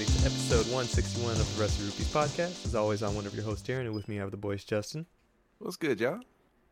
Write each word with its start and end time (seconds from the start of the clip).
Welcome 0.00 0.14
everybody 0.16 0.30
to 0.30 0.34
episode 0.34 0.72
161 0.72 1.32
of 1.32 1.56
the 1.56 1.60
Rusty 1.62 1.84
Rupees 1.84 2.10
podcast. 2.10 2.64
As 2.64 2.74
always, 2.74 3.02
I'm 3.02 3.14
one 3.14 3.26
of 3.26 3.34
your 3.34 3.44
hosts, 3.44 3.68
Darren, 3.68 3.80
and 3.80 3.92
with 3.92 4.08
me 4.08 4.16
I 4.16 4.20
have 4.22 4.30
the 4.30 4.38
boys 4.38 4.64
Justin, 4.64 5.04
What's 5.58 5.76
good, 5.76 6.00
y'all? 6.00 6.20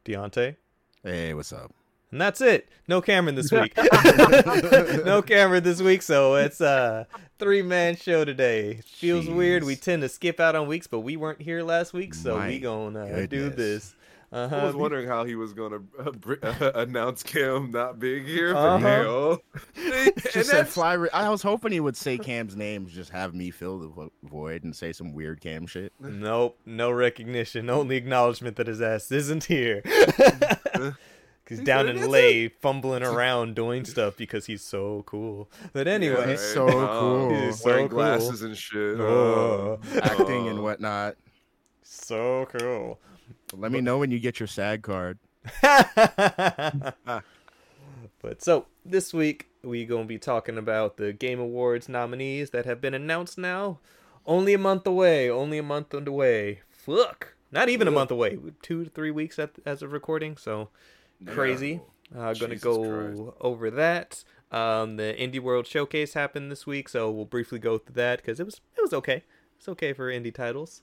Deontay, 0.07 0.57
Hey, 1.03 1.35
what's 1.35 1.53
up? 1.53 1.75
and 2.11 2.19
that's 2.19 2.41
it. 2.41 2.71
No 2.87 3.03
Cameron 3.03 3.35
this 3.35 3.53
week. 3.53 3.77
no 5.05 5.21
Cameron 5.21 5.63
this 5.63 5.83
week, 5.83 6.01
so 6.01 6.37
it's 6.37 6.63
a 6.63 7.07
three 7.39 7.61
man 7.61 7.97
show 7.97 8.25
today. 8.25 8.81
Feels 8.87 9.29
weird. 9.29 9.63
We 9.63 9.77
tend 9.77 10.01
to 10.03 10.09
skip 10.09 10.41
out 10.41 10.57
on 10.57 10.67
weeks, 10.67 10.87
but 10.87 11.01
we 11.01 11.19
weren't 11.19 11.43
here 11.43 11.63
last 11.63 11.93
week, 11.93 12.15
so 12.15 12.39
My 12.39 12.49
we 12.49 12.61
gonna 12.61 13.05
uh, 13.05 13.27
do 13.27 13.51
goodness. 13.51 13.95
This. 14.31 14.39
I 14.39 14.57
Uh-huh. 14.57 14.67
was 14.67 14.75
wondering 14.77 15.09
how 15.09 15.25
he 15.25 15.35
was 15.35 15.53
gonna 15.53 15.81
uh, 15.99 16.11
br- 16.13 16.35
uh, 16.43 16.73
announce 16.75 17.23
Cam 17.23 17.71
not 17.71 17.99
being 17.99 18.27
here, 18.27 18.53
but 18.55 18.59
Uh-huh. 18.59 18.79
hell, 18.87 19.43
and 19.77 20.13
Just 20.33 20.51
said 20.51 20.69
fly. 20.69 20.95
Re- 20.95 21.09
I 21.13 21.29
was 21.29 21.43
hoping 21.43 21.73
he 21.73 21.81
would 21.81 21.97
say 21.97 22.19
Cam's 22.19 22.57
name, 22.57 22.87
just 22.87 23.11
have 23.11 23.35
me 23.35 23.51
fill 23.51 23.79
the 23.79 23.89
vo- 23.89 24.13
void 24.23 24.65
and 24.65 24.75
say 24.75 24.93
some 24.93 25.13
weird 25.13 25.41
Cam 25.41 25.67
shit. 25.67 25.93
Nope, 26.01 26.59
no 26.67 26.91
recognition, 26.91 27.71
only 27.71 27.97
acknowledgement 27.97 28.57
that 28.57 28.67
his 28.67 28.81
ass 28.81 29.11
isn't 29.13 29.45
here. 29.45 29.83
He's 31.49 31.61
down 31.61 31.89
in 31.89 31.97
"That's 31.97 32.09
Lay, 32.09 32.49
fumbling 32.49 33.03
around 33.03 33.55
doing 33.57 33.87
stuff 33.87 34.19
because 34.19 34.45
he's 34.45 34.61
so 34.61 35.03
cool. 35.07 35.49
But 35.73 35.89
anyway, 35.89 36.33
He's 36.33 36.43
so 36.43 36.67
cool. 36.69 37.35
He's 37.35 37.61
so 37.61 37.71
wearing 37.71 37.89
cool. 37.89 37.97
glasses 37.97 38.43
and 38.43 38.55
shit, 38.55 39.01
Oh. 39.01 39.79
uh, 39.95 40.01
Acting 40.03 40.49
and 40.49 40.59
uh, 40.59 40.63
whatnot. 40.63 41.17
so 41.83 42.47
cool. 42.59 42.99
Let 43.53 43.73
me 43.73 43.81
know 43.81 43.99
when 43.99 44.11
you 44.11 44.19
get 44.19 44.41
your 44.41 44.47
SAG 44.47 44.83
card. 44.83 45.19
but 45.63 46.95
so 48.39 48.67
this 48.85 49.15
week 49.15 49.49
we 49.63 49.85
gonna 49.87 50.05
be 50.05 50.19
talking 50.19 50.59
about 50.59 50.97
the 50.97 51.13
Game 51.13 51.41
Awards 51.41 51.89
nominees 51.89 52.51
that 52.51 52.67
have 52.67 52.81
been 52.81 52.95
announced 52.95 53.39
now. 53.39 53.79
Only 54.27 54.55
a 54.55 54.59
month 54.59 54.87
away. 54.87 55.31
Only 55.31 55.59
a 55.59 55.63
month 55.63 55.95
away. 55.95 56.61
Fuck. 56.71 57.35
Not 57.51 57.69
even 57.69 57.89
a 57.89 57.91
month 57.91 58.11
away. 58.11 58.39
Two 58.63 58.85
to 58.85 58.91
three 58.91 59.11
weeks 59.11 59.39
at, 59.39 59.53
as 59.65 59.83
of 59.83 59.93
recording. 59.93 60.37
So 60.37 60.69
crazy. 61.27 61.81
Uh, 62.15 62.35
gonna 62.35 62.55
Jesus 62.55 62.63
go 62.63 63.15
Christ. 63.15 63.37
over 63.41 63.71
that. 63.71 64.25
Um, 64.51 64.97
the 64.97 65.15
Indie 65.19 65.41
World 65.41 65.67
Showcase 65.67 66.15
happened 66.15 66.51
this 66.51 66.67
week, 66.67 66.89
so 66.89 67.11
we'll 67.11 67.27
briefly 67.27 67.59
go 67.59 67.79
through 67.79 67.95
that 67.95 68.19
because 68.19 68.41
it 68.41 68.45
was 68.45 68.61
it 68.77 68.83
was 68.83 68.93
okay. 68.93 69.25
It's 69.59 69.69
okay 69.69 69.93
for 69.93 70.11
indie 70.11 70.35
titles. 70.35 70.83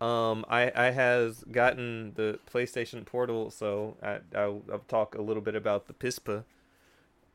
Um, 0.00 0.44
I 0.48 0.72
I 0.74 0.90
has 0.90 1.44
gotten 1.50 2.12
the 2.14 2.38
PlayStation 2.50 3.04
Portal, 3.04 3.50
so 3.50 3.96
I 4.02 4.18
I'll, 4.34 4.62
I'll 4.72 4.78
talk 4.88 5.14
a 5.14 5.20
little 5.22 5.42
bit 5.42 5.54
about 5.54 5.86
the 5.88 5.92
PISPA 5.92 6.44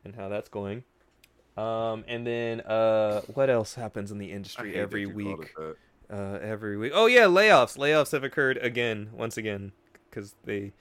and 0.04 0.16
how 0.16 0.28
that's 0.28 0.48
going. 0.48 0.82
Um, 1.56 2.04
and 2.08 2.26
then 2.26 2.60
uh, 2.62 3.22
what 3.34 3.48
else 3.50 3.74
happens 3.76 4.10
in 4.10 4.18
the 4.18 4.30
industry 4.32 4.74
every 4.74 5.06
week? 5.06 5.54
uh, 6.10 6.38
every 6.42 6.76
week. 6.76 6.92
Oh 6.94 7.06
yeah, 7.06 7.24
layoffs. 7.24 7.78
Layoffs 7.78 8.12
have 8.12 8.24
occurred 8.24 8.58
again, 8.58 9.10
once 9.12 9.36
again, 9.38 9.72
because 10.10 10.34
they, 10.44 10.72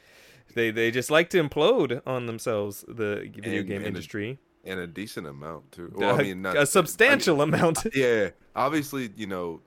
they, 0.53 0.72
they 0.72 0.92
just 0.92 1.09
like 1.09 1.30
to 1.30 1.42
implode 1.42 2.02
on 2.05 2.25
themselves. 2.25 2.83
The 2.88 3.30
video 3.33 3.59
And- 3.59 3.67
game 3.67 3.75
and 3.77 3.86
a- 3.86 3.88
industry, 3.88 4.38
and 4.66 4.80
a 4.80 4.88
decent 4.88 5.27
amount 5.27 5.72
too. 5.72 5.94
Well, 5.95 6.20
I 6.20 6.23
mean, 6.23 6.42
not 6.42 6.58
a 6.58 6.66
substantial 6.66 7.42
amount. 7.42 7.86
I 7.86 7.89
mean, 7.95 8.03
yeah, 8.03 8.30
obviously, 8.55 9.11
you 9.16 9.27
know, 9.27 9.61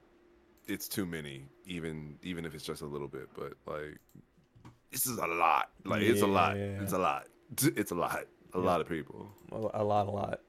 it's 0.66 0.88
too 0.88 1.06
many, 1.06 1.46
even 1.68 2.16
even 2.22 2.44
if 2.44 2.54
it's 2.54 2.64
just 2.64 2.82
a 2.82 2.86
little 2.86 3.06
bit. 3.08 3.28
But 3.34 3.52
like, 3.66 3.98
this 4.90 5.06
is 5.06 5.18
a 5.18 5.26
lot. 5.26 5.70
Like, 5.84 6.02
it's 6.02 6.22
a 6.22 6.26
lot. 6.26 6.56
Yeah. 6.56 6.80
It's 6.82 6.92
a 6.92 6.98
lot. 6.98 7.26
It's 7.62 7.90
a 7.92 7.94
lot. 7.94 8.24
A 8.54 8.58
Yeah. 8.58 8.64
lot 8.64 8.80
of 8.80 8.88
people. 8.88 9.30
a, 9.52 9.56
a 9.82 9.84
lot, 9.84 10.06
a 10.08 10.10
lot. 10.10 10.40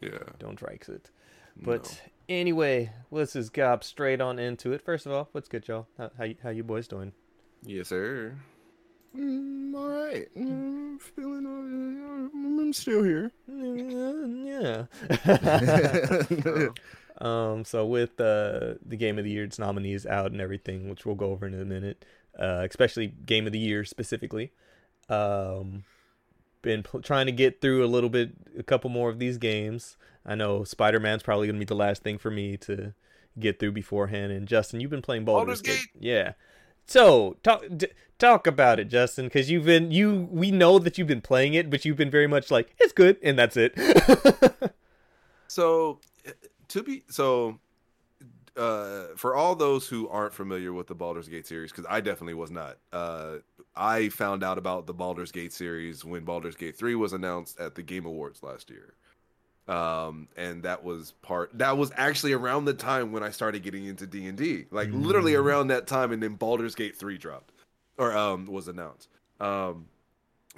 Yeah. 0.00 0.18
Don't 0.38 0.54
Drykes 0.56 0.88
it. 0.88 1.10
But 1.56 1.84
no. 1.84 1.90
anyway, 2.36 2.90
let's 3.10 3.32
just 3.34 3.52
gop 3.52 3.82
straight 3.84 4.20
on 4.20 4.38
into 4.38 4.72
it. 4.72 4.80
First 4.82 5.04
of 5.06 5.12
all, 5.12 5.28
what's 5.32 5.48
good, 5.48 5.66
y'all? 5.68 5.86
How 5.98 6.10
how, 6.16 6.24
you- 6.24 6.36
how 6.42 6.50
you 6.50 6.62
boys 6.64 6.88
doing? 6.88 7.12
yes, 7.62 7.88
sir. 7.88 8.34
Mm, 9.16 9.74
all 9.74 9.88
right. 9.88 10.28
Mm, 10.36 11.00
feeling. 11.00 11.44
Uh, 11.46 12.38
I'm 12.38 12.72
still 12.72 13.02
here. 13.02 13.32
yeah. 13.48 14.86
Um, 17.20 17.64
so 17.64 17.84
with 17.84 18.20
uh, 18.20 18.74
the 18.84 18.96
Game 18.96 19.18
of 19.18 19.24
the 19.24 19.30
Year's 19.30 19.58
nominees 19.58 20.06
out 20.06 20.32
and 20.32 20.40
everything, 20.40 20.88
which 20.88 21.04
we'll 21.04 21.14
go 21.14 21.30
over 21.30 21.46
in 21.46 21.54
a 21.54 21.64
minute, 21.64 22.04
uh, 22.38 22.66
especially 22.68 23.08
Game 23.08 23.46
of 23.46 23.52
the 23.52 23.58
Year 23.58 23.84
specifically, 23.84 24.52
um, 25.08 25.84
been 26.62 26.82
pl- 26.82 27.02
trying 27.02 27.26
to 27.26 27.32
get 27.32 27.60
through 27.60 27.84
a 27.84 27.88
little 27.88 28.10
bit, 28.10 28.32
a 28.58 28.62
couple 28.62 28.90
more 28.90 29.10
of 29.10 29.18
these 29.18 29.36
games. 29.38 29.96
I 30.24 30.34
know 30.34 30.64
Spider 30.64 31.00
Man's 31.00 31.22
probably 31.22 31.46
gonna 31.46 31.58
be 31.58 31.64
the 31.64 31.74
last 31.74 32.02
thing 32.02 32.18
for 32.18 32.30
me 32.30 32.56
to 32.58 32.94
get 33.38 33.58
through 33.58 33.72
beforehand. 33.72 34.32
And 34.32 34.46
Justin, 34.46 34.80
you've 34.80 34.90
been 34.90 35.02
playing 35.02 35.24
Baldur's, 35.24 35.62
Gate, 35.62 35.88
yeah. 35.98 36.32
So 36.86 37.36
talk 37.42 37.64
d- 37.76 37.88
talk 38.18 38.46
about 38.46 38.80
it, 38.80 38.88
Justin, 38.88 39.26
because 39.26 39.50
you've 39.50 39.64
been 39.64 39.90
you 39.90 40.28
we 40.30 40.50
know 40.50 40.78
that 40.78 40.98
you've 40.98 41.06
been 41.08 41.20
playing 41.20 41.54
it, 41.54 41.70
but 41.70 41.84
you've 41.84 41.96
been 41.96 42.10
very 42.10 42.26
much 42.26 42.50
like 42.50 42.74
it's 42.78 42.92
good 42.92 43.16
and 43.22 43.38
that's 43.38 43.56
it. 43.56 43.74
So, 45.50 45.98
to 46.70 46.82
be 46.82 47.04
so, 47.08 47.58
uh, 48.56 49.04
for 49.16 49.34
all 49.34 49.54
those 49.54 49.86
who 49.88 50.08
aren't 50.08 50.32
familiar 50.34 50.72
with 50.72 50.86
the 50.88 50.94
Baldur's 50.94 51.28
Gate 51.28 51.46
series, 51.46 51.70
because 51.70 51.86
I 51.88 52.00
definitely 52.00 52.34
was 52.34 52.50
not. 52.50 52.78
Uh, 52.92 53.36
I 53.76 54.08
found 54.08 54.42
out 54.42 54.58
about 54.58 54.86
the 54.86 54.94
Baldur's 54.94 55.30
Gate 55.32 55.52
series 55.52 56.04
when 56.04 56.24
Baldur's 56.24 56.56
Gate 56.56 56.76
Three 56.76 56.94
was 56.96 57.12
announced 57.12 57.60
at 57.60 57.74
the 57.76 57.82
Game 57.82 58.06
Awards 58.06 58.42
last 58.42 58.70
year. 58.70 58.94
Um, 59.68 60.26
and 60.36 60.64
that 60.64 60.82
was 60.82 61.12
part. 61.22 61.50
That 61.56 61.78
was 61.78 61.92
actually 61.96 62.32
around 62.32 62.64
the 62.64 62.74
time 62.74 63.12
when 63.12 63.22
I 63.22 63.30
started 63.30 63.62
getting 63.62 63.84
into 63.84 64.04
D 64.06 64.26
and 64.26 64.36
D, 64.36 64.64
like 64.72 64.88
literally 64.92 65.32
Mm. 65.34 65.38
around 65.40 65.66
that 65.68 65.86
time, 65.86 66.10
and 66.10 66.20
then 66.20 66.34
Baldur's 66.34 66.74
Gate 66.74 66.96
Three 66.96 67.18
dropped, 67.18 67.52
or 67.96 68.16
um, 68.16 68.46
was 68.46 68.66
announced. 68.66 69.08
Um, 69.38 69.86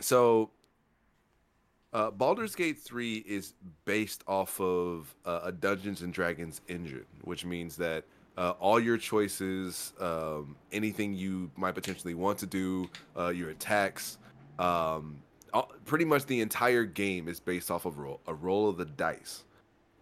so 0.00 0.50
uh, 1.92 2.10
Baldur's 2.10 2.54
Gate 2.54 2.78
3 2.78 3.16
is 3.26 3.54
based 3.84 4.24
off 4.26 4.58
of 4.60 5.14
uh, 5.26 5.40
a 5.44 5.52
Dungeons 5.52 6.00
and 6.02 6.12
Dragons 6.12 6.60
engine, 6.68 7.04
which 7.22 7.44
means 7.44 7.76
that 7.76 8.04
uh, 8.38 8.54
all 8.60 8.80
your 8.80 8.96
choices, 8.96 9.92
um, 10.00 10.56
anything 10.72 11.12
you 11.12 11.50
might 11.56 11.74
potentially 11.74 12.14
want 12.14 12.38
to 12.38 12.46
do, 12.46 12.88
uh, 13.16 13.28
your 13.28 13.50
attacks, 13.50 14.16
um, 14.58 15.18
all, 15.52 15.70
pretty 15.84 16.06
much 16.06 16.24
the 16.24 16.40
entire 16.40 16.84
game 16.84 17.28
is 17.28 17.40
based 17.40 17.70
off 17.70 17.84
of 17.84 17.98
roll, 17.98 18.20
a 18.26 18.32
roll 18.32 18.70
of 18.70 18.78
the 18.78 18.86
dice. 18.86 19.44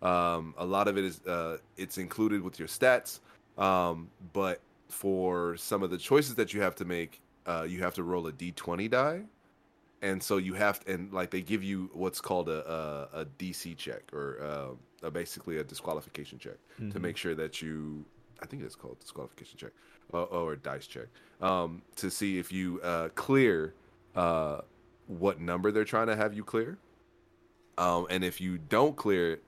Um, 0.00 0.54
a 0.58 0.64
lot 0.64 0.86
of 0.86 0.96
it 0.96 1.04
is 1.04 1.20
uh, 1.26 1.58
it's 1.76 1.98
included 1.98 2.40
with 2.40 2.58
your 2.58 2.68
stats, 2.68 3.18
um, 3.58 4.08
but 4.32 4.60
for 4.88 5.56
some 5.56 5.82
of 5.82 5.90
the 5.90 5.98
choices 5.98 6.36
that 6.36 6.54
you 6.54 6.62
have 6.62 6.76
to 6.76 6.84
make, 6.84 7.20
uh, 7.46 7.66
you 7.68 7.82
have 7.82 7.94
to 7.94 8.04
roll 8.04 8.26
a 8.28 8.32
d20 8.32 8.88
die 8.90 9.22
and 10.02 10.22
so 10.22 10.36
you 10.38 10.54
have 10.54 10.80
to, 10.80 10.92
and 10.94 11.12
like 11.12 11.30
they 11.30 11.42
give 11.42 11.62
you 11.62 11.90
what's 11.92 12.20
called 12.20 12.48
a 12.48 13.08
a, 13.12 13.20
a 13.20 13.24
DC 13.38 13.76
check 13.76 14.02
or 14.12 14.40
uh, 14.42 15.06
a, 15.06 15.10
basically 15.10 15.58
a 15.58 15.64
disqualification 15.64 16.38
check 16.38 16.56
to 16.90 16.98
Mhm. 16.98 17.02
make 17.02 17.16
sure 17.16 17.34
that 17.34 17.60
you 17.62 18.04
I 18.42 18.46
think 18.46 18.62
it's 18.62 18.76
called 18.76 18.98
disqualification 19.00 19.58
check 19.58 19.72
or, 20.12 20.26
or 20.26 20.56
dice 20.56 20.86
check 20.86 21.08
um, 21.40 21.82
to 21.96 22.10
see 22.10 22.38
if 22.38 22.50
you 22.52 22.80
uh, 22.82 23.08
clear 23.14 23.74
uh, 24.16 24.60
what 25.06 25.40
number 25.40 25.70
they're 25.72 25.84
trying 25.84 26.06
to 26.08 26.16
have 26.16 26.32
you 26.34 26.44
clear, 26.44 26.78
um, 27.78 28.06
and 28.10 28.24
if 28.24 28.40
you 28.40 28.58
don't 28.58 28.96
clear 28.96 29.32
it, 29.32 29.44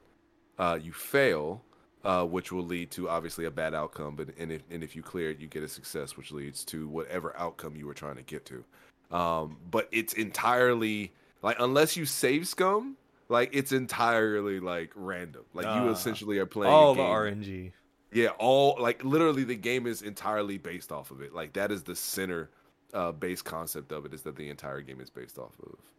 uh, 0.58 0.78
you 0.82 0.92
fail. 0.92 1.62
Uh, 2.04 2.24
which 2.24 2.50
will 2.50 2.64
lead 2.66 2.90
to 2.90 3.08
obviously 3.08 3.44
a 3.44 3.50
bad 3.52 3.75
outcome, 3.75 4.16
but 4.16 4.26
and 4.37 4.50
if 4.50 4.62
and 4.72 4.82
if 4.82 4.96
you 4.96 5.05
clear 5.05 5.31
it, 5.31 5.38
you 5.38 5.46
get 5.46 5.62
a 5.62 5.69
success, 5.69 6.16
which 6.16 6.32
leads 6.32 6.64
to 6.64 6.88
whatever 6.88 7.32
outcome 7.38 7.76
you 7.76 7.87
were 7.87 7.94
trying 7.94 8.16
to 8.16 8.22
get 8.22 8.44
to 8.44 8.64
um 9.12 9.56
but 9.70 9.88
it's 9.93 10.12
entirely 10.14 11.12
like 11.43 11.56
unless 11.61 11.97
you 11.97 12.05
save 12.06 12.49
scum 12.49 12.97
like 13.29 13.50
it's 13.53 13.73
entirely 13.73 14.59
like 14.61 14.91
random 14.94 15.43
like 15.55 15.64
you 15.67 15.70
Ah. 15.70 15.91
essentially 15.91 16.38
are 16.38 16.47
playing 16.47 16.73
All 16.73 16.93
a 16.93 16.97
the. 16.97 17.03
RNG. 17.03 17.73
yeah 18.12 18.29
all 18.38 18.76
like 18.81 19.05
literally 19.05 19.44
the 19.44 19.56
game 19.56 19.87
is 19.87 20.03
entirely 20.03 20.59
based 20.59 20.91
off 20.93 21.11
of 21.11 21.20
it 21.20 21.35
like 21.35 21.53
that 21.55 21.70
is 21.70 21.82
the 21.82 21.94
center 21.97 22.50
uh 22.94 23.12
base 23.12 23.43
concept 23.43 23.93
of 23.93 24.05
it 24.06 24.12
is 24.14 24.23
that 24.23 24.37
the 24.37 24.49
entire 24.50 24.81
game 24.81 25.00
is 25.00 25.11
based 25.11 25.38
off 25.38 25.53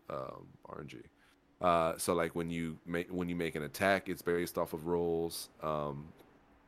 of 0.10 0.16
um 0.16 0.46
rng 0.70 1.02
uh 1.62 1.98
so 1.98 2.14
like 2.14 2.36
when 2.36 2.50
you 2.50 2.78
make 2.86 3.08
when 3.10 3.30
you 3.30 3.36
make 3.36 3.56
an 3.56 3.64
attack 3.64 4.10
it's 4.10 4.22
based 4.22 4.58
off 4.58 4.74
of 4.74 4.86
rolls 4.88 5.50
um 5.62 6.06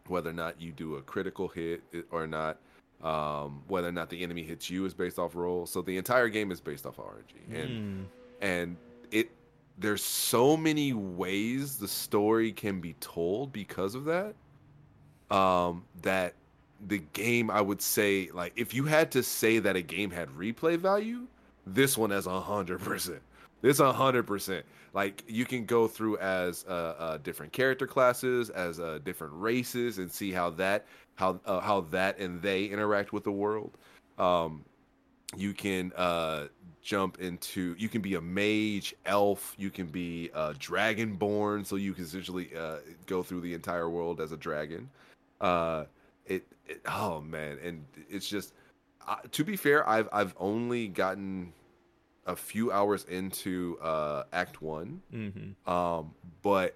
whether 0.07 0.29
or 0.29 0.33
not 0.33 0.61
you 0.61 0.71
do 0.71 0.95
a 0.95 1.01
critical 1.01 1.47
hit 1.47 1.81
or 2.11 2.27
not 2.27 2.57
um, 3.03 3.61
whether 3.67 3.87
or 3.87 3.91
not 3.91 4.09
the 4.09 4.23
enemy 4.23 4.43
hits 4.43 4.69
you 4.69 4.85
is 4.85 4.93
based 4.93 5.19
off 5.19 5.35
roll. 5.35 5.65
So 5.65 5.81
the 5.81 5.97
entire 5.97 6.29
game 6.29 6.51
is 6.51 6.59
based 6.59 6.85
off 6.85 6.97
RNG, 6.97 7.53
and 7.53 7.69
Mm. 7.69 8.05
and 8.41 8.77
it 9.11 9.29
there's 9.77 10.03
so 10.03 10.55
many 10.55 10.93
ways 10.93 11.77
the 11.77 11.87
story 11.87 12.51
can 12.51 12.79
be 12.79 12.93
told 12.99 13.51
because 13.51 13.93
of 13.95 14.05
that. 14.05 14.35
Um, 15.29 15.83
that 16.03 16.33
the 16.87 16.99
game, 17.13 17.49
I 17.49 17.61
would 17.61 17.81
say, 17.81 18.29
like 18.33 18.53
if 18.55 18.73
you 18.73 18.85
had 18.85 19.11
to 19.11 19.23
say 19.23 19.59
that 19.59 19.75
a 19.75 19.81
game 19.81 20.11
had 20.11 20.29
replay 20.29 20.77
value, 20.77 21.27
this 21.65 21.97
one 21.97 22.11
has 22.11 22.27
a 22.27 22.39
hundred 22.41 22.79
percent. 22.81 23.21
It's 23.61 23.79
a 23.79 23.91
hundred 23.91 24.27
percent. 24.27 24.65
Like 24.93 25.23
you 25.27 25.45
can 25.45 25.65
go 25.65 25.87
through 25.87 26.17
as 26.19 26.65
uh, 26.69 26.95
uh, 26.97 27.17
different 27.17 27.51
character 27.51 27.87
classes, 27.87 28.49
as 28.49 28.79
uh, 28.79 28.99
different 29.03 29.33
races, 29.35 29.97
and 29.97 30.11
see 30.11 30.31
how 30.31 30.49
that 30.51 30.85
how 31.15 31.39
uh, 31.45 31.59
how 31.59 31.81
that 31.91 32.17
and 32.19 32.41
they 32.41 32.65
interact 32.65 33.11
with 33.11 33.23
the 33.23 33.31
world. 33.31 33.77
Um, 34.17 34.63
you 35.35 35.53
can 35.53 35.91
uh, 35.97 36.47
jump 36.81 37.19
into. 37.19 37.75
You 37.77 37.89
can 37.89 38.01
be 38.01 38.15
a 38.15 38.21
mage, 38.21 38.95
elf. 39.05 39.53
You 39.57 39.69
can 39.69 39.87
be 39.87 40.29
a 40.33 40.53
dragonborn, 40.53 41.65
so 41.65 41.75
you 41.75 41.93
can 41.93 42.05
essentially 42.05 42.51
uh, 42.57 42.77
go 43.05 43.23
through 43.23 43.41
the 43.41 43.53
entire 43.53 43.89
world 43.89 44.21
as 44.21 44.31
a 44.31 44.37
dragon. 44.37 44.89
Uh, 45.41 45.85
it, 46.25 46.45
it 46.67 46.81
oh 46.87 47.21
man, 47.21 47.57
and 47.63 47.85
it's 48.09 48.29
just. 48.29 48.53
Uh, 49.07 49.17
to 49.31 49.43
be 49.43 49.55
fair, 49.55 49.87
I've 49.87 50.09
I've 50.11 50.33
only 50.39 50.87
gotten 50.87 51.53
a 52.25 52.35
few 52.35 52.71
hours 52.71 53.03
into 53.05 53.77
uh, 53.81 54.23
Act 54.33 54.61
One, 54.61 55.01
Mm-hmm. 55.13 55.69
um, 55.71 56.13
but 56.41 56.75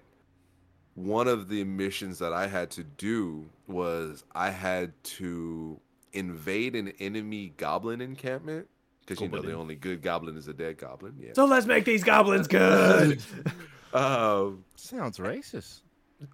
one 0.94 1.28
of 1.28 1.48
the 1.48 1.64
missions 1.64 2.18
that 2.18 2.32
I 2.32 2.46
had 2.46 2.70
to 2.72 2.84
do 2.84 3.48
was 3.66 4.24
I 4.34 4.50
had 4.50 4.92
to 5.04 5.80
invade 6.12 6.74
an 6.76 6.92
enemy 6.98 7.52
goblin 7.56 8.00
encampment 8.00 8.68
because 9.06 9.20
you 9.20 9.28
know 9.28 9.40
the 9.40 9.52
only 9.54 9.76
good 9.76 10.02
goblin 10.02 10.36
is 10.36 10.48
a 10.48 10.52
dead 10.52 10.78
goblin. 10.78 11.14
Yeah. 11.20 11.30
So 11.34 11.44
let's 11.46 11.66
make 11.66 11.84
these 11.84 12.02
goblins 12.04 12.46
good. 12.48 13.20
um, 13.94 14.64
Sounds 14.76 15.18
racist. 15.18 15.80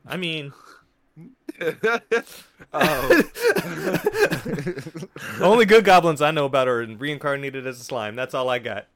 I 0.07 0.17
mean, 0.17 0.53
um, 1.17 1.29
the 3.93 5.09
only 5.41 5.65
good 5.65 5.85
goblins 5.85 6.21
I 6.23 6.31
know 6.31 6.45
about 6.47 6.69
are 6.69 6.85
reincarnated 6.85 7.67
as 7.67 7.81
a 7.81 7.85
slime. 7.85 8.17
That's 8.17 8.35
all 8.35 8.49
I 8.49 8.59
got. 8.59 8.87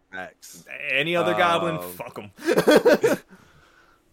Any 0.91 1.17
other 1.17 1.35
goblin, 1.35 1.77
Um, 1.77 1.93
fuck 1.93 2.15
them. 2.15 3.19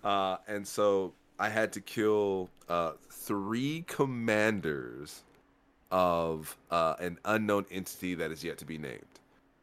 Uh, 0.04 0.38
and 0.48 0.66
so 0.66 1.12
I 1.38 1.50
had 1.50 1.74
to 1.74 1.82
kill 1.82 2.50
uh, 2.70 2.94
three 3.10 3.84
commanders 3.88 5.24
of 5.92 6.56
uh, 6.72 6.96
an 7.00 7.18
unknown 7.26 7.66
entity 7.70 8.16
that 8.16 8.32
is 8.32 8.42
yet 8.42 8.58
to 8.60 8.66
be 8.66 8.78
named. 8.78 9.02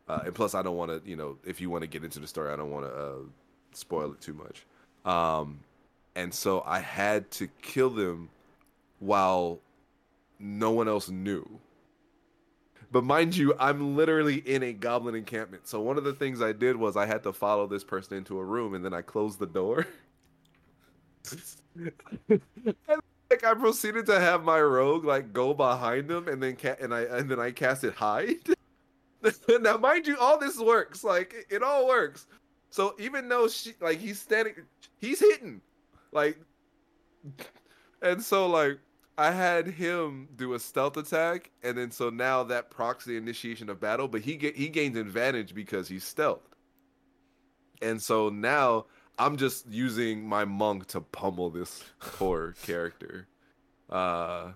Uh, 0.06 0.20
and 0.26 0.34
plus, 0.34 0.54
I 0.54 0.60
don't 0.60 0.76
want 0.76 0.90
to, 0.90 1.08
you 1.08 1.16
know, 1.16 1.38
if 1.46 1.62
you 1.62 1.70
want 1.70 1.80
to 1.80 1.86
get 1.86 2.04
into 2.04 2.20
the 2.20 2.26
story, 2.26 2.52
I 2.52 2.56
don't 2.56 2.70
want 2.70 2.84
to 2.84 2.92
uh, 2.94 3.12
spoil 3.72 4.12
it 4.12 4.20
too 4.20 4.34
much. 4.34 4.66
Um, 5.10 5.60
and 6.14 6.34
so 6.34 6.62
I 6.66 6.80
had 6.80 7.30
to 7.32 7.48
kill 7.62 7.88
them 7.88 8.28
while 8.98 9.60
no 10.38 10.72
one 10.72 10.88
else 10.88 11.08
knew. 11.08 11.48
But 12.94 13.02
mind 13.02 13.36
you, 13.36 13.56
I'm 13.58 13.96
literally 13.96 14.36
in 14.36 14.62
a 14.62 14.72
goblin 14.72 15.16
encampment. 15.16 15.66
So 15.66 15.80
one 15.80 15.98
of 15.98 16.04
the 16.04 16.12
things 16.12 16.40
I 16.40 16.52
did 16.52 16.76
was 16.76 16.96
I 16.96 17.06
had 17.06 17.24
to 17.24 17.32
follow 17.32 17.66
this 17.66 17.82
person 17.82 18.16
into 18.16 18.38
a 18.38 18.44
room, 18.44 18.72
and 18.72 18.84
then 18.84 18.94
I 18.94 19.02
closed 19.02 19.40
the 19.40 19.48
door. 19.48 19.84
and 21.76 22.40
like 23.30 23.42
I 23.42 23.54
proceeded 23.54 24.06
to 24.06 24.20
have 24.20 24.44
my 24.44 24.60
rogue 24.60 25.04
like 25.04 25.32
go 25.32 25.52
behind 25.52 26.08
him, 26.08 26.28
and 26.28 26.40
then 26.40 26.54
ca- 26.54 26.76
and 26.80 26.94
I 26.94 27.00
and 27.00 27.28
then 27.28 27.40
I 27.40 27.50
casted 27.50 27.94
hide. 27.94 28.36
now, 29.60 29.76
mind 29.76 30.06
you, 30.06 30.16
all 30.16 30.38
this 30.38 30.60
works. 30.60 31.02
Like 31.02 31.34
it, 31.34 31.56
it 31.56 31.62
all 31.64 31.88
works. 31.88 32.28
So 32.70 32.94
even 33.00 33.28
though 33.28 33.48
she 33.48 33.72
like 33.80 33.98
he's 33.98 34.20
standing, 34.22 34.54
he's 35.00 35.18
hitting, 35.18 35.60
like, 36.12 36.38
and 38.02 38.22
so 38.22 38.46
like 38.46 38.78
I 39.16 39.30
had 39.30 39.66
him 39.68 40.28
do 40.34 40.54
a 40.54 40.58
stealth 40.58 40.96
attack, 40.96 41.50
and 41.62 41.78
then 41.78 41.90
so 41.90 42.10
now 42.10 42.42
that 42.44 42.70
procs 42.70 43.04
the 43.04 43.16
initiation 43.16 43.70
of 43.70 43.80
battle, 43.80 44.08
but 44.08 44.22
he 44.22 44.36
get 44.36 44.56
he 44.56 44.68
gains 44.68 44.96
advantage 44.96 45.54
because 45.54 45.88
he's 45.88 46.04
stealth. 46.04 46.48
And 47.80 48.00
so 48.02 48.28
now 48.28 48.86
I'm 49.18 49.36
just 49.36 49.68
using 49.68 50.26
my 50.26 50.44
monk 50.44 50.86
to 50.88 51.00
pummel 51.00 51.50
this 51.50 51.84
poor 52.00 52.54
character. 52.62 53.28
Uh 53.88 54.52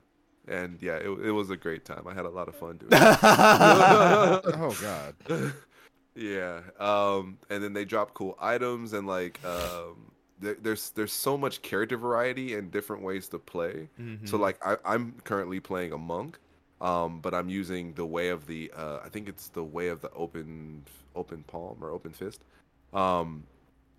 and 0.48 0.78
yeah, 0.80 0.96
it, 0.96 1.08
it 1.26 1.30
was 1.32 1.50
a 1.50 1.56
great 1.56 1.84
time. 1.84 2.06
I 2.08 2.14
had 2.14 2.24
a 2.24 2.30
lot 2.30 2.48
of 2.48 2.56
fun 2.56 2.78
doing 2.78 2.90
it. 2.92 3.18
Oh 3.22 4.76
God. 4.80 5.14
yeah. 6.16 6.62
Um 6.80 7.38
and 7.50 7.62
then 7.62 7.74
they 7.74 7.84
drop 7.84 8.14
cool 8.14 8.36
items 8.40 8.92
and 8.92 9.06
like 9.06 9.38
um 9.44 10.10
there, 10.40 10.56
there's 10.60 10.90
there's 10.90 11.12
so 11.12 11.36
much 11.38 11.62
character 11.62 11.96
variety 11.96 12.54
and 12.54 12.70
different 12.70 13.02
ways 13.02 13.28
to 13.28 13.38
play. 13.38 13.88
So 14.24 14.38
Mhm. 14.38 14.40
like 14.40 14.58
I, 14.66 14.76
I'm 14.84 15.14
currently 15.24 15.60
playing 15.60 15.92
a 15.92 15.98
monk, 15.98 16.38
um, 16.80 17.20
but 17.20 17.34
I'm 17.34 17.48
using 17.48 17.94
the 17.94 18.06
way 18.06 18.28
of 18.30 18.46
the 18.46 18.70
uh, 18.72 19.00
I 19.04 19.08
think 19.08 19.28
it's 19.28 19.48
the 19.48 19.64
way 19.64 19.88
of 19.88 20.00
the 20.00 20.10
open 20.12 20.84
open 21.14 21.44
palm 21.44 21.78
or 21.82 21.90
open 21.90 22.12
fist, 22.12 22.44
um, 22.92 23.44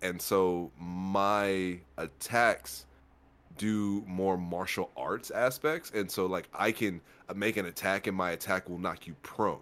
and 0.02 0.20
so 0.20 0.70
my 0.78 1.80
attacks 1.98 2.86
do 3.58 4.02
more 4.06 4.38
martial 4.38 4.90
arts 4.96 5.30
aspects, 5.30 5.90
and 5.92 6.10
so 6.10 6.26
like 6.26 6.48
I 6.54 6.72
can 6.72 7.00
make 7.34 7.56
an 7.56 7.66
attack 7.66 8.06
and 8.06 8.16
my 8.16 8.30
attack 8.32 8.68
will 8.68 8.78
knock 8.78 9.06
you 9.06 9.14
prone, 9.22 9.60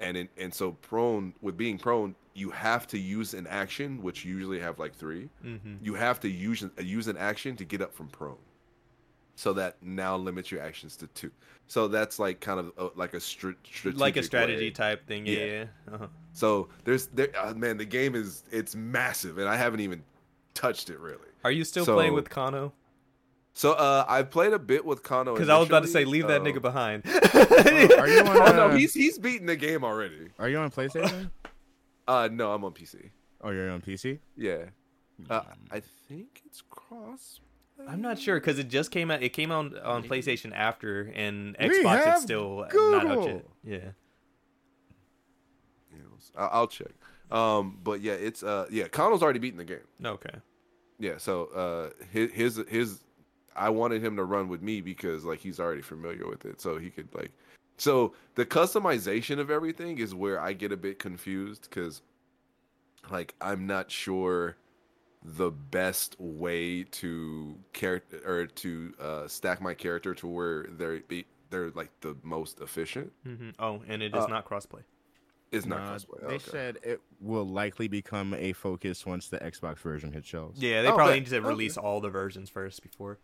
and 0.00 0.16
in, 0.16 0.28
and 0.36 0.52
so 0.54 0.72
prone 0.72 1.34
with 1.42 1.56
being 1.56 1.78
prone 1.78 2.14
you 2.34 2.50
have 2.50 2.86
to 2.88 2.98
use 2.98 3.32
an 3.34 3.46
action 3.46 4.02
which 4.02 4.24
you 4.24 4.34
usually 4.34 4.58
have 4.60 4.78
like 4.78 4.94
three 4.94 5.28
Mhm. 5.44 5.78
you 5.80 5.94
have 5.94 6.18
to 6.20 6.28
use 6.28 6.64
use 6.80 7.06
an 7.08 7.16
action 7.16 7.56
to 7.56 7.64
get 7.64 7.80
up 7.80 7.94
from 7.94 8.08
prone. 8.08 8.36
So 9.36 9.52
that 9.54 9.76
now 9.82 10.16
limits 10.16 10.52
your 10.52 10.60
actions 10.62 10.96
to 10.98 11.06
two. 11.08 11.30
So 11.66 11.88
that's 11.88 12.18
like 12.18 12.40
kind 12.40 12.60
of 12.60 12.72
uh 12.78 12.90
like 12.94 13.14
a 13.14 13.20
str- 13.20 13.58
strategic 13.64 14.00
like 14.00 14.16
a 14.16 14.22
strategy 14.22 14.66
way. 14.66 14.70
type 14.70 15.06
thing. 15.08 15.26
Yeah. 15.26 15.38
Yeah. 15.38 15.44
yeah. 15.46 15.94
Uh-huh. 15.94 16.06
So 16.32 16.68
there's 16.84 17.06
there 17.08 17.30
uh, 17.38 17.54
man, 17.54 17.76
the 17.76 17.84
game 17.84 18.14
is 18.14 18.44
it's 18.52 18.74
massive, 18.76 19.38
and 19.38 19.48
I 19.48 19.56
haven't 19.56 19.80
even 19.80 20.02
touched 20.54 20.88
it 20.90 20.98
really. 21.00 21.30
Are 21.42 21.50
you 21.50 21.64
still 21.64 21.84
playing 21.84 22.14
with 22.14 22.30
Kano? 22.30 22.72
So 23.56 23.72
uh, 23.72 24.04
I 24.08 24.22
played 24.24 24.52
a 24.52 24.58
bit 24.58 24.84
with 24.84 25.02
Kano 25.04 25.32
Because 25.34 25.48
I 25.48 25.56
was 25.58 25.68
about 25.68 25.80
to 25.84 25.86
say, 25.88 26.00
initially, 26.02 26.22
leave 26.22 26.28
that 26.28 26.40
uh, 26.40 26.44
nigga 26.44 26.60
behind. 26.60 27.02
Oh, 27.06 27.98
are 28.00 28.08
you 28.08 28.20
on? 28.20 28.36
Oh 28.36 28.52
no, 28.52 28.66
uh, 28.70 28.76
he's 28.76 28.92
he's 28.94 29.16
beaten 29.18 29.46
the 29.46 29.54
game 29.56 29.84
already. 29.84 30.28
Are 30.40 30.48
you 30.48 30.58
on 30.58 30.70
PlayStation? 30.72 31.30
Uh, 32.06 32.28
no, 32.30 32.52
I'm 32.52 32.64
on 32.64 32.72
PC. 32.72 33.10
Oh, 33.40 33.50
you're 33.50 33.70
on 33.70 33.80
PC. 33.80 34.18
Yeah, 34.36 34.64
uh, 35.30 35.42
I 35.70 35.80
think 36.08 36.42
it's 36.46 36.62
cross. 36.68 37.40
I'm 37.88 38.00
not 38.00 38.18
sure 38.18 38.38
because 38.38 38.58
it 38.58 38.68
just 38.68 38.90
came 38.90 39.10
out. 39.10 39.22
It 39.22 39.30
came 39.30 39.50
out 39.50 39.76
on 39.82 40.04
PlayStation 40.04 40.52
after, 40.54 41.12
and 41.14 41.56
We 41.58 41.82
Xbox 41.82 42.04
have 42.04 42.14
it's 42.14 42.22
still 42.22 42.56
not 42.58 42.66
out 42.66 42.72
yet. 42.72 43.08
Google. 43.08 43.42
Yeah. 43.64 43.78
You 45.92 45.98
know, 45.98 46.16
I- 46.36 46.46
I'll 46.46 46.66
check. 46.68 46.92
Um, 47.30 47.78
but 47.82 48.00
yeah, 48.00 48.12
it's 48.12 48.42
uh, 48.42 48.66
yeah, 48.70 48.88
Kano's 48.88 49.22
already 49.22 49.38
beaten 49.38 49.58
the 49.58 49.64
game. 49.64 49.78
Okay. 50.04 50.34
Yeah, 50.98 51.18
so 51.18 51.46
uh, 51.46 51.90
his 52.12 52.30
his 52.32 52.60
his, 52.68 53.00
I 53.56 53.70
wanted 53.70 54.04
him 54.04 54.16
to 54.16 54.24
run 54.24 54.48
with 54.48 54.62
me 54.62 54.80
because 54.80 55.24
like 55.24 55.40
he's 55.40 55.58
already 55.58 55.82
familiar 55.82 56.28
with 56.28 56.44
it, 56.44 56.60
so 56.60 56.76
he 56.78 56.90
could 56.90 57.08
like, 57.14 57.32
so 57.76 58.14
the 58.34 58.46
customization 58.46 59.38
of 59.38 59.50
everything 59.50 59.98
is 59.98 60.14
where 60.14 60.40
I 60.40 60.52
get 60.52 60.72
a 60.72 60.76
bit 60.76 60.98
confused 60.98 61.68
because, 61.68 62.02
like, 63.10 63.34
I'm 63.40 63.66
not 63.66 63.90
sure 63.90 64.56
the 65.24 65.50
best 65.50 66.16
way 66.18 66.84
to 66.84 67.58
character 67.72 68.20
or 68.26 68.46
to 68.46 68.94
uh, 69.00 69.26
stack 69.28 69.60
my 69.60 69.72
character 69.74 70.14
to 70.14 70.26
where 70.26 70.64
they're 70.70 71.00
be 71.00 71.24
they're 71.50 71.70
like 71.70 71.90
the 72.00 72.14
most 72.22 72.60
efficient 72.60 73.10
hmm 73.24 73.50
Oh, 73.58 73.82
and 73.88 74.02
it 74.02 74.14
is 74.14 74.24
Uh, 74.24 74.26
not 74.26 74.46
crossplay. 74.46 74.82
is 75.50 75.64
not 75.66 75.78
Nah, 75.84 75.94
crossplay. 75.94 76.20
They 76.28 76.34
Okay. 76.34 76.50
said 76.50 76.78
it 76.82 77.00
will 77.20 77.46
likely 77.46 77.88
become 77.88 78.34
a 78.34 78.52
focus 78.52 79.06
once 79.06 79.28
the 79.28 79.38
Xbox 79.38 79.78
version 79.78 80.12
hits 80.12 80.26
shelves. 80.28 80.60
Yeah, 80.60 80.82
they 80.82 80.88
Oh, 80.88 80.94
probably 80.94 81.14
bet. 81.14 81.22
need 81.22 81.30
to 81.30 81.36
Okay. 81.38 81.46
release 81.48 81.76
all 81.78 82.00
the 82.00 82.10
versions 82.10 82.50
first 82.50 82.82
before. 82.82 83.18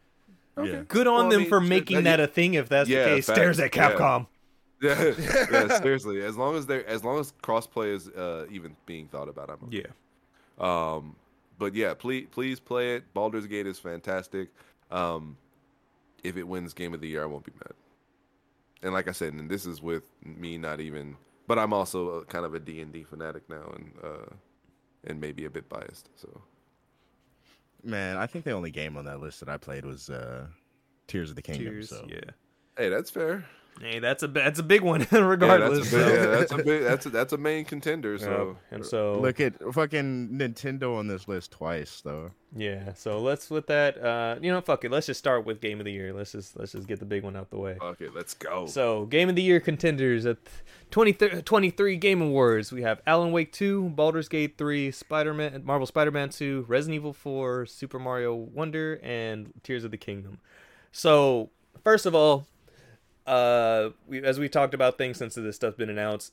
Yeah. 0.62 0.82
Good 0.88 1.06
on 1.06 1.16
Well, 1.16 1.26
I 1.26 1.30
them 1.30 1.40
mean, 1.40 1.48
for 1.48 1.60
making 1.60 2.04
that- 2.04 2.18
that 2.18 2.20
a 2.20 2.26
thing. 2.26 2.54
If 2.54 2.68
that's 2.68 2.88
Yeah, 2.88 3.04
the 3.04 3.16
case, 3.16 3.26
facts, 3.26 3.36
stares 3.38 3.60
at. 3.60 3.72
Capcom. 3.72 4.20
Yeah, 4.20 4.26
yeah, 5.52 5.80
seriously. 5.80 6.22
As 6.22 6.36
long 6.36 6.56
as 6.56 6.66
they 6.66 6.84
as 6.84 7.04
long 7.04 7.18
as 7.18 7.32
crossplay 7.42 7.94
is 7.94 8.08
uh, 8.08 8.46
even 8.50 8.76
being 8.86 9.08
thought 9.08 9.28
about, 9.28 9.50
I'm 9.50 9.66
okay. 9.66 9.84
Yeah. 9.84 9.92
Um, 10.58 11.16
but 11.58 11.74
yeah, 11.74 11.94
please 11.94 12.28
please 12.30 12.60
play 12.60 12.96
it. 12.96 13.12
Baldur's 13.14 13.46
Gate 13.46 13.66
is 13.66 13.78
fantastic. 13.78 14.48
Um, 14.90 15.36
if 16.24 16.36
it 16.36 16.44
wins 16.44 16.74
Game 16.74 16.94
of 16.94 17.00
the 17.00 17.08
Year, 17.08 17.22
I 17.22 17.26
won't 17.26 17.44
be 17.44 17.52
mad. 17.52 17.74
And 18.82 18.92
like 18.92 19.08
I 19.08 19.12
said, 19.12 19.34
and 19.34 19.50
this 19.50 19.66
is 19.66 19.82
with 19.82 20.04
me 20.24 20.56
not 20.56 20.80
even, 20.80 21.16
but 21.46 21.58
I'm 21.58 21.72
also 21.72 22.08
a, 22.08 22.24
kind 22.24 22.46
of 22.46 22.54
a 22.54 22.60
D 22.60 22.80
and 22.80 22.92
D 22.92 23.04
fanatic 23.04 23.48
now, 23.48 23.72
and 23.74 23.92
uh, 24.02 24.34
and 25.04 25.20
maybe 25.20 25.44
a 25.44 25.50
bit 25.50 25.68
biased. 25.68 26.08
So 26.16 26.40
Man, 27.82 28.16
I 28.16 28.26
think 28.26 28.44
the 28.44 28.52
only 28.52 28.70
game 28.70 28.96
on 28.96 29.04
that 29.06 29.20
list 29.20 29.40
that 29.40 29.48
I 29.48 29.56
played 29.56 29.84
was 29.84 30.10
uh, 30.10 30.46
Tears 31.06 31.30
of 31.30 31.36
the 31.36 31.42
Kingdom. 31.42 31.64
Tears. 31.64 31.90
so 31.90 32.06
Yeah. 32.08 32.20
Hey, 32.76 32.88
that's 32.88 33.10
fair. 33.10 33.44
Hey, 33.80 33.98
that's 33.98 34.22
a 34.22 34.28
that's 34.28 34.58
a 34.58 34.62
big 34.62 34.82
one, 34.82 35.00
Yeah, 35.10 35.18
regardless. 35.20 35.90
that's 35.90 35.92
a 35.92 35.96
big, 35.96 36.06
so- 36.06 36.14
yeah, 36.14 36.26
that's 36.38 36.52
a 36.52 36.56
big, 36.62 36.82
that's 36.82 37.06
a, 37.06 37.10
that's 37.10 37.32
a 37.32 37.38
main 37.38 37.64
contender. 37.64 38.18
So 38.18 38.48
Yep, 38.48 38.56
and 38.72 38.86
so 38.86 39.18
Look 39.20 39.40
at 39.40 39.54
fucking 39.72 40.28
Nintendo 40.32 40.98
on 40.98 41.06
this 41.06 41.26
list 41.26 41.52
twice, 41.52 42.02
though. 42.04 42.30
yeah, 42.54 42.92
so 42.92 43.20
let's 43.20 43.48
with 43.48 43.66
that. 43.68 43.96
Uh, 44.02 44.36
you 44.42 44.52
know, 44.52 44.60
fuck 44.60 44.84
it. 44.84 44.90
Let's 44.90 45.06
just 45.06 45.18
start 45.18 45.46
with 45.46 45.60
game 45.62 45.78
of 45.80 45.86
the 45.86 45.92
year. 45.92 46.12
Let's 46.12 46.32
just 46.32 46.58
let's 46.58 46.72
just 46.72 46.86
get 46.88 46.98
the 46.98 47.06
big 47.06 47.22
one 47.24 47.36
out 47.36 47.48
the 47.50 47.58
way. 47.58 47.78
okay, 47.80 48.08
let's 48.14 48.34
go. 48.34 48.66
So, 48.66 49.06
Game 49.06 49.30
of 49.30 49.34
the 49.36 49.42
Year 49.42 49.60
contenders 49.60 50.26
at 50.26 50.36
20, 50.90 51.12
23 51.42 51.96
Game 51.96 52.20
Awards. 52.20 52.72
We 52.72 52.82
have 52.82 53.00
Alan 53.06 53.32
Wake 53.32 53.52
2, 53.52 53.90
Baldur's 53.90 54.28
Gate 54.28 54.58
3, 54.58 54.90
Spider-Man, 54.90 55.62
Marvel 55.64 55.86
Spider-Man 55.86 56.28
2, 56.28 56.66
Resident 56.68 56.96
Evil 56.96 57.12
4, 57.14 57.64
Super 57.66 57.98
Mario 57.98 58.34
Wonder, 58.34 59.00
and 59.02 59.52
Tears 59.62 59.84
of 59.84 59.90
the 59.90 59.96
Kingdom. 59.96 60.38
So, 60.92 61.50
first 61.84 62.04
of 62.06 62.14
all, 62.14 62.46
uh, 63.30 63.90
we, 64.08 64.22
as 64.22 64.38
we 64.38 64.48
talked 64.48 64.74
about 64.74 64.98
things 64.98 65.16
since 65.18 65.34
this 65.34 65.56
stuff's 65.56 65.76
been 65.76 65.90
announced, 65.90 66.32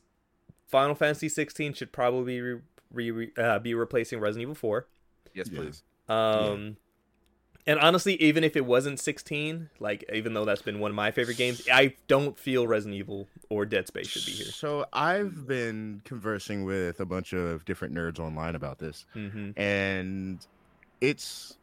Final 0.67 0.95
Fantasy 0.95 1.29
16 1.29 1.73
should 1.73 1.91
probably 1.91 2.41
re, 2.41 2.59
re, 2.91 3.11
re- 3.11 3.31
uh, 3.37 3.59
be 3.59 3.73
replacing 3.73 4.19
Resident 4.19 4.41
Evil 4.43 4.55
4. 4.55 4.87
yes, 5.33 5.49
Yeah. 5.51 5.59
please. 5.59 5.83
Um, 6.09 6.77
and 7.65 7.79
honestly, 7.79 8.15
even 8.21 8.43
if 8.45 8.55
it 8.55 8.65
wasn't 8.65 8.97
16, 8.99 9.69
like 9.79 10.05
even 10.13 10.33
though 10.33 10.45
that's 10.45 10.61
been 10.61 10.79
one 10.79 10.89
of 10.91 10.95
my 10.95 11.11
favorite 11.11 11.35
games, 11.37 11.61
I 11.71 11.95
don't 12.07 12.37
feel 12.39 12.65
Resident 12.65 12.95
Evil 12.95 13.27
or 13.49 13.65
Dead 13.65 13.87
Space 13.87 14.07
should 14.07 14.25
be 14.25 14.31
here. 14.31 14.45
So 14.45 14.85
I've 14.93 15.45
been 15.47 16.01
conversing 16.05 16.63
with 16.63 17.01
a 17.01 17.05
bunch 17.05 17.33
of 17.33 17.65
different 17.65 17.93
nerds 17.93 18.19
online 18.19 18.55
about 18.55 18.79
this, 18.79 19.05
hmm 19.13 19.51
and 19.57 20.45
it's 21.01 21.57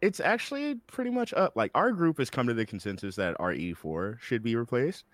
it's 0.00 0.20
actually 0.20 0.76
pretty 0.86 1.10
much 1.10 1.32
up. 1.34 1.54
Like 1.56 1.70
our 1.74 1.92
group 1.92 2.18
has 2.18 2.30
come 2.30 2.46
to 2.46 2.54
the 2.54 2.66
consensus 2.66 3.16
that 3.16 3.36
RE4 3.38 4.20
should 4.20 4.42
be 4.42 4.56
replaced. 4.56 5.04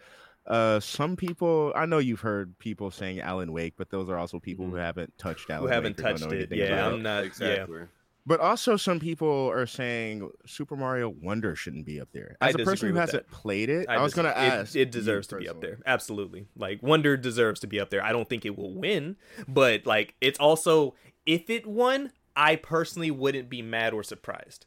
Uh, 0.46 0.78
some 0.78 1.16
people, 1.16 1.72
I 1.74 1.86
know 1.86 1.98
you've 1.98 2.20
heard 2.20 2.58
people 2.58 2.90
saying 2.90 3.20
Alan 3.20 3.52
Wake, 3.52 3.74
but 3.78 3.88
those 3.90 4.10
are 4.10 4.18
also 4.18 4.38
people 4.38 4.66
who 4.66 4.74
haven't 4.74 5.16
touched 5.16 5.48
Alan 5.48 5.62
Who 5.62 5.72
haven't 5.72 5.96
Wake 5.96 6.06
or 6.06 6.18
don't 6.18 6.30
touched 6.30 6.32
it? 6.32 6.56
Yeah, 6.56 6.86
I'm 6.86 7.02
not. 7.02 7.20
Yeah, 7.20 7.26
exactly. 7.26 7.80
But 8.26 8.40
also, 8.40 8.76
some 8.76 9.00
people 9.00 9.50
are 9.50 9.66
saying 9.66 10.30
Super 10.46 10.76
Mario 10.76 11.10
Wonder 11.10 11.54
shouldn't 11.54 11.84
be 11.84 12.00
up 12.00 12.08
there. 12.12 12.36
As 12.40 12.54
a 12.54 12.58
person 12.58 12.88
who 12.88 12.94
hasn't 12.94 13.28
played 13.30 13.68
it, 13.68 13.86
I, 13.88 13.96
I 13.96 14.02
was 14.02 14.14
going 14.14 14.26
to 14.26 14.36
ask. 14.36 14.74
It, 14.74 14.78
you 14.78 14.84
deserves 14.86 15.26
to 15.28 15.36
be 15.36 15.48
up 15.48 15.60
there. 15.60 15.78
Absolutely. 15.84 16.46
Like 16.56 16.82
Wonder 16.82 17.18
deserves 17.18 17.60
to 17.60 17.66
be 17.66 17.78
up 17.80 17.90
there. 17.90 18.02
I 18.02 18.12
don't 18.12 18.28
think 18.28 18.46
it 18.46 18.56
will 18.56 18.74
win, 18.74 19.16
but 19.46 19.84
like 19.84 20.14
it's 20.22 20.38
also 20.38 20.94
if 21.26 21.50
it 21.50 21.66
won, 21.66 22.12
I 22.34 22.56
personally 22.56 23.10
wouldn't 23.10 23.50
be 23.50 23.60
mad 23.60 23.92
or 23.92 24.02
surprised. 24.02 24.64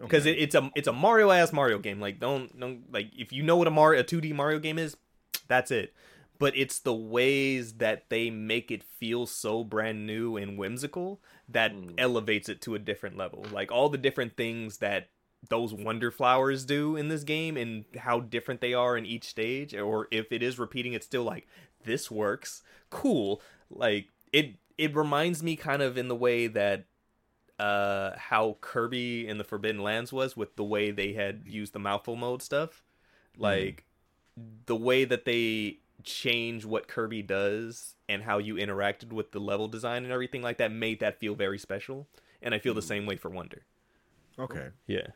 Because 0.00 0.26
Okay. 0.26 0.32
it, 0.32 0.42
it's 0.42 0.54
a 0.54 0.70
it's 0.76 0.88
a 0.88 0.92
Mario 0.92 1.30
ass 1.30 1.52
Mario 1.52 1.78
game. 1.78 2.00
Like 2.00 2.20
don't 2.20 2.58
don't 2.58 2.92
like 2.92 3.10
if 3.16 3.32
you 3.32 3.42
know 3.42 3.56
what 3.56 3.66
a 3.66 3.70
Mario 3.70 4.00
a 4.00 4.04
2D 4.04 4.32
Mario 4.34 4.58
game 4.58 4.78
is, 4.78 4.96
that's 5.48 5.70
it. 5.70 5.94
But 6.38 6.56
it's 6.56 6.78
the 6.78 6.94
ways 6.94 7.74
that 7.74 8.08
they 8.10 8.30
make 8.30 8.70
it 8.70 8.84
feel 8.84 9.26
so 9.26 9.64
brand 9.64 10.06
new 10.06 10.36
and 10.36 10.56
whimsical 10.56 11.20
that 11.48 11.72
Mm. 11.74 11.94
elevates 11.98 12.48
it 12.48 12.60
to 12.62 12.74
a 12.74 12.78
different 12.78 13.16
level. 13.16 13.44
Like 13.52 13.72
all 13.72 13.88
the 13.88 13.98
different 13.98 14.36
things 14.36 14.78
that 14.78 15.08
those 15.48 15.72
wonder 15.72 16.10
flowers 16.10 16.64
do 16.64 16.96
in 16.96 17.08
this 17.08 17.22
game 17.24 17.56
and 17.56 17.84
how 17.96 18.20
different 18.20 18.60
they 18.60 18.74
are 18.74 18.96
in 18.96 19.06
each 19.06 19.24
stage 19.24 19.72
or 19.74 20.08
if 20.10 20.32
it 20.32 20.42
is 20.42 20.58
repeating 20.58 20.94
it's 20.94 21.06
still 21.06 21.22
like 21.22 21.46
this 21.84 22.10
works 22.10 22.62
cool 22.90 23.40
like 23.70 24.08
it 24.32 24.56
it 24.76 24.96
reminds 24.96 25.40
me 25.40 25.54
kind 25.54 25.80
of 25.80 25.96
in 25.96 26.08
the 26.08 26.14
way 26.16 26.48
that 26.48 26.86
uh 27.58 28.12
how 28.16 28.56
kirby 28.60 29.26
in 29.26 29.38
the 29.38 29.44
forbidden 29.44 29.82
lands 29.82 30.12
was 30.12 30.36
with 30.36 30.54
the 30.56 30.64
way 30.64 30.90
they 30.90 31.12
had 31.12 31.42
used 31.46 31.72
the 31.72 31.78
mouthful 31.78 32.16
mode 32.16 32.40
stuff 32.42 32.84
like 33.36 33.84
the 34.66 34.76
way 34.76 35.04
that 35.04 35.24
they 35.24 35.78
change 36.04 36.64
what 36.64 36.86
kirby 36.86 37.22
does 37.22 37.94
and 38.08 38.22
how 38.22 38.38
you 38.38 38.54
interacted 38.54 39.12
with 39.12 39.32
the 39.32 39.40
level 39.40 39.66
design 39.66 40.04
and 40.04 40.12
everything 40.12 40.42
like 40.42 40.58
that 40.58 40.70
made 40.70 41.00
that 41.00 41.18
feel 41.18 41.34
very 41.34 41.58
special 41.58 42.06
and 42.40 42.54
i 42.54 42.58
feel 42.58 42.74
the 42.74 42.80
same 42.82 43.06
way 43.06 43.16
for 43.16 43.28
wonder 43.28 43.62
Okay. 44.38 44.68
yeah. 44.86 45.08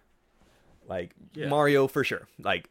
Like 0.89 1.15
Yeah. 1.33 1.47
Mario 1.47 1.87
for 1.87 2.03
sure. 2.03 2.27
Like 2.41 2.69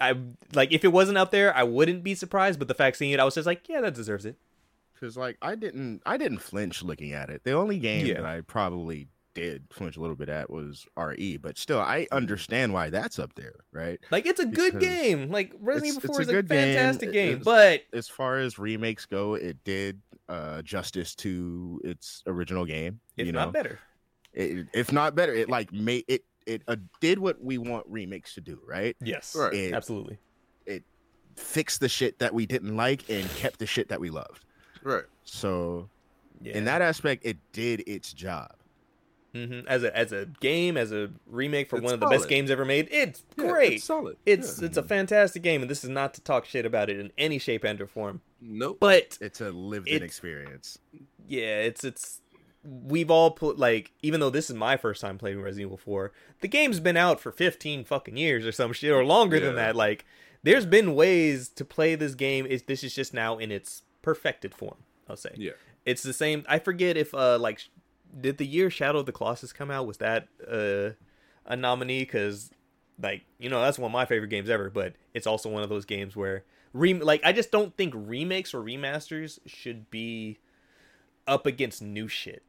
I 0.00 0.16
like 0.52 0.72
if 0.72 0.84
it 0.84 0.88
wasn't 0.88 1.16
up 1.16 1.30
there, 1.30 1.56
I 1.56 1.62
wouldn't 1.62 2.02
be 2.02 2.16
surprised, 2.16 2.58
but 2.58 2.66
the 2.66 2.74
fact 2.74 2.96
seeing 2.96 3.12
it, 3.12 3.20
I 3.20 3.24
was 3.24 3.36
just 3.36 3.46
like, 3.46 3.68
yeah, 3.68 3.80
that 3.82 3.94
deserves 3.94 4.26
it. 4.26 4.34
Because 4.98 5.16
like 5.16 5.36
I 5.42 5.54
didn't, 5.54 6.02
I 6.06 6.16
didn't 6.16 6.38
flinch 6.38 6.82
looking 6.82 7.12
at 7.12 7.28
it. 7.30 7.44
The 7.44 7.52
only 7.52 7.78
game 7.78 8.06
Yeah. 8.06 8.14
that 8.14 8.24
I 8.24 8.40
probably 8.40 9.08
did 9.34 9.64
flinch 9.70 9.98
a 9.98 10.00
little 10.00 10.16
bit 10.16 10.30
at 10.30 10.48
was 10.48 10.86
RE, 10.96 11.36
but 11.36 11.58
still, 11.58 11.78
I 11.78 12.06
understand 12.10 12.72
why 12.72 12.88
that's 12.88 13.18
up 13.18 13.34
there, 13.34 13.56
right? 13.70 14.00
Like 14.10 14.24
it's 14.24 14.40
a 14.40 14.46
good 14.46 14.72
Because 14.72 14.88
game. 14.88 15.30
Like 15.30 15.52
Resident 15.60 15.98
it's- 15.98 16.04
Evil 16.04 16.14
4 16.14 16.22
is 16.22 16.28
a, 16.28 16.32
good 16.32 16.48
game. 16.48 16.74
fantastic 16.74 17.08
It- 17.10 17.12
game, 17.12 17.40
but 17.44 17.82
As 17.92 18.08
far 18.08 18.38
as 18.38 18.58
remakes 18.58 19.04
go, 19.06 19.34
it 19.34 19.62
did 19.64 20.00
uh 20.28 20.62
justice 20.62 21.14
to 21.16 21.80
its 21.84 22.22
original 22.26 22.64
game. 22.64 22.98
if 23.18 23.26
you 23.26 23.32
know, 23.32 23.40
not 23.44 23.52
better. 23.52 23.78
It- 24.32 24.66
if 24.72 24.90
not 24.92 25.14
better, 25.14 25.34
it 25.34 25.48
like 25.50 25.70
made 25.72 26.04
it. 26.08 26.24
It 26.46 26.62
uh, 26.68 26.76
did 27.00 27.18
what 27.18 27.42
we 27.42 27.58
want 27.58 27.86
remakes 27.88 28.34
to 28.34 28.40
do, 28.40 28.60
right? 28.64 28.96
Yes. 29.02 29.34
Right. 29.36 29.52
It 29.52 29.74
Absolutely. 29.74 30.18
fixed 31.36 31.80
the 31.80 31.88
shit 31.88 32.18
that 32.20 32.32
we 32.32 32.46
didn't 32.46 32.76
like 32.76 33.08
and 33.10 33.28
kept 33.30 33.58
the 33.58 33.66
shit 33.66 33.88
that 33.88 34.00
we 34.00 34.08
loved. 34.10 34.45
Right. 34.86 35.04
So 35.24 35.88
Yeah. 36.40 36.56
in 36.56 36.64
that 36.66 36.80
aspect, 36.82 37.24
it 37.26 37.38
did 37.52 37.82
its 37.86 38.12
job. 38.12 38.52
hmm 39.34 39.60
As 39.66 39.82
a 39.82 39.94
as 39.94 40.12
a 40.12 40.26
game, 40.40 40.76
as 40.78 40.92
a 40.92 41.10
remake 41.26 41.68
for 41.68 41.76
It's 41.76 41.84
one 41.84 41.92
of 41.94 42.00
the 42.00 42.06
best 42.06 42.28
games 42.28 42.50
ever 42.50 42.64
made, 42.64 42.88
it's 42.90 43.22
Yeah, 43.36 43.48
great. 43.48 43.72
It's 43.74 43.84
solid. 43.84 44.16
It's 44.24 44.58
Yeah. 44.60 44.66
it's 44.66 44.76
a 44.78 44.82
fantastic 44.82 45.42
game, 45.42 45.60
and 45.60 45.70
this 45.70 45.82
is 45.84 45.90
not 45.90 46.14
to 46.14 46.20
talk 46.22 46.46
shit 46.46 46.64
about 46.64 46.88
it 46.88 46.98
in 46.98 47.10
any 47.18 47.38
shape 47.38 47.64
and 47.64 47.78
or 47.80 47.86
form. 47.86 48.22
nope. 48.40 48.78
But 48.80 49.18
It's 49.20 49.40
a 49.40 49.50
lived-in 49.50 50.02
experience. 50.02 50.78
yeah, 51.26 51.58
it's 51.60 51.84
it's 51.84 52.20
we've 52.64 53.10
all 53.10 53.30
put 53.30 53.58
like 53.58 53.92
even 54.02 54.20
though 54.20 54.30
this 54.30 54.48
is 54.50 54.56
my 54.56 54.76
first 54.76 55.00
time 55.00 55.18
playing 55.18 55.40
Resident 55.42 55.66
Evil 55.68 55.76
4, 55.76 56.12
the 56.40 56.48
game's 56.48 56.80
been 56.80 56.96
out 56.96 57.20
for 57.20 57.30
15 57.32 57.84
fucking 57.84 58.16
years 58.16 58.46
or 58.46 58.52
some 58.52 58.72
shit 58.72 58.90
or 58.92 59.04
longer 59.04 59.38
than 59.40 59.54
that. 59.56 59.76
Like 59.76 60.04
there's 60.44 60.64
been 60.66 60.94
ways 60.94 61.48
to 61.50 61.64
play 61.64 61.94
this 61.96 62.14
game. 62.14 62.46
It's, 62.48 62.62
this 62.62 62.82
is 62.84 62.94
just 62.94 63.12
now 63.12 63.36
in 63.36 63.50
its 63.50 63.82
perfected 64.06 64.54
form, 64.54 64.76
I'll 65.10 65.16
say. 65.16 65.32
Yeah. 65.34 65.50
It's 65.84 66.04
the 66.04 66.12
same 66.12 66.44
I 66.48 66.60
forget 66.60 66.96
if 66.96 67.12
uh 67.12 67.40
like 67.40 67.60
did 68.20 68.38
the 68.38 68.46
year 68.46 68.70
Shadow 68.70 69.00
of 69.00 69.06
the 69.06 69.10
Colossus 69.10 69.52
come 69.52 69.68
out 69.68 69.84
was 69.84 69.96
that 69.96 70.28
uh 70.48 70.90
a 71.44 71.56
nominee 71.56 72.06
cuz 72.06 72.50
like 73.02 73.24
you 73.40 73.50
know 73.50 73.60
that's 73.60 73.80
one 73.80 73.90
of 73.90 73.92
my 73.92 74.06
favorite 74.06 74.28
games 74.28 74.48
ever 74.48 74.70
but 74.70 74.94
it's 75.12 75.26
also 75.26 75.48
one 75.48 75.64
of 75.64 75.68
those 75.68 75.84
games 75.84 76.14
where 76.14 76.44
rem- 76.72 77.00
like 77.00 77.20
I 77.24 77.32
just 77.32 77.50
don't 77.50 77.76
think 77.76 77.94
remakes 77.96 78.54
or 78.54 78.62
remasters 78.62 79.40
should 79.44 79.90
be 79.90 80.38
up 81.26 81.46
against 81.46 81.82
new 81.82 82.06
shit. 82.06 82.44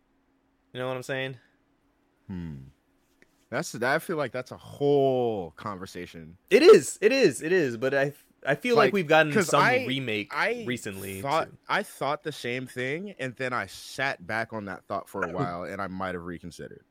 You 0.74 0.80
know 0.80 0.88
what 0.88 0.98
I'm 0.98 1.02
saying? 1.04 1.38
Hmm. 2.28 2.56
That's 3.50 3.74
I 3.74 3.98
feel 3.98 4.18
like 4.18 4.32
that's 4.32 4.52
a 4.52 4.58
whole 4.58 5.56
conversation. 5.56 6.38
It 6.52 6.62
is. 6.62 7.00
It 7.02 7.12
is. 7.12 7.42
It 7.42 7.52
is, 7.52 7.78
but 7.78 7.96
I 7.96 8.14
I 8.48 8.56
feel 8.56 8.75
like, 8.75 8.88
Like, 8.88 8.94
we've 8.94 9.08
gotten 9.08 9.44
some 9.44 9.62
I- 9.62 9.86
remake 9.86 10.32
I 10.34 10.63
recently. 10.66 11.22
thought 11.22 11.50
too. 11.50 11.58
I 11.68 11.84
thought 11.84 12.24
the 12.24 12.32
same 12.32 12.66
thing, 12.66 13.13
and 13.20 13.36
then 13.36 13.51
I 13.54 13.66
sat 13.68 14.25
back 14.25 14.54
on 14.54 14.66
that 14.66 14.86
thought 14.86 15.10
for 15.10 15.24
a 15.24 15.32
while, 15.34 15.63
and 15.63 15.82
I 15.82 15.88
might 15.88 16.16
have 16.16 16.24
reconsidered. 16.24 16.84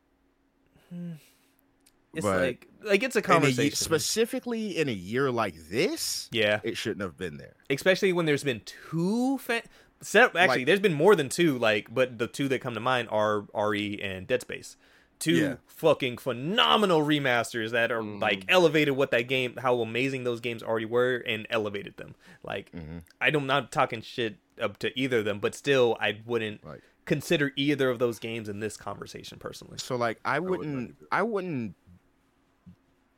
It's 2.15 2.25
but 2.25 2.41
like 2.41 2.69
like 2.83 3.03
it's 3.03 3.17
a 3.17 3.19
In 3.19 3.25
a 3.25 3.27
conversation. 3.27 3.77
specifically 3.77 4.77
in 4.79 4.89
a 4.89 4.93
year 4.93 5.31
like 5.31 5.55
this, 5.69 6.29
yeah, 6.33 6.61
it 6.63 6.77
shouldn't 6.77 7.03
have 7.03 7.17
been 7.17 7.37
there. 7.37 7.57
especially 7.69 8.13
when 8.13 8.25
there's 8.27 8.45
been 8.45 8.61
two 8.65 9.37
fa- 9.39 9.63
set 10.01 10.35
actually 10.37 10.59
Like- 10.61 10.67
there's 10.67 10.81
been 10.81 10.95
more 10.95 11.15
than 11.17 11.29
two 11.29 11.59
like 11.59 11.93
but 11.93 12.19
the 12.19 12.27
two 12.27 12.49
that 12.49 12.61
come 12.61 12.75
to 12.75 12.81
mind 12.81 13.09
are 13.11 13.47
RE 13.55 14.01
and 14.01 14.27
Dead 14.27 14.41
Space. 14.43 14.77
Two 15.19 15.35
Yeah. 15.35 15.57
fucking 15.67 16.19
phenomenal 16.19 17.01
remasters 17.01 17.71
that 17.71 17.91
are 17.91 18.03
Mhm. 18.03 18.21
like 18.21 18.45
elevated 18.49 18.97
what 18.97 19.11
that 19.13 19.23
game 19.23 19.57
how 19.57 19.81
amazing 19.81 20.25
those 20.25 20.41
games 20.41 20.63
already 20.63 20.85
were 20.87 21.23
and 21.27 21.47
elevated 21.51 21.97
them. 21.97 22.15
Like 22.43 22.71
Mhm. 22.73 23.03
I'm 23.21 23.47
not 23.47 23.73
talking 23.73 24.03
shit 24.03 24.37
up 24.61 24.79
to 24.79 24.99
either 24.99 25.19
of 25.19 25.25
them, 25.25 25.39
but 25.41 25.55
still 25.55 25.97
I 26.01 26.21
wouldn't 26.27 26.65
Like 26.65 26.83
consider 27.07 27.53
either 27.57 27.89
of 27.91 27.99
those 27.99 28.19
games 28.19 28.49
in 28.49 28.61
this 28.61 28.77
conversation 28.77 29.39
personally. 29.39 29.79
so, 29.79 29.97
like 29.97 30.19
I 30.25 30.39
would 30.39 30.61
not 30.61 30.67
wouldn't. 30.67 30.97
I 31.13 31.23
wouldn't 31.23 31.75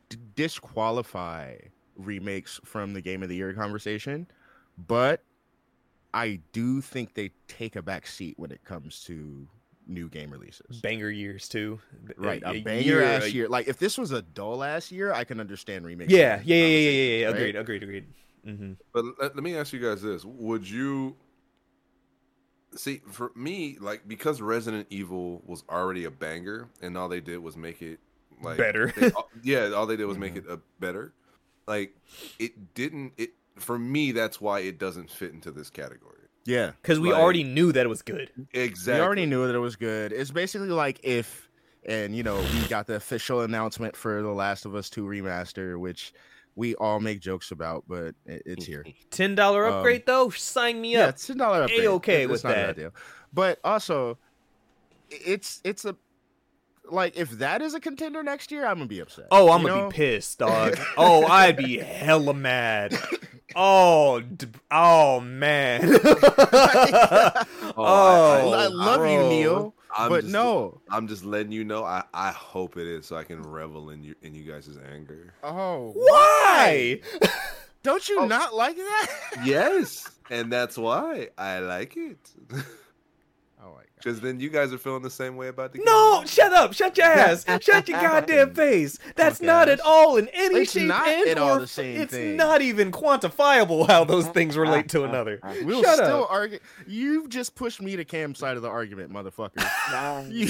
d- 0.08 0.18
disqualify 0.34 1.56
remakes 1.96 2.60
from 2.64 2.92
the 2.94 3.00
game 3.00 3.22
of 3.22 3.28
the 3.28 3.36
year 3.36 3.52
conversation, 3.54 4.26
but 4.76 5.24
I 6.14 6.40
do 6.52 6.80
think 6.80 7.14
they 7.14 7.30
take 7.48 7.76
a 7.76 7.82
back 7.82 8.06
seat 8.06 8.38
when 8.38 8.50
it 8.50 8.64
comes 8.64 9.02
to 9.04 9.48
new 9.88 10.08
game 10.08 10.30
releases. 10.30 10.80
Banger 10.80 11.10
years 11.10 11.48
too. 11.48 11.80
Right, 12.16 12.42
a, 12.44 12.50
a 12.50 12.60
banger 12.60 12.80
year- 12.82 13.02
ass 13.02 13.24
a- 13.24 13.30
year. 13.32 13.48
Like 13.48 13.66
if 13.68 13.78
this 13.78 13.96
was 13.98 14.12
a 14.12 14.22
dull 14.22 14.62
ass 14.62 14.92
year, 14.92 15.12
I 15.12 15.24
can 15.24 15.40
understand 15.40 15.84
remakes. 15.86 16.12
Yeah, 16.12 16.40
yeah, 16.44 16.56
yeah, 16.56 16.66
yeah, 16.66 16.78
yeah, 16.78 16.90
yeah, 16.90 17.18
yeah. 17.20 17.26
right? 17.26 17.34
Agreed, 17.34 17.56
agreed, 17.56 17.82
agreed. 17.82 18.06
hmm 18.44 18.72
But 18.92 19.04
let, 19.20 19.34
let 19.34 19.42
me 19.42 19.56
ask 19.56 19.72
you 19.72 19.80
guys 19.80 20.02
this: 20.02 20.24
Would 20.24 20.68
you 20.68 21.16
see 22.76 23.00
for 23.10 23.32
me, 23.34 23.78
like 23.80 24.06
because 24.06 24.40
Resident 24.40 24.86
Evil 24.90 25.42
was 25.46 25.64
already 25.68 26.04
a 26.04 26.10
banger, 26.10 26.68
and 26.82 26.96
all 26.96 27.08
they 27.08 27.20
did 27.20 27.38
was 27.38 27.56
make 27.56 27.82
it 27.82 27.98
like 28.42 28.56
Better. 28.58 28.92
they- 28.96 29.10
yeah, 29.42 29.70
all 29.70 29.86
they 29.86 29.96
did 29.96 30.04
was 30.06 30.18
make 30.18 30.36
it 30.36 30.44
a 30.48 30.60
better. 30.80 31.12
like 31.66 31.94
it 32.38 32.74
didn't. 32.74 33.12
It 33.16 33.30
for 33.56 33.78
me, 33.78 34.12
that's 34.12 34.40
why 34.40 34.60
it 34.60 34.78
doesn't 34.78 35.10
fit 35.10 35.32
into 35.32 35.50
this 35.50 35.70
category. 35.70 36.14
Yeah, 36.48 36.72
because 36.80 36.98
we 36.98 37.12
Like- 37.12 37.20
already 37.20 37.44
knew 37.44 37.72
that 37.72 37.84
it 37.84 37.88
was 37.90 38.00
good. 38.00 38.30
Exactly. 38.54 39.00
we 39.00 39.06
already 39.06 39.26
knew 39.26 39.46
that 39.46 39.54
it 39.54 39.58
was 39.58 39.76
good. 39.76 40.12
It's 40.12 40.30
basically 40.30 40.68
like 40.70 40.98
if, 41.02 41.46
and 41.84 42.16
you 42.16 42.22
know, 42.22 42.38
we 42.40 42.68
got 42.68 42.86
the 42.86 42.94
official 42.94 43.42
announcement 43.42 43.94
for 43.94 44.22
The 44.22 44.30
Last 44.30 44.64
of 44.64 44.74
Us 44.74 44.88
Two 44.88 45.04
remaster, 45.04 45.78
which 45.78 46.14
we 46.56 46.74
all 46.76 47.00
make 47.00 47.20
jokes 47.20 47.50
about, 47.50 47.84
but 47.86 48.14
it's 48.24 48.64
here. 48.64 48.84
Ten 49.10 49.34
dollar 49.34 49.66
Um, 49.66 49.74
upgrade 49.74 50.06
though, 50.06 50.30
sign 50.30 50.80
me 50.80 50.94
Yeah, 50.94 51.04
up. 51.04 51.08
it's 51.10 51.26
ten 51.26 51.36
dollar 51.36 51.64
upgrade. 51.64 51.84
A-okay 51.84 52.22
It's- 52.22 52.28
with 52.28 52.36
it's 52.36 52.44
not 52.44 52.52
a 52.54 52.66
that. 52.68 52.76
deal. 52.76 52.94
But 53.32 53.60
also, 53.62 54.16
it's 55.10 55.60
it's 55.64 55.84
a 55.84 55.96
like 56.90 57.14
if 57.18 57.30
that 57.32 57.60
is 57.60 57.74
a 57.74 57.80
contender 57.80 58.22
next 58.22 58.50
year, 58.50 58.64
I'm 58.66 58.76
gonna 58.78 58.86
be 58.86 59.00
upset. 59.00 59.26
Oh, 59.30 59.50
I'm 59.50 59.60
you 59.60 59.68
gonna 59.68 59.82
know? 59.82 59.88
be 59.90 59.96
pissed, 59.96 60.38
dog. 60.38 60.78
oh, 60.96 61.26
I'd 61.26 61.58
be 61.58 61.76
hella 61.76 62.32
mad. 62.32 62.98
Oh, 63.56 64.22
oh 64.70 65.20
man. 65.20 65.98
Oh, 67.80 67.84
I- 67.84 68.40
oh, 68.42 68.52
I, 68.52 68.64
I 68.64 68.66
love 68.66 69.06
you. 69.08 69.28
Neil, 69.28 69.74
I'm 69.96 70.08
but 70.08 70.22
just- 70.22 70.32
no. 70.32 70.80
I'm 70.90 71.06
just 71.06 71.24
letting 71.24 71.52
you 71.52 71.64
know. 71.64 71.84
I, 71.84 72.02
I 72.12 72.30
hope 72.32 72.76
it 72.76 72.86
is, 72.88 73.06
so 73.06 73.16
I 73.16 73.22
can 73.24 73.40
revel 73.42 73.90
in 73.90 74.02
you 74.02 74.14
in 74.22 74.34
you 74.34 74.42
guys' 74.50 74.76
anger. 74.92 75.32
Oh, 75.44 75.92
Why? 75.94 77.00
don't 77.84 78.08
you 78.08 78.20
Oh. 78.20 78.26
not 78.26 78.54
like 78.54 78.76
that? 78.76 79.10
yes, 79.44 80.10
and 80.30 80.52
that's 80.52 80.76
why 80.76 81.28
I 81.38 81.60
like 81.60 81.96
it. 81.96 82.18
Oh 83.60 83.70
my 83.70 83.76
god. 83.78 83.84
Because 83.96 84.20
then 84.20 84.38
you 84.38 84.48
guys 84.48 84.72
are 84.72 84.78
feeling 84.78 85.02
the 85.02 85.10
same 85.10 85.36
way 85.36 85.48
about 85.48 85.72
the 85.72 85.78
game. 85.78 85.84
No, 85.84 86.22
shut 86.24 86.52
up, 86.52 86.72
shut 86.72 86.96
your 86.96 87.06
ass, 87.08 87.44
shut 87.60 87.88
your 87.88 88.00
goddamn 88.00 88.54
face. 88.54 88.96
That's 89.16 89.38
oh 89.40 89.40
Fuck 89.40 89.46
not 89.46 89.68
at 89.68 89.80
all 89.80 90.16
in 90.16 90.28
any 90.28 90.60
It's 90.60 90.70
shape 90.70 90.86
not 90.86 91.08
and 91.08 91.28
at 91.30 91.38
all 91.38 91.56
or 91.56 91.60
the 91.60 91.66
same 91.66 92.00
it's 92.00 92.12
thing. 92.12 92.36
not 92.36 92.62
even 92.62 92.92
quantifiable 92.92 93.88
how 93.88 94.04
those 94.04 94.28
things 94.28 94.56
relate 94.56 94.88
to 94.90 95.02
another. 95.02 95.40
We'll 95.64 95.82
Shut 95.82 95.96
still 95.96 96.22
up. 96.24 96.30
argue. 96.30 96.60
You've 96.86 97.28
just 97.28 97.56
pushed 97.56 97.82
me 97.82 97.96
to 97.96 98.04
Cam's 98.04 98.38
side 98.38 98.56
of 98.56 98.62
the 98.62 98.68
argument, 98.68 99.12
motherfucker. 99.12 99.58
you, 100.30 100.46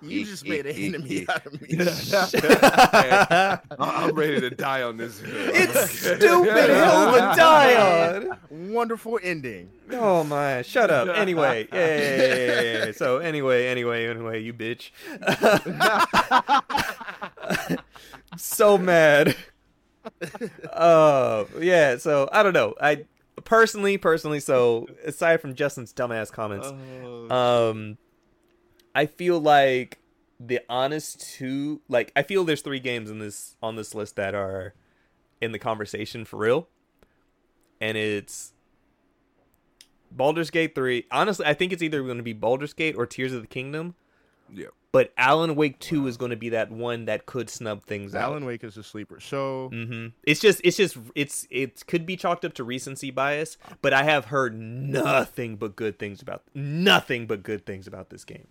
you 0.00 0.24
just 0.24 0.46
made 0.48 0.64
an 0.64 0.74
enemy 0.76 1.26
out 1.28 1.44
of 1.44 1.60
me. 1.60 1.76
I- 1.78 3.58
I'm 3.78 4.14
ready 4.14 4.40
to 4.40 4.50
die 4.50 4.82
on 4.82 4.96
this. 4.96 5.20
hill. 5.20 5.30
it's 5.34 5.90
stupid 5.90 6.22
hill 6.70 7.12
to 7.12 7.32
die 7.36 8.16
on. 8.16 8.38
Wonderful 8.72 9.18
ending. 9.22 9.70
Oh 9.92 10.24
my! 10.24 10.62
Shut 10.62 10.90
up. 10.90 11.08
Anyway, 11.20 11.68
yeah. 11.72 12.92
So 12.92 13.18
anyway, 13.18 13.66
anyway, 13.66 14.06
anyway, 14.06 14.42
you 14.42 14.54
bitch. 14.54 14.90
so 18.36 18.78
mad. 18.78 19.36
Uh, 20.72 21.44
yeah. 21.60 21.96
So 21.98 22.28
I 22.32 22.42
don't 22.42 22.54
know. 22.54 22.74
I 22.80 23.04
personally, 23.44 23.98
personally, 23.98 24.40
so 24.40 24.86
aside 25.04 25.40
from 25.40 25.54
Justin's 25.54 25.92
dumbass 25.92 26.32
comments, 26.32 26.68
Oh, 26.72 27.70
um, 27.70 27.98
I 28.94 29.06
feel 29.06 29.40
like 29.40 29.98
the 30.38 30.60
honest 30.68 31.20
two, 31.20 31.80
like 31.88 32.12
I 32.16 32.22
feel 32.22 32.44
there's 32.44 32.62
three 32.62 32.80
games 32.80 33.10
in 33.10 33.18
this 33.18 33.56
on 33.62 33.76
this 33.76 33.94
list 33.94 34.16
that 34.16 34.34
are 34.34 34.74
in 35.40 35.52
the 35.52 35.58
conversation 35.58 36.24
for 36.24 36.38
real, 36.38 36.68
and 37.80 37.96
it's 37.98 38.52
Baldur's 40.10 40.50
Gate 40.50 40.74
three. 40.74 41.06
Honestly, 41.10 41.46
I 41.46 41.54
think 41.54 41.72
it's 41.72 41.82
either 41.82 42.02
going 42.02 42.16
to 42.16 42.22
be 42.22 42.32
Baldur's 42.32 42.72
Gate 42.72 42.96
or 42.96 43.06
Tears 43.06 43.32
of 43.32 43.42
the 43.42 43.46
Kingdom. 43.48 43.94
yeah. 44.52 44.66
But 44.92 45.12
Alan 45.16 45.54
Wake 45.54 45.78
two 45.78 46.08
is 46.08 46.16
going 46.16 46.32
to 46.32 46.36
be 46.36 46.48
that 46.48 46.72
one 46.72 47.04
that 47.04 47.24
could 47.24 47.48
snub 47.48 47.84
things 47.84 48.12
out. 48.12 48.22
Alan 48.22 48.44
Wake 48.44 48.64
is 48.64 48.76
a 48.76 48.82
sleeper. 48.82 49.20
So 49.20 49.68
hmm 49.68 50.08
It's 50.24 50.40
just, 50.40 50.60
it's 50.64 50.76
just, 50.76 50.96
it's, 51.14 51.46
it 51.48 51.86
could 51.86 52.04
be 52.04 52.16
chalked 52.16 52.44
up 52.44 52.54
to 52.54 52.64
recency 52.64 53.12
bias, 53.12 53.56
but 53.82 53.92
I 53.92 54.02
have 54.02 54.24
heard 54.26 54.58
nothing 54.58 55.54
but 55.54 55.76
good 55.76 55.96
things 56.00 56.20
about, 56.20 56.42
nothing 56.54 57.26
but 57.28 57.44
good 57.44 57.64
things 57.64 57.86
about 57.86 58.10
this 58.10 58.24
game. 58.24 58.48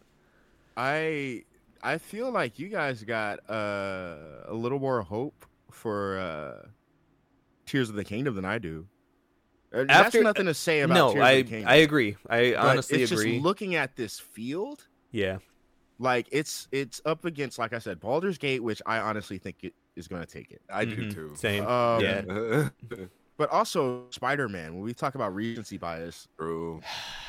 I 0.77 1.43
I 1.83 1.97
feel 1.97 2.31
like 2.31 2.57
you 2.57 2.69
guys 2.69 3.03
got 3.03 3.39
uh, 3.49 4.15
a 4.47 4.53
little 4.53 4.79
more 4.79 5.01
hope 5.01 5.45
for 5.71 6.17
uh, 6.19 6.67
Tears 7.65 7.89
of 7.89 7.95
the 7.95 8.03
Kingdom 8.05 8.35
than 8.35 8.45
I 8.45 8.59
do. 8.59 8.87
Uh, 9.73 9.85
After- 9.89 10.19
That's 10.19 10.23
nothing 10.23 10.45
to 10.47 10.53
say 10.53 10.81
about 10.81 10.93
no, 10.95 11.13
Tears 11.13 11.23
I, 11.23 11.31
of 11.31 11.45
the 11.45 11.51
Kingdom. 11.51 11.69
I 11.69 11.75
agree. 11.75 12.15
I 12.29 12.51
but 12.51 12.65
honestly 12.65 13.03
it's 13.03 13.11
agree. 13.11 13.33
Just 13.33 13.43
looking 13.43 13.75
at 13.75 13.95
this 13.95 14.19
field, 14.19 14.87
yeah, 15.11 15.37
like 15.99 16.27
it's 16.31 16.67
it's 16.71 17.01
up 17.05 17.25
against, 17.25 17.59
like 17.59 17.73
I 17.73 17.79
said, 17.79 17.99
Baldur's 17.99 18.37
Gate, 18.37 18.63
which 18.63 18.81
I 18.85 18.99
honestly 18.99 19.37
think 19.37 19.57
it 19.63 19.73
is 19.95 20.07
going 20.07 20.21
to 20.23 20.27
take 20.27 20.49
it. 20.51 20.61
I 20.73 20.85
do 20.85 20.95
Mhm. 20.95 21.13
too. 21.13 21.31
Same. 21.35 21.65
Um, 21.67 22.01
yeah. 22.01 22.69
But 23.37 23.51
also 23.51 24.09
Spider 24.09 24.49
Man. 24.49 24.73
When 24.73 24.83
we 24.83 24.93
talk 24.93 25.15
about 25.15 25.33
recency 25.33 25.77
bias, 25.77 26.27
True. 26.37 26.81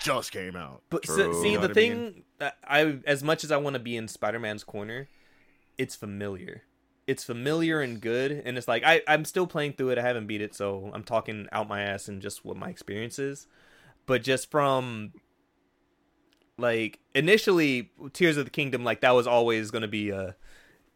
just 0.02 0.32
came 0.32 0.56
out. 0.56 0.82
But 0.90 1.06
so, 1.06 1.14
True. 1.14 1.40
see, 1.40 1.52
You 1.52 1.54
know 1.60 1.60
the 1.60 1.68
what 1.68 1.70
I 1.70 1.74
thing, 1.74 2.24
I 2.66 2.98
as 3.06 3.22
much 3.22 3.44
as 3.44 3.52
I 3.52 3.58
want 3.58 3.74
to 3.74 3.80
be 3.80 3.96
in 3.96 4.08
Spider-Man's 4.08 4.64
corner, 4.64 5.08
it's 5.78 5.94
familiar. 5.94 6.62
It's 7.10 7.24
familiar 7.24 7.80
and 7.80 8.00
good, 8.00 8.30
and 8.44 8.56
it's 8.56 8.68
like 8.68 8.84
I 8.84 9.02
I'm 9.08 9.24
still 9.24 9.46
playing 9.46 9.72
through 9.72 9.90
it. 9.90 9.98
I 9.98 10.02
haven't 10.02 10.28
beat 10.28 10.40
it, 10.40 10.54
so 10.54 10.90
I'm 10.94 11.02
talking 11.02 11.48
out 11.50 11.66
my 11.68 11.82
ass 11.82 12.06
and 12.06 12.22
just 12.22 12.44
what 12.44 12.56
my 12.56 12.68
experience 12.68 13.18
is. 13.18 13.48
But 14.06 14.22
just 14.22 14.48
from 14.48 15.12
like 16.56 17.00
initially, 17.14 17.90
Tears 18.12 18.36
of 18.36 18.44
the 18.44 18.50
Kingdom, 18.50 18.84
like 18.84 19.00
that 19.00 19.10
was 19.10 19.26
always 19.26 19.72
going 19.72 19.82
to 19.82 19.88
be 19.88 20.10
a. 20.10 20.36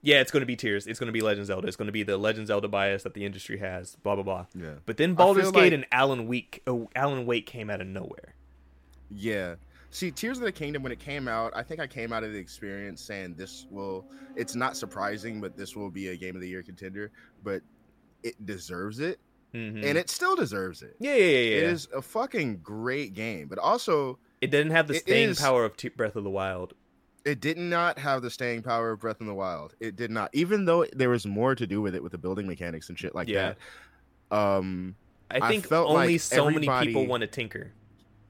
Yeah, 0.02 0.20
it's 0.20 0.30
going 0.30 0.42
to 0.42 0.46
be 0.46 0.54
Tears. 0.54 0.86
It's 0.86 1.00
going 1.00 1.08
to 1.08 1.12
be 1.12 1.22
Legend 1.22 1.46
Zelda. 1.46 1.66
It's 1.66 1.76
going 1.76 1.86
to 1.86 1.92
be 1.92 2.02
the 2.02 2.18
Legend 2.18 2.46
Zelda 2.46 2.68
bias 2.68 3.02
that 3.02 3.14
the 3.14 3.24
industry 3.24 3.58
has. 3.58 3.96
Blah 3.96 4.14
blah 4.14 4.24
blah. 4.24 4.46
Yeah. 4.54 4.74
But 4.86 4.98
then 4.98 5.14
Baldur's 5.14 5.50
Gate 5.50 5.62
like- 5.62 5.72
and 5.72 5.86
Alan 5.90 6.28
Wake, 6.28 6.62
oh, 6.68 6.90
Alan 6.94 7.26
Wake 7.26 7.46
came 7.46 7.70
out 7.70 7.80
of 7.80 7.88
nowhere. 7.88 8.34
Yeah. 9.10 9.56
See, 9.94 10.10
Tears 10.10 10.38
of 10.38 10.44
the 10.44 10.50
Kingdom, 10.50 10.82
when 10.82 10.90
it 10.90 10.98
came 10.98 11.28
out, 11.28 11.52
I 11.54 11.62
think 11.62 11.78
I 11.78 11.86
came 11.86 12.12
out 12.12 12.24
of 12.24 12.32
the 12.32 12.38
experience 12.38 13.00
saying 13.00 13.34
this 13.36 13.68
will, 13.70 14.04
it's 14.34 14.56
not 14.56 14.76
surprising, 14.76 15.40
but 15.40 15.56
this 15.56 15.76
will 15.76 15.88
be 15.88 16.08
a 16.08 16.16
game 16.16 16.34
of 16.34 16.42
the 16.42 16.48
year 16.48 16.64
contender, 16.64 17.12
but 17.44 17.62
it 18.24 18.34
deserves 18.44 18.98
it. 18.98 19.20
Mhm. 19.54 19.84
And 19.84 19.96
it 19.96 20.10
still 20.10 20.34
deserves 20.34 20.82
it. 20.82 20.96
Yeah, 20.98 21.14
yeah, 21.14 21.24
yeah, 21.24 21.38
yeah. 21.38 21.56
It 21.58 21.62
is 21.64 21.86
a 21.94 22.02
fucking 22.02 22.56
great 22.58 23.14
game, 23.14 23.46
but 23.46 23.60
also 23.60 24.18
It 24.40 24.50
didn't 24.50 24.72
have 24.72 24.88
the 24.88 24.94
staying 24.94 25.28
is- 25.30 25.40
power 25.40 25.64
of 25.64 25.76
T- 25.76 25.90
Breath 25.90 26.16
of 26.16 26.24
the 26.24 26.30
Wild. 26.30 26.74
it 27.24 27.40
did 27.40 27.56
not 27.56 27.96
have 28.00 28.20
the 28.20 28.30
staying 28.30 28.62
power 28.62 28.90
of 28.90 28.98
Breath 28.98 29.20
in 29.20 29.28
the 29.28 29.32
Wild. 29.34 29.76
It 29.78 29.94
did 29.94 30.10
not, 30.10 30.28
even 30.32 30.64
though 30.64 30.84
there 30.92 31.08
was 31.08 31.24
more 31.24 31.54
to 31.54 31.68
do 31.68 31.80
with 31.80 31.94
it 31.94 32.02
with 32.02 32.10
the 32.10 32.18
building 32.18 32.48
mechanics 32.48 32.88
and 32.88 32.98
shit 32.98 33.14
like 33.14 33.28
Yeah. 33.28 33.54
that. 34.30 34.36
Um, 34.36 34.96
I 35.30 35.38
I 35.46 35.48
think 35.50 35.68
felt 35.68 35.88
only 35.88 36.14
like 36.14 36.20
so 36.20 36.50
many 36.50 36.68
people 36.84 37.06
want 37.06 37.20
to 37.20 37.28
tinker. 37.28 37.72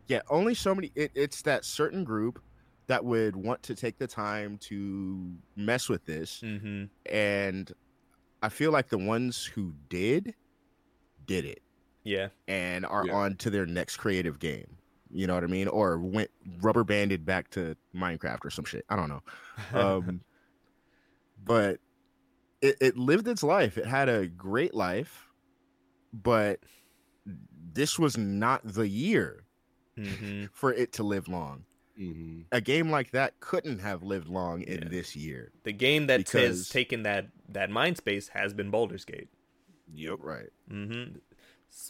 Yeah, 0.09 0.21
only 0.31 0.55
so 0.55 0.75
many. 0.75 0.93
It, 0.95 1.11
it's 1.15 1.43
that 1.43 1.65
certain 1.65 2.05
group 2.05 2.43
that 2.87 3.05
would 3.05 3.35
want 3.37 3.63
to 3.65 3.75
take 3.75 3.99
the 3.99 4.07
time 4.07 4.59
to 4.59 5.33
mess 5.57 5.89
with 5.89 6.05
this. 6.05 6.41
Mm-hmm. 6.45 6.85
and 7.13 7.73
I 8.43 8.51
feel 8.51 8.73
like 8.73 8.89
the 8.89 8.99
ones 8.99 9.45
who 9.47 9.73
did 9.89 10.35
did 11.25 11.47
it 11.47 11.63
Yeah, 12.03 12.29
and 12.47 12.85
are 12.85 13.07
Yeah. 13.07 13.15
on 13.15 13.37
to 13.37 13.49
their 13.51 13.65
next 13.65 13.97
creative 13.97 14.39
game. 14.39 14.77
You 15.11 15.27
know 15.27 15.35
what 15.35 15.45
I 15.45 15.47
mean? 15.47 15.69
Or 15.69 15.99
went 15.99 16.31
rubber 16.61 16.85
banded 16.85 17.25
back 17.25 17.49
to 17.51 17.75
Minecraft 17.97 18.45
or 18.45 18.51
some 18.51 18.65
shit. 18.67 18.85
I 18.91 18.97
don't 18.97 19.09
know. 19.09 19.23
Um, 19.73 20.21
but 21.45 21.79
it, 22.61 22.77
it 22.81 22.97
lived 22.99 23.29
its 23.29 23.43
life. 23.43 23.79
It 23.79 23.87
had 23.87 24.09
a 24.11 24.27
great 24.27 24.75
life, 24.75 25.29
but 26.13 26.61
this 27.73 27.99
was 27.99 28.19
not 28.19 28.61
the 28.65 28.89
year 28.89 29.44
hmm 29.97 30.45
for 30.53 30.73
it 30.73 30.93
to 30.95 31.03
live 31.03 31.29
long. 31.29 31.65
hmm 31.97 32.41
A 32.53 32.61
game 32.61 32.91
like 32.91 33.11
that 33.13 33.39
couldn't 33.41 33.79
have 33.81 34.03
lived 34.03 34.29
long 34.29 34.63
in 34.63 34.83
Yeah. 34.83 34.89
this 34.89 35.15
year. 35.17 35.53
the 35.63 35.73
game 35.73 36.07
that 36.09 36.21
has 36.21 36.33
Because- 36.33 36.69
taken 36.69 37.03
that 37.05 37.29
that 37.51 37.71
mind 37.71 37.97
space 37.97 38.29
has 38.29 38.53
been 38.55 38.71
Baldur's 38.71 39.05
Gate. 39.05 39.29
Yep. 39.95 40.19
Right. 40.21 40.51
Mm-hmm. 40.71 41.19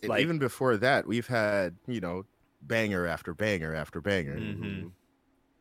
Like 0.08 0.20
even 0.22 0.38
before 0.38 0.76
that, 0.78 1.06
we've 1.06 1.26
had 1.26 1.76
you 1.86 2.00
know 2.00 2.24
banger 2.62 3.06
after 3.06 3.34
banger 3.34 3.74
after 3.74 4.00
banger, 4.00 4.36
Mhm. 4.36 4.90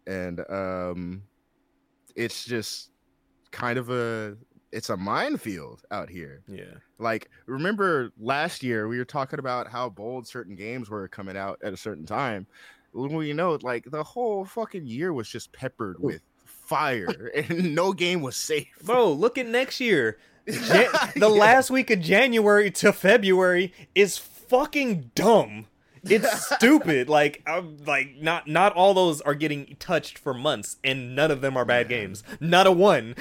and 0.08 0.40
um, 0.50 1.24
it's 2.16 2.46
just 2.46 2.90
kind 3.52 3.78
of 3.78 3.90
a 3.90 4.38
it's 4.74 4.90
a 4.90 4.98
minefield 4.98 5.84
out 5.92 6.10
here. 6.10 6.42
yeah, 6.48 6.76
Like 7.00 7.30
remember 7.46 8.12
last 8.20 8.64
year 8.64 8.88
we 8.88 8.98
were 8.98 9.06
talking 9.06 9.40
about 9.40 9.68
how 9.68 9.88
bold 9.90 10.28
certain 10.28 10.56
games 10.56 10.90
were 10.90 11.08
coming 11.08 11.38
out 11.38 11.60
at 11.64 11.72
a 11.74 11.78
certain 11.78 12.06
time. 12.06 12.48
Well, 12.94 13.24
you 13.24 13.34
know, 13.34 13.58
like 13.62 13.86
the 13.90 14.04
whole 14.04 14.46
fucking 14.46 14.86
year 14.86 15.14
was 15.14 15.30
just 15.30 15.52
peppered 15.54 15.98
with 16.00 16.22
fire, 16.46 17.32
and 17.36 17.74
no 17.74 17.94
game 17.94 18.22
was 18.22 18.36
safe. 18.36 18.68
bro, 18.84 19.12
look 19.12 19.38
at 19.38 19.48
next 19.48 19.80
year. 19.80 20.18
Jan- 20.50 20.90
the 21.16 21.30
last 21.30 21.72
week 21.72 21.90
of 21.90 22.02
January 22.02 22.70
to 22.72 22.92
February 22.92 23.74
is 23.96 24.18
fucking 24.18 25.12
dumb. 25.16 25.68
It's 26.04 26.48
stupid. 26.56 27.08
Like, 27.08 27.42
I'm 27.48 27.78
like 27.86 28.16
not 28.20 28.48
not 28.48 28.74
all 28.74 28.94
those 28.94 29.22
are 29.22 29.36
getting 29.36 29.76
touched 29.80 30.18
for 30.20 30.34
months, 30.34 30.76
and 30.84 31.16
none 31.16 31.32
of 31.32 31.40
them 31.42 31.56
are 31.56 31.64
bad 31.66 31.88
games. 31.90 32.24
Not 32.42 32.68
a 32.68 32.72
one. 32.74 33.16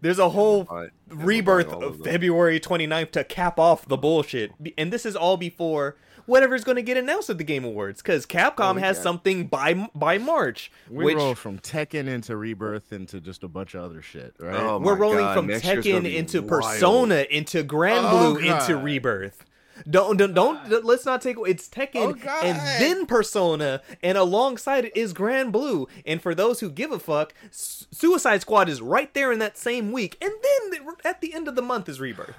There's 0.00 0.18
a 0.18 0.30
whole 0.30 0.64
Buy- 0.64 0.84
and 0.84 0.90
we'll 1.10 1.18
buy 1.18 1.24
rebirth 1.24 1.72
of. 1.72 2.00
February 2.04 2.58
29th 2.60 3.10
to 3.12 3.24
cap 3.24 3.58
off 3.58 3.86
the 3.86 3.96
bullshit. 3.96 4.52
And 4.78 4.92
this 4.92 5.04
is 5.04 5.14
all 5.16 5.36
before 5.36 5.96
whatever's 6.26 6.62
going 6.64 6.76
to 6.76 6.82
get 6.82 6.96
announced 6.96 7.28
at 7.30 7.38
the 7.38 7.44
Game 7.44 7.64
Awards 7.64 8.00
cuz 8.02 8.24
Capcom 8.26 8.76
Oh, 8.76 8.78
has 8.78 8.96
yeah. 8.98 9.02
something 9.02 9.46
by 9.48 9.88
by 9.94 10.18
March, 10.18 10.70
We 10.88 11.06
which 11.06 11.16
roll 11.16 11.34
from 11.34 11.58
Tekken 11.58 12.06
into 12.06 12.36
Rebirth 12.36 12.92
into 12.92 13.20
just 13.20 13.42
a 13.42 13.48
bunch 13.48 13.74
of 13.74 13.82
other 13.84 14.00
shit, 14.02 14.34
right? 14.38 14.54
Oh 14.54 14.78
we're 14.78 14.94
rolling 14.94 15.18
God, 15.18 15.36
from 15.36 15.46
next 15.48 15.64
Tekken 15.66 16.12
into 16.12 16.42
wild. 16.42 16.62
Persona 16.62 17.26
into 17.30 17.62
Grand 17.62 18.06
Oh, 18.06 18.34
Blue 18.34 18.36
into 18.38 18.76
Rebirth. 18.76 19.44
Don't 19.88 20.16
don't, 20.16 20.34
don't 20.34 20.84
let's 20.84 21.06
not 21.06 21.22
take 21.22 21.36
it's 21.46 21.68
Tekken 21.68 22.20
Oh, 22.26 22.40
and 22.42 22.58
then 22.80 23.06
Persona 23.06 23.82
and 24.02 24.18
alongside 24.18 24.84
it 24.86 24.96
is 24.96 25.14
Granblue. 25.14 25.88
And 26.04 26.20
for 26.20 26.34
those 26.34 26.60
who 26.60 26.70
give 26.70 26.90
a 26.92 26.98
fuck, 26.98 27.32
Suicide 27.50 28.40
Squad 28.42 28.68
is 28.68 28.82
right 28.82 29.12
there 29.14 29.32
in 29.32 29.38
that 29.38 29.56
same 29.56 29.92
week. 29.92 30.16
And 30.20 30.32
then 30.42 30.86
at 31.04 31.20
the 31.20 31.34
end 31.34 31.48
of 31.48 31.54
the 31.54 31.62
month 31.62 31.88
is 31.88 32.00
Rebirth. 32.00 32.34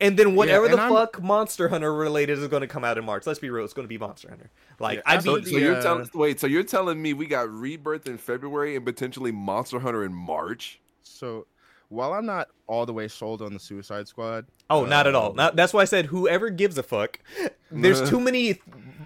and 0.00 0.18
then 0.18 0.34
whatever 0.34 0.64
and 0.66 0.74
the 0.74 0.80
I'm- 0.80 0.92
fuck 0.92 1.22
Monster 1.22 1.68
Hunter 1.68 1.94
related 1.94 2.38
is 2.38 2.46
going 2.48 2.62
to 2.62 2.66
come 2.66 2.84
out 2.84 2.98
in 2.98 3.04
March. 3.04 3.26
Let's 3.26 3.38
be 3.38 3.50
real, 3.50 3.64
it's 3.64 3.74
going 3.74 3.84
to 3.84 3.88
be 3.88 3.98
Monster 3.98 4.28
Hunter. 4.28 4.50
Like 4.78 4.98
Yeah, 4.98 5.02
I'd 5.06 5.22
So, 5.22 5.38
be 5.38 5.44
so 5.44 5.56
you're 5.56 5.76
uh, 5.76 5.82
telling 5.82 6.08
wait, 6.14 6.40
so 6.40 6.46
you're 6.46 6.62
telling 6.64 7.00
me 7.00 7.12
we 7.12 7.26
got 7.26 7.50
Rebirth 7.52 8.06
in 8.06 8.18
February 8.18 8.76
and 8.76 8.84
potentially 8.84 9.32
Monster 9.32 9.80
Hunter 9.80 10.04
in 10.04 10.12
March? 10.12 10.80
So 11.02 11.46
while 11.92 12.12
I'm 12.14 12.26
not 12.26 12.48
all 12.66 12.86
the 12.86 12.92
way 12.92 13.06
sold 13.08 13.42
on 13.42 13.52
the 13.52 13.58
Suicide 13.60 14.08
Squad, 14.08 14.46
Oh, 14.70 14.84
not 14.84 15.06
at 15.06 15.14
all. 15.14 15.30
um, 15.30 15.36
Not, 15.36 15.56
that's 15.56 15.74
why 15.74 15.82
I 15.82 15.84
said 15.84 16.06
whoever 16.06 16.48
gives 16.48 16.78
a 16.78 16.82
fuck. 16.82 17.18
There's 17.70 18.08
too 18.08 18.18
many. 18.20 18.58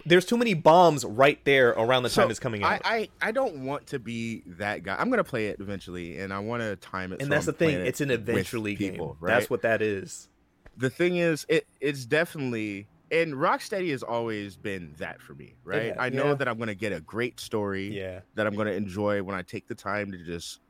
There's 0.04 0.24
too 0.24 0.36
many 0.36 0.54
bombs 0.54 1.04
right 1.04 1.44
there 1.44 1.70
around 1.70 2.04
the 2.04 2.08
time 2.08 2.30
it's 2.30 2.38
coming 2.38 2.62
out. 2.62 2.80
I 2.84 3.08
I 3.20 3.32
don't 3.32 3.64
want 3.64 3.88
to 3.88 3.98
be 3.98 4.42
that 4.46 4.84
guy. 4.84 4.96
I'm 4.98 5.10
gonna 5.10 5.24
play 5.24 5.48
it 5.48 5.58
eventually, 5.60 6.18
and 6.20 6.32
I 6.32 6.38
want 6.38 6.62
to 6.62 6.76
time 6.76 7.12
it. 7.12 7.20
and 7.20 7.28
so 7.28 7.34
that's 7.34 7.46
I'm 7.48 7.52
the 7.52 7.58
thing. 7.58 7.74
it 7.74 7.86
It's 7.88 8.00
an 8.00 8.10
eventually 8.10 8.76
people, 8.76 9.06
game. 9.08 9.16
Right? 9.20 9.34
That's 9.34 9.50
what 9.50 9.62
that 9.62 9.82
is. 9.82 10.28
the 10.76 10.90
thing 10.90 11.16
is. 11.16 11.44
It 11.48 11.66
it's 11.80 12.04
definitely 12.06 12.86
and 13.10 13.34
Rocksteady 13.34 13.90
has 13.92 14.02
always 14.02 14.56
been 14.56 14.94
that 14.98 15.20
for 15.22 15.34
me, 15.34 15.54
right? 15.64 15.86
has, 15.90 15.96
I 15.98 16.08
know 16.08 16.26
yeah. 16.28 16.34
that 16.34 16.48
I'm 16.48 16.58
gonna 16.58 16.74
get 16.74 16.92
a 16.92 17.00
great 17.00 17.38
story 17.40 17.96
Yeah. 17.96 18.20
that 18.34 18.46
I'm 18.46 18.54
gonna 18.56 18.72
enjoy 18.72 19.22
when 19.22 19.34
I 19.36 19.42
take 19.42 19.66
the 19.68 19.76
time 19.76 20.10
to 20.12 20.18
just, 20.18 20.60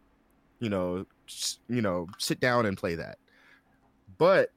you 0.60 0.68
know, 0.70 1.06
you 1.68 1.82
know, 1.82 2.08
sit 2.18 2.40
down 2.40 2.66
and 2.66 2.76
play 2.76 2.94
that. 2.96 3.18
But 4.18 4.50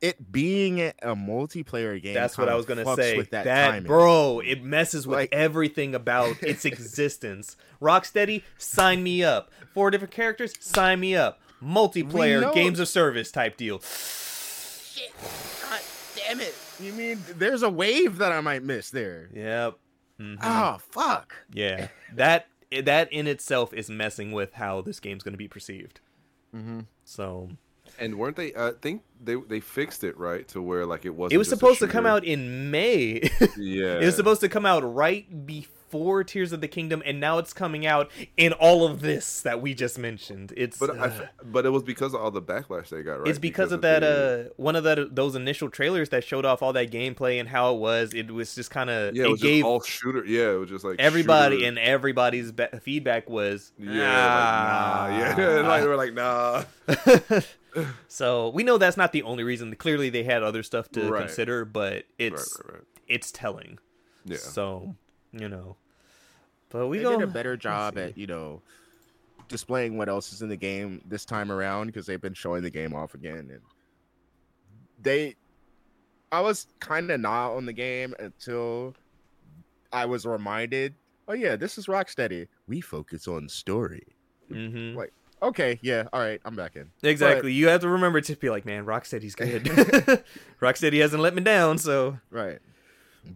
it 0.00 0.30
being 0.30 0.80
a 0.80 0.92
a 1.02 1.14
multiplayer 1.16 2.00
game, 2.00 2.14
That's 2.14 2.38
what 2.38 2.48
I 2.48 2.54
was 2.54 2.66
gonna 2.66 2.84
say. 2.96 3.16
With 3.16 3.30
that, 3.30 3.44
that 3.44 3.70
timing. 3.70 3.84
bro, 3.88 4.40
it 4.44 4.62
messes 4.62 5.06
with 5.06 5.16
Like- 5.18 5.32
everything 5.32 5.94
about 5.94 6.42
its 6.42 6.64
existence. 6.64 7.56
Rocksteady, 7.82 8.42
sign 8.58 9.02
me 9.02 9.24
up. 9.24 9.50
Four 9.74 9.90
different 9.90 10.12
characters, 10.14 10.52
sign 10.60 11.00
me 11.00 11.16
up. 11.16 11.40
Multiplayer, 11.62 12.54
games 12.54 12.78
of 12.78 12.86
service 12.88 13.32
type 13.32 13.56
deal. 13.56 13.80
Shit. 13.80 15.10
God 15.62 15.80
damn 16.16 16.40
it. 16.40 16.54
You 16.80 16.92
mean 16.92 17.20
there's 17.36 17.62
a 17.64 17.70
wave 17.70 18.18
that 18.18 18.30
I 18.30 18.40
might 18.40 18.62
miss 18.62 18.90
there? 18.90 19.28
Yep. 19.34 19.74
Mhm. 20.20 20.38
Oh 20.42 20.78
fuck. 20.90 21.34
Yeah. 21.52 21.88
That 22.14 22.46
that 22.70 23.12
in 23.12 23.26
itself 23.26 23.72
is 23.72 23.88
messing 23.90 24.32
with 24.32 24.54
how 24.54 24.80
this 24.80 25.00
game's 25.00 25.22
going 25.22 25.32
to 25.34 25.38
be 25.38 25.48
perceived. 25.48 26.00
Mm-hmm. 26.54 26.80
So 27.04 27.50
And 27.98 28.16
weren't 28.18 28.36
they? 28.36 28.54
I 28.54 28.72
think 28.80 29.02
they 29.22 29.36
they 29.36 29.60
fixed 29.60 30.04
it 30.04 30.16
right 30.18 30.46
to 30.48 30.60
where 30.62 30.86
like 30.86 31.04
it 31.04 31.14
wasn't. 31.14 31.34
it 31.34 31.38
was 31.38 31.48
just 31.48 31.54
a 31.54 31.58
supposed 31.58 31.80
to 31.80 31.88
come 31.88 32.06
out 32.06 32.24
in 32.24 32.70
May. 32.70 33.22
Yeah, 33.56 33.94
It 34.00 34.04
was 34.04 34.16
supposed 34.16 34.40
to 34.42 34.48
come 34.48 34.66
out 34.66 34.80
right 34.94 35.46
before 35.46 35.77
Tears 36.24 36.52
of 36.52 36.60
the 36.60 36.68
Kingdom, 36.68 37.02
and 37.04 37.18
now 37.20 37.38
it's 37.38 37.52
coming 37.52 37.86
out 37.86 38.10
in 38.36 38.52
all 38.54 38.84
of 38.86 39.00
this 39.00 39.40
that 39.42 39.60
we 39.62 39.74
just 39.74 39.98
mentioned. 39.98 40.52
It's 40.56 40.78
But 40.78 40.96
I, 40.96 41.00
uh, 41.00 41.06
f- 41.06 41.28
but 41.44 41.66
it 41.66 41.70
was 41.70 41.82
because 41.82 42.14
of 42.14 42.20
all 42.20 42.30
the 42.30 42.42
backlash 42.42 42.88
they 42.88 43.02
got. 43.02 43.20
Right? 43.20 43.28
it's 43.28 43.38
because, 43.38 43.72
of 43.72 43.80
that 43.82 44.00
the- 44.00 44.48
uh 44.50 44.52
one 44.56 44.76
of 44.76 44.84
that 44.84 45.14
those 45.14 45.34
initial 45.34 45.70
trailers 45.70 46.08
that 46.10 46.24
showed 46.24 46.44
off 46.44 46.62
all 46.62 46.72
that 46.74 46.90
gameplay 46.90 47.40
and 47.40 47.48
how 47.48 47.74
it 47.74 47.78
was. 47.78 48.12
It 48.14 48.30
was 48.30 48.54
just 48.54 48.70
kind 48.70 48.90
of 48.90 49.14
yeah, 49.14 49.24
it, 49.24 49.26
it, 49.26 49.30
was 49.30 49.42
gave 49.42 49.60
just 49.62 49.66
all 49.66 49.80
shooter. 49.80 50.24
Yeah, 50.24 50.52
it 50.52 50.58
was 50.58 50.68
just 50.68 50.84
like 50.84 50.96
everybody 50.98 51.56
shooter. 51.56 51.68
and 51.68 51.78
everybody's 51.78 52.52
ba- 52.52 52.80
feedback 52.80 53.28
was 53.30 53.72
yeah, 53.78 53.88
like, 53.90 55.36
nah, 55.36 55.38
yeah, 55.38 55.60
like 55.68 55.82
they 55.82 55.88
were 55.88 55.96
like 55.96 56.12
nah. 56.14 56.64
so 58.08 58.48
we 58.50 58.62
know 58.62 58.78
that's 58.78 58.96
not 58.96 59.12
the 59.12 59.22
only 59.22 59.44
reason. 59.44 59.74
Clearly, 59.76 60.10
they 60.10 60.24
had 60.24 60.42
other 60.42 60.62
stuff 60.62 60.90
to 60.92 61.08
Right. 61.10 61.20
consider, 61.26 61.64
but 61.64 62.04
it's 62.18 62.58
right, 62.64 62.74
right. 62.74 62.82
it's 63.06 63.30
telling. 63.30 63.78
Yeah, 64.24 64.36
So 64.38 64.96
you 65.32 65.48
know, 65.48 65.76
but 66.70 66.88
we 66.88 66.98
They 66.98 67.04
go 67.04 67.18
did 67.18 67.28
a 67.28 67.32
better 67.32 67.56
job 67.56 67.98
at 67.98 68.16
you 68.18 68.26
know 68.26 68.62
displaying 69.48 69.96
what 69.96 70.08
else 70.08 70.32
is 70.32 70.42
in 70.42 70.48
the 70.48 70.56
game 70.56 71.00
this 71.06 71.24
time 71.24 71.50
around 71.50 71.86
because 71.86 72.06
they've 72.06 72.20
been 72.20 72.34
showing 72.34 72.62
the 72.62 72.70
game 72.70 72.94
off 72.94 73.14
again 73.14 73.48
and 73.50 73.60
they 75.00 75.34
I 76.30 76.40
was 76.40 76.66
kind 76.80 77.10
of 77.10 77.20
not 77.20 77.52
on 77.54 77.64
the 77.64 77.72
game 77.72 78.14
until 78.18 78.94
I 79.92 80.04
was 80.04 80.26
reminded, 80.26 80.94
oh 81.26 81.32
yeah, 81.32 81.56
this 81.56 81.78
is 81.78 81.86
Rocksteady. 81.86 82.48
We 82.66 82.80
focus 82.80 83.26
on 83.26 83.48
story. 83.48 84.06
hmm 84.48 84.94
Like, 84.94 85.12
Okay, 85.40 85.78
yeah, 85.82 86.08
all 86.12 86.20
right, 86.20 86.40
I'm 86.44 86.56
back 86.56 86.74
in. 86.74 86.90
Exactly. 87.02 87.52
you 87.52 87.68
have 87.68 87.80
to 87.82 87.88
remember 87.88 88.20
to 88.20 88.36
be 88.36 88.50
like, 88.50 88.66
man, 88.66 88.84
Rocksteady's 88.84 89.34
good. 89.36 89.62
Rocksteady 90.60 91.00
hasn't 91.00 91.22
let 91.22 91.34
me 91.34 91.42
down, 91.42 91.78
so 91.78 92.18
Right. 92.30 92.58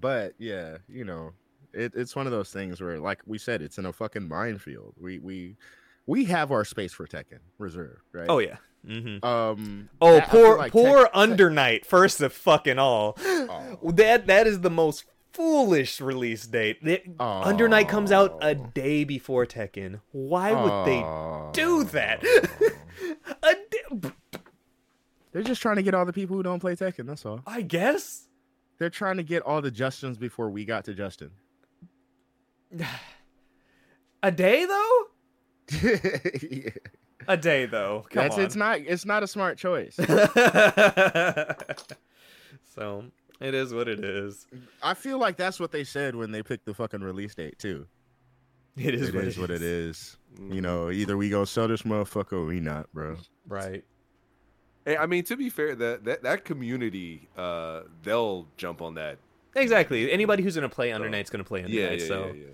But 0.00 0.34
yeah, 0.38 0.78
you 0.88 1.04
know, 1.04 1.32
it, 1.72 1.92
it's 1.94 2.14
one 2.16 2.26
of 2.26 2.32
those 2.32 2.50
things 2.50 2.80
where, 2.80 2.98
like 2.98 3.20
we 3.26 3.38
said, 3.38 3.62
it's 3.62 3.78
in 3.78 3.86
a 3.86 3.92
fucking 3.92 4.28
minefield. 4.28 4.94
We 5.00 5.18
we 5.18 5.56
we 6.06 6.24
have 6.26 6.50
our 6.52 6.64
space 6.64 6.92
for 6.92 7.06
Tekken 7.06 7.38
reserved, 7.58 8.02
right? 8.12 8.26
oh 8.28 8.38
yeah. 8.38 8.56
hmm 8.86 9.24
Um. 9.24 9.88
Oh, 10.00 10.20
poor 10.26 10.58
like 10.58 10.72
poor 10.72 11.02
Tek- 11.04 11.10
Under 11.14 11.50
Night. 11.50 11.86
First 11.86 12.20
of 12.20 12.32
fucking 12.32 12.78
all, 12.78 13.16
Oh. 13.24 13.92
that 13.92 14.26
that 14.26 14.46
is 14.46 14.60
the 14.60 14.70
most 14.70 15.04
foolish 15.32 16.00
release 16.00 16.46
date. 16.46 16.82
The- 16.84 17.02
Under 17.20 17.68
Night 17.68 17.88
comes 17.88 18.12
out 18.12 18.38
a 18.42 18.56
Oh. 18.56 18.70
day 18.74 19.04
before 19.04 19.46
Tekken. 19.46 20.00
Why 20.10 20.52
would 20.52 20.86
they 20.86 21.00
do 21.52 21.84
that? 21.84 22.22
Oh. 22.24 22.70
a 23.42 23.54
di- 24.00 24.10
They're 25.32 25.42
just 25.42 25.62
trying 25.62 25.76
to 25.76 25.82
get 25.82 25.94
all 25.94 26.04
the 26.04 26.12
people 26.12 26.36
who 26.36 26.42
don't 26.42 26.60
play 26.60 26.74
Tekken. 26.76 27.06
That's 27.06 27.24
all. 27.24 27.40
I 27.46 27.62
guess. 27.62 28.28
They're 28.78 28.90
trying 28.90 29.16
to 29.18 29.22
get 29.22 29.42
all 29.42 29.62
the 29.62 29.70
Justins 29.70 30.18
before 30.18 30.50
we 30.50 30.64
got 30.64 30.84
to 30.86 30.94
Justin. 30.94 31.30
A 34.22 34.30
day 34.30 34.64
though. 34.66 35.06
Yeah. 35.82 36.70
A 37.28 37.36
day 37.36 37.66
though. 37.66 38.04
Come 38.10 38.22
That's 38.24 38.36
on. 38.36 38.42
it's 38.42 38.56
not 38.56 38.80
it's 38.80 39.04
not 39.04 39.22
a 39.22 39.26
smart 39.28 39.56
choice. 39.58 39.94
so 42.74 43.04
it 43.40 43.54
is 43.54 43.72
what 43.72 43.86
it 43.88 44.04
is. 44.04 44.46
I 44.82 44.94
feel 44.94 45.18
like 45.18 45.36
that's 45.36 45.60
what 45.60 45.70
they 45.70 45.84
said 45.84 46.16
when 46.16 46.32
they 46.32 46.42
picked 46.42 46.64
the 46.66 46.74
fucking 46.74 47.00
release 47.00 47.34
date 47.34 47.58
too. 47.58 47.86
It 48.76 48.94
is 48.94 49.08
It 49.08 49.14
what 49.14 49.24
is 49.24 49.38
what 49.38 49.50
it 49.50 49.62
is. 49.62 50.16
Mm. 50.36 50.54
You 50.54 50.60
know, 50.62 50.90
either 50.90 51.16
we 51.16 51.28
go 51.28 51.44
sell 51.44 51.68
this 51.68 51.82
motherfucker 51.82 52.32
or 52.32 52.44
we 52.46 52.58
not, 52.58 52.92
bro. 52.92 53.16
Right. 53.46 53.84
Hey, 54.84 54.96
I 54.96 55.06
mean, 55.06 55.22
to 55.24 55.36
be 55.36 55.48
fair, 55.48 55.74
that 55.76 56.04
that, 56.04 56.22
that 56.22 56.44
community, 56.44 57.28
uh, 57.36 57.82
they'll 58.02 58.48
jump 58.56 58.82
on 58.82 58.94
that. 58.94 59.18
Exactly. 59.54 60.10
Anybody 60.10 60.42
who's 60.42 60.54
gonna 60.54 60.68
play 60.68 60.92
Under 60.92 61.08
Night's 61.10 61.30
gonna 61.30 61.44
play 61.44 61.62
Under 61.64 61.74
Yeah, 61.74 61.90
Night. 61.90 62.00
yeah, 62.00 62.06
so 62.06 62.26
yeah, 62.28 62.32
yeah. 62.32 62.46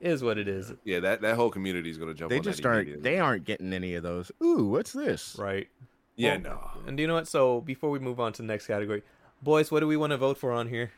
it 0.00 0.10
is 0.12 0.22
what 0.22 0.38
it 0.38 0.48
is. 0.48 0.72
Yeah, 0.84 1.00
that, 1.00 1.20
that 1.22 1.36
whole 1.36 1.50
community 1.50 1.90
is 1.90 1.98
gonna 1.98 2.14
jump. 2.14 2.30
They 2.30 2.38
on 2.38 2.42
just 2.42 2.62
that 2.62 2.68
aren't 2.68 3.02
they 3.02 3.18
aren't 3.18 3.44
getting 3.44 3.72
any 3.72 3.94
of 3.94 4.02
those. 4.02 4.32
Ooh, 4.42 4.66
what's 4.66 4.92
this? 4.92 5.36
Right. 5.38 5.68
Yeah, 6.16 6.32
Well, 6.32 6.40
no. 6.40 6.70
And 6.86 6.96
do 6.96 7.02
you 7.02 7.06
know 7.06 7.14
what? 7.14 7.28
So 7.28 7.60
before 7.60 7.90
we 7.90 7.98
move 7.98 8.20
on 8.20 8.32
to 8.34 8.42
the 8.42 8.48
next 8.48 8.66
category, 8.66 9.02
boys, 9.42 9.70
what 9.70 9.80
do 9.80 9.86
we 9.86 9.96
want 9.96 10.10
to 10.10 10.16
vote 10.16 10.36
for 10.38 10.52
on 10.52 10.66
here? 10.68 10.90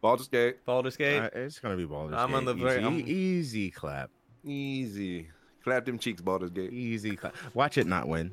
Baldur's 0.00 0.28
Gate, 0.28 0.64
Baldur's 0.64 0.96
Gate. 0.96 1.18
Uh, 1.18 1.30
it's 1.34 1.58
gonna 1.58 1.76
be 1.76 1.84
Baldur's 1.86 2.16
I'm 2.16 2.28
Gate. 2.30 2.36
on 2.36 2.44
the 2.44 2.52
easy, 2.54 2.62
very- 2.64 2.82
I'm- 2.84 3.04
easy 3.06 3.70
clap. 3.70 4.10
easy. 4.44 5.28
Clap 5.64 5.84
them 5.84 5.98
cheeks, 5.98 6.22
Baldur's 6.22 6.50
Gate, 6.50 6.72
Easy 6.72 7.16
clap. 7.16 7.34
Watch 7.54 7.76
it 7.78 7.86
not 7.86 8.08
win. 8.08 8.30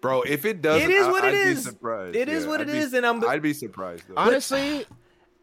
bro. 0.00 0.22
If 0.22 0.44
it 0.44 0.60
does, 0.60 0.82
It 0.82 0.90
is 0.90 1.06
what 1.06 1.24
it 1.24 1.28
I'd 1.28 1.34
is. 1.34 1.64
Be 1.64 1.70
surprised. 1.70 2.16
It 2.16 2.28
is 2.28 2.42
Yeah, 2.44 2.48
what 2.50 2.60
I'd 2.60 2.68
it 2.68 2.72
be- 2.72 2.78
is, 2.78 2.92
and 2.92 3.06
I'm 3.06 3.24
I'd 3.24 3.40
be 3.40 3.52
surprised. 3.54 4.02
Though. 4.08 4.14
Honestly, 4.16 4.84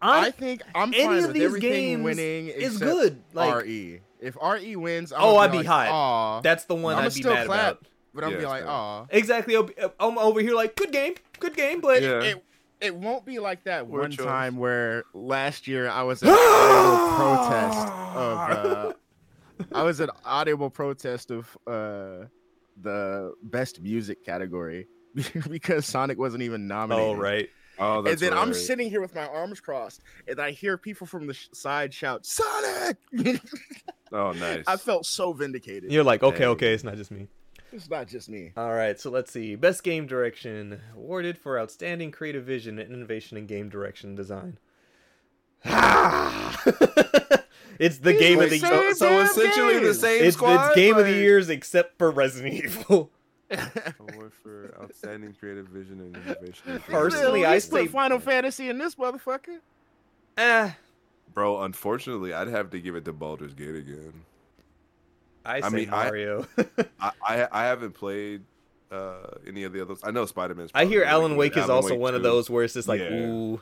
I, 0.01 0.27
I 0.27 0.31
think 0.31 0.61
I'm 0.73 0.93
any 0.93 1.05
fine 1.05 1.17
of 1.19 1.23
with 1.27 1.33
these 1.33 1.55
games 1.57 2.03
winning 2.03 2.47
is 2.47 2.77
good. 2.77 3.21
Like 3.33 3.63
RE. 3.63 4.01
If 4.19 4.35
RE 4.41 4.75
wins, 4.75 5.11
I'm 5.11 5.19
Oh, 5.21 5.25
gonna 5.33 5.37
I'd 5.39 5.51
be 5.51 5.57
like, 5.59 5.67
hot. 5.67 6.41
That's 6.43 6.65
the 6.65 6.75
one 6.75 6.95
I'ma 6.95 7.05
I'd 7.05 7.13
be 7.13 7.19
still 7.21 7.33
mad 7.33 7.45
clap. 7.47 7.71
about. 7.71 7.87
but 8.13 8.23
I'm 8.23 8.31
Yeah, 8.31 8.37
be 8.39 8.45
like, 8.45 8.61
fair. 8.63 8.69
aw. 8.71 9.05
Exactly. 9.09 9.55
I'll 9.55 9.63
be- 9.63 9.73
I'm 9.99 10.17
over 10.17 10.39
here 10.41 10.53
like 10.55 10.75
good 10.75 10.91
game, 10.91 11.15
good 11.39 11.55
game, 11.55 11.81
but 11.81 12.01
Yeah. 12.01 12.21
It 12.23 12.43
it 12.81 12.95
won't 12.95 13.25
be 13.25 13.37
like 13.37 13.63
that 13.65 13.87
Word 13.87 14.01
one 14.01 14.11
choice. 14.11 14.25
time 14.25 14.57
where 14.57 15.03
last 15.13 15.67
year 15.67 15.87
I 15.89 16.01
was 16.03 16.23
at 16.23 16.29
an 16.29 16.35
audible 16.35 17.15
protest 17.15 17.87
of 18.15 18.37
uh, 18.37 18.93
I 19.71 19.83
was 19.83 19.99
an 19.99 20.09
audible 20.25 20.69
protest 20.71 21.29
of 21.31 21.55
uh, 21.67 22.25
the 22.81 23.33
best 23.43 23.81
music 23.81 24.25
category 24.25 24.87
because 25.49 25.85
Sonic 25.85 26.17
wasn't 26.17 26.41
even 26.43 26.67
nominated. 26.67 27.17
oh 27.17 27.19
right. 27.19 27.49
Oh, 27.81 27.97
And 27.97 28.07
that's 28.07 28.21
then 28.21 28.33
I'm 28.33 28.53
sitting 28.53 28.89
here 28.89 29.01
with 29.01 29.15
my 29.15 29.25
arms 29.27 29.59
crossed, 29.59 30.01
and 30.27 30.39
I 30.39 30.51
hear 30.51 30.77
people 30.77 31.07
from 31.07 31.27
the 31.27 31.33
sh- 31.33 31.47
side 31.51 31.93
shout, 31.93 32.25
"Sonic!" 32.25 32.97
Oh, 34.13 34.33
nice. 34.33 34.65
I 34.67 34.75
felt 34.75 35.05
so 35.05 35.31
vindicated. 35.33 35.89
You're 35.91 36.03
like 36.03 36.21
okay, 36.21 36.39
Dang. 36.39 36.47
okay, 36.49 36.73
it's 36.73 36.83
not 36.83 36.95
just 36.97 37.11
me. 37.11 37.27
It's 37.71 37.89
not 37.89 38.07
just 38.07 38.27
me. 38.29 38.51
All 38.57 38.73
right, 38.73 38.99
so 38.99 39.09
let's 39.09 39.31
see. 39.31 39.55
Best 39.55 39.83
game 39.83 40.05
direction 40.05 40.81
awarded 40.93 41.37
for 41.37 41.57
outstanding 41.57 42.11
creative 42.11 42.43
vision 42.43 42.77
and 42.77 42.93
innovation 42.93 43.37
in 43.37 43.45
game 43.45 43.69
direction 43.69 44.13
design. 44.15 44.57
it's 47.79 47.99
the 47.99 48.13
game 48.19 48.41
of 48.41 48.49
the 48.49 48.57
year. 48.57 48.93
so, 48.93 48.93
so 48.93 49.09
damn 49.09 49.25
essentially 49.25 49.79
the 49.79 49.93
same 49.93 50.23
It's, 50.25 50.35
squad. 50.35 50.67
it's 50.67 50.75
game 50.75 50.97
of 50.97 51.05
the 51.05 51.13
years 51.13 51.49
except 51.49 51.97
for 51.97 52.11
Resident 52.11 52.53
Evil. 52.65 53.11
Award 53.99 54.31
for 54.41 54.73
outstanding 54.81 55.33
creative 55.39 55.67
vision 55.67 55.99
and 55.99 56.15
innovation. 56.15 56.81
Personally, 56.87 57.45
I 57.45 57.55
least 57.55 57.69
put 57.71 57.81
say- 57.81 57.87
Final 57.87 58.19
Fantasy 58.19 58.69
in 58.69 58.77
this 58.77 58.95
motherfucker. 58.95 59.59
Eh, 60.37 60.71
bro. 61.33 61.61
Unfortunately, 61.63 62.33
I'd 62.33 62.47
have 62.47 62.69
to 62.71 62.79
give 62.79 62.95
it 62.95 63.05
to 63.05 63.13
Baldur's 63.13 63.53
Gate 63.53 63.75
again. 63.75 64.13
I 65.43 65.59
say 65.61 65.67
I 65.67 65.69
mean, 65.69 65.89
Mario. 65.89 66.47
I 66.99 67.11
I, 67.21 67.47
I 67.51 67.63
haven't 67.65 67.93
played 67.93 68.43
uh, 68.91 69.15
any 69.47 69.63
of 69.63 69.73
the 69.73 69.81
others. 69.81 69.99
I 70.03 70.11
know 70.11 70.25
Spider 70.25 70.53
Man's. 70.55 70.71
I 70.73 70.85
hear 70.85 71.03
Alan 71.03 71.35
Wake 71.35 71.57
is 71.57 71.69
also 71.69 71.95
one 71.95 72.13
of 72.15 72.23
those 72.23 72.49
where 72.49 72.63
it's 72.63 72.73
just 72.75 72.87
like, 72.87 73.01
Yeah. 73.01 73.13
ooh. 73.13 73.61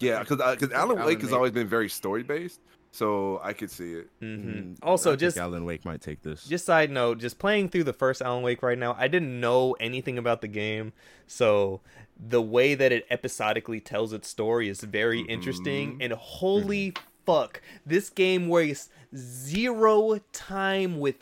Yeah, 0.00 0.20
because 0.20 0.38
because 0.38 0.72
Alan, 0.72 0.96
Alan 0.98 1.06
Wake 1.06 1.20
has 1.20 1.30
Wake. 1.30 1.36
always 1.36 1.52
been 1.52 1.68
very 1.68 1.88
story 1.88 2.22
based, 2.24 2.60
so 2.94 3.40
I 3.42 3.52
could 3.54 3.70
see 3.72 3.92
it. 3.94 4.08
hmm 4.20 4.26
Mm, 4.48 4.76
Also, 4.82 5.10
I 5.10 5.12
think 5.14 5.20
just 5.20 5.36
Alan 5.36 5.64
Wake 5.64 5.84
might 5.84 6.00
take 6.00 6.22
this. 6.22 6.44
Just 6.46 6.64
side 6.64 6.90
note, 6.92 7.18
just 7.18 7.40
playing 7.40 7.68
through 7.70 7.84
the 7.84 7.92
first 7.92 8.22
Alan 8.22 8.42
Wake 8.44 8.62
right 8.62 8.78
now, 8.78 8.94
I 8.96 9.08
didn't 9.08 9.40
know 9.40 9.72
anything 9.80 10.16
about 10.16 10.40
the 10.42 10.48
game, 10.48 10.92
so 11.26 11.80
the 12.16 12.40
way 12.40 12.74
that 12.76 12.92
it 12.92 13.04
episodically 13.10 13.80
tells 13.80 14.12
its 14.12 14.28
story 14.28 14.68
is 14.68 14.80
very 14.80 15.22
interesting. 15.22 15.94
Mhm. 15.94 16.04
And 16.04 16.12
holy 16.12 16.92
fuck, 17.26 17.60
this 17.84 18.08
game 18.10 18.48
wastes 18.48 18.90
zero 19.16 20.20
time 20.32 21.00
with 21.00 21.16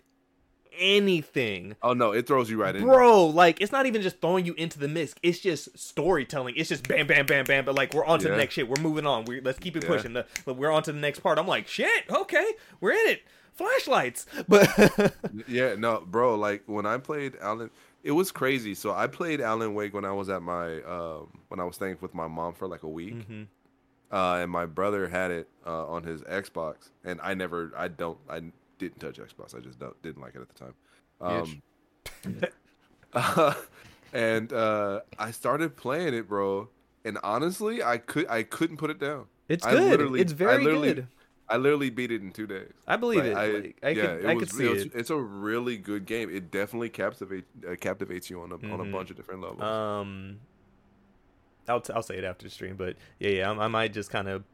anything. 0.78 1.76
Oh 1.82 1.92
no, 1.92 2.12
it 2.12 2.26
throws 2.26 2.50
you 2.50 2.60
right 2.60 2.74
in. 2.74 2.82
Bro, 2.82 3.26
like 3.26 3.60
it's 3.60 3.72
not 3.72 3.86
even 3.86 4.02
just 4.02 4.20
throwing 4.20 4.44
you 4.46 4.54
into 4.54 4.78
the 4.78 4.88
mix. 4.88 5.14
It's 5.22 5.38
just 5.40 5.76
storytelling. 5.78 6.54
It's 6.56 6.68
just 6.68 6.86
bam, 6.88 7.06
bam, 7.06 7.26
bam, 7.26 7.44
bam. 7.44 7.64
But 7.64 7.74
like 7.74 7.94
we're 7.94 8.04
on 8.04 8.18
to 8.20 8.28
the 8.28 8.36
next 8.36 8.54
shit. 8.54 8.68
We're 8.68 8.82
moving 8.82 9.06
on. 9.06 9.24
We 9.24 9.40
let's 9.40 9.58
keep 9.58 9.76
it 9.76 9.82
Yeah. 9.84 9.88
pushing. 9.88 10.12
The, 10.12 10.26
but 10.44 10.56
we're 10.56 10.70
on 10.70 10.82
to 10.84 10.92
the 10.92 10.98
next 11.00 11.20
part. 11.20 11.38
I'm 11.38 11.46
like, 11.46 11.66
shit. 11.68 12.04
Okay, 12.10 12.46
we're 12.80 12.92
in 12.92 13.08
it. 13.08 13.22
Flashlights. 13.54 14.26
But 14.48 15.14
Yeah, 15.48 15.74
no, 15.76 16.00
bro. 16.06 16.34
Like 16.36 16.62
when 16.66 16.86
I 16.86 16.98
played 16.98 17.36
Alan, 17.40 17.70
it 18.02 18.12
was 18.12 18.32
crazy. 18.32 18.74
So 18.74 18.92
I 18.94 19.06
played 19.06 19.40
Alan 19.40 19.74
Wake 19.74 19.94
when 19.94 20.04
I 20.04 20.12
was 20.12 20.28
at 20.28 20.42
my 20.42 20.80
um, 20.82 21.28
when 21.48 21.60
I 21.60 21.64
was 21.64 21.76
staying 21.76 21.98
with 22.00 22.14
my 22.14 22.26
mom 22.28 22.54
for 22.54 22.66
like 22.66 22.82
a 22.82 22.88
week, 22.88 23.28
Mhm. 23.28 23.46
uh, 24.10 24.38
and 24.42 24.50
my 24.50 24.66
brother 24.66 25.06
had 25.08 25.30
it 25.30 25.48
uh, 25.66 25.86
on 25.86 26.02
his 26.04 26.22
Xbox, 26.22 26.90
and 27.04 27.20
I 27.22 27.34
never, 27.34 27.72
I 27.76 27.88
don't, 27.88 28.18
I 28.28 28.40
didn't 28.82 29.00
touch 29.00 29.18
Xbox. 29.18 29.54
I 29.56 29.60
just 29.60 29.78
don't, 29.78 30.00
didn't 30.02 30.20
like 30.22 30.34
it 30.34 30.40
at 30.42 30.48
the 30.48 30.58
time. 30.64 30.74
Um, 31.20 31.62
and 34.12 34.52
uh, 34.52 35.00
I 35.18 35.30
started 35.30 35.76
playing 35.76 36.14
it, 36.14 36.28
bro. 36.28 36.68
And 37.04 37.18
honestly, 37.22 37.82
I 37.82 37.98
could, 37.98 38.28
I 38.28 38.42
couldn't 38.42 38.76
put 38.76 38.90
it 38.90 38.98
down. 38.98 39.26
It's 39.48 39.64
I 39.66 39.72
good. 39.72 39.90
literally- 39.90 40.20
It's 40.20 40.32
I 40.32 40.36
very 40.36 40.64
good. 40.64 41.06
I 41.48 41.56
literally 41.58 41.90
beat 41.90 42.10
it 42.10 42.22
in 42.22 42.30
two 42.32 42.46
days. 42.46 42.72
I 42.86 42.96
believe 42.96 43.24
it. 43.26 43.34
Like, 43.34 43.52
Like, 43.52 43.78
I, 43.82 43.88
yeah, 43.90 43.94
could, 44.06 44.24
it 44.24 44.26
I 44.26 44.34
was, 44.34 44.44
could 44.44 44.56
see 44.56 44.66
it. 44.68 44.92
It's 44.94 45.10
a 45.10 45.16
really 45.16 45.76
good 45.76 46.06
game. 46.06 46.34
It 46.34 46.50
definitely 46.50 46.88
captivate 46.88 47.44
uh, 47.68 47.74
captivates 47.78 48.30
you 48.30 48.40
on 48.40 48.52
a 48.52 48.54
on 48.72 48.80
a 48.80 48.84
Mhm. 48.84 48.92
bunch 48.92 49.10
of 49.10 49.16
different 49.16 49.42
levels. 49.42 49.60
Um, 49.60 50.38
I'll 51.68 51.80
t- 51.82 51.92
I'll 51.92 52.02
say 52.02 52.16
it 52.16 52.24
after 52.24 52.44
the 52.44 52.50
stream, 52.50 52.76
but 52.76 52.96
yeah, 53.18 53.30
yeah, 53.30 53.50
I'm, 53.50 53.58
I 53.60 53.68
might 53.68 53.92
just 53.92 54.08
kind 54.10 54.28
of 54.28 54.44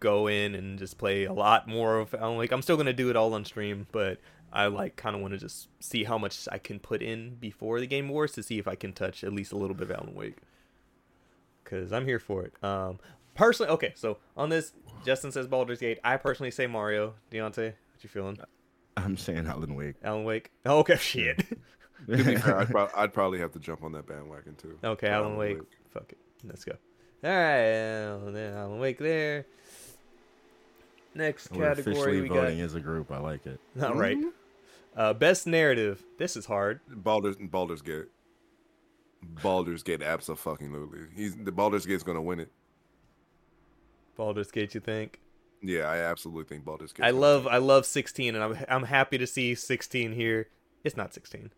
go 0.00 0.26
in 0.26 0.54
and 0.54 0.78
just 0.78 0.98
play 0.98 1.24
a 1.24 1.32
lot 1.32 1.68
more 1.68 1.98
of 1.98 2.14
Alan 2.14 2.36
like 2.36 2.52
I'm 2.52 2.62
still 2.62 2.76
gonna 2.76 2.92
do 2.92 3.10
it 3.10 3.16
all 3.16 3.34
on 3.34 3.44
stream, 3.44 3.86
but 3.92 4.20
I 4.52 4.66
like 4.66 4.96
kind 4.96 5.16
of 5.16 5.22
want 5.22 5.32
to 5.32 5.38
just 5.38 5.68
see 5.80 6.04
how 6.04 6.16
much 6.16 6.48
I 6.50 6.58
can 6.58 6.78
put 6.78 7.02
in 7.02 7.34
before 7.36 7.80
the 7.80 7.86
Game 7.86 8.08
Wars 8.08 8.32
to 8.32 8.42
see 8.42 8.58
if 8.58 8.68
I 8.68 8.76
can 8.76 8.92
touch 8.92 9.24
at 9.24 9.32
least 9.32 9.52
a 9.52 9.56
little 9.56 9.74
bit 9.74 9.90
of 9.90 9.96
Alan 9.96 10.14
Wake. 10.14 10.36
Cause 11.64 11.92
I'm 11.92 12.04
here 12.06 12.18
for 12.18 12.44
it. 12.44 12.52
Um, 12.62 12.98
personally, 13.34 13.72
okay, 13.72 13.92
so 13.96 14.18
on 14.36 14.50
this, 14.50 14.72
Justin 15.04 15.32
says 15.32 15.48
Baldur's 15.48 15.80
Gate. 15.80 15.98
I 16.04 16.16
personally 16.18 16.50
say 16.50 16.66
Mario. 16.66 17.14
Deontay, 17.32 17.72
what 17.72 18.02
you 18.02 18.08
feeling? 18.08 18.38
I'm 18.96 19.16
saying 19.16 19.46
Alan 19.46 19.74
Wake. 19.74 19.96
Alan 20.04 20.24
Wake. 20.24 20.50
Oh, 20.66 20.78
okay, 20.80 20.96
shit. 21.00 21.38
to 22.08 22.16
be 22.16 22.36
fair, 22.36 22.60
I'd, 22.60 22.68
prob- 22.68 22.90
I'd 22.94 23.12
probably 23.12 23.38
have 23.40 23.52
to 23.52 23.58
jump 23.58 23.82
on 23.82 23.92
that 23.92 24.06
bandwagon 24.06 24.54
too. 24.56 24.78
Okay, 24.84 25.06
For 25.06 25.12
Alan 25.12 25.36
Wake. 25.36 25.58
Fuck 25.90 26.12
it. 26.12 26.18
Let's 26.44 26.64
go. 26.64 26.72
All 27.24 27.30
right, 27.30 28.32
then 28.32 28.54
Alan 28.54 28.78
Wake 28.78 28.98
there. 28.98 29.46
Next 31.14 31.50
We're 31.52 31.68
category 31.68 31.94
officially 31.94 32.20
we 32.22 32.28
voting 32.28 32.58
got. 32.58 32.64
as 32.64 32.74
a 32.74 32.80
group. 32.80 33.10
I 33.12 33.18
like 33.18 33.46
it. 33.46 33.60
All 33.82 33.94
right. 33.94 34.18
Uh, 34.96 35.12
best 35.12 35.46
narrative. 35.46 36.02
This 36.18 36.36
is 36.36 36.46
hard. 36.46 36.80
Baldur's 36.88 37.36
Baldur's 37.36 37.82
Gate. 37.82 38.06
Baldur's 39.42 39.82
Gate, 39.82 40.02
absolutely. 40.02 41.00
He's 41.14 41.36
the 41.36 41.52
Baldur's 41.52 41.86
Gate's 41.86 42.02
gonna 42.02 42.22
win 42.22 42.40
it. 42.40 42.50
Baldur's 44.16 44.50
Gate. 44.50 44.74
You 44.74 44.80
think? 44.80 45.20
Yeah, 45.62 45.84
I 45.88 45.98
absolutely 45.98 46.44
think 46.44 46.64
Baldur's 46.64 46.92
Gate. 46.92 47.06
I 47.06 47.10
love. 47.10 47.46
I 47.46 47.56
love 47.56 47.86
16, 47.86 48.34
and 48.34 48.44
I'm. 48.44 48.64
I'm 48.68 48.84
happy 48.84 49.18
to 49.18 49.26
see 49.26 49.54
16 49.54 50.12
here. 50.12 50.48
It's 50.84 50.96
not 50.96 51.14
16. 51.14 51.50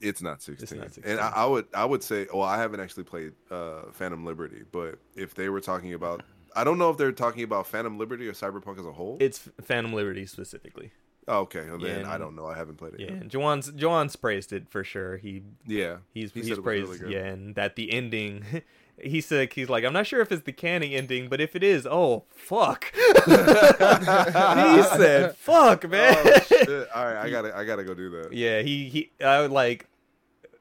It's 0.00 0.22
not 0.22 0.42
sixteen. 0.42 0.78
not 0.78 0.94
16. 0.94 1.10
And 1.12 1.20
I, 1.20 1.28
I 1.30 1.46
would 1.46 1.66
I 1.74 1.84
would 1.84 2.02
say, 2.02 2.26
well, 2.32 2.42
I 2.44 2.56
haven't 2.58 2.80
actually 2.80 3.04
played 3.04 3.32
uh, 3.50 3.82
Phantom 3.92 4.24
Liberty, 4.24 4.62
but 4.72 4.98
if 5.14 5.34
they 5.34 5.48
were 5.48 5.60
talking 5.60 5.92
about, 5.94 6.22
I 6.56 6.64
don't 6.64 6.78
know 6.78 6.90
if 6.90 6.96
they're 6.96 7.12
talking 7.12 7.42
about 7.42 7.66
Phantom 7.66 7.98
Liberty 7.98 8.26
or 8.26 8.32
Cyberpunk 8.32 8.80
as 8.80 8.86
a 8.86 8.92
whole. 8.92 9.18
It's 9.20 9.48
Phantom 9.62 9.92
Liberty 9.92 10.26
specifically. 10.26 10.90
oh, 11.28 11.40
okay, 11.40 11.68
well, 11.68 11.80
Yeah, 11.80 11.96
then 11.96 12.06
I 12.06 12.16
don't 12.16 12.34
know. 12.34 12.46
I 12.46 12.56
haven't 12.56 12.76
played 12.76 12.94
it. 12.94 13.00
Yeah, 13.00 13.12
yet. 13.12 13.28
Joan's 13.28 13.70
Joan's 13.72 14.16
praised 14.16 14.52
it 14.52 14.68
for 14.68 14.82
sure. 14.82 15.18
He 15.18 15.42
Yeah, 15.66 15.98
he's 16.14 16.32
He 16.32 16.40
he's 16.40 16.52
it 16.52 16.62
praised 16.62 16.88
really 16.88 17.14
yeah, 17.14 17.26
and 17.26 17.54
that 17.54 17.76
the 17.76 17.92
ending. 17.92 18.62
He 18.98 19.20
said 19.20 19.52
he's 19.52 19.68
like 19.68 19.84
I'm 19.84 19.92
not 19.92 20.06
sure 20.06 20.22
if 20.22 20.32
it's 20.32 20.44
the 20.44 20.52
canny 20.52 20.94
ending, 20.94 21.28
but 21.28 21.38
if 21.38 21.54
it 21.54 21.62
is, 21.62 21.86
oh 21.86 22.24
fuck. 22.30 22.90
he 22.94 23.30
said 23.30 25.36
fuck, 25.36 25.84
oh, 25.84 25.88
man. 25.88 26.16
Oh, 26.18 26.38
shit. 26.40 26.88
All 26.94 27.04
right, 27.04 27.16
I 27.18 27.28
gotta 27.28 27.54
I 27.54 27.64
gotta 27.64 27.84
go 27.84 27.92
do 27.92 28.08
that. 28.08 28.32
Yeah, 28.32 28.62
he 28.62 28.88
he. 28.88 29.10
I 29.22 29.42
would 29.42 29.50
like. 29.50 29.86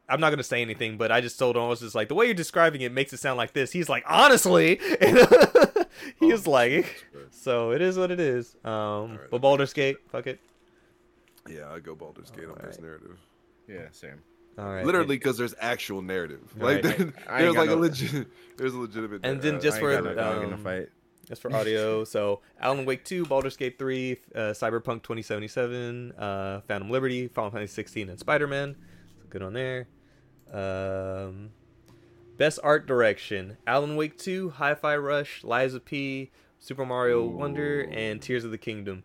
I'm 0.10 0.20
not 0.20 0.32
gonna 0.32 0.44
say 0.44 0.62
anything, 0.62 0.98
but 0.98 1.14
I 1.14 1.22
just 1.22 1.40
told 1.40 1.56
him 1.56 1.62
I 1.64 1.70
was 1.70 1.80
just 1.80 1.96
like 1.96 2.10
the 2.10 2.16
way 2.16 2.26
you're 2.26 2.34
describing 2.34 2.82
it 2.82 2.92
makes 2.92 3.14
it 3.14 3.22
sound 3.22 3.38
like 3.38 3.54
this. 3.54 3.72
He's 3.72 3.88
like 3.88 4.04
honestly, 4.06 4.82
he 6.20 6.32
was 6.32 6.48
Oh, 6.48 6.52
like, 6.52 7.06
Jesus 7.14 7.42
so 7.42 7.72
it 7.72 7.82
is 7.82 7.98
what 7.98 8.12
it 8.12 8.20
is. 8.20 8.56
Um, 8.64 9.12
right. 9.18 9.30
but 9.32 9.42
Baldur's 9.42 9.74
Gate, 9.74 9.98
fuck 10.10 10.28
it. 10.28 10.40
Yeah, 11.48 11.72
I 11.72 11.80
go 11.80 11.96
Baldur's 11.96 12.32
Gate 12.32 12.46
on 12.46 12.60
this 12.64 12.80
narrative. 12.80 13.20
Yeah, 13.68 13.88
same. 13.92 14.22
All 14.58 14.66
right, 14.74 14.86
Literally, 14.86 15.18
because 15.18 15.38
there's 15.38 15.54
actual 15.60 16.02
narrative. 16.02 16.40
Right. 16.56 16.84
Like 16.84 16.98
there- 16.98 17.14
I 17.30 17.44
ain't 17.44 17.54
there's 17.54 17.56
got 17.56 17.62
like 17.62 17.70
a 17.70 17.76
legit, 17.76 18.28
there's 18.58 18.74
a 18.74 18.78
legitimate. 18.78 19.26
And 19.26 19.42
then 19.42 19.60
just 19.60 19.80
for, 19.80 19.92
ain't 19.94 20.04
got 20.04 20.16
no 20.16 20.22
dog 20.22 20.44
in 20.44 20.50
the 20.50 20.56
um, 20.56 20.64
fight. 20.64 20.90
That's 21.28 21.42
for 21.42 21.54
audio. 21.54 22.04
so 22.04 22.42
Alan 22.60 22.86
Wake 22.86 23.04
2, 23.04 23.26
Baldur's 23.26 23.58
Gate 23.58 23.78
3, 23.80 24.12
uh, 24.36 24.40
Cyberpunk 24.52 25.02
2077, 25.04 26.12
uh, 26.14 26.62
Phantom 26.68 26.90
Liberty, 26.90 27.28
Final 27.28 27.52
Fantasy 27.52 27.74
16, 27.74 28.10
and 28.10 28.20
Spider 28.20 28.48
Man. 28.48 28.76
So 29.18 29.26
good 29.30 29.42
on 29.42 29.54
there. 29.54 29.88
Um, 30.54 31.50
best 32.38 32.60
art 32.63 32.86
direction: 32.88 33.58
Alan 33.67 33.95
Wake 33.95 34.17
2, 34.17 34.50
Hi-Fi 34.52 34.98
Rush, 34.98 35.43
Lies 35.43 35.74
of 35.74 35.86
P, 35.86 36.32
Super 36.60 36.86
Mario 36.86 37.26
Wonder, 37.26 37.82
and 37.91 38.21
Tears 38.21 38.43
of 38.43 38.52
the 38.52 38.58
Kingdom. 38.58 39.04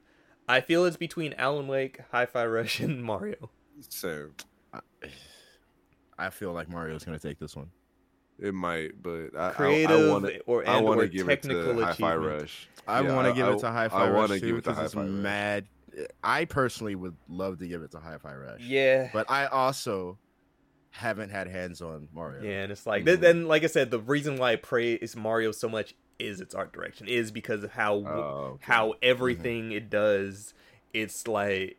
I 0.49 0.61
feel 0.61 0.85
it's 0.85 0.97
between 0.97 1.33
Alan 1.35 1.69
Wake, 1.69 2.01
Hi-Fi 2.11 2.45
Rush, 2.47 2.81
and 2.81 3.03
Mario. 3.11 3.51
so 3.89 4.31
I 6.19 6.31
feel 6.31 6.53
like 6.53 6.69
Mario's 6.69 7.05
gonna 7.05 7.19
take 7.19 7.39
this 7.39 7.57
one. 7.57 7.71
it 8.39 8.53
might, 8.55 9.01
but 9.03 9.31
I, 9.39 9.51
Creative 9.53 9.91
I, 9.91 10.05
I 10.05 10.11
wanna, 10.11 10.31
or 10.47 10.69
I 10.69 10.77
and 10.77 10.85
want 10.85 11.01
or 11.01 11.07
to 11.07 11.09
give 11.09 11.29
it 11.29 11.43
to 11.43 11.85
Hi-Fi. 11.85 12.15
Rush. 12.17 12.69
I 12.87 13.01
Yeah, 13.03 13.15
want 13.15 13.29
to 13.29 13.35
give 13.35 13.47
it 13.49 13.59
to 13.61 13.71
Hi-Fi 13.71 13.97
I 14.05 14.09
Rush 14.11 14.17
wanna 14.17 14.41
too 14.41 14.47
give 14.47 14.57
it 14.57 14.65
to 14.65 14.71
because 14.71 14.85
it's 14.85 14.95
Hi-Fi 14.95 15.07
Rush. 15.07 15.11
mad. 15.23 15.67
I 16.23 16.45
personally 16.45 16.95
would 16.95 17.17
love 17.29 17.59
to 17.59 17.67
give 17.67 17.83
it 17.83 17.91
to 17.93 17.99
Hi-Fi 18.01 18.35
Rush. 18.35 18.61
Yeah. 18.61 19.11
But 19.13 19.31
I 19.31 19.47
also 19.47 20.19
haven't 20.91 21.31
had 21.31 21.49
hands 21.49 21.81
on 21.81 22.09
Mario. 22.13 22.43
Yeah, 22.43 22.63
and 22.63 22.73
it's 22.73 22.87
like 22.87 23.05
Mhm. 23.05 23.21
then, 23.21 23.49
like 23.49 23.65
I 23.65 23.69
said, 23.69 23.91
the 23.91 23.99
reason 23.99 24.37
why 24.37 24.53
I 24.53 24.57
praise 24.57 25.17
Mario 25.17 25.53
so 25.53 25.69
much 25.69 25.95
is 26.19 26.41
its 26.41 26.55
art 26.55 26.73
direction, 26.73 27.09
is 27.09 27.31
because 27.31 27.65
of 27.65 27.73
how 27.73 27.95
Oh, 28.07 28.11
okay. 28.55 28.65
how 28.65 28.95
everything 29.03 29.73
it 29.73 29.89
does. 29.89 30.53
It's 30.93 31.27
like 31.27 31.79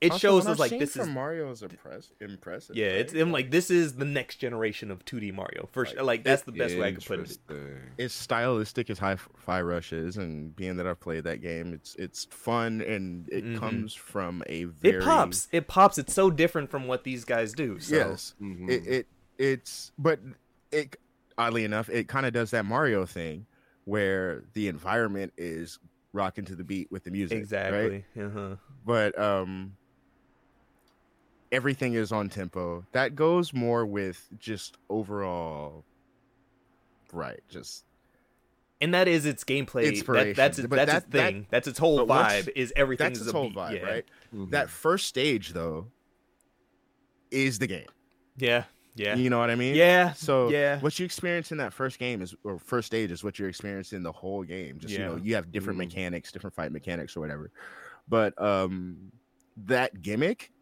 it 0.00 0.12
Also, 0.12 0.18
shows 0.28 0.46
us 0.46 0.58
like 0.60 0.70
this 0.78 0.96
is 0.96 1.08
Mario 1.08 1.50
is 1.50 1.62
impress- 1.62 2.12
impressive. 2.20 2.76
yeah, 2.76 2.86
it's 2.86 3.12
right? 3.12 3.20
I'm 3.20 3.32
like 3.32 3.50
this 3.50 3.68
is 3.70 3.96
the 3.96 4.04
next 4.04 4.36
generation 4.36 4.90
of 4.92 5.04
2D 5.04 5.32
Mario. 5.34 5.68
For 5.72 5.86
sure, 5.86 6.02
like 6.04 6.22
that's 6.22 6.42
the 6.42 6.52
best 6.52 6.76
way 6.78 6.88
I 6.88 6.92
could 6.92 7.04
put 7.04 7.14
it. 7.18 7.38
Interesting. 7.48 7.80
It's 7.98 8.14
stylistic 8.14 8.90
as 8.90 8.98
Hi-Fi 9.00 9.60
Rush 9.62 9.92
is, 9.92 10.16
and 10.16 10.54
being 10.54 10.76
that 10.76 10.86
I've 10.86 11.00
played 11.00 11.24
that 11.24 11.40
game, 11.40 11.72
it's 11.74 11.94
it's 11.96 12.26
fun 12.26 12.80
and 12.80 13.28
it 13.30 13.44
Mhm. 13.44 13.58
comes 13.58 13.92
from 13.94 14.42
a 14.46 14.64
very 14.64 14.98
It 14.98 15.02
pops. 15.02 15.48
It 15.50 15.66
pops. 15.66 15.98
It's 15.98 16.14
so 16.14 16.30
different 16.30 16.70
from 16.70 16.86
what 16.86 17.02
these 17.04 17.24
guys 17.24 17.52
do. 17.52 17.80
So. 17.80 17.96
Yes, 17.96 18.34
Mhm. 18.40 18.68
it, 18.70 18.86
it 18.86 19.06
it's 19.36 19.90
but 19.98 20.20
it 20.70 20.96
oddly 21.36 21.64
enough 21.64 21.88
it 21.88 22.08
kind 22.08 22.26
of 22.26 22.32
does 22.32 22.50
that 22.52 22.64
Mario 22.64 23.04
thing 23.06 23.46
where 23.84 24.44
the 24.54 24.68
environment 24.68 25.32
is 25.36 25.78
rocking 26.12 26.44
to 26.44 26.54
the 26.56 26.64
beat 26.64 26.90
with 26.90 27.04
the 27.04 27.10
music. 27.10 27.36
right? 27.36 27.42
Exactly. 27.42 28.04
Uh-huh. 28.20 28.56
But 28.84 29.18
um 29.18 29.76
everything 31.52 31.94
is 31.94 32.12
on 32.12 32.28
tempo. 32.28 32.84
That 32.92 33.14
goes 33.14 33.52
more 33.52 33.86
with 33.86 34.28
just 34.38 34.76
overall, 34.90 35.84
right? 37.12 37.40
Just 37.48 37.84
and 38.80 38.94
that 38.94 39.08
is 39.08 39.26
its 39.26 39.42
gameplay. 39.44 40.04
That, 40.06 40.36
that's 40.36 40.58
its, 40.58 40.68
that's 40.68 40.92
that- 40.92 41.02
its 41.04 41.06
thing. 41.12 41.46
that's 41.50 41.66
its 41.68 41.78
whole 41.78 41.96
but 41.98 42.08
once- 42.08 42.32
vibe. 42.32 42.48
Is 42.54 42.72
everything 42.76 43.06
that's 43.06 43.20
is 43.20 43.26
its 43.26 43.34
a 43.34 43.36
whole 43.38 43.48
beat. 43.48 43.56
vibe, 43.58 43.74
yeah. 43.80 43.86
right? 43.86 44.04
Mhm. 44.34 44.50
That 44.50 44.70
first 44.70 45.06
stage 45.06 45.52
though 45.52 45.88
is 47.30 47.58
the 47.58 47.66
game. 47.66 47.86
Yeah, 48.36 48.64
yeah, 48.94 49.16
You 49.16 49.30
know 49.30 49.38
what 49.38 49.50
I 49.50 49.54
mean? 49.56 49.74
yeah. 49.74 50.12
So 50.12 50.48
yeah. 50.48 50.78
what 50.80 50.96
you 50.98 51.04
experience 51.04 51.50
in 51.50 51.58
that 51.58 51.72
first 51.72 51.98
game 51.98 52.22
is 52.22 52.34
or 52.44 52.58
first 52.58 52.86
stage 52.86 53.10
is 53.10 53.24
what 53.24 53.38
you're 53.38 53.48
experiencing 53.48 54.02
the 54.02 54.12
whole 54.12 54.44
game. 54.44 54.78
Just 54.78 54.92
you 54.94 55.00
know, 55.00 55.16
you 55.16 55.34
have 55.34 55.50
different 55.50 55.76
Mhm. 55.76 55.88
mechanics, 55.88 56.30
different 56.32 56.54
fight 56.54 56.70
mechanics 56.72 57.16
or 57.16 57.20
whatever. 57.20 57.50
But 58.08 58.40
um 58.40 59.10
that 59.66 60.02
gimmick 60.02 60.52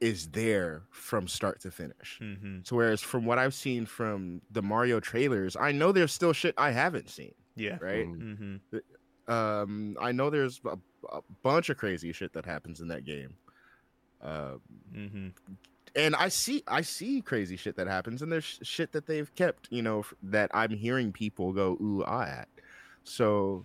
is 0.00 0.28
there 0.30 0.82
from 0.90 1.28
start 1.28 1.60
to 1.60 1.70
finish. 1.70 2.18
hmm 2.18 2.60
So 2.64 2.76
whereas 2.76 3.00
from 3.02 3.24
what 3.26 3.38
I've 3.38 3.54
seen 3.54 3.86
from 3.86 4.40
the 4.50 4.62
Mario 4.62 5.00
trailers, 5.00 5.56
I 5.56 5.72
know 5.72 5.92
there's 5.92 6.12
still 6.12 6.32
shit 6.32 6.54
I 6.56 6.70
haven't 6.70 7.10
seen, 7.10 7.34
Yeah. 7.56 7.78
right? 7.80 8.06
Mhm. 8.06 8.60
hmm 8.70 9.32
Um 9.32 9.96
I 10.00 10.12
know 10.12 10.30
there's 10.30 10.60
a, 10.64 10.76
a 11.12 11.20
bunch 11.42 11.68
of 11.68 11.76
crazy 11.76 12.12
shit 12.12 12.32
that 12.32 12.46
happens 12.46 12.80
in 12.80 12.88
that 12.88 13.04
game. 13.04 13.36
Um 14.20 14.60
hmm 14.94 15.28
and 15.96 16.14
I 16.14 16.28
see 16.28 16.62
I 16.68 16.82
see 16.82 17.20
crazy 17.20 17.56
shit 17.56 17.74
that 17.76 17.88
happens, 17.88 18.22
and 18.22 18.30
there's 18.30 18.60
shit 18.62 18.92
that 18.92 19.06
they've 19.06 19.34
kept, 19.34 19.66
you 19.72 19.82
know, 19.82 20.00
f- 20.00 20.14
that 20.22 20.50
I'm 20.54 20.70
hearing 20.70 21.12
people 21.12 21.52
go 21.52 21.76
ooh 21.80 22.04
ah 22.06 22.22
at. 22.22 22.48
So 23.02 23.64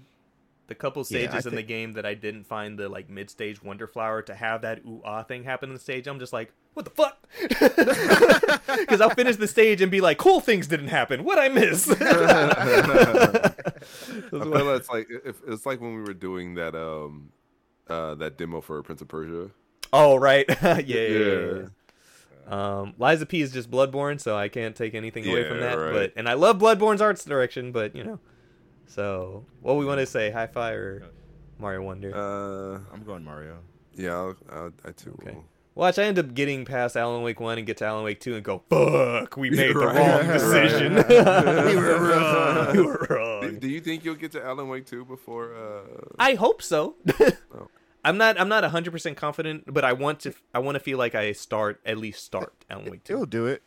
The 0.67 0.75
couple 0.75 1.05
Yeah, 1.09 1.19
I 1.19 1.27
stages 1.27 1.45
in 1.45 1.55
the 1.55 1.61
game 1.63 1.93
that 1.93 2.05
I 2.05 2.15
didn't 2.15 2.45
find 2.45 2.77
the 2.79 2.89
like 2.89 3.09
mid 3.09 3.29
stage 3.29 3.61
wonder 3.63 3.85
flower 3.87 4.21
to 4.23 4.33
have 4.33 4.61
that 4.63 4.79
ooh 4.85 5.01
ah 5.05 5.21
thing 5.23 5.43
happen 5.43 5.69
in 5.69 5.75
the 5.75 5.79
stage, 5.79 6.07
I'm 6.07 6.19
just 6.19 6.33
like, 6.33 6.53
what 6.73 6.85
the 6.85 6.91
fuck? 6.91 7.27
Because 8.75 8.99
I'll 8.99 9.11
finish 9.11 9.37
the 9.37 9.47
stage 9.47 9.81
and 9.81 9.89
be 9.91 10.01
like, 10.01 10.17
cool 10.17 10.41
things 10.41 10.67
didn't 10.67 10.89
happen. 10.89 11.23
What 11.23 11.39
I 11.39 11.47
miss? 11.49 11.89
I 12.01 13.53
feel 14.31 14.75
it's 14.75 14.89
like 14.89 15.07
if 15.23 15.41
it's 15.47 15.65
like 15.65 15.81
when 15.81 15.95
we 15.95 16.01
were 16.01 16.13
doing 16.13 16.55
that 16.55 16.75
um 16.75 17.31
uh 17.87 18.15
that 18.15 18.37
demo 18.37 18.61
for 18.61 18.81
Prince 18.83 19.01
of 19.01 19.07
Persia. 19.07 19.51
oh 19.93 20.15
right, 20.17 20.45
yeah, 20.61 20.77
yeah, 20.79 20.79
yeah. 20.79 21.07
Yeah. 21.17 21.53
yeah. 21.59 21.67
Um, 22.47 22.93
Lies 22.99 23.21
of 23.21 23.27
P 23.29 23.41
is 23.41 23.51
just 23.51 23.71
Bloodborne, 23.71 24.21
so 24.21 24.37
I 24.37 24.49
can't 24.49 24.75
take 24.75 24.93
anything 24.93 25.27
away 25.27 25.47
from 25.47 25.59
that. 25.61 25.75
right. 25.75 25.91
But 25.93 26.13
and 26.15 26.29
I 26.29 26.33
love 26.33 26.59
Bloodborne's 26.59 27.01
arts 27.01 27.25
direction, 27.25 27.71
but 27.71 27.95
you 27.95 28.03
know, 28.03 28.19
so 28.87 29.45
what 29.61 29.77
we 29.77 29.85
want 29.85 29.99
to 29.99 30.05
say, 30.05 30.31
Hi-Fi 30.31 30.71
or 30.71 31.03
Mario 31.59 31.81
Wonder? 31.83 32.11
Uh, 32.15 32.79
I'm 32.93 33.03
going 33.05 33.23
Mario. 33.23 33.59
yeah, 33.95 34.13
I'll, 34.13 34.35
I'll, 34.51 34.71
I 34.85 34.91
too. 34.91 35.17
Okay. 35.21 35.35
will. 35.35 35.45
Watch, 35.75 35.99
I 35.99 36.03
end 36.03 36.17
up 36.19 36.33
getting 36.33 36.63
past 36.63 36.95
Alan 36.95 37.21
Wake 37.21 37.41
1 37.41 37.57
and 37.57 37.67
get 37.67 37.75
to 37.77 37.85
Alan 37.85 38.05
Wake 38.05 38.21
2 38.21 38.35
and 38.35 38.43
go, 38.45 38.63
fuck, 38.69 39.35
we 39.35 39.49
made 39.49 39.75
the 39.75 39.79
Right. 39.79 39.95
wrong 39.97 40.27
Right. 40.27 40.33
decision. 40.33 40.93
we 41.67 41.75
were 41.75 41.99
wrong. 41.99 42.75
we 42.77 42.81
were 42.81 43.05
Do, 43.07 43.13
wrong. 43.13 43.59
do 43.59 43.67
you 43.67 43.81
think 43.81 44.05
you'll 44.05 44.15
get 44.15 44.31
to 44.33 44.43
Alan 44.45 44.69
Wake 44.69 44.85
2 44.85 45.03
before? 45.03 45.53
Uh... 45.53 45.81
I 46.17 46.35
hope 46.35 46.61
so. 46.61 46.95
Oh. 47.53 47.67
I'm 48.05 48.17
not 48.17 48.39
I'm 48.39 48.47
not 48.47 48.63
100% 48.63 49.17
confident, 49.17 49.63
but 49.73 49.83
I 49.83 49.91
want 49.93 50.19
to 50.21 50.33
I 50.53 50.59
want 50.59 50.75
to 50.75 50.79
feel 50.79 50.97
like 50.97 51.13
I 51.15 51.31
start 51.33 51.81
at 51.85 51.97
least 51.97 52.23
start 52.23 52.53
Alan 52.69 52.89
Wake 52.89 53.03
2. 53.03 53.13
It'll 53.13 53.25
do 53.25 53.47
it. 53.47 53.61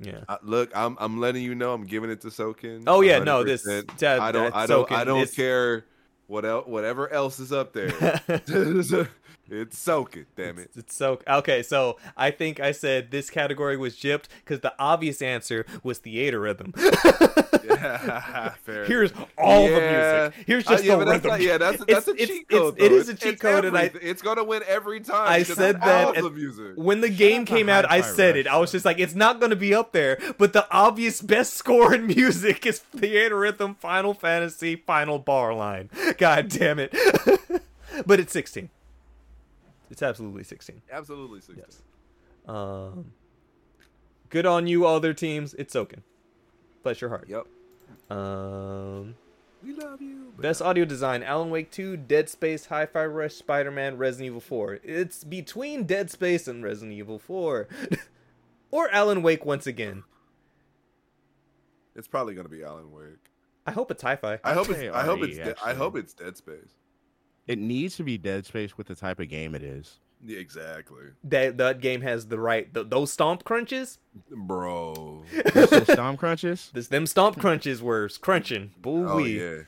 Yeah. 0.00 0.20
Look, 0.42 0.70
I'm 0.76 0.96
I'm 1.00 1.18
letting 1.20 1.42
you 1.42 1.54
know 1.54 1.72
I'm 1.72 1.84
giving 1.84 2.10
it 2.10 2.20
to 2.22 2.28
Soken. 2.28 2.84
Oh, 2.86 3.00
yeah, 3.00 3.18
no, 3.18 3.42
this- 3.44 3.66
100%. 3.66 3.98
that- 3.98 4.20
I 4.20 4.32
don't 4.32 4.54
I 4.54 4.66
don't 4.66 4.92
I 4.92 5.04
don't 5.04 5.20
this- 5.20 5.34
care 5.34 5.84
what 6.26 6.44
el- 6.44 6.62
whatever 6.62 7.12
else 7.12 7.38
is 7.40 7.52
up 7.52 7.72
there. 7.72 7.90
it's 9.50 9.82
Soken, 9.84 10.26
damn 10.36 10.58
it. 10.58 10.66
It's, 10.66 10.76
it's 10.76 10.94
so 10.94 11.18
okay. 11.26 11.62
So 11.62 11.98
I 12.16 12.30
think 12.30 12.60
I 12.60 12.72
said 12.72 13.10
this 13.10 13.30
category 13.30 13.76
was 13.76 13.96
gypped 13.96 14.24
because 14.44 14.60
the 14.60 14.74
obvious 14.78 15.22
answer 15.22 15.64
was 15.82 15.98
Theatrhythm. 16.00 16.74
Yeah, 17.64 18.50
fair. 18.62 18.84
Here's 18.86 19.12
all 19.36 19.64
the 19.66 19.70
music. 19.80 20.34
Here's 20.46 20.66
Uh, 20.66 20.70
just 20.70 20.84
yeah, 20.84 20.96
the 20.96 21.06
rhythm. 21.06 21.28
not, 21.30 21.40
yeah, 21.40 21.58
that's 21.58 21.82
It's- 21.82 22.08
a 22.08 22.14
cheat 22.14 22.48
code. 22.48 22.74
It's, 22.78 22.88
though. 22.88 22.94
is 22.96 23.08
a 23.08 23.14
cheat 23.14 23.40
code, 23.40 23.64
and 23.64 23.76
I 23.76 23.90
it's 24.00 24.22
gonna 24.22 24.44
win 24.44 24.62
every 24.66 25.00
time. 25.00 25.28
I 25.28 25.42
said 25.42 25.80
that 25.80 26.06
all 26.08 26.14
at- 26.16 26.22
the 26.22 26.30
music. 26.30 26.72
when 26.76 27.00
the 27.00 27.08
game 27.10 27.42
up, 27.42 27.48
came 27.48 27.68
out, 27.68 27.90
I 27.90 28.00
said 28.00 28.36
it. 28.36 28.46
I 28.46 28.56
was 28.58 28.72
just 28.72 28.84
like, 28.84 28.98
it's 28.98 29.14
not 29.14 29.38
going 29.40 29.50
to 29.50 29.56
be 29.56 29.74
up 29.74 29.92
there. 29.92 30.18
But 30.38 30.52
the 30.52 30.66
obvious 30.70 31.20
best 31.20 31.54
score 31.54 31.94
in 31.94 32.06
music 32.06 32.64
is 32.66 32.82
Theatrhythm, 32.96 33.76
Final 33.76 34.14
Fantasy, 34.14 34.76
Final 34.76 35.18
Bar 35.18 35.54
Line. 35.54 35.90
God 36.16 36.48
damn 36.48 36.78
it. 36.78 36.94
but 38.06 38.20
it's 38.20 38.32
16. 38.32 38.70
It's 39.90 40.02
absolutely 40.02 40.44
16. 40.44 40.82
Absolutely, 40.92 41.40
16. 41.40 41.64
Yes. 41.66 41.82
Um, 42.46 43.12
good 44.30 44.46
on 44.46 44.66
you, 44.66 44.86
other 44.86 45.12
teams. 45.14 45.54
It's 45.54 45.74
Soken. 45.74 46.02
Bless 46.82 47.00
your 47.00 47.10
heart. 47.10 47.28
Yep. 47.28 47.46
Um, 48.16 49.14
We 49.62 49.74
love 49.74 50.00
you. 50.00 50.32
Best 50.38 50.62
audio 50.62 50.84
design: 50.84 51.22
Alan 51.22 51.50
Wake 51.50 51.70
2, 51.70 51.96
Dead 51.96 52.28
Space, 52.28 52.66
Hi-Fi 52.66 53.04
Rush, 53.06 53.34
Spider-Man, 53.34 53.96
Resident 53.98 54.26
Evil 54.26 54.40
4. 54.40 54.78
It's 54.84 55.24
between 55.24 55.84
Dead 55.84 56.10
Space 56.10 56.46
and 56.46 56.62
Resident 56.62 56.92
Evil 56.96 57.18
4, 57.18 57.66
or 58.70 58.88
Alan 58.90 59.22
Wake 59.22 59.44
once 59.44 59.66
again. 59.66 60.04
It's 61.96 62.06
probably 62.08 62.34
gonna 62.34 62.48
be 62.48 62.62
Alan 62.62 62.92
Wake. 62.92 63.16
I 63.66 63.72
hope 63.72 63.90
it's 63.90 64.02
Hi-Fi. 64.02 64.38
I 64.44 64.52
hope 64.54 64.68
it's. 64.70 64.94
I 64.94 65.02
hope 65.02 65.22
it's. 65.22 65.36
De- 65.36 65.56
I 65.64 65.74
hope 65.74 65.96
it's 65.96 66.14
Dead 66.14 66.36
Space. 66.36 66.77
It 67.48 67.58
needs 67.58 67.96
to 67.96 68.04
be 68.04 68.16
Dead 68.18 68.46
Space 68.46 68.78
with 68.78 68.86
the 68.86 68.94
type 68.94 69.18
of 69.18 69.28
game 69.28 69.54
it 69.56 69.62
is. 69.64 69.98
Yeah, 70.24 70.38
exactly, 70.38 71.04
That 71.24 71.58
that 71.58 71.80
game 71.80 72.00
has 72.02 72.26
the 72.26 72.38
right 72.40 72.72
th- 72.74 72.88
those 72.90 73.12
stomp 73.12 73.44
crunches. 73.44 73.98
bro. 74.30 75.22
Some 75.68 75.84
Storm 75.84 76.16
crunches. 76.16 76.70
This 76.74 76.88
them 76.88 77.06
stomp 77.06 77.38
crunches 77.38 77.80
were 77.82 78.08
crunching. 78.20 78.72
Boo 78.82 79.08
Oh 79.08 79.16
wee. 79.18 79.38
yeah. 79.40 79.62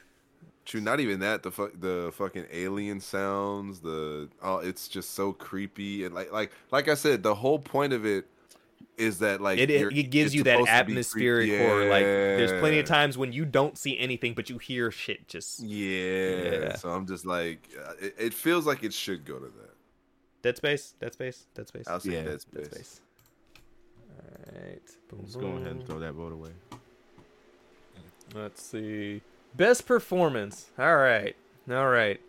True. 0.65 0.81
Not 0.81 0.99
even 1.01 1.21
that. 1.21 1.43
The 1.45 1.51
fu- 1.53 1.73
the 1.79 2.11
fucking 2.15 2.47
alien 2.53 3.01
sounds. 3.01 3.81
The 3.81 4.29
oh, 4.43 4.59
it's 4.59 4.89
just 4.89 5.15
so 5.15 5.33
creepy 5.33 6.05
and 6.05 6.15
like 6.15 6.33
like 6.33 6.51
like 6.73 6.89
I 6.89 6.95
said, 6.95 7.23
the 7.23 7.37
whole 7.37 7.59
point 7.61 7.93
of 7.93 8.05
it 8.05 8.27
is 9.01 9.19
that 9.21 9.41
like 9.41 9.59
It, 9.59 9.71
it, 9.71 9.97
it 9.97 10.11
gives 10.11 10.35
you 10.35 10.43
that 10.45 10.53
supposed 10.53 10.67
to 10.69 10.73
atmospheric 10.73 11.49
creepy. 11.49 11.65
horror. 11.65 11.89
Like 11.89 12.05
there's 12.05 12.53
plenty 12.61 12.79
of 12.79 12.87
times 12.87 13.17
when 13.19 13.33
you 13.33 13.45
don't 13.45 13.77
see 13.77 13.99
anything, 13.99 14.35
but 14.35 14.49
you 14.51 14.59
hear 14.59 14.91
shit. 14.91 15.27
Just 15.27 15.61
Yeah. 15.61 16.51
Yeah. 16.53 16.77
So 16.77 16.91
I'm 16.91 17.07
just 17.07 17.27
like, 17.27 17.69
uh, 17.85 17.93
it, 18.01 18.15
it 18.19 18.35
feels 18.35 18.67
like 18.67 18.85
it 18.85 18.93
should 18.93 19.25
go 19.25 19.35
to 19.39 19.47
that. 19.47 19.75
Dead 20.43 20.57
Space, 20.57 20.95
Dead 21.01 21.13
Space, 21.13 21.47
Dead 21.55 21.69
Space, 21.69 21.89
I'll 21.89 22.01
say 22.01 22.13
Yeah, 22.13 22.23
Dead 22.25 22.45
Dead 22.55 22.65
Space. 22.67 22.71
Space. 22.71 23.01
All 24.19 24.61
right. 24.63 24.83
Boom, 25.09 25.21
Let's 25.23 25.37
go 25.37 25.47
ahead 25.49 25.67
and 25.73 25.87
throw 25.87 25.99
that 25.99 26.13
vote 26.13 26.33
away. 26.33 26.51
Let's 28.35 28.63
see. 28.63 29.23
Best 29.57 29.87
performance. 29.87 30.67
All 30.79 30.97
right. 30.97 31.35
All 31.71 31.89
right. 31.89 32.21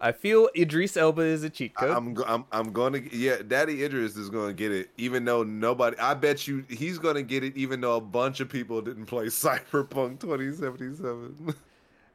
I 0.00 0.12
feel 0.12 0.48
Idris 0.56 0.96
Elba 0.96 1.22
is 1.22 1.44
a 1.44 1.50
cheat 1.50 1.74
code. 1.74 1.90
I'm 1.90 2.16
I'm 2.26 2.44
I'm 2.52 2.72
going 2.72 2.92
to 2.94 3.16
yeah, 3.16 3.36
Daddy 3.46 3.82
Idris 3.84 4.16
is 4.16 4.28
going 4.28 4.48
to 4.48 4.52
get 4.54 4.70
it 4.72 4.90
even 4.98 5.24
though 5.24 5.42
nobody 5.42 5.96
I 5.98 6.14
bet 6.14 6.46
you 6.46 6.64
he's 6.68 6.98
going 6.98 7.14
to 7.14 7.22
get 7.22 7.42
it 7.44 7.56
even 7.56 7.80
though 7.80 7.96
a 7.96 8.00
bunch 8.00 8.40
of 8.40 8.48
people 8.48 8.82
didn't 8.82 9.06
play 9.06 9.26
Cyberpunk 9.26 10.20
2077. 10.20 11.54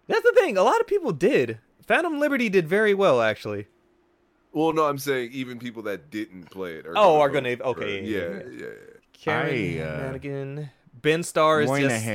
That's 0.08 0.24
the 0.24 0.34
thing. 0.36 0.58
A 0.58 0.64
lot 0.64 0.80
of 0.80 0.88
people 0.88 1.12
did. 1.12 1.60
Phantom 1.86 2.20
Liberty 2.20 2.50
did 2.50 2.68
very 2.68 2.94
well, 2.94 3.22
actually. 3.22 3.68
well, 4.52 4.74
no, 4.74 4.86
I'm 4.86 4.98
saying 5.00 5.32
even 5.34 5.58
people 5.60 5.82
that 5.84 6.12
didn't 6.12 6.52
play 6.52 6.74
it 6.76 6.86
are 6.86 6.94
Oh, 6.96 7.20
are 7.20 7.30
gonna- 7.30 7.58
okay, 7.62 8.04
yeah, 8.04 8.20
Yeah, 8.20 8.28
yeah, 8.28 8.44
yeah. 8.52 8.58
yeah. 8.60 8.70
Karen 9.14 9.82
I, 9.82 9.84
uh, 9.84 9.98
Madigan. 10.12 10.70
Ben 11.02 11.24
Starr 11.24 11.62
is 11.62 11.70
just. 11.70 12.06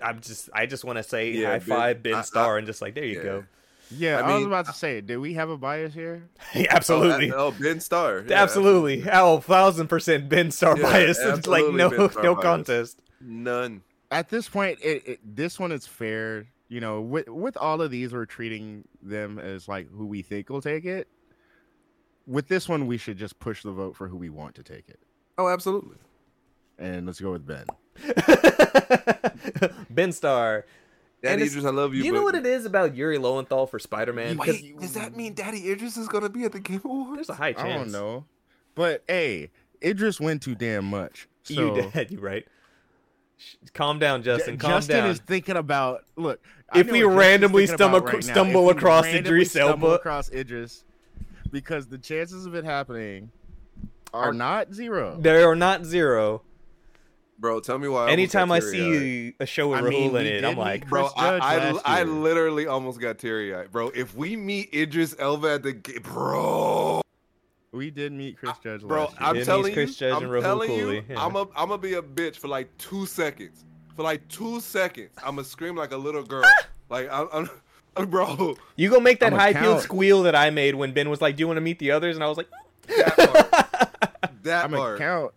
I'm 0.00 0.20
just. 0.20 0.48
I 0.54 0.66
just 0.66 0.84
want 0.84 0.98
to 0.98 1.02
say 1.02 1.32
Yeah, 1.32 1.48
high 1.52 1.58
Ben- 1.58 1.68
five 1.68 2.02
Ben 2.02 2.14
I- 2.14 2.22
I- 2.34 2.58
and 2.58 2.66
just 2.66 2.80
like 2.80 2.94
there 2.94 3.04
you 3.04 3.16
yeah. 3.18 3.22
go. 3.22 3.44
Yeah, 3.90 4.20
I 4.20 4.32
I, 4.32 4.36
was 4.36 4.44
about 4.46 4.66
to 4.66 4.72
say, 4.72 5.00
did 5.00 5.16
we 5.18 5.34
have 5.34 5.48
a 5.48 5.56
bias 5.56 5.94
here? 5.94 6.28
absolutely. 6.70 7.32
Oh, 7.32 7.50
that- 7.50 7.56
oh, 7.58 7.62
Ben 7.62 7.80
Starr. 7.80 8.24
Yeah, 8.26 8.42
absolutely. 8.42 9.04
Oh, 9.10 9.40
thousand 9.40 9.88
percent 9.88 10.28
Ben 10.28 10.50
Starr 10.50 10.76
Yeah, 10.78 10.82
bias. 10.82 11.18
It's 11.18 11.46
like 11.46 11.64
no 11.72 11.88
Ben 11.90 12.10
Starr 12.10 12.22
no 12.22 12.34
bias. 12.34 12.42
contest. 12.44 13.00
None. 13.20 13.82
At 14.10 14.28
this 14.30 14.48
point, 14.48 14.78
it, 14.82 15.06
it, 15.06 15.20
this 15.36 15.58
one 15.58 15.72
is 15.72 15.86
fair. 15.86 16.46
You 16.68 16.80
know, 16.80 17.00
with 17.00 17.28
with 17.28 17.56
all 17.56 17.80
of 17.80 17.90
these, 17.90 18.12
we're 18.12 18.26
treating 18.26 18.84
them 19.02 19.38
as 19.38 19.68
like 19.68 19.90
who 19.90 20.06
we 20.06 20.20
think 20.22 20.50
will 20.50 20.60
take 20.60 20.84
it. 20.84 21.08
With 22.26 22.48
this 22.48 22.68
one, 22.68 22.86
we 22.86 22.98
should 22.98 23.16
just 23.16 23.38
push 23.38 23.62
the 23.62 23.70
vote 23.72 23.96
for 23.96 24.06
who 24.08 24.18
we 24.18 24.28
want 24.28 24.54
to 24.56 24.62
take 24.62 24.86
it, 24.88 25.00
Oh, 25.38 25.48
absolutely. 25.48 25.96
and 26.78 27.06
let's 27.06 27.20
go 27.20 27.32
with 27.32 27.46
Ben. 27.46 27.64
ben 29.90 30.12
Starr. 30.12 30.66
Daddy 31.22 31.44
Idris, 31.44 31.64
I 31.64 31.70
love 31.70 31.94
you. 31.94 32.04
You 32.04 32.12
know 32.12 32.22
what 32.22 32.34
it 32.36 32.46
is 32.46 32.64
about 32.64 32.94
Yuri 32.94 33.18
Lowenthal 33.18 33.66
for 33.66 33.78
Spider 33.78 34.12
Man? 34.12 34.36
Wait, 34.36 34.78
does 34.78 34.94
that 34.94 35.16
mean 35.16 35.34
Daddy 35.34 35.70
Idris 35.70 35.96
is 35.96 36.06
going 36.08 36.22
to 36.22 36.28
be 36.28 36.44
at 36.44 36.52
the 36.52 36.60
Game 36.60 36.80
Awards? 36.84 37.16
There's 37.16 37.28
a 37.28 37.34
high 37.34 37.52
chance. 37.52 37.66
I 37.66 37.76
don't 37.76 37.90
know, 37.92 38.24
but 38.74 39.02
hey, 39.08 39.50
Idris 39.82 40.20
went 40.20 40.42
too 40.42 40.54
damn 40.54 40.84
much. 40.84 41.28
So 41.42 41.74
You 41.76 41.90
did. 41.92 42.10
You 42.12 42.20
right. 42.20 42.46
Calm 43.72 43.98
down, 43.98 44.22
Justin. 44.22 44.54
J- 44.54 44.58
Calm 44.58 44.70
Justin 44.72 44.96
down. 44.96 45.10
is 45.10 45.18
thinking 45.20 45.56
about 45.56 46.04
look. 46.16 46.40
If 46.74 46.90
we 46.90 47.02
randomly 47.04 47.66
stumble- 47.66 48.00
right 48.00 48.22
stumble 48.22 48.68
If 48.68 48.74
we 48.74 48.78
across 48.78 49.04
randomly 49.04 49.28
Idris 49.40 49.50
stumble 49.52 49.92
across 49.94 50.30
Idris, 50.32 50.84
because 51.50 51.86
the 51.86 51.98
chances 51.98 52.46
of 52.46 52.54
it 52.54 52.64
happening 52.64 53.30
are 54.12 54.32
not 54.32 54.72
zero. 54.74 55.16
They 55.20 55.42
are 55.42 55.56
not 55.56 55.84
zero. 55.84 56.42
Bro, 57.38 57.60
tell 57.60 57.78
me 57.78 57.86
why. 57.88 58.08
I 58.08 58.10
Anytime 58.10 58.48
got 58.48 58.54
I 58.54 58.60
see 58.60 59.34
a 59.38 59.46
show 59.46 59.68
with 59.68 59.78
I 59.78 59.82
mean, 59.82 60.10
Rahul 60.12 60.20
in 60.20 60.26
it, 60.26 60.44
I'm 60.44 60.56
like, 60.56 60.88
Bro, 60.88 61.10
I, 61.16 61.38
I, 61.38 62.00
I 62.00 62.02
literally 62.02 62.66
almost 62.66 63.00
got 63.00 63.18
teary 63.18 63.54
eyed. 63.54 63.70
Bro, 63.70 63.90
if 63.94 64.16
we 64.16 64.34
meet 64.34 64.74
Idris 64.74 65.14
Elba 65.18 65.54
at 65.54 65.62
the 65.62 65.72
game, 65.72 66.00
bro, 66.02 67.00
We 67.70 67.90
did 67.90 68.12
meet 68.12 68.38
Chris 68.38 68.58
Judge 68.62 68.82
bro, 68.82 69.04
last 69.04 69.20
year. 69.20 69.28
I'm 69.28 69.44
telling 69.44 69.72
Chris 69.72 69.90
you, 69.90 70.08
Judge 70.08 70.16
I'm 70.16 70.22
and 70.24 70.32
Rahul 70.32 70.42
telling 70.42 70.72
you, 70.72 71.04
yeah. 71.08 71.24
I'm 71.24 71.36
a, 71.36 71.42
I'm 71.54 71.68
gonna 71.68 71.78
be 71.78 71.94
a 71.94 72.02
bitch 72.02 72.36
for 72.36 72.48
like 72.48 72.76
two 72.76 73.06
seconds. 73.06 73.64
For 73.94 74.02
like 74.02 74.26
two 74.28 74.60
seconds, 74.60 75.10
I'm 75.18 75.36
gonna 75.36 75.44
scream 75.44 75.76
like 75.76 75.92
a 75.92 75.96
little 75.96 76.22
girl. 76.24 76.44
like 76.88 77.08
I'm, 77.10 77.28
I'm, 77.32 77.50
I'm- 77.96 78.08
bro. 78.10 78.56
you 78.76 78.90
go 78.90 78.98
make 79.00 79.20
that 79.20 79.32
high 79.32 79.52
pitched 79.52 79.82
squeal 79.82 80.22
that 80.24 80.34
I 80.36 80.50
made 80.50 80.74
when 80.76 80.92
Ben 80.92 81.08
was 81.10 81.20
like, 81.20 81.36
"Do 81.36 81.40
you 81.42 81.46
want 81.48 81.56
to 81.58 81.60
meet 81.62 81.78
the 81.80 81.90
others?" 81.92 82.16
And 82.16 82.22
I 82.24 82.28
was 82.28 82.36
like, 82.36 82.48
That 82.86 83.16
part, 83.16 83.50
that 84.44 84.64
I'm 84.64 84.70
gonna 84.70 84.82
part. 84.82 84.98
count, 84.98 85.32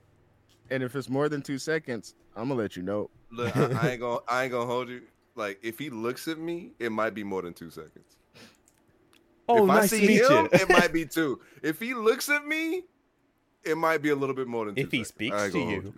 and 0.71 0.81
if 0.81 0.95
it's 0.95 1.09
more 1.09 1.29
than 1.29 1.41
two 1.43 1.59
seconds, 1.59 2.15
I'm 2.35 2.47
gonna 2.47 2.59
let 2.59 2.75
you 2.75 2.81
know. 2.81 3.09
Look, 3.29 3.55
I, 3.55 3.65
I 3.65 3.89
ain't 3.91 3.99
gonna, 4.01 4.19
I 4.27 4.43
ain't 4.43 4.51
gonna 4.51 4.65
hold 4.65 4.89
you. 4.89 5.01
Like 5.35 5.59
if 5.61 5.77
he 5.77 5.89
looks 5.91 6.27
at 6.27 6.39
me, 6.39 6.71
it 6.79 6.91
might 6.91 7.13
be 7.13 7.23
more 7.23 7.41
than 7.43 7.53
two 7.53 7.69
seconds. 7.69 8.17
"Oh, 9.47 9.63
if 9.63 9.67
nice 9.67 9.77
I 9.77 9.81
to 9.81 9.87
see 10.01 10.07
meet 10.07 10.21
him, 10.21 10.43
you." 10.45 10.49
it 10.53 10.69
might 10.69 10.91
be 10.93 11.05
two. 11.17 11.39
If 11.61 11.79
he 11.79 11.93
looks 11.93 12.29
at 12.29 12.47
me, 12.47 12.83
it 13.63 13.77
might 13.77 14.01
be 14.01 14.09
a 14.09 14.15
little 14.15 14.35
bit 14.35 14.47
more 14.47 14.65
than 14.65 14.75
two. 14.75 14.81
If 14.81 14.91
he 14.91 15.03
seconds. 15.03 15.07
speaks 15.09 15.43
to 15.43 15.51
gonna 15.51 15.71
you. 15.71 15.93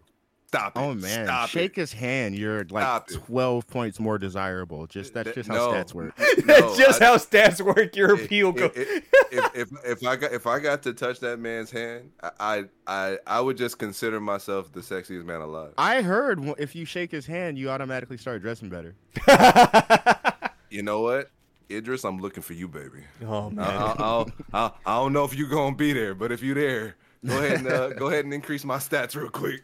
Stop 0.54 0.78
it. 0.78 0.80
Oh 0.80 0.93
man, 0.93 1.26
Stop 1.26 1.49
shake 1.49 1.78
it. 1.78 1.82
his 1.82 1.93
hand. 1.93 2.36
You're 2.36 2.60
like 2.66 2.84
Stop 2.84 3.12
it. 3.12 3.16
12 3.26 3.68
points 3.68 3.99
more 3.99 4.18
desirable. 4.18 4.86
Just 4.88 5.14
that's 5.14 5.26
Th- 5.26 5.36
just 5.36 5.49
how 5.49 5.72
stats 5.72 5.93
work. 5.93 6.16
That's 6.18 6.45
No, 6.45 6.76
just 6.78 7.01
I- 7.01 7.06
how 7.06 7.16
stats 7.18 7.60
work. 7.62 7.95
Your 7.95 8.14
if- 8.14 8.26
appeal 8.26 8.51
goes. 8.51 8.72
If, 8.76 9.04
if, 9.32 9.56
if 9.56 9.70
if 9.86 10.06
I 10.06 10.16
got 10.16 10.32
if 10.32 10.45
I 10.45 10.60
got 10.60 10.84
to 10.84 10.93
touch 10.93 11.20
that 11.22 11.39
man's 11.39 11.72
hand, 11.72 12.12
I 12.22 12.32
I 12.39 12.64
I, 12.88 13.18
I 13.26 13.41
would 13.41 13.58
just 13.58 13.80
consider 13.80 14.20
myself 14.20 14.72
the 14.72 14.82
sexiest 14.82 15.26
man 15.26 15.41
alive. 15.41 15.74
I 15.78 16.01
heard 16.01 16.39
if 16.60 16.76
you 16.76 16.86
shake 16.86 17.12
his 17.12 17.26
hand, 17.26 17.58
you 17.58 17.70
automatically 17.70 18.18
start 18.18 18.41
dressing 18.41 18.70
better. 18.70 18.95
You 20.70 20.82
know 20.82 21.01
what, 21.01 21.30
Idris, 21.70 22.04
I'm 22.04 22.20
looking 22.20 22.41
for 22.41 22.54
you, 22.54 22.68
baby. 22.68 23.04
oh 23.24 23.47
I, 23.47 23.49
man. 23.51 23.66
I, 23.68 23.93
I, 23.99 24.26
I, 24.54 24.72
I 24.88 24.95
don't 24.95 25.14
know 25.14 25.24
if 25.24 25.36
you're 25.36 25.47
gonna 25.49 25.76
be 25.76 25.93
there, 25.93 26.16
but 26.16 26.32
if 26.32 26.41
you're 26.41 26.56
there, 26.56 26.95
go 27.24 27.38
ahead 27.38 27.60
and 27.60 27.68
uh, 27.68 27.89
go 27.89 28.08
ahead 28.08 28.26
and 28.26 28.34
increase 28.34 28.64
my 28.66 28.78
stats 28.78 29.16
real 29.16 29.30
quick. 29.30 29.62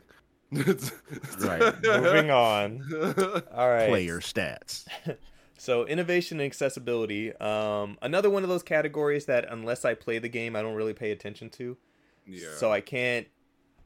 Right. 0.51 1.73
Moving 1.83 2.31
on. 2.31 2.83
All 3.53 3.69
right. 3.69 3.89
Player 3.89 4.19
stats. 4.19 4.85
So 5.61 5.85
innovation 5.85 6.39
and 6.39 6.45
accessibility. 6.45 7.35
Um, 7.35 7.97
another 8.01 8.29
one 8.29 8.43
of 8.43 8.49
those 8.49 8.63
categories 8.63 9.25
that 9.25 9.45
unless 9.51 9.83
I 9.83 9.93
play 9.93 10.17
the 10.17 10.29
game, 10.29 10.55
I 10.55 10.61
don't 10.61 10.73
really 10.73 10.93
pay 10.93 11.11
attention 11.11 11.49
to. 11.49 11.75
Yeah. 12.25 12.47
So 12.55 12.71
I 12.71 12.79
can't 12.79 13.27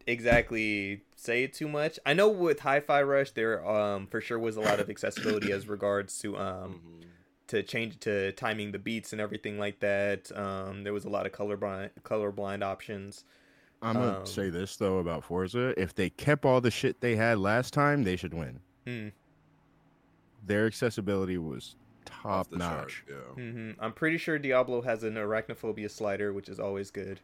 exactly 0.05 1.01
say 1.16 1.43
it 1.45 1.53
too 1.53 1.68
much. 1.68 1.99
I 2.05 2.14
know 2.14 2.30
with 2.30 2.59
Hi-Fi 2.59 3.01
Rush, 3.01 3.32
there 3.32 3.68
um 3.68 4.05
for 4.05 4.22
sure 4.22 4.38
was 4.38 4.55
a 4.55 4.61
lot 4.61 4.80
of 4.80 4.88
accessibility 4.89 5.51
as 5.51 5.68
regards 5.68 6.20
to 6.20 6.38
um 6.38 6.82
Mhm. 7.01 7.05
to 7.47 7.64
change 7.64 7.99
to 8.01 8.32
timing 8.34 8.72
the 8.72 8.78
beats 8.80 9.11
and 9.11 9.20
everything 9.20 9.57
like 9.57 9.80
that. 9.80 10.32
Um, 10.38 10.84
there 10.84 10.93
was 10.93 11.05
a 11.05 11.09
lot 11.09 11.26
of 11.26 11.32
colorblind 11.32 11.89
colorblind 12.03 12.64
options. 12.64 13.24
I'm 13.84 13.94
gonna 13.96 14.20
Um, 14.20 14.26
say 14.26 14.50
this 14.50 14.76
though 14.78 15.00
about 15.00 15.24
Forza: 15.24 15.80
if 15.80 15.94
they 15.94 16.10
kept 16.10 16.46
all 16.46 16.62
the 16.62 16.72
shit 16.72 17.02
they 17.02 17.16
had 17.16 17.38
last 17.40 17.74
time, 17.74 18.04
they 18.04 18.16
should 18.16 18.34
win. 18.34 18.60
Hmm. 18.88 19.08
Their 20.46 20.66
accessibility 20.66 21.38
was 21.38 21.76
top 22.06 22.50
the 22.50 22.58
chart, 22.58 22.80
notch. 22.82 23.04
Yeah. 23.10 23.16
hmm 23.36 23.72
I'm 23.80 23.94
pretty 23.94 24.18
sure 24.18 24.38
Diablo 24.38 24.82
has 24.82 25.04
an 25.04 25.14
arachnophobia 25.16 25.90
slider, 25.90 26.34
which 26.34 26.50
is 26.50 26.60
always 26.60 26.92
good. 26.92 27.20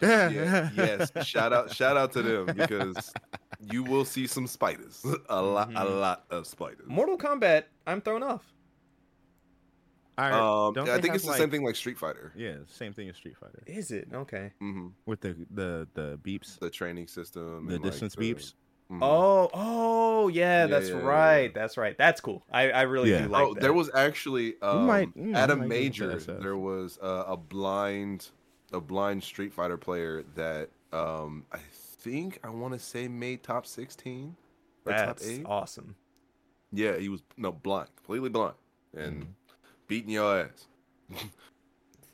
yeah, 0.00 0.70
yes. 0.74 1.12
Shout 1.24 1.52
out, 1.52 1.72
shout 1.74 1.96
out 1.96 2.12
to 2.12 2.22
them 2.22 2.46
because 2.56 3.12
you 3.70 3.84
will 3.84 4.04
see 4.04 4.26
some 4.26 4.46
spiders, 4.46 5.04
a 5.28 5.40
lot, 5.40 5.68
a 5.70 5.72
Mhm. 5.84 6.00
lot 6.00 6.24
of 6.30 6.46
spiders. 6.46 6.86
Mortal 6.88 7.16
Kombat, 7.16 7.64
I'm 7.86 8.00
thrown 8.00 8.22
off. 8.22 8.52
I, 10.22 10.66
Um, 10.66 10.74
don't 10.74 10.88
I 10.88 10.94
think 10.94 11.06
have, 11.06 11.14
it's 11.16 11.24
the 11.24 11.30
like- 11.30 11.38
same 11.40 11.50
thing 11.50 11.64
like 11.64 11.76
Street 11.76 11.98
Fighter. 11.98 12.32
Yeah, 12.36 12.56
same 12.66 12.92
thing 12.92 13.08
as 13.08 13.16
Street 13.16 13.36
Fighter 13.38 13.62
Is 13.66 13.90
it 13.90 14.08
okay? 14.12 14.52
hmm 14.58 14.88
with 15.06 15.20
the 15.20 15.34
the 15.50 15.88
the 15.94 16.18
beeps, 16.22 16.58
The 16.58 16.70
training 16.70 17.08
system, 17.08 17.66
the 17.66 17.74
and, 17.74 17.84
like, 17.84 17.92
distance 17.92 18.14
the- 18.14 18.34
beeps. 18.34 18.54
mhm. 18.90 18.98
Oh, 19.02 19.50
oh, 19.54 20.28
yeah, 20.28 20.60
Yeah, 20.62 20.66
that's 20.66 20.88
yeah, 20.90 20.96
yeah, 20.96 21.02
right. 21.02 21.42
yeah. 21.44 21.48
That's 21.54 21.76
right. 21.76 21.96
That's 21.96 22.20
cool. 22.20 22.44
I, 22.52 22.70
I 22.70 22.82
really 22.82 23.10
Yeah. 23.10 23.22
do 23.22 23.28
like 23.28 23.44
oh, 23.44 23.54
that. 23.54 23.60
there 23.60 23.72
was 23.72 23.90
actually 23.94 24.60
um, 24.62 24.86
might- 24.86 25.10
you 25.16 25.32
at 25.34 25.50
a 25.50 25.54
we 25.54 25.60
might 25.60 25.68
get 25.68 25.84
into 25.86 26.06
major. 26.16 26.16
There 26.40 26.56
was 26.56 26.98
uh, 27.02 27.24
a 27.26 27.36
blind, 27.36 28.30
a 28.72 28.80
blind 28.80 29.22
Street 29.24 29.52
Fighter 29.52 29.76
player 29.78 30.24
that 30.34 30.68
um, 30.92 31.44
I 31.52 31.58
think 31.58 32.38
I 32.44 32.50
want 32.50 32.74
to 32.74 32.78
say 32.80 33.08
made 33.08 33.42
top 33.42 33.64
sixteen 33.66 34.36
or 34.84 34.92
top 34.92 35.00
that's 35.18 35.26
eight. 35.28 35.42
awesome. 35.46 35.94
Yeah, 36.72 36.96
he 36.98 37.08
was 37.08 37.22
no 37.36 37.52
blind, 37.52 37.88
completely 37.96 38.28
blind, 38.30 38.54
and 38.94 39.22
Mhm. 39.24 39.26
Beating 39.88 40.10
your 40.10 40.40
ass. 40.40 40.66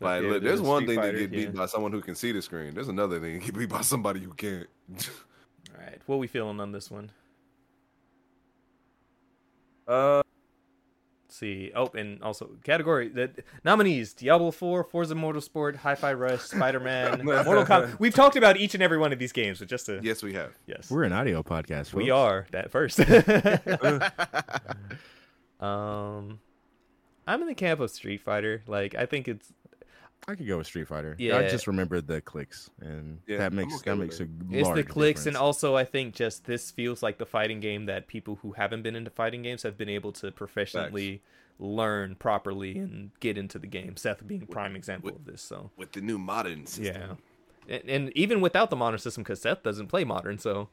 Like, 0.01 0.23
yeah, 0.23 0.29
look, 0.29 0.43
there's 0.45 0.61
one 0.61 0.87
thing 0.87 0.97
Fighter, 0.97 1.13
to 1.13 1.19
get 1.19 1.31
beat 1.33 1.41
yeah. 1.49 1.61
by 1.61 1.67
someone 1.67 1.91
who 1.91 2.01
can 2.01 2.15
see 2.15 2.31
the 2.31 2.41
screen. 2.41 2.73
There's 2.73 2.89
another 2.89 3.19
thing 3.19 3.41
to 3.41 3.47
get 3.47 3.59
beat 3.59 3.69
by 3.69 3.81
somebody 3.81 4.21
who 4.21 4.33
can't. 4.33 4.69
All 5.75 5.81
right, 5.81 6.01
what 6.07 6.21
we 6.21 6.29
feeling 6.29 6.61
on 6.61 6.71
this 6.71 6.89
one? 6.89 7.11
uh, 9.89 10.23
Let's 11.29 11.37
see. 11.37 11.73
Oh, 11.75 11.91
and 11.95 12.23
also 12.23 12.49
category 12.65 13.09
the 13.09 13.31
nominees: 13.65 14.15
Diablo 14.15 14.51
4, 14.51 14.85
Forza 14.85 15.15
Motorsport, 15.15 15.77
Hi-Fi 15.77 16.13
Rush, 16.15 16.41
Spider-Man, 16.41 17.23
Mortal 17.25 17.65
Kombat. 17.65 17.99
We've 17.99 18.15
talked 18.15 18.37
about 18.37 18.57
each 18.57 18.75
and 18.75 18.83
every 18.83 18.99
one 18.99 19.13
of 19.13 19.19
these 19.19 19.33
games, 19.33 19.59
but 19.59 19.69
just 19.69 19.87
to 19.87 20.01
yes, 20.03 20.23
we 20.23 20.33
have. 20.35 20.53
yes, 20.67 20.91
We're 20.91 21.05
an 21.05 21.13
audio 21.13 21.43
podcast. 21.43 21.93
we 21.93 22.09
are 22.09 22.47
that 22.53 22.71
first. 22.71 23.01
um, 25.61 26.39
I'm 27.29 27.41
in 27.43 27.49
the 27.49 27.55
camp 27.55 27.81
of 27.81 27.91
Street 27.91 28.21
Fighter. 28.23 28.63
Like, 28.67 28.95
I 28.95 29.07
think 29.07 29.29
it's 29.29 29.53
I 30.27 30.35
could 30.35 30.47
go 30.49 30.59
with 30.59 30.67
Street 30.67 30.89
Fighter. 30.89 31.15
Yeah. 31.19 31.39
I 31.39 31.49
just 31.49 31.67
remembered 31.67 32.07
the 32.07 32.21
clicks, 32.21 32.69
and 32.81 33.21
Yeah, 33.27 33.39
that 33.39 33.53
makes 33.53 33.75
okay 33.77 33.91
that 33.93 33.99
with 33.99 34.09
makes 34.09 34.21
it. 34.21 34.29
a 34.29 34.59
it's 34.59 34.69
the 34.69 34.75
large 34.75 34.89
clicks, 34.89 35.27
and 35.27 35.37
also 35.37 35.77
I 35.77 35.85
think 35.85 36.15
just 36.15 36.45
this 36.45 36.71
feels 36.71 37.03
like 37.03 37.19
the 37.19 37.27
fighting 37.27 37.61
game 37.61 37.87
that 37.87 38.09
people 38.09 38.37
who 38.43 38.53
haven't 38.53 38.83
been 38.83 38.97
into 38.97 39.11
fighting 39.11 39.43
games 39.43 39.63
have 39.63 39.79
been 39.79 39.89
able 39.89 40.13
to 40.13 40.31
professionally 40.33 41.23
learn 41.61 42.15
properly 42.17 42.79
and 42.79 43.11
get 43.21 43.39
into 43.39 43.59
the 43.59 43.67
game. 43.67 43.97
Seth 43.97 44.27
being 44.27 44.43
a 44.43 44.47
prime 44.47 44.75
example 44.77 45.07
with- 45.07 45.17
of 45.21 45.25
this. 45.25 45.41
So 45.43 45.71
With 45.77 45.93
the 45.93 46.01
new 46.01 46.19
modern 46.19 46.67
system. 46.67 47.19
yeah, 47.67 47.77
and, 47.77 47.89
and 47.91 48.13
even 48.17 48.41
without 48.41 48.71
the 48.71 48.77
modern 48.77 48.99
system, 48.99 49.23
because 49.23 49.41
Seth 49.41 49.63
doesn't 49.63 49.87
play 49.89 50.05
modern, 50.05 50.39
so 50.39 50.69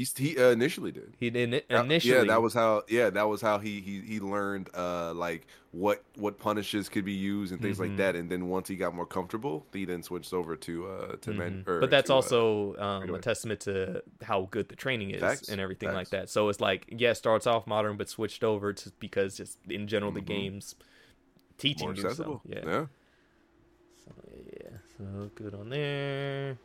He's, 0.00 0.16
he 0.16 0.38
uh, 0.38 0.48
initially 0.48 0.92
did. 0.92 1.14
he 1.18 1.28
didn't 1.28 1.64
initially. 1.68 2.16
yeah, 2.16 2.24
that 2.24 2.40
was 2.40 2.54
how. 2.54 2.84
Yeah, 2.88 3.10
that 3.10 3.28
was 3.28 3.42
how 3.42 3.58
he 3.58 3.80
he 3.82 4.00
he 4.00 4.18
learned 4.18 4.70
uh 4.74 5.12
like 5.12 5.46
what 5.72 6.02
what 6.16 6.38
punishes 6.38 6.88
could 6.88 7.04
be 7.04 7.12
used 7.12 7.52
and 7.52 7.60
things 7.60 7.76
Mhm. 7.76 7.80
like 7.80 7.96
that. 7.98 8.16
And 8.16 8.30
then 8.30 8.48
once 8.48 8.66
he 8.68 8.76
got 8.76 8.94
more 8.94 9.04
comfortable, 9.04 9.66
he 9.74 9.84
then 9.84 10.02
switched 10.02 10.32
over 10.32 10.56
to 10.56 10.86
uh 10.88 11.16
to. 11.16 11.30
Mhm. 11.32 11.68
or 11.68 11.80
but 11.80 11.90
that's 11.90 12.06
to, 12.06 12.14
uh, 12.14 12.16
also 12.16 12.76
um, 12.78 13.14
a 13.14 13.18
testament 13.18 13.60
to 13.60 14.02
how 14.22 14.48
good 14.50 14.70
the 14.70 14.76
training 14.76 15.10
is 15.10 15.20
Facts, 15.20 15.50
and 15.50 15.60
everything 15.60 15.92
like 15.92 16.08
that. 16.10 16.30
So 16.30 16.48
it's 16.48 16.60
like, 16.62 16.86
yeah, 16.88 17.12
starts 17.12 17.46
off 17.46 17.66
modern, 17.66 17.98
but 17.98 18.08
switched 18.08 18.42
over 18.42 18.72
to 18.72 18.92
because 19.00 19.36
just 19.36 19.58
in 19.68 19.86
general 19.86 20.12
the 20.12 20.22
Mhm. 20.22 20.26
game's 20.26 20.76
teaching 21.58 21.88
more 21.88 21.94
you. 21.94 22.10
So, 22.14 22.40
yeah. 22.46 22.60
yeah. 22.64 22.86
So 24.02 24.12
yeah, 24.62 24.76
so 24.96 25.30
good 25.34 25.52
on 25.54 25.68
there. 25.68 26.56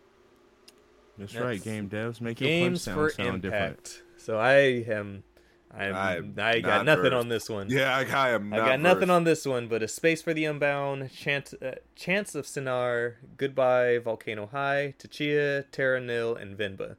That's 1.18 1.34
That's 1.34 1.44
right. 1.46 1.64
Game 1.64 1.90
devs 1.90 2.20
make 2.22 2.40
your 2.42 2.50
punch 2.50 2.60
Games 2.62 2.82
sound 2.84 2.98
for 2.98 3.10
sound 3.10 3.42
different. 3.42 4.02
So 4.18 4.38
I 4.38 4.54
am, 4.88 5.24
I 5.72 5.86
am, 5.86 5.96
I'm 5.96 6.36
I 6.40 6.60
got 6.60 6.78
not 6.78 6.86
nothing 6.86 7.12
versed. 7.12 7.14
on 7.14 7.30
this 7.30 7.50
one. 7.50 7.70
Yeah, 7.70 7.96
I, 7.96 8.02
I 8.04 8.30
am. 8.32 8.54
I 8.54 8.58
got 8.58 8.80
nothing 8.80 9.10
on 9.10 9.24
this 9.24 9.46
one, 9.46 9.68
but 9.68 9.84
a 9.84 9.88
space 9.88 10.22
for 10.22 10.34
the 10.34 10.46
unbound, 10.46 11.12
chance, 11.14 11.54
uh, 11.54 11.76
Chants 11.96 12.36
of 12.36 12.46
Sennaar, 12.46 13.14
goodbye, 13.38 14.00
Volcano 14.00 14.48
High, 14.48 14.96
Tchia, 15.00 15.66
Terra 15.72 16.02
Nil, 16.02 16.36
and 16.36 16.58
Venba. 16.58 16.96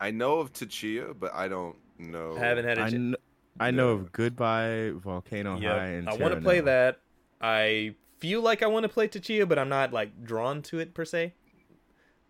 I 0.00 0.10
know 0.10 0.38
of 0.40 0.52
Tchia, 0.52 1.14
but 1.18 1.32
I 1.34 1.48
don't 1.48 1.76
know. 1.98 2.34
I 2.36 2.40
haven't 2.40 2.64
had 2.64 2.78
a 2.78 2.82
I, 2.82 2.90
kn- 2.90 3.16
I 3.60 3.70
know 3.70 3.90
of 3.90 4.10
Goodbye 4.12 4.90
Volcano 4.96 5.58
Yep. 5.58 5.72
High 5.72 5.86
and 5.86 6.08
I 6.08 6.14
want 6.14 6.34
to 6.34 6.40
play 6.40 6.60
that. 6.60 7.00
I 7.40 7.94
feel 8.18 8.40
like 8.40 8.62
I 8.62 8.66
want 8.66 8.82
to 8.84 8.88
play 8.88 9.06
Tchia, 9.06 9.48
but 9.48 9.58
I'm 9.58 9.68
not 9.68 9.92
like 9.92 10.24
drawn 10.24 10.62
to 10.62 10.78
it 10.80 10.94
per 10.94 11.04
se. 11.04 11.34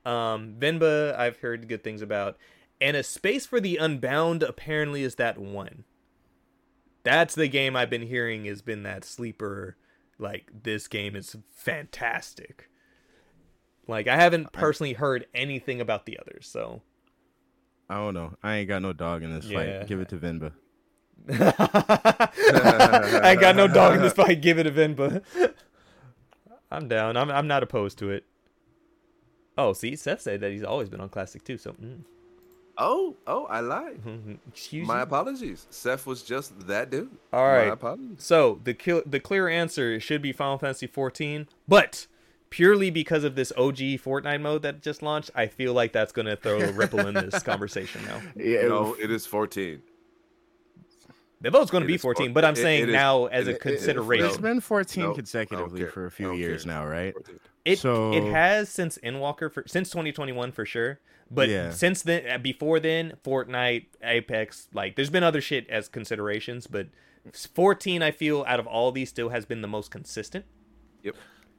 Um, 0.05 0.55
Venba, 0.59 1.17
I've 1.19 1.39
heard 1.39 1.69
good 1.69 1.83
things 1.83 2.03
about, 2.03 2.37
and 2.81 2.97
a 2.97 3.03
space 3.03 3.47
for 3.47 3.61
the 3.61 3.77
Unbound 3.79 4.43
apparently 4.43 5.03
is 5.03 5.15
that 5.17 5.39
one. 5.39 5.85
That's 7.05 7.35
the 7.35 7.49
game 7.49 7.77
I've 7.77 7.91
been 7.91 8.07
hearing 8.07 8.45
has 8.47 8.63
been 8.63 8.83
that 8.85 9.05
sleeper. 9.05 9.77
Like 10.19 10.51
this 10.63 10.89
game 10.89 11.17
is 11.17 11.37
fantastic. 11.55 12.69
Like 13.87 14.07
I 14.09 14.17
haven't 14.17 14.53
personally 14.53 14.95
heard 14.95 15.27
anything 15.35 15.81
about 15.81 16.07
the 16.07 16.19
others, 16.19 16.47
so 16.47 16.83
I 17.89 17.97
don't 17.97 18.15
know. 18.15 18.35
I 18.43 18.57
ain't 18.57 18.69
got 18.69 18.83
no 18.83 18.93
dog 18.93 19.23
in 19.23 19.35
this 19.35 19.47
Yeah. 19.47 19.81
fight. 19.81 19.89
Give 19.89 20.01
it 20.01 20.09
to 20.11 20.17
Venba. 20.17 20.53
I 21.31 23.31
ain't 23.33 23.41
got 23.41 23.57
no 23.57 23.69
dog 23.69 23.97
in 23.97 24.03
this 24.03 24.13
fight. 24.13 24.41
Give 24.41 24.59
it 24.59 24.65
to 24.65 24.71
Venba. 24.73 25.23
I'm 26.71 26.89
down. 26.89 27.17
I'm 27.17 27.31
I'm 27.31 27.47
not 27.47 27.63
opposed 27.63 27.99
to 27.99 28.11
it. 28.11 28.25
Oh, 29.57 29.73
see, 29.73 29.95
Seth 29.97 30.21
said 30.23 30.41
that 30.41 30.51
he's 30.53 30.65
always 30.65 30.89
been 30.89 31.01
on 31.01 31.09
classic 31.09 31.45
too. 31.45 31.59
So, 31.59 31.73
mm. 31.73 31.99
Oh, 32.77 33.15
oh, 33.29 33.45
I 33.47 33.61
lied. 33.61 34.01
excuse 34.49 34.87
My 34.87 34.97
me. 34.97 35.03
apologies. 35.03 35.67
Seth 35.71 36.07
was 36.07 36.23
just 36.25 36.67
that 36.67 36.91
dude. 36.91 37.09
All 37.33 37.47
right. 37.47 37.69
My 37.69 37.75
apologies. 37.75 38.17
So 38.19 38.61
the 38.65 38.75
kill, 38.75 39.03
the 39.07 39.21
clear 39.21 39.49
answer 39.49 40.01
should 40.01 40.23
be 40.23 40.33
Final 40.33 40.59
Fantasy 40.59 40.89
14, 40.89 41.47
but 41.69 42.09
purely 42.51 42.91
because 42.91 43.23
of 43.23 43.37
this 43.37 43.53
OG 43.57 43.77
Fortnite 44.03 44.41
mode 44.41 44.63
that 44.63 44.83
just 44.83 45.03
launched, 45.03 45.31
I 45.37 45.47
feel 45.47 45.73
like 45.73 45.93
that's 45.93 46.11
gonna 46.11 46.35
throw 46.35 46.59
a 46.61 46.73
ripple 46.73 47.07
in 47.07 47.15
this 47.15 47.43
conversation 47.45 48.01
now. 48.07 48.21
Yeah, 48.35 48.63
No, 48.67 48.95
it 49.01 49.11
is 49.13 49.25
14. 49.25 49.81
The 51.43 51.51
vote's 51.51 51.71
gonna 51.71 51.85
be 51.87 51.95
is 51.95 52.03
14, 52.03 52.33
but 52.33 52.45
I'm 52.45 52.55
it- 52.55 52.57
saying 52.57 52.83
it 52.85 52.89
is- 52.89 52.93
now 52.93 53.27
as 53.27 53.47
it- 53.47 53.51
a 53.51 53.53
it- 53.53 53.57
it- 53.57 53.61
consideration. 53.61 54.27
It's 54.27 54.37
been 54.39 54.61
14 54.61 55.05
Nope, 55.05 55.17
consecutively 55.17 55.85
for 55.87 56.07
a 56.07 56.11
few 56.11 56.33
years 56.33 56.65
care. 56.65 56.73
now, 56.75 56.87
right? 56.87 57.13
14. 57.13 57.39
It 57.65 57.79
So- 57.79 58.13
it 58.13 58.25
has 58.25 58.69
since 58.69 58.99
Endwalker 58.99 59.51
for 59.53 59.65
since 59.67 59.91
2021 59.91 60.53
for 60.53 60.67
sure. 60.67 61.01
But 61.31 61.49
Yeah. 61.49 61.71
since 61.71 62.03
then, 62.03 62.29
uh, 62.29 62.39
before 62.39 62.79
then, 62.79 63.15
Fortnite, 63.25 63.87
Apex, 64.03 64.69
like 64.75 64.97
there's 64.97 65.09
been 65.11 65.23
other 65.25 65.41
shit 65.41 65.69
as 65.71 65.89
considerations, 65.89 66.67
but 66.67 66.89
14, 67.33 68.03
I 68.03 68.11
feel 68.11 68.45
out 68.47 68.61
of 68.61 68.67
all 68.67 68.93
these, 68.93 69.09
still 69.09 69.31
has 69.31 69.47
been 69.47 69.63
the 69.63 69.69
most 69.69 69.91
consistent. 69.91 70.45
Yep. 71.03 71.17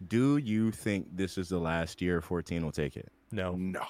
Do 0.07 0.37
you 0.37 0.71
think 0.71 1.07
this 1.17 1.37
is 1.37 1.49
the 1.49 1.57
last 1.59 2.01
year 2.01 2.21
14 2.21 2.63
will 2.63 2.71
take 2.71 2.95
it? 2.95 3.11
No, 3.31 3.55
No. 3.55 3.83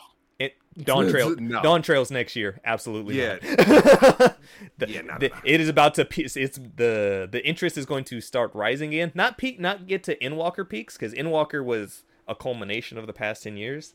Dawn 0.77 1.07
Trail, 1.09 1.35
No. 1.37 1.61
Dawn 1.61 1.81
Trails 1.81 2.11
next 2.11 2.35
year, 2.35 2.59
absolutely. 2.65 3.17
Yeah. 3.17 3.37
not. 3.41 4.37
The- 4.77 4.89
Yeah, 4.89 5.01
no, 5.01 5.17
the- 5.19 5.29
no. 5.29 5.35
It 5.43 5.61
is 5.61 5.69
about 5.69 5.93
to. 5.95 6.05
pe- 6.05 6.23
It's 6.23 6.35
the 6.75 7.27
the 7.31 7.41
interest 7.45 7.77
is 7.77 7.85
going 7.85 8.03
to 8.05 8.19
start 8.21 8.53
rising 8.53 8.89
again. 8.93 9.11
Not 9.15 9.37
peak, 9.37 9.59
not 9.59 9.87
get 9.87 10.03
to 10.03 10.15
Endwalker 10.17 10.67
peaks 10.67 10.97
because 10.97 11.13
Endwalker 11.13 11.63
was 11.63 12.03
a 12.27 12.35
culmination 12.35 12.97
of 12.97 13.07
the 13.07 13.13
past 13.13 13.43
10 13.43 13.55
years. 13.57 13.93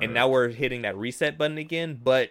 and 0.00 0.14
now 0.14 0.26
we're 0.28 0.48
hitting 0.48 0.82
that 0.82 0.96
reset 0.96 1.36
button 1.36 1.58
again 1.58 2.00
but 2.02 2.30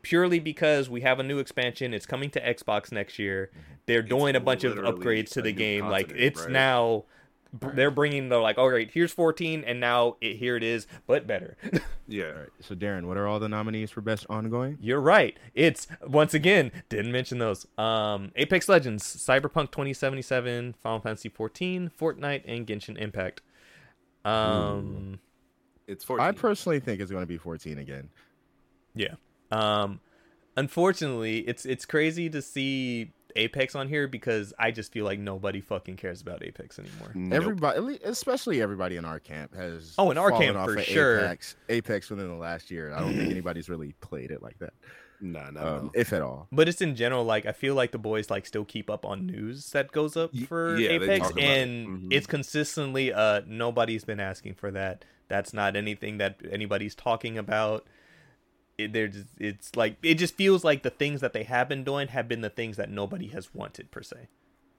purely 0.00 0.38
because 0.38 0.88
we 0.88 1.02
have 1.02 1.18
a 1.18 1.22
new 1.22 1.38
expansion 1.38 1.92
it's 1.92 2.06
coming 2.06 2.30
to 2.30 2.40
xbox 2.54 2.90
next 2.90 3.18
year 3.18 3.50
they're 3.84 4.00
doing 4.02 4.34
a 4.34 4.40
bunch 4.40 4.64
of 4.64 4.74
upgrades 4.76 5.28
to 5.30 5.42
the 5.42 5.52
game 5.52 5.88
like 5.88 6.10
it's 6.16 6.42
right? 6.42 6.50
now 6.50 7.04
br- 7.52 7.70
they're 7.70 7.90
bringing 7.90 8.28
they're 8.28 8.40
like 8.40 8.58
all 8.58 8.70
right 8.70 8.90
here's 8.92 9.12
14 9.12 9.64
and 9.66 9.80
now 9.80 10.16
it, 10.20 10.36
here 10.36 10.56
it 10.56 10.62
is 10.62 10.86
but 11.06 11.26
better 11.26 11.56
Yeah. 12.08 12.26
All 12.26 12.32
right. 12.34 12.48
So, 12.60 12.76
Darren, 12.76 13.06
what 13.06 13.16
are 13.16 13.26
all 13.26 13.40
the 13.40 13.48
nominees 13.48 13.90
for 13.90 14.00
best 14.00 14.26
ongoing? 14.30 14.78
you're 14.80 15.00
right 15.00 15.36
it's 15.54 15.88
once 16.06 16.34
again 16.34 16.70
didn't 16.88 17.10
mention 17.10 17.38
those 17.38 17.66
um 17.78 18.30
apex 18.36 18.68
legends 18.68 19.02
cyberpunk 19.02 19.72
2077 19.72 20.76
final 20.82 21.00
fantasy 21.00 21.28
14 21.28 21.90
fortnite 22.00 22.42
and 22.46 22.66
genshin 22.66 22.96
impact 22.96 23.42
um 24.24 25.18
It's 25.86 26.04
14. 26.04 26.24
I 26.26 26.32
personally 26.32 26.80
think 26.80 27.00
it's 27.00 27.10
going 27.10 27.22
to 27.22 27.26
be 27.28 27.38
14 27.38 27.78
again. 27.78 28.08
Yeah. 28.94 29.14
Um 29.50 30.00
unfortunately, 30.56 31.38
it's 31.40 31.64
it's 31.64 31.84
crazy 31.84 32.28
to 32.30 32.40
see 32.42 33.12
Apex 33.36 33.74
on 33.74 33.88
here 33.88 34.08
because 34.08 34.52
I 34.58 34.70
just 34.70 34.92
feel 34.92 35.04
like 35.04 35.18
nobody 35.18 35.60
fucking 35.60 35.96
cares 35.96 36.20
about 36.20 36.42
Apex 36.42 36.78
anymore. 36.78 37.10
Nope. 37.14 37.32
Everybody, 37.34 37.94
at 38.04 38.08
especially 38.10 38.60
everybody 38.60 38.96
in 38.96 39.04
our 39.04 39.18
camp, 39.20 39.54
has 39.54 39.94
Oh, 39.98 40.10
in 40.10 40.18
our 40.18 40.30
camp, 40.32 40.56
for 40.64 40.76
of 40.78 40.84
sure. 40.84 41.18
Apex, 41.20 41.56
Apex 41.68 42.10
within 42.10 42.28
the 42.28 42.34
last 42.34 42.70
year. 42.70 42.92
I 42.94 43.00
don't 43.00 43.14
think 43.14 43.30
anybody's 43.30 43.68
really 43.68 43.92
played 44.00 44.30
it 44.30 44.42
like 44.42 44.58
that, 44.60 44.72
Nah, 45.20 45.50
nah, 45.50 45.60
um, 45.76 45.84
no. 45.86 45.90
if 45.94 46.12
at 46.12 46.22
all. 46.22 46.46
But 46.52 46.68
it's 46.68 46.80
in 46.80 46.94
general 46.96 47.24
like 47.24 47.46
I 47.46 47.52
feel 47.52 47.74
like 47.74 47.90
the 47.92 47.98
boys 47.98 48.28
like 48.30 48.46
still 48.46 48.64
keep 48.64 48.90
up 48.90 49.04
on 49.06 49.26
news 49.26 49.70
that 49.70 49.92
goes 49.92 50.16
up 50.16 50.36
for 50.46 50.76
yeah, 50.76 50.90
Apex 50.90 51.20
talk 51.20 51.32
about 51.32 51.42
it. 51.42 51.48
and 51.58 51.88
Mhm. 51.88 52.08
it's 52.12 52.26
consistently 52.26 53.12
uh 53.12 53.40
nobody's 53.46 54.04
been 54.04 54.20
asking 54.20 54.54
for 54.54 54.70
that. 54.72 55.04
That's 55.28 55.52
not 55.52 55.74
anything 55.74 56.18
that 56.18 56.40
anybody's 56.52 56.94
talking 56.94 57.36
about. 57.38 57.86
It, 58.78 58.92
they're 58.92 59.08
just, 59.08 59.28
it's 59.38 59.74
like 59.74 59.96
it 60.02 60.16
just 60.16 60.34
feels 60.34 60.62
like 60.64 60.82
the 60.82 60.90
things 60.90 61.20
that 61.22 61.32
they 61.32 61.44
have 61.44 61.68
been 61.68 61.82
doing 61.84 62.08
have 62.08 62.28
been 62.28 62.42
the 62.42 62.50
things 62.50 62.76
that 62.76 62.90
nobody 62.90 63.28
has 63.28 63.54
wanted 63.54 63.90
per 63.90 64.02
se. 64.02 64.28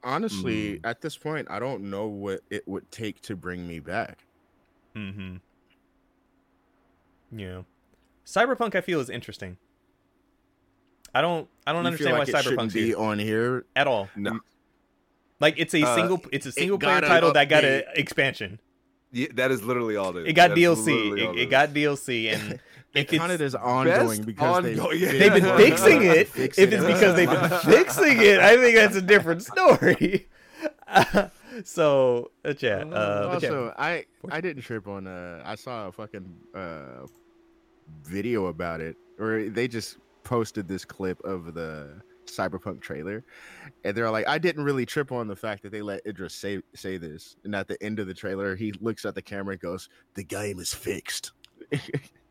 Honestly, 0.04 0.80
at 0.84 1.00
this 1.00 1.16
point, 1.16 1.48
I 1.50 1.58
don't 1.58 1.90
know 1.90 2.06
what 2.06 2.40
it 2.50 2.66
would 2.68 2.88
take 2.92 3.20
to 3.22 3.34
bring 3.34 3.66
me 3.66 3.80
back. 3.80 4.18
Mm-hmm. 4.94 5.36
Yeah. 7.36 7.62
Cyberpunk 8.24 8.74
I 8.74 8.80
feel 8.80 9.00
is 9.00 9.10
interesting. 9.10 9.56
I 11.14 11.20
don't 11.20 11.48
I 11.66 11.72
don't 11.72 11.84
You 11.86 11.96
feel 11.96 12.08
understand 12.08 12.18
like 12.18 12.32
why 12.32 12.38
it 12.38 12.42
shouldn't 12.44 12.60
Cyberpunk's 12.70 12.74
be 12.74 12.86
here 12.86 12.98
on 12.98 13.18
here. 13.18 13.64
at 13.74 13.86
all. 13.86 14.08
No. 14.14 14.38
Like 15.40 15.54
it's 15.58 15.74
a 15.74 15.82
Uh, 15.82 15.94
single 15.96 16.22
it's 16.32 16.46
a 16.46 16.52
single 16.52 16.78
player 16.78 17.00
title 17.00 17.32
that 17.32 17.48
got 17.48 17.64
an 17.64 17.82
expansion. 17.94 18.60
Yeah, 19.10 19.28
that 19.34 19.50
is 19.50 19.62
literally 19.64 19.96
all 19.96 20.14
it 20.16 20.22
is. 20.22 20.28
It 20.28 20.32
got 20.34 20.48
That's 20.50 20.60
DLC. 20.60 20.86
literally 20.86 21.22
all 21.26 21.32
It, 21.32 21.38
it 21.38 21.44
is. 21.44 21.50
got 21.50 21.68
DLC 21.70 22.34
and 22.34 22.60
It 22.94 23.12
if 23.12 23.20
counted 23.20 23.40
as 23.42 23.54
ongoing 23.54 24.08
Best 24.08 24.26
because 24.26 24.64
they've, 24.64 24.76
yeah. 24.76 25.12
they've 25.12 25.42
been 25.42 25.56
fixing 25.56 26.02
it. 26.02 26.28
Fix 26.28 26.58
If 26.58 26.72
it. 26.72 26.76
it's 26.76 26.84
because 26.84 27.16
they've 27.16 27.30
been 27.30 27.50
fixing 27.64 28.22
it, 28.22 28.38
I 28.40 28.56
think 28.56 28.76
that's 28.76 28.96
a 28.96 29.02
different 29.02 29.42
story. 29.42 30.26
so, 31.64 32.30
uh, 32.44 32.54
yeah, 32.58 32.78
uh, 32.78 33.32
but 33.34 33.42
yeah. 33.42 33.48
also, 33.48 33.74
I 33.78 34.04
I 34.30 34.40
didn't 34.40 34.62
trip 34.62 34.88
on. 34.88 35.06
Uh, 35.06 35.42
I 35.44 35.54
saw 35.54 35.88
a 35.88 35.92
fucking 35.92 36.34
uh, 36.54 37.06
video 38.04 38.46
about 38.46 38.80
it, 38.80 38.96
or 39.18 39.48
they 39.48 39.68
just 39.68 39.98
posted 40.24 40.66
this 40.66 40.84
clip 40.84 41.20
of 41.24 41.54
the 41.54 42.00
cyberpunk 42.26 42.80
trailer, 42.80 43.24
and 43.84 43.96
they're 43.96 44.10
like, 44.10 44.26
I 44.26 44.38
didn't 44.38 44.64
really 44.64 44.86
trip 44.86 45.12
on 45.12 45.28
the 45.28 45.36
fact 45.36 45.62
that 45.62 45.72
they 45.72 45.82
let 45.82 46.06
Idris 46.06 46.34
say 46.34 46.62
say 46.74 46.96
this, 46.96 47.36
and 47.44 47.54
at 47.54 47.68
the 47.68 47.82
end 47.82 47.98
of 47.98 48.06
the 48.06 48.14
trailer, 48.14 48.56
he 48.56 48.72
looks 48.80 49.04
at 49.04 49.14
the 49.14 49.22
camera 49.22 49.52
and 49.52 49.60
goes, 49.60 49.88
"The 50.14 50.24
game 50.24 50.58
is 50.58 50.72
fixed." 50.72 51.32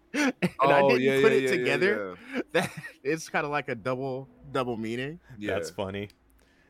and 0.13 0.33
I 0.59 0.81
Oh, 0.81 0.89
didn't 0.89 1.03
yeah, 1.03 1.21
put 1.21 1.31
yeah, 1.31 1.37
it 1.37 1.43
yeah, 1.43 1.49
yeah, 1.49 1.57
together. 1.57 2.17
That 2.53 2.71
it's 3.03 3.29
kind 3.29 3.45
of 3.45 3.51
like 3.51 3.69
a 3.69 3.75
double 3.75 4.27
double 4.51 4.77
meaning. 4.77 5.19
Yeah. 5.37 5.53
That's 5.55 5.69
funny. 5.69 6.09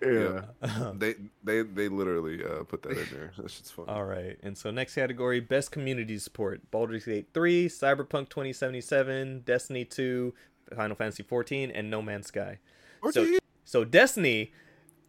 Yeah. 0.02 0.42
They 0.98 1.16
they 1.44 1.62
they 1.64 1.88
literally 1.90 2.44
uh, 2.44 2.64
put 2.64 2.84
that 2.84 2.92
in 2.92 3.08
there. 3.12 3.32
That 3.38 3.50
shit's 3.50 3.72
funny. 3.72 3.90
All 3.90 4.06
right, 4.06 4.38
and 4.44 4.58
so 4.58 4.70
next 4.72 4.96
category: 4.96 5.40
best 5.40 5.72
community 5.72 6.18
support. 6.20 6.62
Baldur's 6.72 7.06
Gate 7.06 7.28
3, 7.34 7.68
Cyberpunk 7.68 8.30
2077, 8.30 9.42
Destiny 9.46 9.86
2, 9.86 10.34
Final 10.76 10.96
Fantasy 10.96 11.24
14, 11.24 11.72
and 11.72 11.90
No 11.90 12.02
Man's 12.02 12.28
Sky. 12.28 12.60
So- 13.12 13.26
So 13.66 13.84
Destiny 13.84 14.54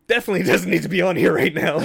definitely 0.06 0.42
doesn't 0.44 0.70
need 0.70 0.82
to 0.82 0.88
be 0.88 1.02
on 1.02 1.16
here 1.16 1.34
right 1.34 1.52
now. 1.54 1.78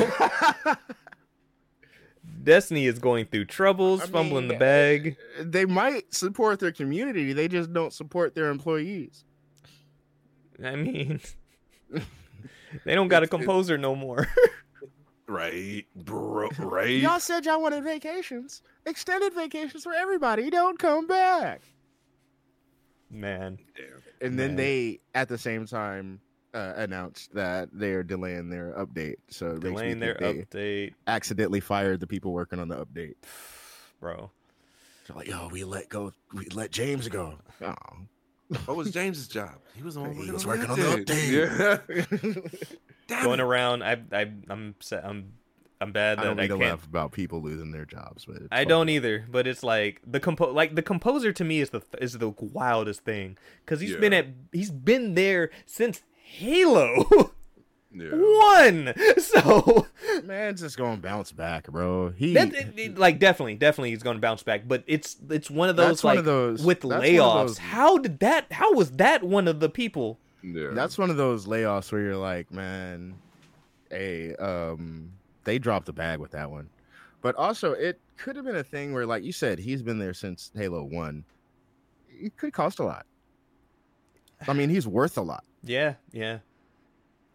Destiny 2.44 2.86
is 2.88 3.00
going 3.00 3.26
through 3.26 3.46
troubles, 3.46 4.02
I 4.02 4.08
fumbling 4.08 4.48
the 4.50 4.56
bag. 4.56 5.16
they 5.40 5.66
might 5.66 6.14
support 6.14 6.60
their 6.60 6.72
community. 6.72 7.32
They 7.34 7.48
just 7.48 7.72
don't 7.72 7.94
support 7.94 8.36
their 8.36 8.50
employees. 8.50 9.24
I 10.64 10.76
mean, 10.76 11.22
they 12.86 12.96
don't 12.96 13.08
got 13.08 13.24
a 13.24 13.28
composer 13.36 13.78
no 13.78 13.96
more. 13.96 14.28
Right, 15.26 15.86
bro. 15.96 16.50
Right. 16.60 16.90
Y'all 17.02 17.20
said 17.20 17.46
y'all 17.46 17.62
wanted 17.62 17.86
vacations, 17.86 18.62
extended 18.86 19.34
vacations 19.34 19.84
for 19.84 19.94
everybody. 19.94 20.50
Don't 20.50 20.78
come 20.78 21.08
back. 21.08 21.62
Man, 23.10 23.58
And 24.20 24.38
then 24.38 24.58
they, 24.58 25.00
at 25.16 25.30
the 25.30 25.38
same 25.38 25.66
time, 25.66 26.20
uh, 26.54 26.74
announced 26.78 27.34
that 27.34 27.70
they're 27.72 28.04
delaying 28.04 28.50
their 28.50 28.74
update. 28.74 29.16
So 29.30 29.48
it 29.48 29.54
makes 29.54 29.64
me 29.64 29.70
delaying 29.70 30.00
their 30.00 30.18
they 30.20 30.34
update, 30.34 30.94
accidentally 31.08 31.60
fired 31.60 32.00
the 32.00 32.08
people 32.08 32.32
working 32.32 32.60
on 32.60 32.68
the 32.68 32.86
update. 32.86 33.16
bro. 34.00 34.32
They're 35.08 35.18
like, 35.18 35.28
yo, 35.28 35.50
we 35.50 35.64
let 35.64 35.90
go. 35.90 36.14
We 36.34 36.46
let 36.54 36.72
James 36.72 37.08
go." 37.10 37.36
Oh. 37.62 37.74
What 38.66 38.78
was 38.78 38.92
James's 38.92 39.28
job? 39.28 39.56
He 39.76 39.82
was 39.84 39.96
the 39.96 40.02
one 40.02 40.14
He 40.14 40.20
working 40.20 40.34
was 40.34 40.46
on 40.46 40.50
working 40.50 40.76
the 40.76 40.92
on 40.92 41.06
the 41.06 42.42
Yeah. 43.08 43.18
Going 43.24 43.40
it. 43.40 43.44
around, 43.44 43.84
I, 43.84 43.98
I, 44.12 44.22
I'm, 44.50 44.76
I'm, 44.92 45.34
I'm 45.82 45.92
bad 45.92 46.20
I 46.20 46.24
that 46.24 46.28
don't 46.28 46.40
I 46.40 46.44
need 46.44 46.48
to 46.50 46.58
can't 46.58 46.70
laugh 46.72 46.86
about 46.86 47.12
people 47.12 47.42
losing 47.42 47.72
their 47.72 47.86
jobs, 47.86 48.26
but 48.26 48.44
I 48.52 48.60
fucked 48.60 48.70
don't 48.70 48.90
either, 48.90 49.26
but 49.30 49.46
it's 49.48 49.64
like 49.64 50.02
the 50.06 50.20
compo 50.20 50.52
like 50.52 50.76
the 50.76 50.82
composer 50.82 51.34
to 51.34 51.44
me 51.44 51.60
is 51.60 51.72
the 51.72 51.82
is 52.00 52.14
the 52.14 52.30
wildest 52.30 53.02
thing 53.04 53.38
because 53.66 53.82
he's 53.82 53.96
been 53.98 54.14
at 54.14 54.28
he's 54.54 54.72
been 54.72 55.16
there 55.16 55.50
since 55.66 56.02
Halo 56.24 57.32
Yeah. 57.94 58.10
one. 58.14 58.94
So 59.20 59.88
Man's 60.24 60.62
just 60.62 60.78
gonna 60.78 60.98
bounce 60.98 61.32
back, 61.32 61.68
bro. 61.68 62.10
He 62.10 62.34
that 62.34 62.54
it- 62.54 62.74
it- 62.78 62.98
like 62.98 63.20
definitely 63.20 63.56
definitely 63.56 63.92
he's 63.92 64.04
going 64.04 64.18
to 64.18 64.22
bounce 64.22 64.42
back, 64.44 64.68
but 64.68 64.84
it's 64.88 65.16
it's 65.30 65.50
one 65.50 65.70
of 65.70 65.76
those 65.76 65.88
That's 65.88 66.04
one 66.04 66.12
like 66.14 66.20
of 66.20 66.26
those- 66.26 66.64
with 66.64 66.82
that's 66.82 66.90
one 66.92 67.00
of 67.00 67.04
layoffs. 67.04 67.48
those- 67.48 67.58
How 67.60 67.98
did 67.98 68.20
that? 68.20 68.52
How 68.52 68.74
was 68.74 68.92
that 68.92 69.24
one 69.24 69.48
of 69.48 69.60
the 69.60 69.70
people? 69.70 70.20
Yeah. 70.44 70.70
That's 70.74 70.98
one 70.98 71.10
of 71.10 71.18
those 71.18 71.46
layoffs 71.46 71.92
where 71.92 72.02
you're 72.02 72.18
like, 72.18 72.52
man, 72.52 73.16
hey, 73.90 74.36
um, 74.36 75.12
they 75.46 75.58
dropped 75.60 75.86
the 75.86 75.94
bag 75.94 76.20
with 76.20 76.32
that 76.32 76.50
one. 76.52 76.70
But 77.22 77.36
also, 77.36 77.72
it 77.72 78.02
could 78.18 78.36
have 78.36 78.44
been 78.46 78.56
a 78.58 78.64
thing 78.64 78.94
where, 78.94 79.06
like 79.06 79.24
you 79.24 79.32
said, 79.32 79.58
he's 79.60 79.82
been 79.82 80.00
there 80.00 80.14
since 80.14 80.52
Halo 80.56 80.84
One. 80.84 81.24
It 82.10 82.36
could 82.38 82.52
cost 82.54 82.80
a 82.80 82.84
lot. 82.84 83.06
I 84.48 84.52
mean, 84.54 84.70
he's 84.70 84.86
worth 84.88 85.18
a 85.18 85.22
lot. 85.22 85.44
Yeah, 85.64 85.96
yeah. 86.12 86.40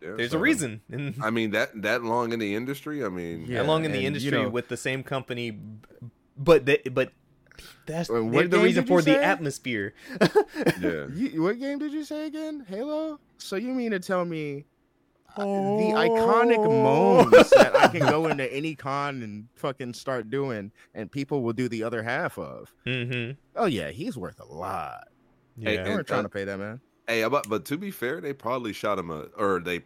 Yeah, 0.01 0.13
There's 0.17 0.31
so, 0.31 0.39
a 0.39 0.41
reason. 0.41 0.81
I 1.21 1.31
mean 1.31 1.51
that 1.53 1.83
that 1.83 2.05
long 2.05 2.33
in 2.33 2.39
the 2.39 2.55
industry. 2.55 3.05
I 3.05 3.09
mean, 3.09 3.47
Yeah, 3.49 3.63
that 3.63 3.69
long 3.69 3.85
in 3.85 3.91
the 3.91 3.97
and, 3.97 4.03
you 4.03 4.07
industry 4.09 4.31
know- 4.43 4.49
with 4.49 4.69
the 4.69 4.77
same 4.77 5.03
company, 5.03 5.59
but 6.37 6.65
they, 6.67 6.79
but 6.93 7.11
That's 7.87 8.09
Wait, 8.09 8.21
what 8.23 8.51
the 8.51 8.59
reason 8.59 8.85
did 8.85 8.91
you 8.91 8.97
for 8.97 9.03
the 9.03 9.21
atmosphere. 9.23 9.95
Yeah. 10.81 11.07
You, 11.13 11.43
what 11.43 11.59
game 11.59 11.79
did 11.81 11.93
you 11.93 12.05
say 12.05 12.27
again? 12.27 12.65
Halo. 12.69 13.19
So 13.39 13.57
you 13.57 13.69
mean 13.75 13.91
to 13.91 13.99
tell 13.99 14.25
me 14.25 14.67
uh, 15.37 15.43
the 15.45 15.93
iconic 15.97 16.63
moans 16.65 17.51
that 17.51 17.75
I 17.77 17.89
can 17.89 18.01
go 18.01 18.27
into 18.31 18.53
any 18.53 18.77
con 18.77 19.23
and 19.23 19.49
fucking 19.57 19.95
start 19.95 20.31
doing, 20.31 20.71
and 20.95 21.11
people 21.11 21.43
will 21.43 21.53
do 21.53 21.69
the 21.69 21.83
other 21.83 22.03
half 22.05 22.39
of? 22.39 22.73
mm-hmm. 22.87 23.33
Oh 23.57 23.67
yeah, 23.67 23.91
he's 23.91 24.17
worth 24.17 24.39
a 24.41 24.45
lot. 24.45 25.09
Yeah. 25.57 25.71
They 25.71 25.77
and- 25.79 25.89
weren't 25.89 26.07
trying 26.07 26.21
uh, 26.21 26.23
to 26.25 26.29
pay 26.29 26.45
that 26.45 26.59
man. 26.59 26.81
Hey, 27.09 27.27
but 27.27 27.49
but 27.49 27.65
to 27.65 27.77
be 27.79 27.91
fair, 27.91 28.21
they 28.21 28.33
probably 28.33 28.73
shot 28.73 28.99
him 28.99 29.11
a, 29.11 29.23
or 29.37 29.59
they, 29.61 29.81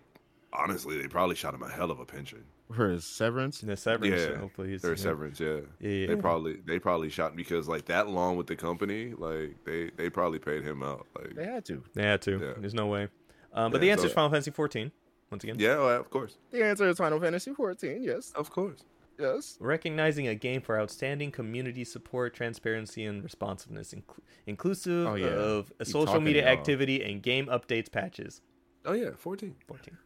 honestly, 0.52 1.00
they 1.00 1.08
probably 1.08 1.36
shot 1.36 1.54
him 1.54 1.62
a 1.62 1.68
hell 1.70 1.90
of 1.90 2.00
a 2.00 2.04
pension. 2.04 2.44
For 2.74 2.88
his 2.90 3.04
severance. 3.04 3.60
the 3.60 3.76
severance. 3.76 4.20
Yeah, 4.30 4.38
hopefully, 4.38 4.70
he's- 4.70 4.80
Their 4.82 4.92
yeah. 4.92 4.96
severance, 4.96 5.38
yeah. 5.40 5.60
Yeah, 5.78 5.90
yeah. 5.90 6.06
They 6.08 6.16
probably 6.16 6.56
they 6.66 6.78
probably 6.78 7.10
shot 7.10 7.36
because 7.36 7.68
like 7.68 7.84
that 7.86 8.08
long 8.08 8.36
with 8.36 8.46
the 8.48 8.56
company, 8.56 9.12
like 9.16 9.56
they 9.64 9.90
they 9.96 10.10
probably 10.10 10.38
paid 10.38 10.62
him 10.64 10.82
out. 10.82 11.06
Like 11.16 11.34
They 11.34 11.44
had 11.44 11.64
to. 11.66 11.82
They 11.94 12.02
had 12.02 12.22
to. 12.22 12.32
Yeah. 12.40 12.52
There's 12.58 12.74
no 12.74 12.86
way. 12.86 13.08
Um, 13.52 13.70
but 13.70 13.78
Yeah, 13.78 13.80
the 13.80 13.90
answer 13.92 14.06
is 14.06 14.12
Final 14.14 14.30
Fantasy 14.30 14.50
14. 14.50 14.90
Once 15.30 15.44
again, 15.44 15.56
yeah, 15.58 15.76
well, 15.78 16.00
of 16.00 16.10
course, 16.10 16.36
The 16.50 16.62
answer 16.64 16.88
is 16.88 16.98
Final 16.98 17.20
Fantasy 17.20 17.52
14. 17.54 18.02
Yes, 18.02 18.32
of 18.34 18.50
course. 18.50 18.84
Yes. 19.18 19.56
recognizing 19.60 20.26
a 20.28 20.34
game 20.34 20.60
for 20.60 20.78
outstanding 20.80 21.30
community 21.30 21.84
support, 21.84 22.34
transparency, 22.34 23.04
and 23.04 23.22
responsiveness, 23.22 23.92
inclu- 23.94 24.20
inclusive 24.46 25.06
Oh, 25.06 25.14
yeah. 25.14 25.26
of 25.28 25.72
a 25.80 25.84
Keep 25.84 25.92
social 25.92 26.20
media 26.20 26.42
y'all. 26.44 26.52
activity 26.52 27.02
and 27.02 27.22
game 27.22 27.46
updates 27.46 27.90
patches. 27.90 28.40
Oh 28.84 28.92
yeah, 28.92 29.10
fourteen. 29.16 29.54
14. 29.68 29.96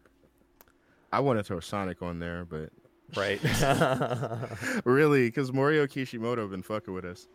I 1.13 1.21
want 1.21 1.39
to 1.39 1.43
throw 1.45 1.61
Sonic 1.61 2.03
on 2.03 2.19
there, 2.19 2.45
but 2.45 2.71
Right. 3.17 3.41
really, 4.85 5.29
because 5.29 5.53
Mario 5.53 5.87
Kishimoto 5.87 6.47
been 6.49 6.63
fucking 6.63 6.93
with 6.93 7.05
us. 7.05 7.29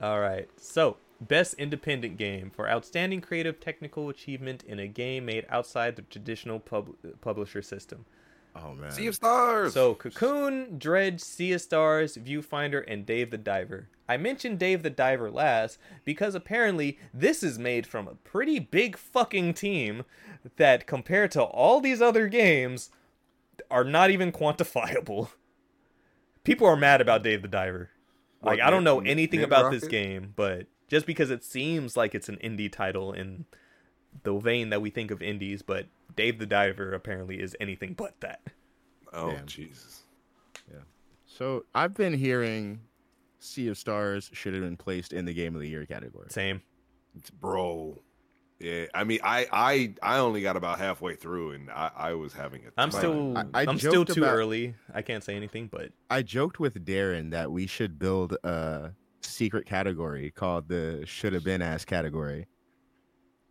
All 0.00 0.20
right. 0.20 0.48
So, 0.56 0.96
best 1.20 1.54
independent 1.54 2.16
game 2.16 2.50
for 2.50 2.68
outstanding 2.68 3.20
creative 3.20 3.60
technical 3.60 4.08
achievement 4.08 4.62
in 4.64 4.78
a 4.78 4.86
game 4.86 5.26
made 5.26 5.44
outside 5.50 5.96
the 5.96 6.02
traditional 6.02 6.58
pub- 6.60 6.94
publisher 7.20 7.60
system. 7.62 8.06
Oh 8.64 8.74
man. 8.74 8.90
Sea 8.90 9.06
of 9.06 9.14
Stars. 9.14 9.74
So, 9.74 9.94
Cocoon, 9.94 10.78
Dredge, 10.78 11.20
Sea 11.20 11.52
of 11.52 11.60
Stars, 11.60 12.16
Viewfinder, 12.16 12.84
and 12.86 13.06
Dave 13.06 13.30
the 13.30 13.38
Diver. 13.38 13.88
I 14.08 14.16
mentioned 14.16 14.58
Dave 14.58 14.82
the 14.82 14.90
Diver 14.90 15.30
last 15.30 15.78
because 16.04 16.34
apparently 16.34 16.98
this 17.12 17.42
is 17.42 17.58
made 17.58 17.86
from 17.86 18.08
a 18.08 18.14
pretty 18.14 18.58
big 18.58 18.96
fucking 18.96 19.54
team 19.54 20.04
that, 20.56 20.86
compared 20.86 21.30
to 21.32 21.42
all 21.42 21.80
these 21.80 22.00
other 22.00 22.26
games, 22.28 22.90
are 23.70 23.84
not 23.84 24.10
even 24.10 24.32
quantifiable. 24.32 25.30
People 26.44 26.66
are 26.66 26.76
mad 26.76 27.00
about 27.00 27.22
Dave 27.22 27.42
the 27.42 27.48
Diver. 27.48 27.90
Like, 28.42 28.58
What, 28.58 28.66
I 28.66 28.70
don't 28.70 28.84
know 28.84 29.00
Nip- 29.00 29.10
anything 29.10 29.40
Nip 29.40 29.48
about 29.48 29.70
this 29.70 29.86
game, 29.86 30.32
but 30.36 30.66
just 30.88 31.04
because 31.04 31.30
it 31.30 31.44
seems 31.44 31.96
like 31.96 32.14
it's 32.14 32.28
an 32.28 32.38
indie 32.42 32.72
title 32.72 33.12
in 33.12 33.44
the 34.22 34.38
vein 34.38 34.70
that 34.70 34.80
we 34.80 34.88
think 34.90 35.10
of 35.10 35.20
indies, 35.20 35.60
but 35.60 35.86
Dave 36.16 36.38
the 36.38 36.46
Diver 36.46 36.92
apparently 36.94 37.40
is 37.40 37.56
anything 37.60 37.94
but 37.94 38.20
that. 38.20 38.40
oh 39.12 39.30
Damn. 39.32 39.46
Jesus. 39.46 40.02
Yeah. 40.70 40.80
So 41.26 41.64
I've 41.74 41.94
been 41.94 42.14
hearing 42.14 42.80
Sea 43.38 43.68
of 43.68 43.78
Stars 43.78 44.30
should 44.32 44.54
have 44.54 44.62
been 44.62 44.76
placed 44.76 45.12
in 45.12 45.24
the 45.24 45.34
Game 45.34 45.54
of 45.54 45.60
the 45.60 45.68
Year 45.68 45.86
category. 45.86 46.26
Same. 46.30 46.60
bro. 47.40 48.00
Yeah, 48.60 48.86
I 48.92 49.04
mean, 49.04 49.20
I 49.22 49.46
I 49.52 49.94
I 50.02 50.18
only 50.18 50.42
got 50.42 50.56
about 50.56 50.80
halfway 50.80 51.14
through, 51.14 51.52
and 51.52 51.70
I 51.70 51.92
I 51.96 52.12
was 52.14 52.32
having 52.32 52.62
it. 52.64 52.72
I'm 52.76 52.90
still 52.90 53.38
I- 53.38 53.42
I, 53.42 53.46
I 53.54 53.62
am 53.70 53.78
still 53.78 54.04
too 54.04 54.22
about- 54.24 54.34
early. 54.34 54.74
I 54.92 55.02
can't 55.02 55.22
say 55.22 55.36
anything, 55.36 55.68
but 55.70 55.92
I 56.10 56.22
joked 56.22 56.58
with 56.58 56.84
Darren 56.84 57.30
that 57.30 57.52
we 57.52 57.68
should 57.68 58.00
build 58.00 58.32
a 58.42 58.90
secret 59.20 59.64
category 59.64 60.32
called 60.32 60.66
the 60.68 61.04
should 61.06 61.34
have 61.34 61.44
been 61.44 61.62
ass 61.62 61.84
category, 61.84 62.48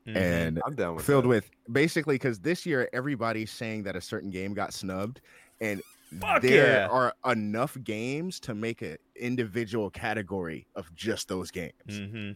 mhm. 0.08 0.16
and 0.16 0.62
I'm 0.66 0.76
down 0.76 0.96
with 0.96 1.06
filled 1.06 1.26
that. 1.26 1.30
with 1.30 1.50
basically 1.72 2.16
because 2.16 2.40
this 2.40 2.66
year 2.66 2.90
everybody's 2.94 3.52
saying 3.52 3.84
that 3.84 3.96
a 3.96 4.02
certain 4.02 4.30
game 4.30 4.54
got 4.54 4.74
snubbed, 4.74 5.22
and 5.62 5.82
Fuck 6.22 6.42
there 6.42 6.82
yeah. 6.82 6.88
are 6.88 7.14
enough 7.30 7.78
games 7.84 8.40
to 8.42 8.56
make 8.56 8.82
an 8.82 8.98
individual 9.18 9.90
category 9.90 10.66
of 10.76 10.94
just 10.96 11.28
those 11.28 11.52
games. 11.52 11.74
Mhm. 11.90 12.36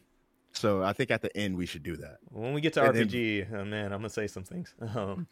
So 0.54 0.84
I 0.84 0.92
think 0.92 1.12
at 1.12 1.22
the 1.22 1.36
end 1.38 1.56
we 1.56 1.66
should 1.66 1.82
do 1.82 1.96
that. 1.96 2.18
when 2.30 2.52
we 2.54 2.60
get 2.60 2.74
to 2.74 2.84
And 2.84 2.94
then- 2.94 3.08
RPG, 3.08 3.48
oh 3.54 3.64
man, 3.64 3.86
I'm 3.94 4.00
gonna 4.00 4.10
say 4.10 4.28
some 4.28 4.44
things. 4.44 4.76
Um, 4.82 5.26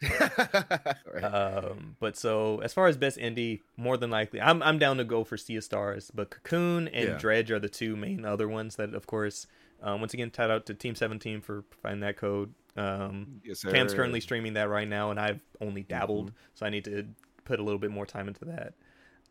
Right. 1.12 1.22
um, 1.24 1.96
but 2.00 2.16
so 2.16 2.60
as 2.60 2.72
far 2.72 2.86
as 2.86 2.96
best 2.96 3.18
indie, 3.18 3.60
more 3.76 3.96
than 3.96 4.10
likely, 4.10 4.40
I'm 4.40 4.62
I'm 4.62 4.78
down 4.78 4.96
to 4.96 5.04
go 5.04 5.24
for 5.24 5.36
Sea 5.36 5.56
of 5.56 5.64
Stars, 5.64 6.10
but 6.14 6.30
Cocoon 6.30 6.88
and 6.88 7.08
Yeah. 7.10 7.18
Dredge 7.18 7.50
are 7.50 7.58
the 7.58 7.68
two 7.68 7.96
main 7.96 8.24
other 8.24 8.48
ones 8.48 8.76
that, 8.76 8.94
of 8.94 9.06
course, 9.06 9.46
um, 9.82 10.00
once 10.00 10.14
again, 10.14 10.30
shout 10.34 10.50
out 10.50 10.66
to 10.66 10.74
Team 10.74 10.94
17 10.94 11.40
for 11.40 11.62
providing 11.62 12.00
that 12.00 12.16
code. 12.16 12.52
Um, 12.76 13.40
Yes, 13.44 13.62
Cam's 13.64 13.90
sir. 13.92 13.96
currently 13.98 14.20
streaming 14.20 14.54
that 14.54 14.68
right 14.68 14.88
now, 14.88 15.10
and 15.10 15.18
I've 15.20 15.40
only 15.60 15.82
dabbled, 15.82 16.26
Mm-hmm. 16.26 16.36
so 16.54 16.66
I 16.66 16.70
need 16.70 16.84
to 16.84 17.06
put 17.44 17.58
a 17.60 17.62
little 17.62 17.78
bit 17.80 17.90
more 17.90 18.06
time 18.06 18.28
into 18.28 18.44
that. 18.46 18.74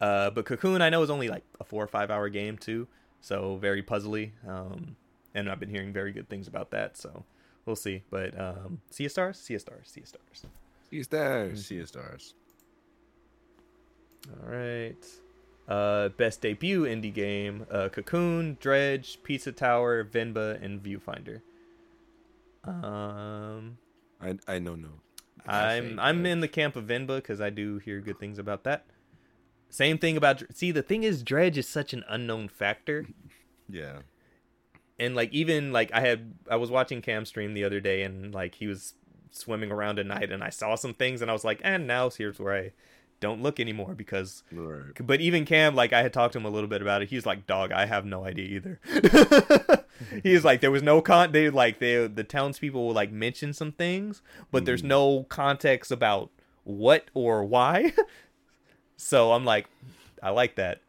Uh, 0.02 0.30
but 0.30 0.46
Cocoon, 0.46 0.82
I 0.82 0.90
know, 0.90 1.02
is 1.04 1.10
only 1.10 1.28
like 1.30 1.44
a 1.60 1.64
four 1.64 1.84
or 1.84 1.88
five 1.88 2.10
hour 2.12 2.30
game 2.30 2.58
too, 2.58 2.88
so 3.22 3.56
very 3.58 3.84
puzzly. 3.84 4.32
Um, 4.48 4.96
and 5.36 5.50
I've 5.50 5.60
been 5.60 5.70
hearing 5.70 5.94
very 5.94 6.12
good 6.12 6.28
things 6.30 6.48
about 6.48 6.72
that, 6.72 6.98
so 6.98 7.24
we'll 7.66 7.76
see. 7.76 8.04
But 8.10 8.38
um, 8.40 8.82
Sea 8.92 9.06
of 9.06 9.12
Stars, 9.12 9.38
see 9.40 9.54
of 9.56 9.62
Stars, 9.62 9.88
see 9.90 10.02
of 10.02 10.08
Stars. 10.08 10.46
see 10.90 11.00
of 11.00 11.06
Stars. 11.06 11.66
see 11.66 11.80
of 11.80 11.88
Stars. 11.88 12.34
All 14.44 14.50
right. 14.50 15.06
Uh, 15.70 16.10
best 16.10 16.42
debut 16.42 16.82
indie 16.84 17.14
game: 17.14 17.66
uh, 17.70 17.88
Cocoon, 17.90 18.58
Dredge, 18.60 19.20
Pizza 19.24 19.52
Tower, 19.52 20.04
Venba, 20.04 20.60
and 20.64 20.82
Viewfinder. 20.84 21.42
Um, 22.64 23.78
I 24.22 24.38
I 24.48 24.60
know 24.60 24.76
no. 24.76 24.90
I 25.48 25.76
I'm 25.78 26.00
I'm 26.00 26.26
in 26.26 26.42
the 26.42 26.48
camp 26.48 26.76
of 26.76 26.86
Venba 26.86 27.18
because 27.18 27.40
I 27.40 27.50
do 27.50 27.78
hear 27.78 28.02
good 28.02 28.20
things 28.20 28.38
about 28.40 28.64
that. 28.66 28.86
Same 29.70 29.98
thing 29.98 30.18
about 30.18 30.44
see 30.54 30.72
the 30.72 30.82
thing 30.82 31.04
is 31.04 31.24
Dredge 31.24 31.58
is 31.58 31.68
such 31.68 31.94
an 31.94 32.04
unknown 32.10 32.50
factor, 32.50 33.06
Yeah. 33.70 34.00
and 35.00 35.16
like 35.16 35.32
even 35.32 35.72
like 35.72 35.92
I 35.94 36.02
had 36.02 36.34
I 36.50 36.56
was 36.58 36.72
watching 36.72 37.02
Cam 37.02 37.26
stream 37.26 37.54
the 37.54 37.64
other 37.64 37.80
day 37.80 38.02
and 38.02 38.34
like 38.34 38.56
he 38.56 38.68
was 38.68 38.96
swimming 39.32 39.72
around 39.72 40.00
at 40.00 40.08
night 40.08 40.32
and 40.32 40.44
I 40.44 40.50
saw 40.50 40.74
some 40.76 40.96
things 40.96 41.22
and 41.22 41.30
I 41.30 41.34
was 41.34 41.44
like, 41.44 41.62
and 41.64 41.86
now 41.86 42.10
here's 42.10 42.40
where 42.40 42.56
I 42.56 42.72
don't 43.20 43.42
look 43.42 43.60
anymore 43.60 43.96
because 43.96 44.44
Right. 44.52 44.92
but 45.06 45.20
even 45.22 45.46
Cam, 45.46 45.76
like 45.76 45.92
I 45.94 46.02
had 46.02 46.14
talked 46.14 46.34
to 46.34 46.40
him 46.40 46.46
a 46.46 46.50
little 46.50 46.70
bit 46.70 46.82
about 46.82 47.02
it. 47.02 47.10
He's 47.10 47.26
like, 47.26 47.46
"Dog, 47.48 47.72
I 47.72 47.86
have 47.86 48.06
no 48.06 48.24
idea 48.26 48.46
either." 48.46 48.80
He's 50.24 50.46
like, 50.46 50.62
there 50.62 50.72
was 50.72 50.82
no 50.84 51.02
con. 51.02 51.32
They 51.34 51.50
like 51.50 51.80
they 51.80 52.08
the 52.08 52.24
townspeople 52.24 52.88
will 52.88 52.94
like 52.94 53.12
mention 53.12 53.52
some 53.54 53.72
things, 53.74 54.22
but 54.52 54.66
there's 54.66 54.82
Mhm. 54.82 54.86
no 54.88 55.24
context 55.24 55.92
about 55.92 56.32
what 56.64 57.06
or 57.14 57.44
why. 57.44 57.94
so 58.96 59.34
I'm 59.34 59.44
like, 59.46 59.68
I 60.24 60.30
like 60.30 60.56
that. 60.56 60.82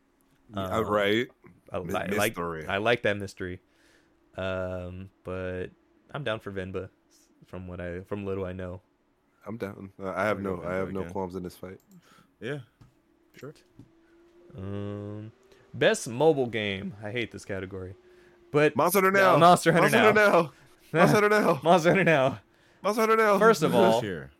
Uh, 0.55 0.68
Um, 0.81 0.87
right. 0.87 1.28
I, 1.72 1.78
li- 1.78 1.95
I 1.95 2.07
like. 2.07 2.39
I 2.68 2.76
like 2.78 3.03
that 3.03 3.16
mystery. 3.16 3.61
Um, 4.37 5.11
but 5.24 5.66
I'm 6.12 6.24
down 6.24 6.41
for 6.41 6.53
Venba. 6.53 6.89
From 7.47 7.66
what 7.66 7.81
I 7.81 8.01
from 8.03 8.24
little 8.24 8.45
I 8.45 8.53
know. 8.53 8.81
I'm 9.47 9.57
down. 9.57 9.91
I 10.05 10.24
have 10.24 10.41
no 10.41 10.62
I 10.64 10.74
have 10.74 10.93
no 10.93 11.03
qualms 11.05 11.35
in 11.35 11.43
this 11.43 11.57
fight. 11.57 11.81
Yeah. 12.41 12.59
Sure. 13.36 13.55
Um, 14.57 15.32
best 15.74 16.09
mobile 16.09 16.47
game. 16.47 16.95
I 17.03 17.11
hate 17.11 17.30
this 17.32 17.45
category, 17.45 17.95
but 18.51 18.74
Monster 18.76 18.99
Hunter 19.03 19.12
No, 19.12 19.32
now. 19.32 19.36
Monster 19.38 19.72
Hunter 19.72 19.82
Monster 19.91 19.99
now. 20.12 20.30
Hunter 20.32 20.43
now. 20.43 20.53
Monster 20.99 21.14
Hunter 21.20 21.28
now. 21.28 21.61
Monster 21.62 21.88
Hunter 21.91 22.05
now. 22.05 22.38
Monster 22.82 23.01
Hunter 23.03 23.16
now. 23.16 23.38
First 23.38 23.62
of 23.62 23.74
all, 23.74 23.93
This 24.01 24.03
year. 24.03 24.30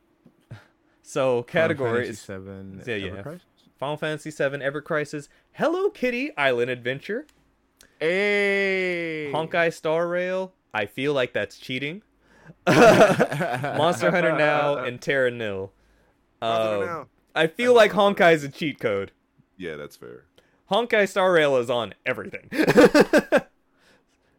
so 1.03 1.43
category 1.45 1.91
Final 1.91 2.11
is 2.11 2.25
Fantasy 2.25 2.27
Seven. 2.27 2.83
Yeah, 2.87 2.95
yeah. 3.17 3.23
Crisis? 3.23 3.43
Final 3.79 3.97
Fantasy 3.97 4.31
VII 4.31 4.63
Ever 4.63 4.81
Crisis, 4.83 5.29
Hello 5.53 5.89
Kitty 5.91 6.37
Island 6.37 6.71
Adventure, 6.71 7.27
Hey. 8.01 9.31
Honkai 9.33 9.73
Star 9.73 10.09
Rail. 10.09 10.53
I 10.75 10.87
feel 10.87 11.13
like 11.15 11.33
that's 11.33 11.57
cheating. 11.59 12.03
Monster 12.67 14.11
Hunter 14.11 14.37
Now 14.37 14.77
and 14.79 15.01
Terra 15.01 15.31
Nil. 15.31 15.73
Monster 16.41 16.63
Hunter 16.71 16.83
Uh, 16.83 16.87
now. 16.87 17.07
I 17.35 17.47
feel 17.47 17.75
like 17.75 17.93
Honkai 17.93 18.35
is 18.35 18.45
a 18.45 18.49
cheat 18.49 18.81
code. 18.81 19.13
Yeah, 19.57 19.77
that's 19.77 19.97
fair. 19.97 20.25
Honkai 20.71 21.09
Star 21.09 21.33
Rail 21.33 21.57
is 21.57 21.71
on 21.71 21.95
everything. 22.07 22.51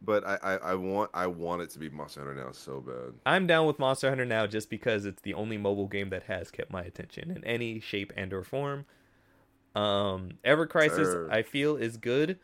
But 0.04 0.26
I, 0.26 0.38
I, 0.42 0.56
I 0.56 0.76
want 0.76 1.12
I 1.14 1.28
want 1.28 1.62
it 1.62 1.70
to 1.72 1.80
be 1.80 1.90
Monster 1.90 2.22
Hunter 2.22 2.44
now 2.44 2.52
so 2.52 2.82
bad. 2.82 3.14
I'm 3.26 3.46
down 3.46 3.68
with 3.68 3.78
Monster 3.78 4.10
Hunter 4.10 4.26
Now 4.26 4.48
just 4.48 4.70
because 4.70 5.06
it's 5.06 5.22
the 5.22 5.36
only 5.36 5.58
mobile 5.58 5.88
game 5.88 6.10
that 6.10 6.24
has 6.24 6.50
kept 6.50 6.72
my 6.72 6.82
attention 6.82 7.30
in 7.30 7.44
any 7.44 7.80
shape 7.80 8.12
and 8.18 8.34
or 8.34 8.44
form. 8.44 8.86
Um, 9.76 10.40
Ever 10.44 10.66
Crisis 10.66 11.08
Sir. 11.08 11.30
I 11.32 11.44
feel 11.44 11.76
is 11.78 11.98
good, 11.98 12.40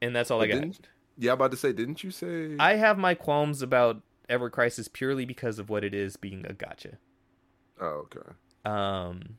and 0.00 0.14
that's 0.14 0.30
all 0.30 0.38
But 0.38 0.52
I 0.52 0.60
got. 0.60 0.78
Yeah, 1.18 1.32
I'm 1.32 1.34
about 1.34 1.50
to 1.50 1.56
say, 1.56 1.72
didn't 1.72 2.04
you 2.04 2.10
say? 2.10 2.56
I 2.58 2.76
have 2.76 2.98
my 2.98 3.14
qualms 3.14 3.60
about 3.60 4.00
Ever 4.28 4.48
Crisis 4.48 4.88
purely 4.88 5.24
because 5.24 5.58
of 5.58 5.68
what 5.68 5.82
it 5.82 5.92
is 5.92 6.16
being 6.16 6.46
a 6.46 6.54
gacha. 6.54 6.98
Oh, 7.80 8.06
okay. 8.06 8.30
Um, 8.64 9.38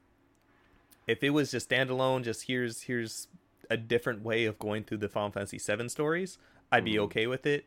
if 1.07 1.23
it 1.23 1.31
was 1.31 1.51
just 1.51 1.69
standalone, 1.69 2.23
just 2.23 2.43
here's 2.43 2.83
here's 2.83 3.27
a 3.69 3.77
different 3.77 4.23
way 4.23 4.45
of 4.45 4.59
going 4.59 4.83
through 4.83 4.97
the 4.97 5.09
Final 5.09 5.31
Fantasy 5.31 5.57
VII 5.57 5.87
stories, 5.89 6.37
I'd 6.71 6.85
be 6.85 6.95
Mhm. 6.95 6.99
okay 7.03 7.27
with 7.27 7.45
it. 7.45 7.65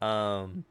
Um, 0.00 0.64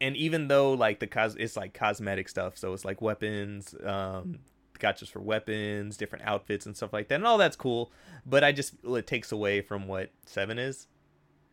and 0.00 0.16
even 0.16 0.48
though 0.48 0.72
like 0.72 1.00
the 1.00 1.06
cos, 1.06 1.36
it's 1.36 1.56
like 1.56 1.74
cosmetic 1.74 2.28
stuff, 2.28 2.56
so 2.56 2.72
it's 2.72 2.84
like 2.84 3.00
weapons, 3.02 3.74
um, 3.84 4.38
gachas 4.78 5.08
for 5.10 5.20
weapons, 5.20 5.96
different 5.98 6.24
outfits 6.24 6.64
and 6.64 6.76
stuff 6.76 6.92
like 6.92 7.08
that, 7.08 7.16
and 7.16 7.26
all 7.26 7.36
that's 7.38 7.56
cool. 7.56 7.92
But 8.24 8.42
I 8.44 8.52
just 8.52 8.74
it 8.84 9.06
takes 9.06 9.30
away 9.32 9.60
from 9.60 9.86
what 9.88 10.10
Seven 10.26 10.58
is. 10.58 10.86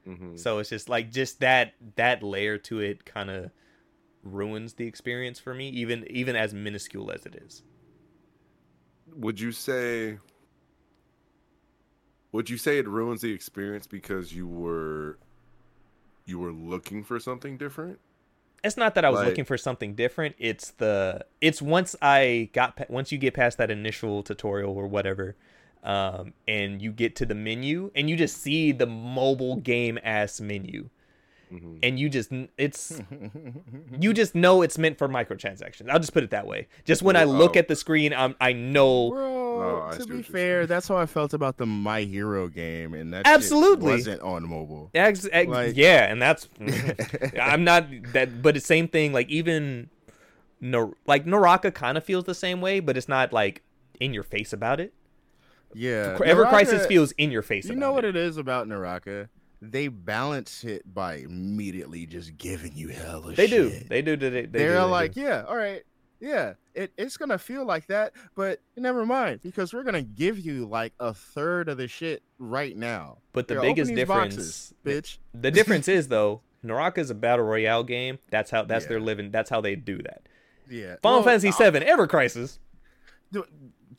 Mhm. 0.08 0.40
So 0.40 0.60
it's 0.60 0.70
just 0.70 0.88
like 0.88 1.12
just 1.12 1.40
that 1.42 1.74
that 1.96 2.24
layer 2.24 2.58
to 2.60 2.80
it 2.80 3.04
kind 3.06 3.30
of 3.30 3.52
ruins 4.24 4.74
the 4.74 4.86
experience 4.88 5.40
for 5.40 5.54
me, 5.54 5.70
even 5.70 6.06
even 6.10 6.36
as 6.36 6.54
minuscule 6.54 7.12
as 7.12 7.26
it 7.26 7.36
is. 7.36 7.64
Would 9.16 9.40
you 9.40 9.52
say? 9.52 10.20
Would 12.32 12.50
you 12.50 12.58
say 12.58 12.78
it 12.78 12.88
ruins 12.88 13.22
the 13.22 13.32
experience 13.32 13.88
because 13.88 14.34
you 14.34 14.48
were, 14.48 15.18
you 16.26 16.38
were 16.40 16.52
looking 16.52 17.04
for 17.04 17.20
something 17.20 17.58
different? 17.58 18.00
It's 18.64 18.76
not 18.76 18.96
that 18.96 19.06
I 19.06 19.10
was 19.10 19.20
Like- 19.20 19.30
looking 19.30 19.46
for 19.46 19.58
something 19.58 19.96
different. 19.96 20.36
It's 20.38 20.72
the 20.72 21.26
it's 21.42 21.62
once 21.62 21.96
I 22.02 22.50
got 22.54 22.90
once 22.90 23.12
you 23.12 23.18
get 23.18 23.34
past 23.34 23.58
that 23.60 23.72
initial 23.72 24.24
tutorial 24.24 24.76
or 24.76 24.88
whatever, 24.88 25.36
um, 25.84 26.34
and 26.48 26.82
you 26.82 26.92
get 26.92 27.16
to 27.18 27.26
the 27.26 27.36
menu 27.36 27.92
and 27.96 28.10
you 28.10 28.18
just 28.18 28.38
see 28.38 28.72
the 28.72 28.88
mobile 28.88 29.56
game 29.58 29.98
ass 30.04 30.42
menu, 30.42 30.90
hmm 31.50 31.78
and 31.84 32.00
you 32.00 32.10
just 32.10 32.32
it's 32.58 33.00
you 34.00 34.14
just 34.14 34.36
know 34.36 34.62
it's 34.62 34.78
meant 34.78 34.98
for 34.98 35.08
microtransactions. 35.08 35.90
I'll 35.90 36.00
just 36.00 36.14
put 36.14 36.24
it 36.24 36.32
that 36.32 36.46
way. 36.48 36.68
Just 36.86 37.02
when 37.02 37.16
I 37.16 37.24
look 37.24 37.56
Oh. 37.56 37.60
at 37.60 37.68
the 37.68 37.76
screen, 37.76 38.14
I'm, 38.14 38.36
I 38.42 38.54
know 38.54 39.12
Bro, 39.12 39.48
Oh, 39.58 39.90
I 39.92 39.98
to 39.98 40.06
be 40.06 40.22
fair, 40.22 40.68
that's 40.68 40.88
how 40.88 40.98
I 40.98 41.06
felt 41.08 41.34
about 41.34 41.58
the 41.58 41.66
My 41.66 42.02
Hero 42.02 42.48
game, 42.48 42.94
and 42.94 43.12
that 43.14 43.26
shit 43.26 43.34
Absolutely. 43.34 43.92
wasn't 43.92 44.22
on 44.22 44.48
mobile. 44.48 44.92
Ex- 44.94 45.28
ex- 45.32 45.50
Like- 45.50 45.76
yeah, 45.76 46.12
and 46.12 46.22
that's 46.22 46.48
I'm 47.42 47.64
not 47.64 47.86
that, 48.14 48.42
but 48.42 48.54
the 48.56 48.62
same 48.62 48.88
thing. 48.88 49.14
Like 49.14 49.30
even, 49.30 49.90
Nar- 50.62 50.94
like 51.08 51.26
Naraka 51.26 51.72
kind 51.72 51.98
of 51.98 52.04
feels 52.04 52.26
the 52.26 52.36
same 52.36 52.62
way, 52.62 52.80
but 52.80 52.98
it's 52.98 53.08
not 53.10 53.32
like 53.34 53.64
in 54.00 54.14
your 54.14 54.24
face 54.24 54.54
about 54.54 54.80
it. 54.80 54.94
Yeah, 55.74 56.18
Ever 56.24 56.46
Crisis 56.46 56.86
feels 56.88 57.12
in 57.14 57.30
your 57.32 57.42
face. 57.42 57.66
You 57.66 57.72
about 57.72 57.80
know 57.80 57.92
what 57.94 58.06
it. 58.06 58.16
it 58.16 58.22
is 58.22 58.38
about 58.38 58.68
Naraka? 58.68 59.30
They 59.62 59.88
balance 59.88 60.64
it 60.64 60.94
by 60.94 61.16
immediately 61.16 62.06
just 62.06 62.38
giving 62.38 62.76
you 62.76 62.90
hell. 62.90 63.22
They 63.22 63.48
do. 63.48 63.70
They 63.90 64.02
do. 64.02 64.16
They, 64.16 64.30
they, 64.30 64.42
they 64.46 64.60
They're 64.60 64.74
do, 64.74 64.76
they 64.76 64.84
like, 64.84 65.14
do. 65.14 65.22
yeah, 65.22 65.44
all 65.48 65.58
right, 65.58 65.84
yeah, 66.20 66.54
it, 66.74 66.92
it's 66.98 67.18
gonna 67.18 67.38
feel 67.38 67.66
like 67.66 67.88
that, 67.88 68.14
but 68.36 68.60
never 68.76 69.06
mind 69.06 69.42
because 69.42 69.74
we're 69.74 69.84
gonna 69.84 70.02
give 70.02 70.40
you 70.40 70.66
like 70.66 70.94
a 71.00 71.14
third 71.14 71.70
of 71.70 71.78
the 71.78 71.88
shit 71.88 72.24
right 72.40 72.76
now. 72.76 73.18
But 73.34 73.48
the 73.48 73.60
biggest 73.60 73.94
difference, 73.94 74.36
boxes, 74.36 74.74
bitch. 74.86 75.18
the 75.34 75.52
difference 75.52 75.88
is 75.88 76.08
though, 76.08 76.42
Naraka 76.64 77.02
is 77.02 77.10
a 77.10 77.16
battle 77.16 77.46
royale 77.46 77.84
game. 77.84 78.20
That's 78.30 78.52
how. 78.52 78.64
That's 78.64 78.86
their 78.86 79.00
living. 79.00 79.32
That's 79.32 79.50
how 79.50 79.62
they 79.62 79.76
do 79.76 79.98
that. 80.04 80.24
Yeah. 80.70 80.96
Final 81.02 81.20
Well, 81.20 81.40
Fantasy 81.40 81.52
VII, 81.52 81.86
Ever 81.86 82.08
Crisis. 82.08 82.60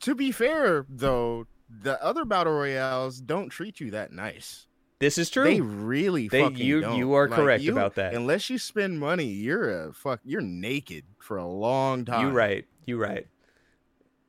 To 0.01 0.15
be 0.15 0.31
fair, 0.31 0.85
though, 0.89 1.47
the 1.69 2.01
other 2.03 2.25
battle 2.25 2.53
royales 2.53 3.19
don't 3.19 3.49
treat 3.49 3.79
you 3.79 3.91
that 3.91 4.11
nice. 4.11 4.67
This 4.99 5.17
is 5.17 5.29
true. 5.29 5.45
They 5.45 5.61
really 5.61 6.27
They- 6.27 6.41
fucking 6.41 6.57
you- 6.57 6.81
don't. 6.81 6.97
you 6.97 7.13
are 7.13 7.27
Like, 7.29 7.39
correct 7.39 7.63
you- 7.63 7.71
about 7.71 7.95
that. 7.95 8.13
Unless 8.13 8.49
you 8.49 8.57
spend 8.57 8.99
money, 8.99 9.25
you're 9.25 9.87
a 9.87 9.93
fuck. 9.93 10.19
You're 10.25 10.41
naked 10.41 11.05
for 11.19 11.37
a 11.37 11.47
long 11.47 12.03
time. 12.05 12.27
You 12.27 12.33
right. 12.33 12.65
You 12.85 12.97
right. 12.97 13.27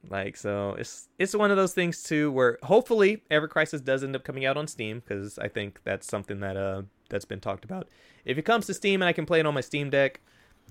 Like 0.08 0.36
so, 0.36 0.74
it's 0.78 1.08
it's 1.18 1.34
one 1.34 1.50
of 1.50 1.58
those 1.58 1.74
things 1.74 2.02
too 2.02 2.32
where 2.32 2.58
hopefully 2.62 3.22
Ever 3.30 3.46
Crisis 3.48 3.82
does 3.82 4.02
end 4.02 4.16
up 4.16 4.24
coming 4.24 4.46
out 4.46 4.56
on 4.56 4.66
Steam 4.66 5.00
because 5.00 5.38
I 5.38 5.48
think 5.48 5.80
that's 5.84 6.06
something 6.06 6.40
that 6.40 6.56
uh 6.56 6.82
that's 7.10 7.26
been 7.26 7.40
talked 7.40 7.64
about. 7.66 7.86
If 8.24 8.38
it 8.38 8.42
comes 8.42 8.66
to 8.66 8.74
Steam 8.74 9.02
and 9.02 9.08
I 9.08 9.12
can 9.12 9.26
play 9.26 9.40
it 9.40 9.46
on 9.46 9.52
my 9.52 9.60
Steam 9.60 9.90
Deck, 9.90 10.20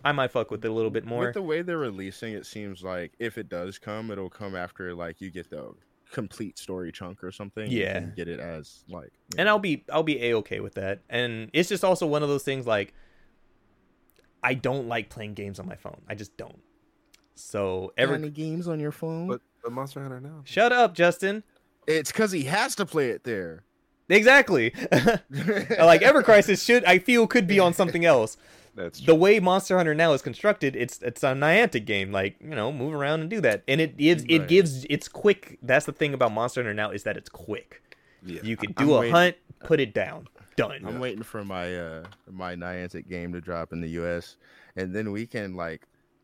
I 0.03 0.13
might 0.13 0.31
fuck 0.31 0.49
with 0.49 0.65
it 0.65 0.67
a 0.69 0.73
little 0.73 0.89
bit 0.89 1.05
more. 1.05 1.25
With 1.25 1.35
the 1.35 1.43
way 1.43 1.61
they're 1.61 1.77
releasing, 1.77 2.33
it 2.33 2.45
seems 2.47 2.83
like 2.83 3.11
if 3.19 3.37
it 3.37 3.49
does 3.49 3.77
come, 3.77 4.09
it'll 4.09 4.29
come 4.31 4.55
after 4.55 4.95
like 4.95 5.21
you 5.21 5.29
get 5.29 5.49
the 5.51 5.73
complete 6.11 6.57
story 6.57 6.91
chunk 6.91 7.23
or 7.23 7.31
something. 7.31 7.69
Yeah. 7.69 7.93
can 7.93 8.13
get 8.15 8.27
it 8.27 8.39
as 8.39 8.83
like. 8.89 9.11
and 9.37 9.45
know. 9.45 9.53
I'll 9.53 9.59
be 9.59 9.83
I'll 9.91 10.03
be 10.03 10.21
a 10.23 10.35
okay 10.37 10.59
with 10.59 10.75
that. 10.75 11.01
And 11.09 11.49
it's 11.53 11.69
just 11.69 11.83
also 11.83 12.05
one 12.05 12.23
of 12.23 12.29
those 12.29 12.43
things 12.43 12.65
like 12.67 12.93
I 14.43 14.53
don't 14.53 14.87
like 14.87 15.09
playing 15.09 15.33
games 15.33 15.59
on 15.59 15.65
my 15.67 15.75
phone. 15.75 16.01
I 16.07 16.15
just 16.15 16.35
don't. 16.37 16.61
So 17.35 17.93
Got 17.97 18.03
ever 18.03 18.15
any 18.15 18.29
games 18.29 18.67
on 18.67 18.79
your 18.79 18.91
phone? 18.91 19.27
But 19.27 19.41
but 19.63 19.71
Monster 19.71 20.01
Hunter 20.01 20.21
now. 20.21 20.41
shut 20.45 20.71
up, 20.71 20.93
Justin. 20.95 21.43
it's 21.87 22.11
because 22.11 22.31
he 22.31 22.43
has 22.43 22.75
to 22.75 22.85
play 22.85 23.09
it 23.09 23.23
there. 23.23 23.63
Exactly. 24.09 24.73
like 25.69 26.01
Ever 26.01 26.23
Crisis 26.23 26.63
should 26.63 26.83
I 26.85 26.97
feel 26.97 27.27
could 27.27 27.47
be 27.47 27.59
on 27.59 27.73
something 27.73 28.05
else. 28.05 28.37
That's 28.75 28.99
the 29.01 29.15
way 29.15 29.39
Monster 29.39 29.77
Hunter 29.77 29.93
now 29.95 30.13
is 30.13 30.21
constructed, 30.21 30.75
it's 30.75 30.99
it's 31.01 31.23
a 31.23 31.33
Niantic 31.33 31.85
game. 31.85 32.11
Like 32.11 32.35
you 32.41 32.49
know, 32.49 32.71
move 32.71 32.93
around 32.93 33.21
and 33.21 33.29
do 33.29 33.41
that, 33.41 33.63
and 33.67 33.79
it 33.81 33.97
gives 33.97 34.23
it 34.29 34.47
gives 34.47 34.85
it's 34.89 35.07
quick. 35.07 35.57
That's 35.61 35.85
the 35.85 35.91
thing 35.91 36.13
about 36.13 36.31
Monster 36.31 36.61
Hunter 36.61 36.73
now 36.73 36.91
is 36.91 37.03
that 37.03 37.17
it's 37.17 37.29
quick. 37.29 37.81
Yeah. 38.25 38.41
You 38.43 38.57
can 38.57 38.73
I'm 38.77 38.85
do 38.87 38.93
a 38.95 38.99
waiting- 38.99 39.13
hunt, 39.15 39.35
put 39.63 39.79
it 39.79 39.93
down, 39.93 40.27
done. 40.55 40.83
I'm 40.85 40.99
waiting 40.99 41.23
for 41.23 41.43
my 41.45 41.75
uh 41.77 42.03
my 42.31 42.55
Niantic 42.55 43.07
game 43.09 43.33
to 43.33 43.41
drop 43.41 43.71
in 43.73 43.81
the 43.81 43.89
U.S. 43.89 44.37
and 44.75 44.93
then 44.95 45.11
we 45.11 45.25
can 45.25 45.55
like. 45.55 45.83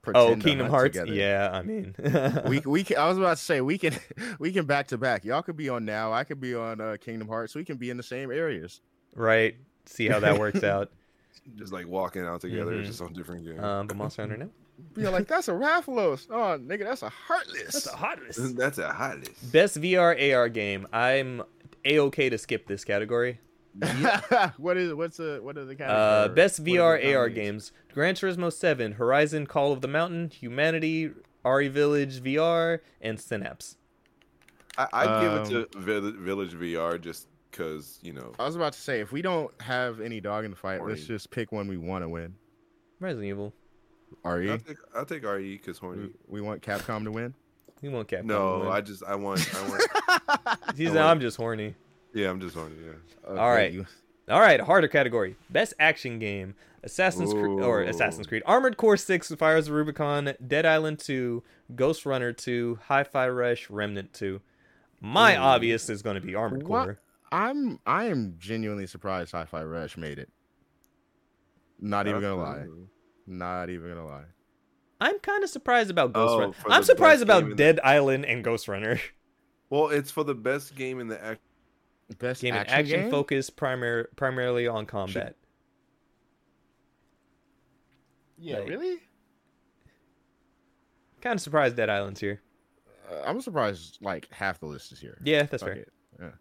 Oh, 0.09 0.11
pretend 0.11 0.41
to 0.43 0.47
Kingdom 0.49 0.65
hunt 0.67 0.71
Hearts. 0.75 0.97
together. 0.99 1.13
Yeah, 1.13 1.49
I 1.51 1.63
mean, 1.63 1.95
we 2.47 2.59
we 2.59 2.83
can, 2.83 2.97
I 2.97 3.09
was 3.09 3.17
about 3.17 3.37
to 3.37 3.43
say 3.43 3.61
we 3.61 3.79
can 3.79 3.95
we 4.39 4.51
can 4.51 4.65
back 4.67 4.85
to 4.89 4.99
back. 4.99 5.25
Y'all 5.25 5.41
could 5.41 5.57
be 5.57 5.67
on 5.67 5.83
now. 5.83 6.13
I 6.13 6.23
could 6.23 6.39
be 6.39 6.53
on 6.53 6.79
uh, 6.79 6.97
Kingdom 7.01 7.27
Hearts. 7.27 7.55
We 7.55 7.65
can 7.65 7.77
be 7.77 7.89
in 7.89 7.97
the 7.97 8.03
same 8.03 8.29
areas. 8.31 8.81
right. 9.15 9.55
See 9.87 10.07
how 10.07 10.19
that 10.19 10.37
works 10.39 10.63
out. 10.75 10.91
Just 11.55 11.71
like 11.73 11.87
walking 11.87 12.23
out 12.23 12.41
together, 12.41 12.71
Mhm. 12.73 12.85
just 12.85 13.01
on 13.01 13.13
different 13.13 13.45
games. 13.45 13.59
Um, 13.63 13.87
but 13.87 13.97
Monster 13.97 14.23
Hunter 14.23 14.37
now. 14.37 14.49
Be 14.93 15.07
like, 15.07 15.27
that's 15.27 15.47
a 15.47 15.51
Rathalos. 15.53 16.27
Oh, 16.29 16.59
nigga, 16.59 16.83
that's 16.83 17.01
a 17.03 17.09
Heartless. 17.09 17.73
That's 17.73 17.87
a 17.87 17.95
heartless. 17.95 18.37
That's 18.55 18.77
a 18.77 18.91
heartless. 18.91 19.29
Best 19.43 19.79
VR 19.81 20.15
AR 20.33 20.49
game. 20.49 20.85
I'm 20.91 21.43
a 21.85 21.99
okay 21.99 22.29
to 22.29 22.37
skip 22.37 22.67
this 22.67 22.83
category. 22.83 23.39
what 24.57 24.77
is 24.77 24.89
it? 24.91 24.97
what's 24.97 25.17
the 25.17 25.39
what 25.41 25.57
are 25.57 25.65
the 25.65 25.75
kind 25.75 25.91
Uh, 25.91 26.27
best 26.29 26.59
what 26.59 26.67
are 26.79 26.97
the 26.97 27.03
VR 27.03 27.15
AR 27.17 27.29
games: 27.29 27.71
Gran 27.93 28.15
Turismo 28.15 28.51
7, 28.51 28.93
Horizon 28.93 29.45
Call 29.47 29.71
of 29.73 29.81
the 29.81 29.87
Mountain, 29.87 30.29
Humanity, 30.29 31.11
RE 31.43 31.67
Village 31.67 32.21
VR, 32.23 32.79
and 33.01 33.19
Synapse. 33.19 33.75
I, 34.77 34.87
I'd 34.93 35.21
give 35.21 35.31
Um, 35.33 35.39
it 35.63 35.71
to 35.71 35.79
Village, 35.79 36.15
Village 36.15 36.53
VR 36.53 36.99
just 36.99 37.27
because 37.55 37.99
you 38.01 38.13
know. 38.13 38.33
I 38.39 38.45
was 38.45 38.55
about 38.55 38.73
to 38.73 38.79
say 38.79 38.99
if 38.99 39.11
we 39.11 39.21
don't 39.21 39.51
have 39.61 40.01
any 40.01 40.19
dog 40.19 40.45
in 40.45 40.51
the 40.51 40.57
fight, 40.57 40.83
let's 40.83 41.05
just 41.05 41.31
pick 41.31 41.51
one 41.51 41.67
we 41.67 41.77
want 41.77 42.03
to 42.03 42.09
win. 42.09 42.35
Resident 42.99 43.27
Evil. 43.27 43.53
RE, 44.23 44.51
I'll 44.51 44.57
take, 44.57 44.77
I'll 44.95 45.05
take 45.05 45.23
RE 45.23 45.57
because 45.57 45.77
horny. 45.77 46.11
we, 46.27 46.39
we 46.39 46.41
want 46.41 46.61
Capcom 46.61 47.03
to 47.03 47.11
win. 47.11 47.33
We 47.81 47.89
won't 47.89 48.07
Capcom. 48.07 48.25
No, 48.25 48.59
win. 48.59 48.67
I 48.69 48.81
just 48.81 49.03
I 49.03 49.15
want 49.15 49.47
I 49.55 49.69
want. 49.69 49.83
He's 50.77 50.89
I 50.91 50.95
want- 50.95 50.99
I'm 51.07 51.19
just 51.19 51.37
horny. 51.37 51.75
yeah, 52.13 52.29
I'm 52.29 52.39
just 52.39 52.55
horny. 52.55 52.75
Yeah. 52.83 52.91
Uh, 53.29 53.39
All 53.39 53.49
right. 53.49 53.71
you- 53.73 53.85
All 54.29 54.39
right, 54.39 54.59
harder 54.59 54.87
category. 54.87 55.35
Best 55.49 55.73
action 55.79 56.19
game: 56.19 56.55
Assassin's 56.83 57.31
Creed 57.33 57.45
or 57.61 57.81
Assassin's 57.81 58.27
Creed, 58.27 58.43
Armored 58.45 58.77
Core 58.77 58.97
6, 58.97 59.33
Fires 59.35 59.67
of 59.67 59.73
Rubicon, 59.73 60.33
Dead 60.47 60.65
Island 60.65 60.99
2, 60.99 61.43
Ghost 61.75 62.05
Runner 62.05 62.31
2, 62.31 62.79
Hi-Fi 62.87 63.29
Rush, 63.29 63.69
Remnant 63.69 64.13
2. 64.13 64.39
My 65.01 65.35
Ooh. 65.35 65.39
obvious 65.41 65.89
is 65.89 66.01
going 66.01 66.15
to 66.15 66.21
be 66.21 66.33
Armored 66.35 66.63
What? 66.63 66.83
Core. 66.85 66.99
I'm 67.31 67.79
I 67.85 68.05
am 68.05 68.35
genuinely 68.37 68.87
surprised 68.87 69.31
Hi-Fi 69.31 69.63
Rush 69.63 69.97
made 69.97 70.19
it. 70.19 70.29
Not 71.79 72.07
even 72.07 72.21
gonna 72.21 72.35
lie. 72.41 72.65
Not 73.27 73.69
even 73.69 73.89
gonna 73.89 74.05
lie. 74.05 74.25
I'm 75.01 75.19
kind 75.19 75.43
of 75.43 75.49
surprised 75.49 75.89
about 75.89 76.13
Ghost 76.13 76.33
Oh, 76.33 76.39
Runner. 76.39 76.53
I'm 76.69 76.83
surprised 76.83 77.21
about 77.21 77.41
game 77.41 77.51
in 77.51 77.57
the- 77.57 77.63
Dead 77.63 77.79
Island 77.83 78.25
and 78.25 78.43
Ghost 78.43 78.67
Runner. 78.67 78.99
Well, 79.71 79.89
it's 79.89 80.11
for 80.11 80.23
the 80.23 80.35
best 80.35 80.75
game 80.75 80.99
in 80.99 81.07
the 81.07 81.21
act. 81.21 81.41
Best 82.19 82.43
Game 82.43 82.53
action, 82.53 82.71
and 82.75 82.85
action 82.85 82.99
game? 83.01 83.11
focused 83.11 83.57
primar- 83.57 84.05
primarily 84.15 84.67
on 84.67 84.85
combat. 84.85 85.35
Yeah, 88.37 88.59
Like- 88.59 88.69
really? 88.69 88.99
Kind 91.21 91.33
of 91.37 91.41
surprised 91.41 91.75
Dead 91.75 91.89
Island's 91.89 92.19
here. 92.19 92.41
Uh, 93.09 93.23
I'm 93.25 93.41
surprised 93.41 93.97
like 94.01 94.27
half 94.31 94.59
the 94.59 94.67
list 94.67 94.91
is 94.91 94.99
here. 94.99 95.17
Yeah, 95.23 95.43
that's 95.43 95.63
Fuck 95.63 95.73
fair. 95.73 95.81
it. 95.81 95.93
Yeah. 96.19 96.31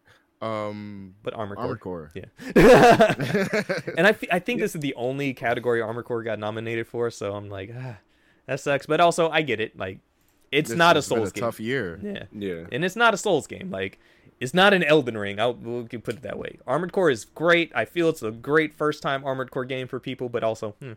Um, 0.44 1.14
But 1.22 1.34
Armored 1.34 1.56
Core. 1.58 1.64
Armored 1.64 1.80
Core. 1.80 2.10
Yeah. 2.14 2.24
and 3.96 4.06
I, 4.06 4.10
f- 4.10 4.24
I 4.30 4.38
think 4.38 4.60
this 4.60 4.74
is 4.74 4.80
the 4.80 4.94
only 4.94 5.32
category 5.34 5.80
Armored 5.80 6.04
Core 6.04 6.22
got 6.22 6.38
nominated 6.38 6.86
for, 6.86 7.10
so 7.10 7.34
I'm 7.34 7.48
like, 7.48 7.70
ah, 7.76 7.96
that 8.46 8.60
sucks. 8.60 8.86
But 8.86 9.00
also, 9.00 9.30
I 9.30 9.42
get 9.42 9.60
it. 9.60 9.78
Like, 9.78 9.98
it's 10.52 10.70
This 10.70 10.78
not 10.78 10.96
a 10.96 10.98
has 10.98 11.08
been 11.08 11.18
Souls 11.18 11.32
game. 11.32 11.42
Tough 11.42 11.60
year. 11.60 11.98
Yeah, 12.02 12.24
Yeah. 12.32 12.66
and 12.70 12.84
it's 12.84 12.96
not 12.96 13.14
a 13.14 13.16
Souls 13.16 13.46
game. 13.46 13.70
Like, 13.70 13.98
it's 14.40 14.52
not 14.54 14.74
an 14.74 14.82
Elden 14.84 15.16
Ring. 15.16 15.40
I'll 15.40 15.54
we 15.54 15.86
can 15.88 16.00
put 16.02 16.16
it 16.16 16.22
that 16.22 16.38
way. 16.38 16.58
Armored 16.66 16.92
Core 16.92 17.10
is 17.10 17.24
great. 17.24 17.72
I 17.74 17.84
feel 17.84 18.08
it's 18.08 18.22
a 18.22 18.30
great 18.30 18.74
first 18.74 19.02
time 19.02 19.24
Armored 19.24 19.50
Core 19.50 19.64
game 19.64 19.86
for 19.88 19.98
people, 20.00 20.28
but 20.28 20.44
also, 20.44 20.72
hmm, 20.80 20.92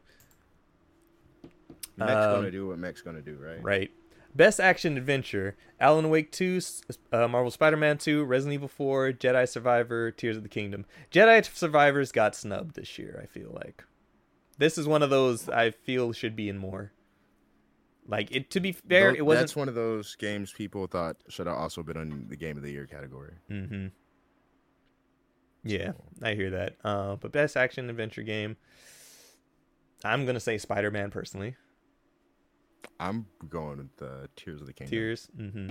Mech's 1.97 2.11
Um, 2.11 2.35
gonna 2.35 2.51
do 2.51 2.67
what 2.67 2.77
Mech's 2.79 3.01
gonna 3.01 3.21
do, 3.21 3.37
right? 3.41 3.63
right. 3.63 3.91
Best 4.37 4.59
action 4.59 4.97
adventure: 4.97 5.57
Alan 5.79 6.09
Wake 6.11 6.31
2, 6.31 6.61
uh, 7.11 7.27
Marvel 7.27 7.49
Spider-Man 7.49 7.97
2, 7.97 8.23
Resident 8.23 8.53
Evil 8.53 8.67
4, 8.67 9.13
Jedi 9.13 9.49
Survivor, 9.49 10.11
Tears 10.11 10.37
of 10.37 10.43
the 10.43 10.49
Kingdom. 10.49 10.85
Jedi 11.11 11.43
Survivors 11.43 12.11
got 12.11 12.35
snubbed 12.35 12.75
this 12.75 12.99
year. 12.99 13.19
I 13.21 13.25
feel 13.25 13.51
like 13.51 13.83
this 14.59 14.77
is 14.77 14.87
one 14.87 15.01
of 15.01 15.09
those 15.09 15.49
I 15.49 15.71
feel 15.71 16.13
should 16.13 16.35
be 16.35 16.49
in 16.49 16.59
more. 16.59 16.91
Like 18.07 18.31
it 18.31 18.51
to 18.51 18.59
be 18.59 18.71
fair, 18.71 19.09
it 19.13 19.25
wasn't. 19.25 19.47
That's 19.47 19.55
one 19.55 19.69
of 19.69 19.75
those 19.75 20.15
games 20.15 20.53
people 20.53 20.85
thought 20.85 21.17
should 21.29 21.47
have 21.47 21.57
also 21.57 21.81
been 21.81 21.97
on 21.97 22.27
the 22.29 22.37
game 22.37 22.57
of 22.57 22.63
the 22.63 22.71
year 22.71 22.85
category. 22.85 23.33
Mm-hmm. 23.51 23.87
Yeah, 25.63 25.93
I 26.21 26.35
hear 26.35 26.51
that. 26.51 26.77
Uh, 26.83 27.15
but 27.15 27.31
best 27.31 27.57
action 27.57 27.89
adventure 27.89 28.23
game, 28.23 28.55
I'm 30.05 30.27
gonna 30.27 30.39
say 30.39 30.59
Spider-Man 30.59 31.09
personally. 31.09 31.55
I'm 32.99 33.25
going 33.49 33.77
with 33.77 33.95
the 33.97 34.27
Tears 34.35 34.61
of 34.61 34.67
the 34.67 34.73
Kingdom. 34.73 34.91
Tears. 34.91 35.27
Mm-hmm. 35.37 35.69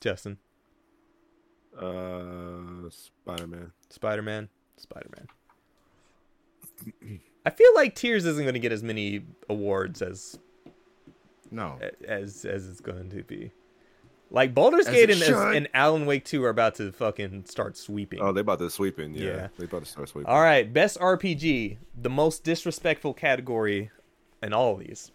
Justin, 0.00 0.38
Uh, 1.76 2.88
Spider 2.90 3.46
Man. 3.46 3.72
Spider-Man, 3.88 4.48
Spider-Man. 4.76 5.26
I 7.46 7.50
feel 7.50 7.74
like 7.74 7.94
Tears 7.94 8.24
isn't 8.24 8.44
gonna 8.44 8.58
get 8.58 8.72
as 8.72 8.82
many 8.82 9.22
awards 9.48 10.02
as 10.02 10.38
No, 11.50 11.78
as 12.06 12.44
as 12.44 12.68
it's 12.68 12.80
going 12.80 13.10
to 13.10 13.22
be. 13.22 13.50
Like 14.30 14.54
Baldur's 14.54 14.86
As 14.86 14.94
Gate 14.94 15.10
and, 15.10 15.18
should. 15.20 15.54
and 15.54 15.68
Alan 15.74 16.06
Wake 16.06 16.24
2 16.24 16.42
are 16.44 16.48
about 16.48 16.74
to 16.76 16.90
fucking 16.92 17.44
start 17.44 17.76
sweeping. 17.76 18.20
Oh, 18.20 18.32
they're 18.32 18.40
about 18.40 18.58
to 18.60 18.70
sweeping. 18.70 19.14
Yeah, 19.14 19.24
Yeah. 19.24 19.48
they 19.58 19.64
about 19.66 19.84
to 19.84 19.88
start 19.90 20.08
sweeping. 20.08 20.28
All 20.30 20.40
right, 20.40 20.70
best 20.72 20.98
RPG, 20.98 21.76
the 22.02 22.10
most 22.10 22.42
disrespectful 22.42 23.14
category 23.14 23.90
in 24.42 24.52
all 24.52 24.72
of 24.72 24.80
these. 24.80 25.12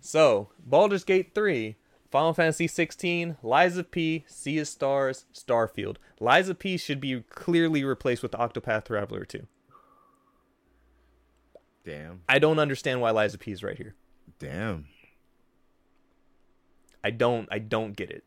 So, 0.00 0.50
Baldur's 0.64 1.04
Gate 1.04 1.34
3, 1.34 1.76
Final 2.10 2.34
Fantasy 2.34 2.66
16, 2.66 3.36
Lies 3.42 3.76
of 3.76 3.90
P, 3.90 4.24
Sea 4.26 4.58
of 4.58 4.68
Stars, 4.68 5.26
Starfield. 5.34 5.96
Lies 6.20 6.48
of 6.48 6.58
P 6.58 6.76
should 6.76 7.00
be 7.00 7.22
clearly 7.30 7.84
replaced 7.84 8.22
with 8.22 8.32
Octopath 8.32 8.84
Traveler 8.86 9.24
2. 9.24 9.46
damn, 11.84 12.20
I 12.28 12.38
don't 12.38 12.58
understand 12.58 13.00
why 13.00 13.10
Lies 13.10 13.34
of 13.34 13.40
P 13.40 13.52
is 13.52 13.62
right 13.62 13.76
here. 13.76 13.94
damn. 14.38 14.86
I 17.04 17.10
don't 17.10 17.48
I 17.50 17.58
don't 17.58 17.96
get 17.96 18.10
it. 18.10 18.22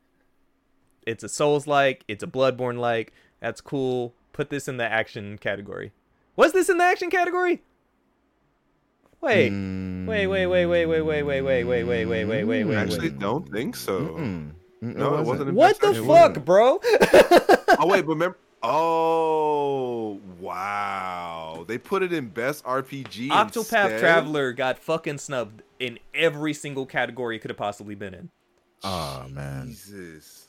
It's 1.06 1.24
a 1.24 1.30
Souls 1.30 1.66
like, 1.66 2.04
it's 2.08 2.24
a 2.24 2.28
Bloodborne 2.28 2.78
like. 2.78 3.14
That's 3.40 3.62
cool. 3.62 4.16
Put 4.34 4.50
this 4.50 4.68
in 4.68 4.78
the 4.78 4.84
action 4.84 5.38
category. 5.38 5.94
Was 6.36 6.52
this 6.52 6.68
in 6.68 6.78
the 6.78 6.84
action 6.84 7.10
category? 7.10 7.64
Wait. 9.26 9.50
Wait, 10.08 10.28
wait, 10.28 10.46
wait, 10.46 10.66
wait, 10.68 10.86
wait, 10.86 11.02
wait, 11.02 11.24
wait, 11.24 11.42
wait, 11.42 11.64
wait, 11.64 11.84
wait, 11.84 11.84
wait, 11.84 12.26
wait, 12.26 12.44
wait, 12.46 12.64
wait. 12.64 12.76
Actually, 12.76 13.10
don't 13.10 13.52
think 13.52 13.76
so. 13.76 14.00
Mm, 14.02 14.52
No, 14.82 15.18
it 15.18 15.26
wasn't. 15.26 15.54
What 15.54 15.80
the 15.82 15.96
fuck, 15.96 16.46
bro? 16.46 16.80
Oh 17.78 17.88
wait, 17.88 18.02
but 18.06 18.14
remember. 18.14 18.38
Oh 18.62 20.20
wow! 20.40 21.66
They 21.68 21.78
put 21.78 22.04
it 22.04 22.14
in 22.14 22.28
best 22.30 22.64
RPG. 22.66 23.30
Octopath 23.30 23.52
instead? 23.52 24.00
Traveler 24.00 24.54
got 24.54 24.80
fucking 24.80 25.18
snubbed 25.18 25.62
in 25.80 26.00
every 26.14 26.54
single 26.54 26.86
category 26.86 27.36
it 27.36 27.40
could 27.40 27.52
have 27.52 27.58
possibly 27.58 27.96
been 27.96 28.14
in. 28.14 28.30
Oh 28.84 29.26
man, 29.30 29.70
Jesus. 29.70 30.48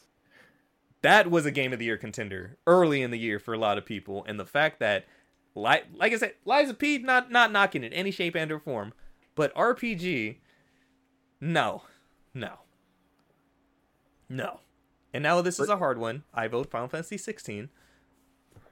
That 1.02 1.30
was 1.30 1.46
a 1.46 1.50
game 1.50 1.72
of 1.72 1.78
the 1.78 1.84
year 1.84 1.96
contender 1.96 2.56
early 2.66 3.02
in 3.02 3.10
the 3.10 3.18
year 3.18 3.38
for 3.38 3.54
a 3.54 3.58
lot 3.58 3.78
of 3.78 3.84
people, 3.84 4.24
and 4.28 4.38
the 4.40 4.46
fact 4.46 4.80
that, 4.80 5.04
like, 5.56 5.86
like 5.94 6.12
I 6.12 6.16
said, 6.18 6.34
Lies 6.44 6.70
of 6.70 6.78
P 6.78 6.98
not 6.98 7.30
not 7.32 7.50
knocking 7.50 7.82
in 7.82 7.92
any 7.92 8.10
shape 8.10 8.34
and 8.36 8.52
or 8.52 8.58
form, 8.60 8.92
but 9.34 9.54
RPG, 9.54 10.36
no, 11.40 11.82
no, 12.34 12.52
no. 14.28 14.60
And 15.12 15.22
now 15.22 15.40
this 15.40 15.58
is 15.58 15.68
a 15.68 15.78
hard 15.78 15.98
one. 15.98 16.24
I 16.34 16.46
vote 16.48 16.70
Final 16.70 16.88
Fantasy 16.88 17.16
16. 17.16 17.70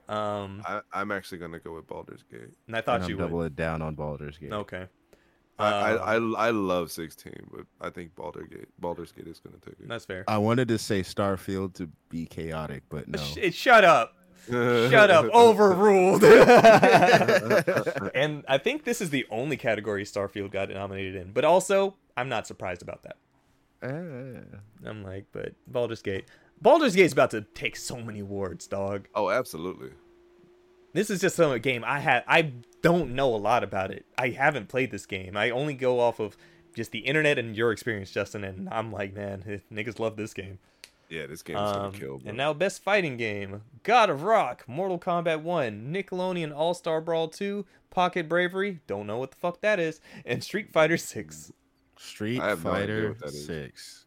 Um, 0.06 0.62
I, 0.66 0.82
I'm 0.92 1.10
actually 1.10 1.38
gonna 1.38 1.58
go 1.58 1.74
with 1.74 1.86
Baldur's 1.86 2.22
Gate. 2.30 2.50
and 2.66 2.76
I 2.76 2.82
thought 2.82 3.02
I'm 3.02 3.08
you 3.08 3.16
double 3.16 3.38
would. 3.38 3.52
it 3.52 3.56
down 3.56 3.80
on 3.80 3.94
Baldur's 3.94 4.36
Gate. 4.36 4.52
Okay. 4.52 4.86
I, 5.58 5.66
I, 5.70 6.16
Um, 6.16 6.36
I 6.36 6.48
I 6.48 6.50
love 6.50 6.90
16, 6.90 7.32
but 7.50 7.64
I 7.80 7.88
think 7.88 8.14
Baldur's 8.14 8.48
Gate 8.48 8.68
Baldur's 8.78 9.12
Gate 9.12 9.26
is 9.28 9.38
gonna 9.40 9.56
take 9.64 9.80
it. 9.80 9.88
That's 9.88 10.04
fair. 10.04 10.24
I 10.28 10.36
wanted 10.36 10.68
to 10.68 10.76
say 10.78 11.00
Starfield 11.00 11.72
to 11.76 11.88
be 12.10 12.26
chaotic, 12.26 12.82
but 12.90 13.08
no. 13.08 13.18
Sh- 13.18 13.54
shut 13.54 13.84
up. 13.84 14.14
Shut 14.48 15.10
up. 15.10 15.26
Overruled. 15.34 16.24
and 18.14 18.44
I 18.48 18.58
think 18.58 18.84
this 18.84 19.00
is 19.00 19.10
the 19.10 19.26
only 19.30 19.56
category 19.56 20.04
Starfield 20.04 20.50
got 20.50 20.70
nominated 20.70 21.16
in. 21.16 21.32
But 21.32 21.44
also, 21.44 21.96
I'm 22.16 22.28
not 22.28 22.46
surprised 22.46 22.82
about 22.82 23.02
that. 23.02 23.16
Eh. 23.82 24.40
I'm 24.88 25.02
like, 25.02 25.26
but 25.32 25.52
Baldur's 25.66 26.02
Gate. 26.02 26.26
Baldur's 26.60 26.94
Gate's 26.94 27.12
about 27.12 27.30
to 27.32 27.42
take 27.42 27.76
so 27.76 27.96
many 27.96 28.20
awards, 28.20 28.66
dog. 28.66 29.08
oh, 29.14 29.30
absolutely. 29.30 29.90
This 30.94 31.10
is 31.10 31.20
just 31.20 31.34
some 31.36 31.58
game 31.58 31.82
I 31.84 31.98
have. 31.98 32.22
I 32.28 32.52
don't 32.80 33.14
know 33.14 33.34
a 33.34 33.36
lot 33.36 33.64
about 33.64 33.90
it. 33.90 34.06
I 34.16 34.28
haven't 34.28 34.68
played 34.68 34.92
this 34.92 35.06
game. 35.06 35.36
I 35.36 35.50
only 35.50 35.74
go 35.74 35.98
off 35.98 36.20
of 36.20 36.36
just 36.74 36.92
the 36.92 37.00
internet 37.00 37.36
and 37.38 37.56
your 37.56 37.72
experience, 37.72 38.12
Justin. 38.12 38.44
And 38.44 38.68
I'm 38.70 38.92
like, 38.92 39.12
man, 39.12 39.60
niggas 39.72 39.98
love 39.98 40.16
this 40.16 40.32
game. 40.34 40.60
Yeah, 41.08 41.26
this 41.26 41.42
game's 41.42 41.60
Um, 41.60 41.74
gonna 41.74 41.98
kill. 41.98 42.18
Bro. 42.18 42.28
and 42.28 42.36
now 42.36 42.52
best 42.52 42.82
fighting 42.82 43.16
game: 43.16 43.62
God 43.82 44.10
of 44.10 44.22
Rock, 44.22 44.64
Mortal 44.66 44.98
Kombat 44.98 45.42
1, 45.42 45.92
Nickelodeon 45.92 46.54
All 46.54 46.74
Star 46.74 47.00
Brawl 47.00 47.28
2, 47.28 47.64
Pocket 47.90 48.28
Bravery, 48.28 48.80
don't 48.86 49.06
know 49.06 49.18
what 49.18 49.30
the 49.30 49.36
fuck 49.36 49.60
that 49.60 49.78
is, 49.78 50.00
and 50.24 50.42
Street 50.42 50.72
Fighter 50.72 50.96
6. 50.96 51.52
Street 51.96 52.40
I 52.40 52.48
have 52.48 52.64
no 52.64 52.70
Fighter 52.70 53.08
what 53.10 53.18
that 53.20 53.26
is. 53.28 53.46
Six. 53.46 54.06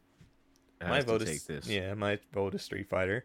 My 0.80 0.96
Has 0.96 1.04
to 1.06 1.10
vote 1.12 1.18
take 1.20 1.28
is 1.30 1.44
this. 1.46 1.68
yeah, 1.68 1.94
my 1.94 2.18
vote 2.32 2.54
is 2.54 2.62
Street 2.62 2.88
Fighter. 2.88 3.24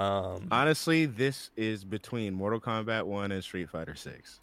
Um, 0.00 0.48
Honestly, 0.50 1.06
this 1.06 1.50
is 1.56 1.84
between 1.84 2.34
Mortal 2.34 2.60
Kombat 2.60 3.04
One 3.06 3.30
and 3.32 3.42
Street 3.44 3.70
Fighter 3.70 3.94
Six. 3.94 4.40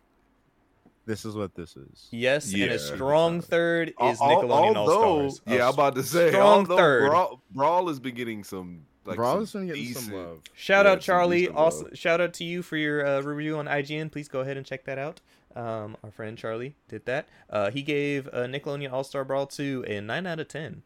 This 1.05 1.25
is 1.25 1.35
what 1.35 1.55
this 1.55 1.75
is. 1.75 2.07
yes, 2.11 2.53
and 2.53 2.63
a 2.71 2.77
strong 2.79 3.41
third 3.41 3.89
is 3.89 3.95
Al- 3.99 4.15
Nickelodeon 4.29 4.75
All 4.75 4.89
although- 4.89 5.29
Stars. 5.29 5.41
Yeah, 5.57 5.67
I'm 5.67 5.73
about 5.73 5.95
to 5.95 6.03
say. 6.03 6.29
strong 6.29 6.65
third. 6.67 7.09
Brawl, 7.09 7.41
Brawl, 7.51 7.87
has 7.87 7.99
been 7.99 8.15
getting 8.15 8.43
some. 8.43 8.83
Like, 9.03 9.15
Brawl 9.15 9.33
some 9.33 9.41
has 9.41 9.51
been 9.53 9.67
getting 9.67 9.83
decent, 9.83 10.05
some 10.05 10.13
love. 10.13 10.41
Shout 10.53 10.85
Yeah, 10.85 10.91
out 10.91 11.01
Charlie. 11.01 11.47
Also, 11.49 11.85
love. 11.85 11.97
shout 11.97 12.21
out 12.21 12.33
to 12.35 12.43
you 12.43 12.61
for 12.61 12.77
your 12.77 13.03
uh, 13.05 13.21
review 13.21 13.57
on 13.57 13.65
IGN. 13.65 14.11
Please 14.11 14.27
go 14.27 14.41
ahead 14.41 14.57
and 14.57 14.65
check 14.65 14.85
that 14.85 14.99
out. 14.99 15.21
Um, 15.55 15.97
our 16.03 16.11
friend 16.11 16.37
Charlie 16.37 16.75
did 16.87 17.05
that. 17.07 17.27
Uh, 17.49 17.71
he 17.71 17.81
gave 17.81 18.27
uh, 18.27 18.45
Nickelodeon 18.45 18.91
All 18.93 19.03
Star 19.03 19.25
Brawl 19.25 19.47
2 19.47 19.85
a 19.87 19.99
9 20.01 20.27
out 20.27 20.39
of 20.39 20.47
10. 20.47 20.83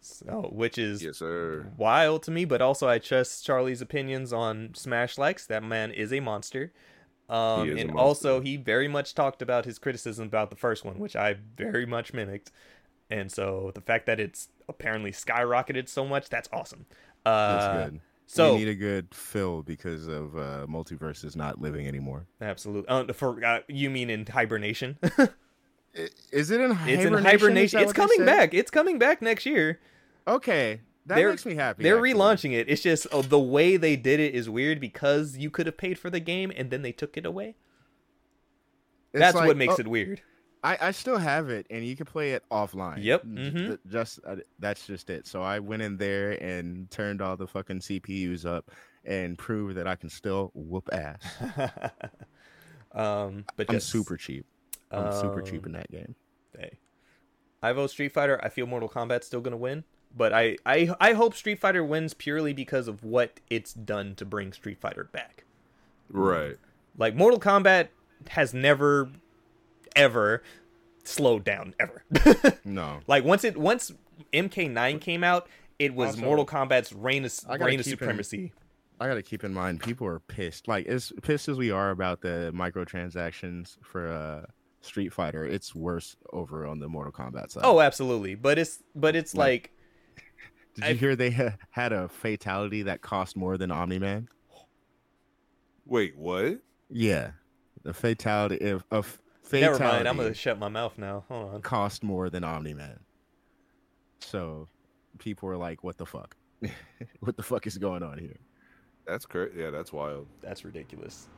So, 0.00 0.48
which 0.52 0.78
is 0.78 1.02
Yes, 1.02 1.18
sir. 1.18 1.66
wild 1.76 2.22
to 2.22 2.30
me, 2.30 2.44
but 2.46 2.62
also 2.62 2.88
I 2.88 2.98
trust 2.98 3.44
Charlie's 3.44 3.82
opinions 3.82 4.32
on 4.32 4.70
Smash 4.74 5.18
likes. 5.18 5.44
That 5.46 5.62
man 5.62 5.90
is 5.90 6.10
a 6.12 6.20
monster. 6.20 6.72
Um, 7.30 7.64
He 7.66 7.72
is 7.72 7.78
a 7.78 7.80
and 7.82 7.96
also, 7.96 8.40
he 8.40 8.56
very 8.56 8.88
much 8.88 9.14
talked 9.14 9.40
about 9.40 9.64
his 9.64 9.78
criticism 9.78 10.26
about 10.26 10.50
the 10.50 10.56
first 10.56 10.84
one, 10.84 10.98
which 10.98 11.16
I 11.16 11.36
very 11.56 11.86
much 11.86 12.12
mimicked. 12.12 12.50
And 13.08 13.30
so 13.30 13.72
the 13.74 13.80
fact 13.80 14.06
that 14.06 14.20
it's 14.20 14.48
apparently 14.68 15.12
skyrocketed 15.12 15.88
so 15.88 16.06
much, 16.06 16.28
that's 16.28 16.48
awesome. 16.52 16.86
Uh, 17.24 17.58
That's 17.58 17.90
good. 17.90 18.00
So 18.26 18.52
we 18.52 18.60
need 18.60 18.68
a 18.68 18.74
good 18.76 19.12
fill 19.12 19.62
because 19.62 20.06
of 20.06 20.36
uh, 20.36 20.66
multiverse 20.68 21.24
is 21.24 21.34
not 21.34 21.60
living 21.60 21.88
anymore. 21.88 22.26
absolutely. 22.40 22.88
Uh, 22.88 23.12
for 23.12 23.44
uh, 23.44 23.60
you 23.66 23.90
mean 23.90 24.08
in 24.08 24.24
hibernation? 24.24 24.98
Is 26.30 26.52
it 26.52 26.60
in 26.60 26.70
hibernation? 26.70 27.14
it's 27.14 27.18
in 27.18 27.24
hibernation. 27.24 27.80
It's 27.80 27.92
coming 27.92 28.24
back. 28.24 28.54
It's 28.54 28.70
coming 28.70 29.00
back 29.00 29.20
next 29.20 29.44
year. 29.46 29.80
Okay, 30.28 30.80
that 31.06 31.16
They're- 31.16 31.30
makes 31.30 31.46
me 31.46 31.54
happy. 31.54 31.82
They're 31.82 31.96
actually. 31.96 32.14
relaunching 32.14 32.52
it. 32.52 32.68
It's 32.68 32.82
just 32.82 33.06
oh, 33.12 33.22
the 33.22 33.38
way 33.38 33.76
they 33.76 33.96
did 33.96 34.20
it 34.20 34.34
is 34.34 34.48
weird 34.48 34.80
because 34.80 35.36
you 35.36 35.50
could 35.50 35.66
have 35.66 35.76
paid 35.76 35.98
for 35.98 36.10
the 36.10 36.20
game 36.20 36.52
and 36.54 36.70
then 36.70 36.82
they 36.82 36.92
took 36.92 37.16
it 37.16 37.26
away. 37.26 37.56
It's 39.12 39.20
That's 39.20 39.34
like, 39.34 39.48
what 39.48 39.56
makes 39.56 39.74
oh, 39.74 39.80
it 39.80 39.88
weird. 39.88 40.22
I, 40.62 40.78
I 40.80 40.90
still 40.90 41.16
have 41.16 41.48
it, 41.48 41.66
and 41.70 41.84
you 41.84 41.96
can 41.96 42.04
play 42.06 42.32
it 42.32 42.44
offline. 42.50 43.02
Yep, 43.02 43.24
mhm. 43.24 43.78
Just 43.88 44.20
uh, 44.26 44.36
that's 44.58 44.86
just 44.86 45.08
it. 45.08 45.26
So 45.26 45.42
I 45.42 45.58
went 45.58 45.82
in 45.82 45.96
there 45.96 46.32
and 46.42 46.90
turned 46.90 47.22
all 47.22 47.36
the 47.36 47.46
fucking 47.46 47.80
CPUs 47.80 48.44
up 48.44 48.70
and 49.04 49.38
proved 49.38 49.76
that 49.76 49.86
I 49.86 49.96
can 49.96 50.10
still 50.10 50.50
whoop 50.54 50.88
ass. 50.92 51.22
um, 52.92 53.44
but 53.56 53.70
I'm 53.70 53.76
yes, 53.76 53.84
super 53.84 54.16
cheap. 54.16 54.44
I'm 54.90 55.12
super 55.12 55.40
cheap 55.40 55.60
um, 55.60 55.66
in 55.66 55.72
that 55.72 55.90
game. 55.90 56.14
Hey. 56.58 56.78
I 57.62 57.72
vote 57.72 57.90
Street 57.90 58.12
Fighter. 58.12 58.38
I 58.42 58.48
feel 58.48 58.66
Mortal 58.66 58.88
Kombat's 58.88 59.26
still 59.26 59.40
gonna 59.40 59.56
win, 59.56 59.84
but 60.16 60.32
I, 60.32 60.56
I 60.66 60.94
I 61.00 61.12
hope 61.12 61.34
Street 61.34 61.58
Fighter 61.58 61.84
wins 61.84 62.14
purely 62.14 62.52
because 62.52 62.88
of 62.88 63.04
what 63.04 63.40
it's 63.50 63.72
done 63.72 64.14
to 64.16 64.24
bring 64.24 64.52
Street 64.52 64.78
Fighter 64.80 65.04
back. 65.04 65.44
Right. 66.08 66.56
Like 66.98 67.14
Mortal 67.14 67.38
Kombat 67.40 67.88
has 68.30 68.52
never, 68.52 69.08
ever 69.96 70.42
slowed 71.04 71.44
down 71.44 71.74
ever. 71.80 72.04
No, 72.64 73.00
like 73.06 73.24
once 73.24 73.44
it 73.44 73.56
once 73.56 73.92
MK9 74.32 75.00
came 75.00 75.24
out, 75.24 75.48
it 75.78 75.94
was 75.94 76.10
Also, 76.10 76.20
Mortal 76.22 76.46
Kombat's 76.46 76.92
reign 76.92 77.24
of 77.24 77.32
reign 77.60 77.80
of 77.80 77.84
keep 77.86 77.92
in- 77.94 77.98
supremacy. 77.98 78.52
I 79.02 79.08
got 79.08 79.14
to 79.14 79.22
keep 79.22 79.44
in 79.44 79.54
mind 79.54 79.80
people 79.82 80.06
are 80.06 80.20
pissed. 80.20 80.68
Like 80.68 80.86
as 80.86 81.10
pissed 81.22 81.48
as 81.48 81.56
we 81.56 81.70
are 81.70 81.88
about 81.90 82.20
the 82.20 82.52
microtransactions 82.54 83.76
for 83.82 84.12
uh 84.12 84.46
Street 84.82 85.12
Fighter, 85.12 85.44
it's 85.44 85.74
worse 85.74 86.16
over 86.32 86.66
on 86.66 86.80
the 86.80 86.88
Mortal 86.88 87.12
Kombat 87.12 87.50
side. 87.50 87.62
Oh, 87.64 87.80
absolutely. 87.80 88.34
But 88.34 88.58
it's 88.58 88.82
but 88.94 89.14
it's 89.16 89.34
Like- 89.34 89.46
like 89.46 89.72
did 90.80 90.86
I- 90.86 90.92
you 90.92 90.96
hear 90.98 91.16
they 91.16 91.30
ha- 91.30 91.56
had 91.70 91.92
a 91.92 92.08
fatality 92.08 92.82
that 92.82 93.00
cost 93.02 93.36
more 93.36 93.56
than 93.58 93.70
Omni 93.70 93.98
Man? 93.98 94.28
Wait, 95.86 96.16
what? 96.16 96.58
Yeah, 96.88 97.32
the 97.82 97.92
fatality 97.94 98.56
if 98.56 98.82
a 98.90 98.96
f- 98.96 99.20
fatality 99.42 99.78
never 99.82 99.92
mind. 99.94 100.08
I'm 100.08 100.16
gonna 100.16 100.34
shut 100.34 100.58
my 100.58 100.68
mouth 100.68 100.98
now. 100.98 101.24
Hold 101.28 101.54
on. 101.54 101.62
cost 101.62 102.02
more 102.02 102.30
than 102.30 102.44
Omni 102.44 102.74
Man. 102.74 103.00
So 104.20 104.68
people 105.18 105.48
were 105.48 105.56
like, 105.56 105.82
"What 105.82 105.98
the 105.98 106.06
fuck? 106.06 106.36
what 107.20 107.36
the 107.36 107.42
fuck 107.42 107.66
is 107.66 107.78
going 107.78 108.02
on 108.02 108.18
here?" 108.18 108.36
That's 109.06 109.26
crazy. 109.26 109.58
Yeah, 109.58 109.70
that's 109.70 109.92
wild. 109.92 110.26
That's 110.42 110.64
ridiculous. 110.64 111.28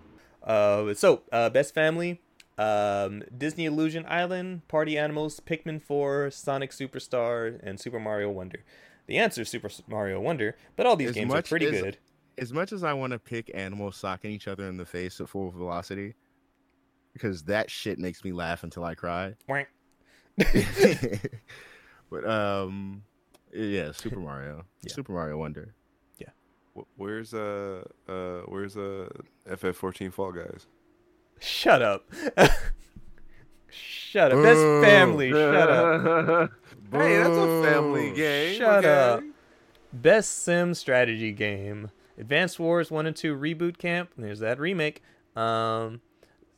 Uh, 0.42 0.92
so 0.94 1.22
uh, 1.30 1.48
best 1.48 1.72
family, 1.72 2.20
um, 2.58 3.22
Disney 3.36 3.64
Illusion 3.66 4.04
Island, 4.08 4.66
Party 4.68 4.98
Animals, 4.98 5.38
Pikmin 5.40 5.80
4, 5.80 6.30
Sonic 6.32 6.72
Superstar, 6.72 7.60
and 7.62 7.78
Super 7.78 8.00
Mario 8.00 8.30
Wonder. 8.30 8.64
The 9.12 9.18
answer 9.18 9.42
is 9.42 9.50
Super 9.50 9.68
Mario 9.88 10.22
Wonder, 10.22 10.56
but 10.74 10.86
all 10.86 10.96
these 10.96 11.10
As 11.10 11.14
games 11.16 11.34
are 11.34 11.42
pretty 11.42 11.66
as- 11.66 11.82
good. 11.82 11.98
As 12.38 12.50
much 12.50 12.72
as 12.72 12.82
I 12.82 12.94
want 12.94 13.12
to 13.12 13.18
pick 13.18 13.50
animals 13.52 13.94
socking 13.94 14.30
each 14.30 14.48
other 14.48 14.66
in 14.66 14.78
the 14.78 14.86
face 14.86 15.20
at 15.20 15.28
full 15.28 15.50
velocity, 15.50 16.14
because 17.12 17.42
that 17.42 17.70
shit 17.70 17.98
makes 17.98 18.24
me 18.24 18.32
laugh 18.32 18.62
until 18.64 18.84
I 18.84 18.94
cry. 18.94 19.34
But 22.10 22.26
um, 22.26 23.02
yeah, 23.52 23.92
Super 23.92 24.18
Mario, 24.18 24.64
Yeah. 24.82 24.92
Super 24.94 25.12
Mario 25.12 25.36
Wonder. 25.36 25.74
Yeah. 26.18 26.30
Where's 26.96 27.34
uh 27.34 27.84
uh 28.08 28.40
where's 28.46 28.78
uh 28.78 29.10
FF14 29.46 30.10
Fall 30.10 30.32
Guys? 30.32 30.66
Shut 31.38 31.82
up. 31.82 32.10
Shut 33.68 34.32
up. 34.32 34.42
Best 34.42 34.60
family. 34.86 35.32
Shut 35.32 35.70
up. 35.70 36.50
Hey, 36.92 37.16
that's 37.18 37.36
a 37.36 37.62
family 37.62 38.12
game. 38.12 38.58
Shut 38.58 38.84
okay? 38.84 38.88
up. 38.88 39.22
Best 39.92 40.42
sim 40.42 40.74
strategy 40.74 41.32
game. 41.32 41.90
Advanced 42.18 42.58
Wars 42.58 42.90
1 42.90 43.06
and 43.06 43.16
2 43.16 43.36
Reboot 43.36 43.78
Camp. 43.78 44.10
There's 44.16 44.40
that 44.40 44.58
remake. 44.58 45.02
Um 45.34 46.00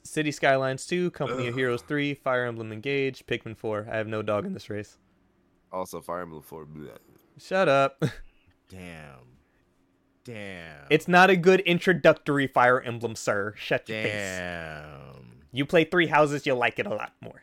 City 0.05 0.31
Skylines 0.31 0.87
2, 0.87 1.11
Company 1.13 1.47
of 1.47 1.55
Heroes 1.55 1.81
3, 1.83 2.13
Fire 2.15 2.45
Emblem 2.45 2.73
Engage, 2.73 3.25
Pikmin 3.27 3.57
4. 3.57 3.89
I 3.91 3.97
have 3.97 4.07
no 4.07 4.21
dog 4.21 4.45
in 4.45 4.53
this 4.53 4.69
race. 4.69 4.99
Also, 5.73 6.01
Fire 6.03 6.21
Emblem 6.21 6.43
4. 6.43 6.67
bleh. 6.67 6.99
Shut 7.39 7.69
up. 7.69 8.03
Damn, 8.71 9.21
damn, 10.25 10.87
It's 10.91 11.07
not 11.07 11.29
a 11.31 11.37
good 11.37 11.61
introductory 11.61 12.47
Fire 12.47 12.81
Emblem, 12.81 13.15
sir. 13.15 13.55
Shut 13.57 13.89
your 13.89 14.03
face. 14.03 14.13
damn. 14.13 15.43
You 15.53 15.67
play 15.67 15.85
Three 15.85 16.07
Houses, 16.07 16.47
you'll 16.47 16.57
like 16.59 16.79
it 16.79 16.87
a 16.87 16.95
lot 16.95 17.13
more. 17.21 17.43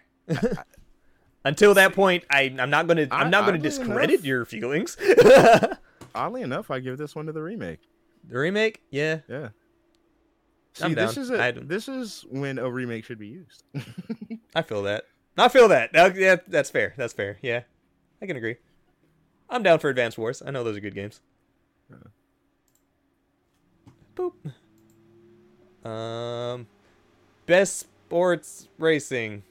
Until 1.44 1.74
that 1.74 1.94
point, 1.94 2.24
I, 2.30 2.54
I'm 2.60 2.70
not 2.70 2.88
gonna 2.88 3.08
I'm 3.12 3.28
I- 3.28 3.30
not 3.30 3.46
gonna 3.46 3.58
discredit 3.58 4.12
enough- 4.12 4.26
your 4.26 4.46
feelings. 4.46 4.96
Oddly 6.16 6.42
enough, 6.42 6.70
I 6.70 6.80
give 6.80 6.98
this 6.98 7.16
one 7.16 7.26
to 7.28 7.32
the 7.32 7.42
remake. 7.42 7.80
The 8.30 8.38
remake, 8.38 8.82
yeah, 8.92 9.20
Yeah. 9.28 9.50
See, 10.74 10.84
I'm 10.86 10.94
this 10.94 11.16
down. 11.16 11.24
is 11.24 11.30
a, 11.32 11.44
I- 11.44 11.52
this 11.52 11.88
is 11.88 12.26
when 12.30 12.58
a 12.60 12.70
remake 12.70 13.04
should 13.06 13.18
be 13.20 13.28
used. 13.28 13.64
I 14.56 14.62
feel 14.62 14.84
that. 14.84 15.06
I 15.38 15.48
feel 15.48 15.68
that. 15.70 15.96
Uh, 15.96 16.12
yeah, 16.16 16.36
that's 16.48 16.70
fair. 16.70 16.94
That's 16.98 17.14
fair. 17.14 17.38
Yeah, 17.42 17.62
I 18.22 18.26
can 18.28 18.38
agree. 18.38 18.58
I'm 19.50 19.64
down 19.64 19.80
for 19.80 19.90
Advanced 19.90 20.18
Wars. 20.18 20.42
I 20.46 20.52
know 20.52 20.64
those 20.64 20.78
are 20.78 20.82
good 20.82 20.96
games. 20.96 21.22
Boop. 24.16 24.34
Um, 25.90 26.68
best 27.46 27.80
sports 27.80 28.68
racing 28.78 29.44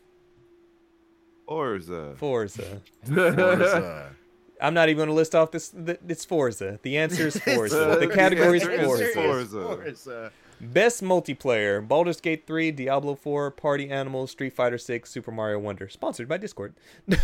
Forza. 1.51 2.15
Forza. 2.17 2.81
Forza. 3.05 4.11
I'm 4.63 4.73
not 4.73 4.89
even 4.89 4.99
going 4.99 5.09
to 5.09 5.15
list 5.15 5.35
off 5.35 5.51
this. 5.51 5.71
th- 5.71 5.99
It's 6.07 6.25
Forza. 6.25 6.79
The 6.83 6.97
answer 6.97 7.27
is 7.27 7.37
Forza. 7.45 7.91
Uh, 7.91 7.97
the 7.99 8.07
category 8.07 8.59
is 8.59 8.63
is 8.67 8.85
Forza. 8.85 9.13
Forza. 9.15 9.61
Forza. 9.63 10.33
Best 10.61 11.03
multiplayer: 11.03 11.87
Baldur's 11.87 12.21
Gate 12.21 12.47
3, 12.47 12.71
Diablo 12.71 13.17
4, 13.17 13.51
Party 13.51 13.91
Animals, 13.91 14.31
Street 14.31 14.53
Fighter 14.53 14.79
6, 14.79 15.11
Super 15.11 15.33
Mario 15.33 15.59
Wonder. 15.59 15.89
Sponsored 15.89 16.29
by 16.29 16.37
Discord. 16.37 16.75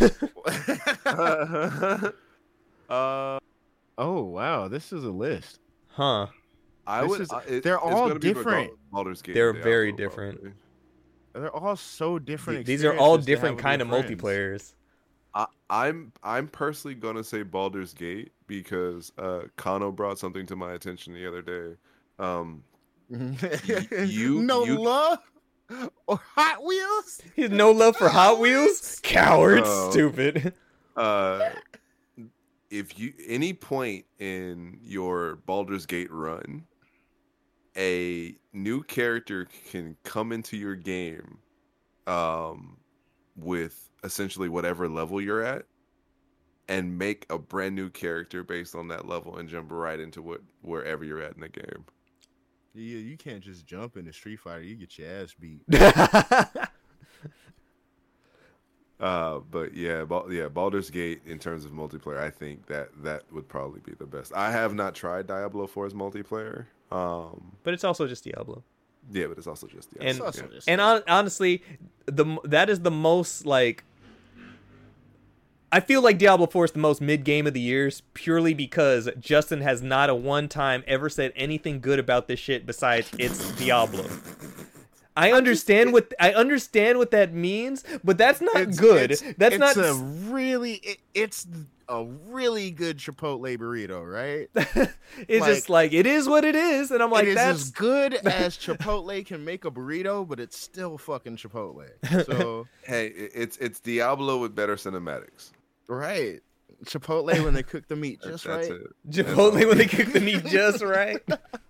uh, 2.89 3.39
Oh 3.99 4.23
wow, 4.23 4.67
this 4.67 4.91
is 4.91 5.03
a 5.05 5.09
list. 5.09 5.59
huh. 5.87 6.27
I 6.85 7.01
This 7.01 7.09
would. 7.09 7.21
is- 7.21 7.31
I- 7.31 7.41
it- 7.47 7.63
they're 7.63 7.79
all 7.79 8.09
different. 8.15 8.45
Baldur's- 8.71 8.77
Baldur's 8.91 9.21
Gate 9.21 9.35
They're 9.35 9.51
and 9.51 9.63
very 9.63 9.91
different. 9.93 10.35
probably. 10.41 10.53
They're 11.39 11.55
all 11.55 11.75
so 11.75 12.19
different. 12.19 12.65
These 12.65 12.83
are 12.83 12.97
all 12.97 13.17
different 13.17 13.59
kind 13.59 13.81
of 13.81 13.89
with 13.89 14.09
your 14.09 14.17
multiplayers. 14.17 14.73
I, 15.33 15.45
I'm 15.69 16.11
I'm 16.23 16.47
personally 16.47 16.95
gonna 16.95 17.23
say 17.23 17.43
Baldur's 17.43 17.93
Gate 17.93 18.31
because 18.47 19.11
uh, 19.17 19.41
Kano 19.55 19.91
brought 19.91 20.17
something 20.19 20.45
to 20.47 20.55
my 20.55 20.73
attention 20.73 21.13
the 21.13 21.27
other 21.27 21.41
day. 21.41 21.75
Um, 22.19 22.63
you- 23.09 24.41
no 24.41 24.65
you- 24.65 24.81
love 24.81 25.19
or 26.07 26.19
Hot 26.35 26.63
Wheels. 26.63 27.21
He 27.35 27.43
has 27.43 27.51
no 27.51 27.71
love 27.71 27.95
for 27.97 28.09
Hot 28.09 28.39
Wheels. 28.39 28.99
Coward. 29.03 29.65
Stupid. 29.91 30.53
uh, 30.95 31.49
if 32.69 32.97
you 32.99 33.13
any 33.27 33.53
point 33.53 34.05
in 34.19 34.79
your 34.81 35.35
Baldur's 35.45 35.85
Gate 35.85 36.11
run, 36.11 36.63
a 37.77 38.35
new 38.53 38.83
character 38.83 39.47
can 39.69 39.95
come 40.03 40.31
into 40.31 40.57
your 40.57 40.75
game, 40.75 41.37
um, 42.07 42.77
with 43.35 43.89
essentially 44.03 44.49
whatever 44.49 44.89
level 44.89 45.21
you're 45.21 45.43
at, 45.43 45.65
and 46.67 46.97
make 46.97 47.25
a 47.29 47.37
brand 47.37 47.75
new 47.75 47.89
character 47.89 48.43
based 48.43 48.75
on 48.75 48.87
that 48.89 49.07
level 49.07 49.37
and 49.37 49.47
jump 49.47 49.71
right 49.71 49.99
into 49.99 50.21
what 50.21 50.41
wherever 50.61 51.03
you're 51.03 51.21
at 51.21 51.35
in 51.35 51.41
the 51.41 51.49
game. 51.49 51.85
Yeah, 52.73 52.99
you 52.99 53.17
can't 53.17 53.41
just 53.41 53.65
jump 53.65 53.97
into 53.97 54.13
Street 54.13 54.39
Fighter. 54.39 54.61
You 54.61 54.75
get 54.75 54.97
your 54.97 55.09
ass 55.09 55.33
beat. 55.39 55.61
Uh, 58.99 59.39
but 59.51 59.75
yeah, 59.75 60.03
Bal- 60.03 60.31
yeah, 60.31 60.47
Baldur's 60.47 60.89
Gate 60.89 61.21
in 61.25 61.37
terms 61.37 61.65
of 61.65 61.71
multiplayer, 61.71 62.17
I 62.17 62.31
think 62.31 62.65
that 62.67 62.89
that 63.03 63.31
would 63.31 63.47
probably 63.47 63.79
be 63.81 63.93
the 63.93 64.07
best. 64.07 64.33
I 64.33 64.51
have 64.51 64.73
not 64.73 64.95
tried 64.95 65.27
Diablo 65.27 65.67
4's 65.67 65.93
multiplayer. 65.93 66.65
Um, 66.91 67.51
but 67.63 67.73
it's 67.73 67.83
also 67.83 68.07
just 68.07 68.23
Diablo. 68.23 68.63
yeah, 69.11 69.27
but 69.27 69.37
it's 69.37 69.47
also 69.47 69.67
just 69.67 69.91
Diablo. 69.93 70.25
And- 70.27 70.35
yeah. 70.35 70.47
just- 70.55 70.69
And 70.69 70.79
on, 70.81 71.03
honestly, 71.07 71.61
the 72.05 72.37
that 72.45 72.69
is 72.69 72.81
the 72.81 72.91
most 72.91 73.45
like. 73.45 73.83
I 75.69 75.81
feel 75.81 76.01
like 76.01 76.17
Diablo 76.17 76.47
4 76.47 76.63
is 76.65 76.71
the 76.71 76.79
most 76.79 77.01
mid 77.01 77.25
game 77.25 77.45
of 77.45 77.53
the 77.53 77.59
years 77.59 78.01
purely 78.13 78.53
because 78.53 79.09
Justin 79.19 79.59
has 79.59 79.81
not 79.81 80.09
a 80.09 80.15
one 80.15 80.47
time 80.47 80.81
ever 80.87 81.09
said 81.09 81.33
anything 81.35 81.81
good 81.81 81.99
about 81.99 82.29
this 82.29 82.39
shit 82.39 82.65
besides 82.65 83.09
it's 83.19 83.51
Diablo. 83.57 84.05
I 85.17 85.31
understand 85.31 85.93
what 85.93 86.13
I 86.19 86.33
understand 86.33 86.97
what 86.99 87.11
that 87.11 87.33
means, 87.33 87.83
but 88.03 88.17
that's 88.17 88.39
not 88.39 88.55
It's- 88.55 88.79
good. 88.79 89.11
it's- 89.11 89.33
that's 89.37 89.55
it's 89.55 89.59
not 89.59 89.77
a 89.77 89.93
really. 89.95 90.73
It, 90.75 90.97
it's 91.13 91.47
a 91.89 92.03
really 92.03 92.69
good 92.69 92.97
Chipotle 92.97 93.57
burrito, 93.57 94.05
right? 94.05 94.49
it's 95.27 95.45
just 95.45 95.69
like 95.69 95.93
it 95.93 96.05
is 96.05 96.27
what 96.27 96.43
it 96.45 96.53
is, 96.55 96.91
and 96.91 97.01
I'm 97.01 97.09
like 97.11 97.23
it 97.23 97.29
is 97.29 97.35
that's 97.35 97.61
as 97.61 97.71
good 97.71 98.13
as 98.25 98.57
Chipotle 98.57 99.25
can 99.25 99.43
make 99.45 99.63
a 99.65 99.71
burrito, 99.71 100.27
but 100.27 100.39
it's 100.39 100.59
still 100.59 100.97
fucking 100.97 101.37
Chipotle. 101.37 101.87
So 102.25 102.67
Hey, 102.83 103.07
it's 103.07 103.57
it's 103.57 103.79
Diablo 103.79 104.37
with 104.37 104.53
better 104.53 104.75
cinematics. 104.75 105.51
right, 105.87 106.41
Chipotle 106.85 107.43
when 107.43 107.53
they 107.53 107.63
cook 107.63 107.87
the 107.87 107.95
meat 107.95 108.19
That's, 108.21 108.43
just 108.43 108.45
that's 108.45 108.69
right. 108.69 108.79
it. 108.81 109.09
Chipotle 109.09 109.67
when 109.67 109.77
they 109.77 109.87
cook 109.87 110.13
the 110.13 110.19
meat 110.21 110.45
just 110.47 110.83
right. 110.83 111.19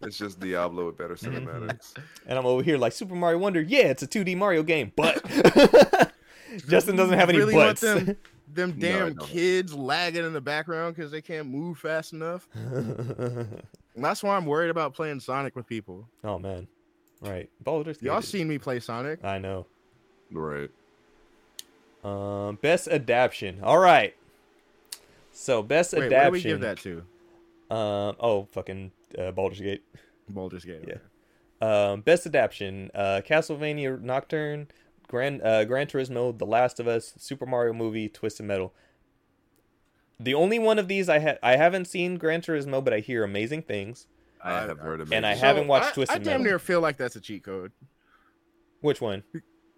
It's 0.01 0.18
just 0.18 0.39
Diablo 0.39 0.88
with 0.88 0.97
better 0.97 1.16
cinematics. 1.16 1.93
And 2.26 2.38
I'm 2.38 2.45
over 2.45 2.62
here 2.62 2.78
like 2.78 2.91
Super 2.93 3.16
Mario 3.16 3.38
Wonder. 3.39 3.62
Yeah, 3.62 3.86
it's 3.88 4.03
a 4.03 4.08
2D 4.08 4.36
Mario 4.38 4.64
game, 4.64 4.91
but 4.95 5.24
Justin 6.68 6.95
doesn't 6.97 7.18
have 7.18 7.30
any 7.30 7.38
really 7.39 7.55
want 7.55 7.80
them 7.80 8.18
them 8.53 8.72
damn 8.80 9.14
don't. 9.14 9.28
kids 9.28 9.74
lagging 9.74 10.26
in 10.26 10.34
the 10.34 10.41
background 10.41 10.95
because 10.95 11.12
they 11.12 11.22
can't 11.22 11.47
move 11.47 11.78
fast 11.78 12.14
enough. 12.14 12.47
That's 13.95 14.24
why 14.24 14.36
I'm 14.36 14.45
worried 14.45 14.70
about 14.70 14.93
playing 14.93 15.20
Sonic 15.22 15.55
with 15.55 15.68
people. 15.68 16.08
oh 16.24 16.38
man, 16.39 16.68
right? 17.22 17.49
Baldur's 17.64 18.01
Y'all 18.01 18.18
is- 18.20 18.28
seen 18.28 18.47
me 18.47 18.58
play 18.58 18.80
Sonic? 18.80 19.24
I 19.24 19.38
know. 19.39 19.66
right. 20.32 20.70
Um, 22.03 22.58
best 22.62 22.88
adaptation. 22.88 23.60
All 23.64 23.80
right. 23.80 24.16
So 25.40 25.62
best 25.62 25.94
Wait, 25.94 26.00
what 26.00 26.14
adaptation. 26.14 26.32
do 26.32 26.32
we 26.32 26.42
give 26.42 26.62
that 26.62 26.78
to? 26.80 27.76
Um, 27.76 28.16
oh 28.20 28.48
fucking 28.52 28.92
uh, 29.18 29.32
Baldur's 29.32 29.60
Gate. 29.62 29.84
Baldur's 30.28 30.66
Gate. 30.66 30.84
Yeah. 30.88 30.98
Um, 31.92 32.02
best 32.02 32.26
adaptation: 32.26 32.90
uh, 32.96 33.22
Castlevania 33.24 34.02
Nocturne, 34.02 34.68
Grand 35.08 35.42
uh, 35.44 35.64
Gran 35.66 35.86
Turismo, 35.88 36.36
The 36.38 36.46
Last 36.46 36.80
of 36.80 36.88
Us, 36.88 37.14
Super 37.18 37.46
Mario 37.46 37.74
Movie, 37.74 38.10
Twisted 38.10 38.46
Metal. 38.48 38.74
The 40.20 40.34
only 40.34 40.58
one 40.58 40.80
of 40.80 40.88
these 40.88 41.08
I 41.08 41.20
ha- 41.20 41.38
I 41.44 41.56
haven't 41.56 41.86
seen 41.86 42.16
Gran 42.16 42.42
Turismo, 42.42 42.84
but 42.84 42.92
I 42.94 43.00
hear 43.00 43.24
amazing 43.24 43.62
things. 43.62 44.08
I 44.44 44.54
I- 44.54 44.62
have 44.68 44.80
heard 44.80 45.02
of 45.02 45.14
and 45.14 45.24
it. 45.24 45.28
I 45.28 45.36
haven't 45.36 45.68
watched 45.68 45.90
I, 45.90 45.94
Twisted 45.94 46.16
I 46.16 46.20
damn 46.20 46.26
Metal. 46.40 46.44
near 46.46 46.60
feel 46.60 46.82
like 46.82 46.98
that's 46.98 47.16
a 47.16 47.22
cheat 47.22 47.44
code. 47.44 47.72
Which 48.82 49.02
one? 49.02 49.24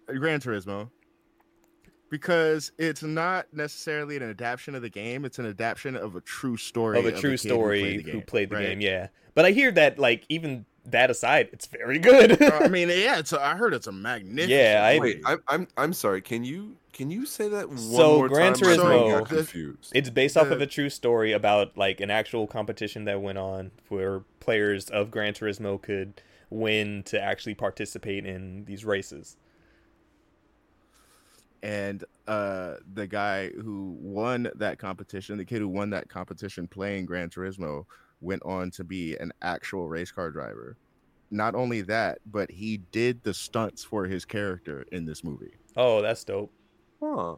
Gran 0.06 0.40
Turismo. 0.40 0.90
Because 2.10 2.72
it's 2.78 3.02
not 3.02 3.46
necessarily 3.52 4.16
an 4.16 4.22
adaptation 4.24 4.74
of 4.74 4.82
the 4.82 4.90
game; 4.90 5.24
it's 5.24 5.38
an 5.38 5.46
adaptation 5.46 5.96
of 5.96 6.16
a 6.16 6.20
true 6.20 6.56
story 6.56 6.98
of 6.98 7.06
a 7.06 7.12
the 7.12 7.20
true 7.20 7.30
kid 7.36 7.42
who 7.42 7.48
story 7.48 7.80
played 8.02 8.08
who 8.08 8.20
played 8.20 8.50
the 8.50 8.56
right? 8.56 8.66
game. 8.66 8.80
Yeah, 8.80 9.08
but 9.34 9.44
I 9.46 9.52
hear 9.52 9.70
that 9.72 9.98
like 9.98 10.24
even 10.28 10.66
that 10.86 11.10
aside, 11.10 11.48
it's 11.52 11.66
very 11.66 11.98
good. 11.98 12.40
Uh, 12.42 12.60
I 12.62 12.68
mean, 12.68 12.88
yeah, 12.94 13.18
it's 13.18 13.32
a, 13.32 13.40
I 13.40 13.54
heard 13.54 13.72
it's 13.74 13.86
a 13.86 13.92
magnificent. 13.92 14.50
Yeah, 14.50 14.82
I- 14.84 14.98
Wait, 14.98 15.22
I'm 15.24 15.38
I'm 15.48 15.68
I'm 15.76 15.92
sorry. 15.92 16.20
Can 16.20 16.44
you 16.44 16.76
can 16.92 17.10
you 17.10 17.24
say 17.24 17.48
that 17.48 17.68
one 17.68 17.78
So, 17.78 18.16
more 18.18 18.28
Gran 18.28 18.54
time? 18.54 18.68
I 18.70 18.74
Turismo- 18.76 19.18
got 19.20 19.28
confused. 19.28 19.92
it's 19.94 20.10
based 20.10 20.36
off 20.36 20.48
of 20.48 20.60
a 20.60 20.66
true 20.66 20.90
story 20.90 21.32
about 21.32 21.76
like 21.78 22.00
an 22.00 22.10
actual 22.10 22.46
competition 22.46 23.04
that 23.04 23.20
went 23.22 23.38
on 23.38 23.70
where 23.88 24.20
players 24.40 24.90
of 24.90 25.10
Gran 25.10 25.32
Turismo 25.34 25.80
could 25.80 26.20
win 26.50 27.02
to 27.04 27.20
actually 27.22 27.54
participate 27.54 28.26
in 28.26 28.64
these 28.64 28.84
races. 28.84 29.36
And 31.62 32.04
uh, 32.26 32.74
the 32.92 33.06
guy 33.06 33.50
who 33.50 33.96
won 34.00 34.50
that 34.54 34.78
competition, 34.78 35.38
the 35.38 35.44
kid 35.44 35.60
who 35.60 35.68
won 35.68 35.90
that 35.90 36.08
competition 36.08 36.68
playing 36.68 37.06
Gran 37.06 37.30
Turismo, 37.30 37.84
went 38.20 38.42
on 38.44 38.70
to 38.72 38.84
be 38.84 39.16
an 39.16 39.32
actual 39.42 39.88
race 39.88 40.10
car 40.12 40.30
driver. 40.30 40.76
Not 41.30 41.54
only 41.54 41.82
that, 41.82 42.18
but 42.26 42.50
he 42.50 42.78
did 42.92 43.22
the 43.22 43.34
stunts 43.34 43.84
for 43.84 44.06
his 44.06 44.24
character 44.24 44.84
in 44.90 45.04
this 45.06 45.22
movie. 45.22 45.54
Oh, 45.76 46.02
that's 46.02 46.24
dope. 46.24 46.52
Huh. 47.02 47.36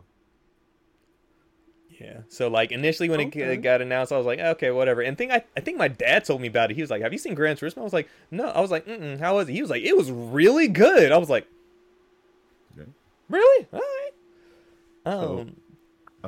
Yeah. 2.00 2.22
So 2.28 2.48
like 2.48 2.72
initially 2.72 3.08
when 3.08 3.20
Okay. 3.20 3.54
it 3.54 3.58
got 3.58 3.82
announced, 3.82 4.12
I 4.12 4.16
was 4.16 4.26
like, 4.26 4.40
okay, 4.40 4.70
whatever. 4.70 5.02
And 5.02 5.16
think 5.16 5.30
I, 5.30 5.44
I 5.56 5.60
think 5.60 5.76
my 5.76 5.88
dad 5.88 6.24
told 6.24 6.40
me 6.40 6.48
about 6.48 6.70
it. 6.70 6.74
He 6.74 6.80
was 6.80 6.90
like, 6.90 7.02
"Have 7.02 7.12
you 7.12 7.18
seen 7.18 7.34
Gran 7.34 7.56
Turismo?" 7.56 7.78
I 7.78 7.82
was 7.82 7.92
like, 7.92 8.08
"No." 8.30 8.48
I 8.48 8.60
was 8.60 8.70
like, 8.70 8.86
Mm-mm, 8.86 9.18
"How 9.20 9.36
was 9.36 9.48
it?" 9.48 9.52
He 9.52 9.60
was 9.60 9.70
like, 9.70 9.82
"It 9.82 9.96
was 9.96 10.10
really 10.10 10.68
good." 10.68 11.12
I 11.12 11.18
was 11.18 11.28
like, 11.30 11.46
Okay. 12.78 12.90
"Really? 13.28 13.66
All 13.72 13.78
right." 13.80 14.01
So- 15.04 15.40
Um, 15.40 15.56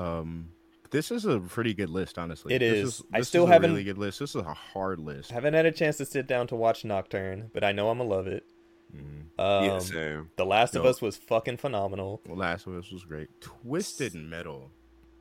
Um, 0.03 0.49
this 0.91 1.11
is 1.13 1.25
a 1.25 1.39
pretty 1.39 1.73
good 1.75 1.89
list, 1.91 2.19
honestly. 2.19 2.55
It 2.55 2.59
This 2.59 2.97
is. 3.01 3.03
I 3.13 3.19
this 3.21 3.29
still 3.29 3.45
is 3.45 3.51
a 3.51 3.53
haven't- 3.53 3.71
really 3.71 3.85
good 3.85 3.99
list. 3.99 4.19
This 4.19 4.31
is 4.31 4.43
a 4.43 4.53
hard 4.55 4.99
list. 4.99 5.31
haven't 5.31 5.55
had 5.55 5.67
a 5.67 5.71
chance 5.73 5.99
to 5.99 6.05
sit 6.05 6.27
down 6.27 6.47
to 6.49 6.57
watch 6.57 6.85
Nocturne, 6.85 7.51
but 7.55 7.63
I 7.63 7.71
know 7.73 7.91
I'm 7.91 7.99
gonna 7.99 8.11
love 8.11 8.27
it. 8.27 8.45
Mm. 8.93 9.39
Um, 9.39 9.65
yeah, 9.65 9.79
same. 9.79 10.31
The 10.37 10.45
Last 10.47 10.75
of 10.77 10.85
Us 10.85 11.01
was 11.01 11.17
fucking 11.17 11.57
phenomenal. 11.59 12.21
The 12.27 12.35
Last 12.35 12.67
of 12.67 12.75
Us 12.77 12.91
was 12.93 13.05
great. 13.05 13.29
Twisted 13.41 14.15
Metal, 14.15 14.71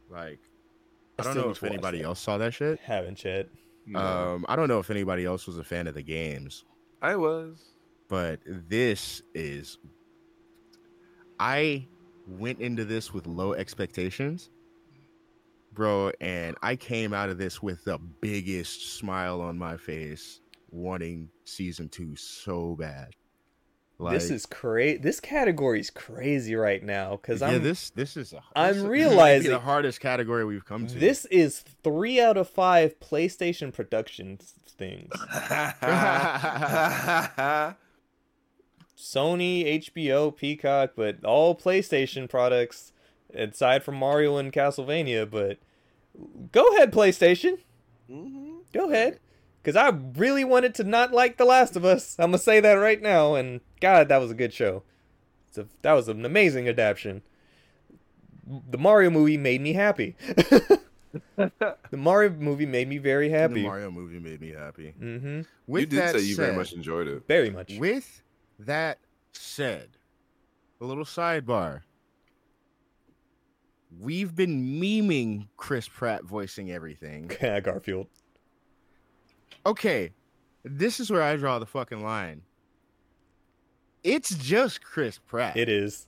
like 0.10 0.40
I 1.20 1.22
I 1.22 1.24
don't 1.26 1.38
know 1.38 1.50
if 1.52 1.64
anybody 1.64 2.00
that. 2.00 2.06
else 2.06 2.20
saw 2.20 2.38
that 2.40 2.54
shit. 2.56 2.80
Haven't 2.80 3.24
yet. 3.24 3.50
No, 3.86 4.00
Um, 4.00 4.46
I 4.50 4.56
don't 4.56 4.68
know 4.68 4.80
if 4.80 4.90
anybody 4.90 5.26
else 5.26 5.46
was 5.46 5.58
a 5.60 5.64
fan 5.64 5.86
of 5.88 5.94
the 5.94 6.02
games, 6.04 6.66
I 7.02 7.16
was. 7.16 7.64
but 8.08 8.40
this 8.46 9.22
is. 9.36 9.78
I 11.40 11.88
went 12.28 12.60
into 12.60 12.86
this 12.86 13.14
with 13.14 13.28
low 13.28 13.54
expectations, 13.54 14.50
bro, 15.74 16.12
and 16.22 16.56
I 16.62 16.76
came 16.76 17.14
out 17.14 17.30
of 17.30 17.38
this 17.38 17.62
with 17.62 17.84
the 17.84 17.98
biggest 17.98 18.98
smile 18.98 19.42
on 19.42 19.58
my 19.58 19.78
face, 19.78 20.42
wanting 20.72 21.30
season 21.46 21.90
two 21.90 22.16
so 22.16 22.76
bad. 22.76 23.10
Like, 24.00 24.16
this 24.16 24.32
is 24.32 24.46
crazy. 24.46 24.98
This 24.98 25.20
category 25.20 25.80
is 25.80 25.90
crazy 25.90 26.56
right 26.56 26.84
now 26.84 27.12
because 27.12 27.42
yeah, 27.42 27.50
I'm. 27.50 27.64
this 27.64 27.92
this 27.92 28.18
is 28.18 28.34
a. 28.34 28.42
I'm 28.56 28.74
this 28.74 28.84
might 28.84 28.84
be 28.84 28.90
realizing- 28.90 29.52
the 29.52 29.60
hardest 29.60 30.02
category 30.02 30.44
we've 30.46 30.66
come 30.66 30.88
to. 30.88 30.98
This 30.98 31.26
is 31.26 31.64
three 31.84 32.20
out 32.20 32.36
of 32.36 32.50
five 32.50 33.00
PlayStation 33.00 33.72
production 33.72 34.40
things. 34.68 35.12
Sony, 39.04 39.66
HBO, 39.80 40.36
Peacock, 40.36 40.92
but 40.96 41.24
all 41.26 41.56
PlayStation 41.56 42.30
products, 42.30 42.94
aside 43.34 43.84
from 43.84 43.96
Mario 43.96 44.38
and 44.38 44.52
Castlevania. 44.54 45.30
But 45.30 45.58
go 46.52 46.66
ahead, 46.76 46.92
PlayStation. 46.92 47.60
Mhm. 48.10 48.62
Go 48.74 48.90
ahead. 48.90 49.20
Because 49.62 49.76
I 49.76 49.90
really 50.18 50.44
wanted 50.44 50.76
to 50.76 50.84
not 50.84 51.12
like 51.14 51.38
The 51.38 51.46
Last 51.46 51.76
of 51.76 51.86
Us. 51.86 52.16
I'm 52.20 52.32
going 52.32 52.40
to 52.40 52.44
say 52.44 52.60
that 52.60 52.74
right 52.74 53.02
now. 53.02 53.36
And 53.36 53.62
God, 53.80 54.10
that 54.10 54.18
was 54.18 54.32
a 54.32 54.36
good 54.36 54.54
show. 54.54 54.84
It's 55.48 55.58
a, 55.58 55.68
that 55.84 55.94
was 55.94 56.08
an 56.08 56.26
amazing 56.26 56.68
adaptation. 56.68 57.22
The 58.70 58.78
Mario 58.78 59.10
movie 59.10 59.38
made 59.38 59.62
me 59.62 59.72
happy. 59.74 60.16
the 61.38 61.72
Mario 61.92 62.32
movie 62.32 62.66
made 62.66 62.90
me 62.90 62.98
very 62.98 63.30
happy. 63.30 63.56
The. 63.56 63.64
Mario 63.64 63.92
movie 63.92 64.20
made 64.20 64.42
me 64.42 64.50
happy. 64.50 64.94
Mm-hmm. 65.02 65.42
With 65.68 65.82
you 65.82 65.88
did 65.88 66.00
that 66.00 66.16
say 66.16 66.22
you 66.22 66.36
very 66.36 66.56
much 66.56 66.74
enjoyed 66.74 67.08
it. 67.08 67.24
Very 67.28 67.50
much. 67.50 67.78
With 67.78 68.23
that 68.60 69.00
said, 69.34 69.90
a 70.82 70.86
little 70.86 71.06
sidebar. 71.06 71.82
We've 74.00 74.36
been 74.36 74.80
memeing 74.82 75.48
Chris 75.58 75.88
Pratt 75.88 76.24
voicing 76.24 76.72
everything. 76.72 77.32
Yeah, 77.42 77.60
Garfield. 77.60 78.08
Okay, 79.66 80.12
this 80.64 81.00
is 81.00 81.10
where 81.12 81.22
I 81.22 81.36
draw 81.36 81.60
the 81.60 81.66
fucking 81.66 82.04
line. 82.04 82.42
It's 84.04 84.36
just 84.36 84.84
Chris 84.84 85.20
Pratt. 85.20 85.56
It 85.56 85.70
is. 85.70 86.08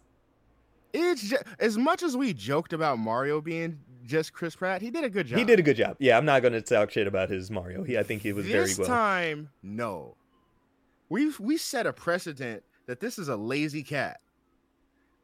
It's 0.94 1.30
just, 1.30 1.44
as 1.60 1.78
much 1.78 2.04
as 2.04 2.18
we 2.18 2.34
joked 2.34 2.74
about 2.74 3.00
Mario 3.00 3.40
being 3.42 3.80
just 4.06 4.34
Chris 4.34 4.56
Pratt, 4.56 4.82
he 4.82 4.90
did 4.90 5.04
a 5.04 5.10
good 5.10 5.28
job. 5.28 5.40
He 5.40 5.46
did 5.46 5.60
a 5.60 5.62
good 5.62 5.78
job. 5.78 5.96
Yeah, 6.00 6.18
I'm 6.18 6.26
not 6.26 6.42
going 6.42 6.54
to 6.54 6.62
talk 6.62 6.92
shit 6.92 7.08
about 7.08 7.30
his 7.30 7.50
Mario. 7.52 7.84
He, 7.84 7.98
I 7.98 8.04
think 8.04 8.22
he 8.22 8.34
was 8.34 8.46
very 8.46 8.68
good. 8.68 8.78
this 8.78 8.88
time, 8.88 9.50
no. 9.64 10.16
We 11.10 11.32
we 11.40 11.58
set 11.58 11.86
a 11.86 11.94
precedent 11.94 12.64
that 12.88 13.00
this 13.00 13.18
is 13.20 13.28
a 13.30 13.36
lazy 13.36 13.84
cat, 13.84 14.20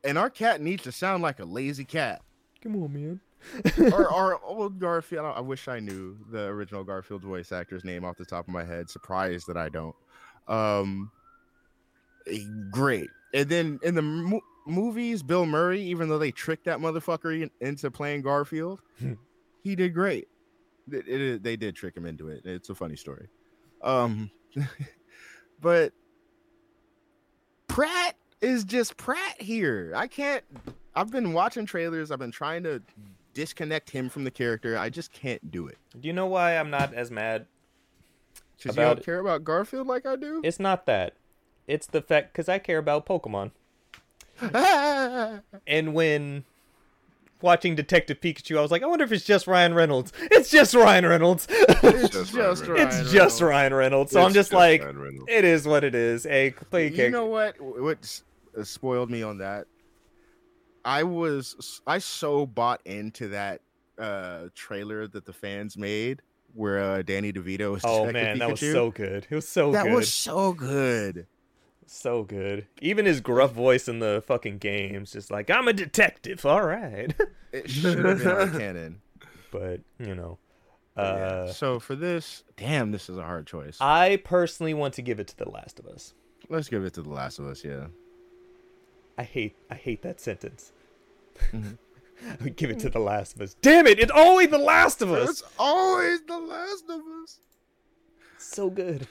and 0.04 0.18
our 0.18 0.30
cat 0.30 0.62
needs 0.62 0.84
to 0.84 0.92
sound 0.92 1.24
like 1.24 1.40
a 1.40 1.46
lazy 1.46 1.86
cat. 1.86 2.22
Come 2.62 2.82
on, 2.84 2.94
man. 2.94 3.20
or 3.92 4.12
our 4.12 4.40
old 4.44 4.80
Garfield. 4.80 5.26
I 5.26 5.40
wish 5.42 5.68
I 5.68 5.80
knew 5.80 6.16
the 6.32 6.44
original 6.46 6.84
Garfield 6.84 7.24
voice 7.24 7.52
actor's 7.52 7.84
name 7.84 8.06
off 8.06 8.18
the 8.18 8.26
top 8.26 8.48
of 8.48 8.54
my 8.54 8.64
head. 8.64 8.90
Surprised 8.90 9.48
that 9.48 9.58
I 9.58 9.70
don't. 9.70 9.96
Um, 10.48 11.12
eh, 12.28 12.40
great. 12.70 13.10
And 13.34 13.50
then 13.50 13.80
in 13.82 13.96
the 13.96 14.02
mo- 14.04 14.42
movies, 14.68 15.24
Bill 15.24 15.48
Murray, 15.48 15.82
even 15.82 16.08
though 16.10 16.20
they 16.20 16.30
tricked 16.32 16.66
that 16.66 16.78
motherfucker 16.80 17.42
in- 17.42 17.52
into 17.68 17.90
playing 17.90 18.22
Garfield, 18.22 18.82
he 19.64 19.76
did 19.76 19.94
great. 19.96 20.28
It- 20.92 21.08
it- 21.08 21.44
they 21.44 21.56
did 21.56 21.76
trick 21.76 21.98
him 21.98 22.06
into 22.06 22.28
it. 22.28 22.46
It's 22.46 22.70
a 22.70 22.76
funny 22.76 22.96
story. 22.96 23.28
Um, 23.82 24.30
but 25.62 25.94
Pratt 27.68 28.16
is 28.42 28.64
just 28.64 28.98
Pratt 28.98 29.42
here. 29.42 29.94
I 29.96 30.08
can't. 30.08 30.44
I've 30.96 31.12
been 31.12 31.34
watching 31.34 31.66
trailers. 31.66 32.12
I've 32.12 32.20
been 32.20 32.32
trying 32.32 32.64
to 32.64 32.82
disconnect 33.34 33.90
him 33.90 34.10
from 34.10 34.24
the 34.24 34.32
character. 34.32 34.78
I 34.78 34.90
just 34.90 35.14
can't 35.14 35.52
do 35.52 35.68
it. 35.68 35.78
Do 36.00 36.08
you 36.08 36.14
know 36.14 36.28
why 36.28 36.58
I'm 36.58 36.70
not 36.70 36.94
as 36.94 37.12
mad? 37.12 37.46
Because 38.58 38.76
you 38.76 38.84
don't 38.84 39.04
care 39.04 39.20
about 39.20 39.44
Garfield 39.44 39.88
like 39.88 40.06
I 40.06 40.16
do. 40.16 40.42
It's 40.44 40.60
not 40.60 40.86
that. 40.86 41.16
It's 41.68 41.88
the 41.88 42.02
fact 42.02 42.34
because 42.34 42.50
I 42.50 42.60
care 42.60 42.78
about 42.78 43.06
Pokemon. 43.06 43.52
And 45.68 45.94
when 45.94 46.46
watching 47.44 47.76
Detective 47.76 48.20
Pikachu, 48.20 48.58
I 48.58 48.62
was 48.62 48.72
like, 48.72 48.84
I 48.84 48.86
wonder 48.88 49.04
if 49.06 49.12
it's 49.12 49.26
just 49.26 49.48
Ryan 49.48 49.74
Reynolds. 49.74 50.12
It's 50.20 50.50
just 50.50 50.74
Ryan 50.74 51.06
Reynolds. 51.06 51.48
it's 51.52 52.10
just 52.10 52.34
just, 52.34 52.66
Ryan 52.68 52.72
Ryan 52.72 52.88
it's 52.88 53.12
just 53.12 53.16
Reynolds. 53.16 53.42
Ryan 53.42 53.74
Reynolds. 53.74 54.12
So 54.12 54.22
I'm 54.22 54.28
It's 54.28 54.36
just 54.36 54.54
like, 54.54 54.82
it 55.28 55.46
is 55.46 55.68
what 55.68 55.84
it 55.84 55.96
is. 55.96 56.24
Hey, 56.24 56.52
play 56.52 56.88
a 56.88 56.90
You 56.90 56.96
character. 56.96 57.18
know 57.18 57.26
what? 57.26 57.56
What 57.62 58.22
uh, 58.58 58.64
spoiled 58.64 59.10
me 59.10 59.24
on 59.24 59.38
that? 59.40 59.68
I 60.84 61.04
was 61.04 61.82
I 61.86 62.00
so 62.00 62.46
bought 62.46 62.82
into 62.86 63.28
that 63.30 63.62
uh 64.00 64.48
trailer 64.56 65.06
that 65.08 65.26
the 65.26 65.34
fans 65.34 65.78
made 65.78 66.22
where 66.54 66.80
uh, 66.82 67.02
Danny 67.04 67.32
DeVito 67.32 67.72
was. 67.74 67.82
oh 67.86 68.08
Detective 68.08 68.14
man, 68.14 68.40
that 68.40 68.50
was 68.50 68.60
so 68.60 68.92
good. 68.92 69.28
It 69.30 69.36
was 69.36 69.48
so 69.48 69.72
that 69.72 69.84
good. 69.86 69.94
was 69.94 70.14
so 70.14 70.54
good. 70.54 71.28
So 71.94 72.24
good. 72.24 72.68
Even 72.82 73.06
his 73.06 73.20
gruff 73.20 73.52
voice 73.52 73.90
in 73.90 74.00
the 74.00 74.24
fucking 74.26 74.60
games, 74.60 75.12
just 75.12 75.30
like 75.30 75.50
I'm 75.50 75.68
a 75.68 75.74
detective. 75.74 76.46
All 76.46 76.66
right, 76.66 77.14
It 77.52 77.70
should 77.70 78.06
have 78.06 78.20
been 78.20 78.28
our 78.28 78.48
canon. 78.48 79.02
but 79.52 79.82
you 80.00 80.16
know, 80.16 80.38
But 80.96 81.02
yeah. 81.18 81.26
uh, 81.26 81.52
so 81.52 81.80
for 81.82 81.96
this, 81.96 82.44
damn, 82.56 82.92
this 82.92 83.10
is 83.10 83.18
a 83.18 83.24
hard 83.24 83.46
choice. 83.46 83.78
I 83.82 84.22
personally 84.24 84.74
want 84.74 84.94
to 84.96 85.02
give 85.02 85.20
it 85.20 85.28
to 85.28 85.38
The 85.38 85.50
Last 85.50 85.80
of 85.80 85.86
Us. 85.86 86.14
Let's 86.48 86.70
give 86.70 86.86
it 86.86 86.94
to 86.94 87.02
The 87.02 87.10
Last 87.10 87.40
of 87.40 87.46
Us. 87.46 87.62
Yeah. 87.66 87.88
I 89.18 89.24
hate, 89.24 89.58
I 89.70 89.76
hate 89.76 90.02
that 90.04 90.22
sentence. 90.22 90.72
Mhm. 91.52 91.78
I 92.26 92.38
would 92.42 92.56
give 92.56 92.70
it 92.70 92.80
to 92.80 92.90
The 92.90 93.00
Last 93.00 93.36
of 93.36 93.42
Us. 93.42 93.56
Damn 93.62 93.86
it! 93.88 94.00
It's 94.00 94.12
always 94.16 94.48
The 94.50 94.58
Last 94.60 95.02
of 95.02 95.12
Us. 95.12 95.30
It's 95.30 95.44
always 95.60 96.22
The 96.22 96.38
Last 96.40 96.86
of 96.90 97.02
Us. 97.22 97.40
So 98.38 98.70
good. 98.70 99.08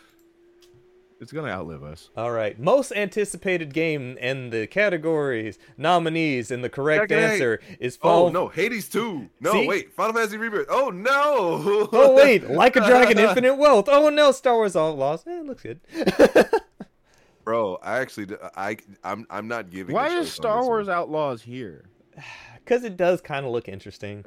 It's 1.20 1.32
gonna 1.32 1.50
outlive 1.50 1.82
us. 1.82 2.08
All 2.16 2.30
right, 2.32 2.58
most 2.58 2.92
anticipated 2.92 3.74
game 3.74 4.16
and 4.22 4.50
the 4.50 4.66
categories 4.66 5.58
nominees 5.76 6.50
and 6.50 6.64
the 6.64 6.70
correct 6.70 7.02
Second 7.10 7.18
eight. 7.18 7.32
answer 7.32 7.60
is 7.78 7.98
Oh 8.02 8.30
no, 8.30 8.48
Hades 8.48 8.88
2. 8.88 9.28
No, 9.40 9.52
See? 9.52 9.68
wait, 9.68 9.92
Final 9.92 10.14
Fantasy 10.14 10.38
Rebirth. 10.38 10.68
Oh 10.70 10.88
no. 10.88 11.88
Oh 11.92 12.14
wait, 12.14 12.48
Like 12.48 12.76
a 12.76 12.80
Dragon, 12.80 13.18
Infinite 13.28 13.56
Wealth. 13.56 13.86
Oh 13.88 14.08
no, 14.08 14.32
Star 14.32 14.54
Wars 14.54 14.74
Outlaws. 14.76 15.26
Eh, 15.26 15.40
it 15.40 15.44
looks 15.46 15.62
good. 15.62 15.80
Bro, 17.44 17.78
I 17.82 17.98
actually 17.98 18.36
I, 18.56 18.76
I'm, 19.04 19.26
I'm 19.30 19.48
not 19.48 19.70
giving 19.70 19.94
Why 19.94 20.08
choice 20.08 20.26
is 20.26 20.32
Star 20.32 20.64
Wars 20.64 20.86
one. 20.86 20.96
Outlaws 20.96 21.42
here? 21.42 21.84
because 22.64 22.84
it 22.84 22.96
does 22.96 23.20
kind 23.20 23.44
of 23.44 23.52
look 23.52 23.68
interesting. 23.68 24.24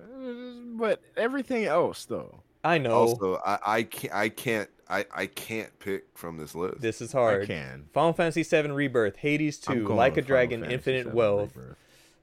But 0.78 1.02
everything 1.18 1.66
else, 1.66 2.06
though, 2.06 2.42
I 2.64 2.78
know 2.78 2.92
Also, 2.92 3.40
I, 3.46 3.60
I 3.66 3.84
can't 3.84 4.14
I 4.14 4.30
can't 4.30 4.70
I, 4.90 5.06
I 5.14 5.26
can't 5.28 5.78
pick 5.80 6.06
from 6.14 6.38
this 6.38 6.54
list. 6.56 6.82
this 6.82 7.02
is 7.02 7.12
hard. 7.12 7.44
I 7.44 7.46
can. 7.46 7.86
Final 7.94 8.14
Fantasy 8.14 8.44
VII 8.44 8.72
Rebirth, 8.72 9.16
Hades 9.18 9.58
2, 9.60 9.88
Like 9.88 10.14
a 10.14 10.16
Final 10.16 10.28
Dragon, 10.28 10.60
Fantasy 10.62 10.74
Infinite 10.76 11.06
VII 11.08 11.12
Wealth, 11.14 11.56
Rebirth. 11.56 11.78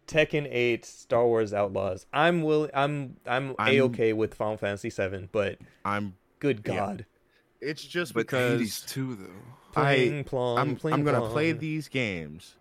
Tekken 0.06 0.48
8, 0.50 0.84
Star 0.84 1.26
Wars 1.26 1.52
Outlaws. 1.54 2.06
I'm 2.12 2.42
will 2.42 2.68
I'm 2.74 3.16
I'm, 3.26 3.54
I'm- 3.58 3.74
a 3.74 3.80
okay 3.82 4.12
with 4.12 4.34
Final 4.34 4.56
Fantasy 4.56 4.90
7, 4.90 5.28
but 5.32 5.58
I'm. 5.84 6.14
good 6.38 6.62
Yeah. 6.66 6.76
God. 6.76 7.06
It's 7.60 7.84
just 7.84 8.14
but 8.14 8.20
because 8.26 8.58
Hades 8.58 8.80
2 8.88 9.14
though. 9.16 9.26
I 9.80 10.24
plong, 10.28 10.58
I'm, 10.58 10.76
pling 10.76 10.94
I'm 10.94 11.04
gonna 11.04 11.20
plong. 11.20 11.30
play 11.32 11.52
these 11.52 11.86
games, 11.88 12.56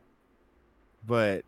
but 1.06 1.44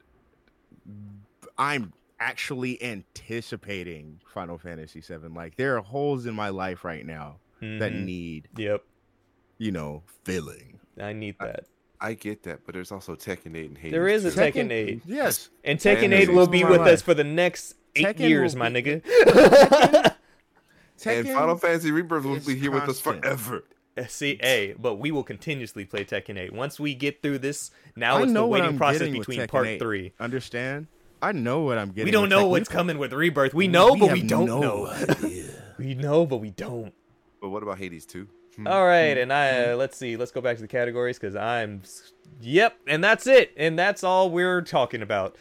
I'm 1.57 1.94
actually 2.19 2.82
anticipating 2.84 4.19
Final 4.26 4.57
Fantasy 4.57 5.02
VII. 5.02 5.28
Like 5.36 5.56
there 5.57 5.78
are 5.78 5.82
holes 5.82 6.26
in 6.26 6.34
my 6.34 6.49
life 6.49 6.84
right 6.84 7.06
now 7.06 7.38
that 7.62 7.92
Mhm. 7.94 8.06
need, 8.06 8.48
Yep, 8.58 8.84
you 9.58 9.72
know, 9.72 10.04
filling. 10.26 10.80
I 11.00 11.14
need 11.14 11.36
that. 11.40 11.66
I 12.00 12.14
get 12.16 12.44
that, 12.44 12.62
but 12.66 12.74
there's 12.74 12.92
also 12.92 13.16
Tekken 13.16 13.56
8 13.56 13.70
and 13.70 13.78
Hades. 13.78 13.92
There 13.92 14.08
is 14.08 14.26
a 14.26 14.32
too. 14.32 14.40
Tekken 14.40 14.72
8. 14.72 15.02
Yes, 15.06 15.50
And 15.64 15.78
Tekken 15.80 16.06
And 16.06 16.14
8 16.16 16.34
will 16.34 16.48
be 16.48 16.64
with 16.64 16.82
my 16.82 16.92
us 16.92 17.02
for 17.04 17.14
the 17.14 17.24
next 17.24 17.76
eight 17.96 18.06
Tekken 18.18 18.28
years, 18.30 18.56
my 18.56 18.70
be- 18.70 18.82
nigga. 18.82 19.04
and 20.06 20.14
Tekken 20.98 21.34
Final 21.34 21.58
Fantasy 21.58 21.92
Rebirth 21.92 22.26
will 22.26 22.40
be 22.40 22.56
here 22.56 22.72
with 22.72 22.84
us 22.90 23.00
forever. 23.00 23.64
See, 24.08 24.40
a 24.42 24.74
but 24.80 24.96
we 24.96 25.12
will 25.12 25.24
continuously 25.24 25.86
play 25.86 26.04
Tekken 26.06 26.38
8. 26.38 26.54
Once 26.54 26.80
we 26.80 26.96
get 26.96 27.22
through 27.22 27.38
this, 27.40 27.70
now 27.96 28.18
I 28.18 28.22
it's 28.24 28.28
the 28.30 28.34
know 28.34 28.48
what 28.48 28.62
waiting 28.62 28.70
I'm 28.74 28.78
process 28.78 29.00
getting 29.02 29.20
between 29.20 29.48
part 29.48 29.68
8. 29.68 29.80
3. 29.80 30.14
Understand? 30.20 30.88
I 31.22 31.34
know 31.34 31.60
what 31.62 31.78
I'm 31.78 31.90
getting. 31.90 32.06
We 32.06 32.12
don't 32.12 32.30
know 32.30 32.46
Tekken. 32.48 32.50
what's 32.50 32.70
coming 32.70 32.98
with 32.98 33.14
Rebirth. 33.14 33.54
We 33.54 33.68
know, 33.68 33.96
but 33.96 34.12
we 34.12 34.24
don't 34.24 34.46
no 34.48 34.60
know. 34.60 34.94
We 35.78 35.94
know, 35.96 36.26
but 36.28 36.38
we 36.38 36.50
don't. 36.52 36.94
But 37.42 37.50
what 37.50 37.64
about 37.64 37.80
Hades 37.80 38.06
2? 38.06 38.28
Hmm. 38.58 38.68
All 38.68 38.86
right, 38.86 39.18
and 39.18 39.32
I 39.34 39.72
uh, 39.72 39.76
let's 39.76 39.98
see. 39.98 40.18
Let's 40.18 40.32
go 40.32 40.42
back 40.42 40.58
to 40.58 40.62
the 40.62 40.68
categories 40.68 41.18
because 41.18 41.36
I'm. 41.36 41.82
Yep, 42.42 42.76
and 42.88 43.04
that's 43.04 43.26
it, 43.28 43.52
and 43.58 43.78
that's 43.80 44.04
all 44.04 44.30
we're 44.30 44.62
talking 44.62 45.02
about. 45.02 45.36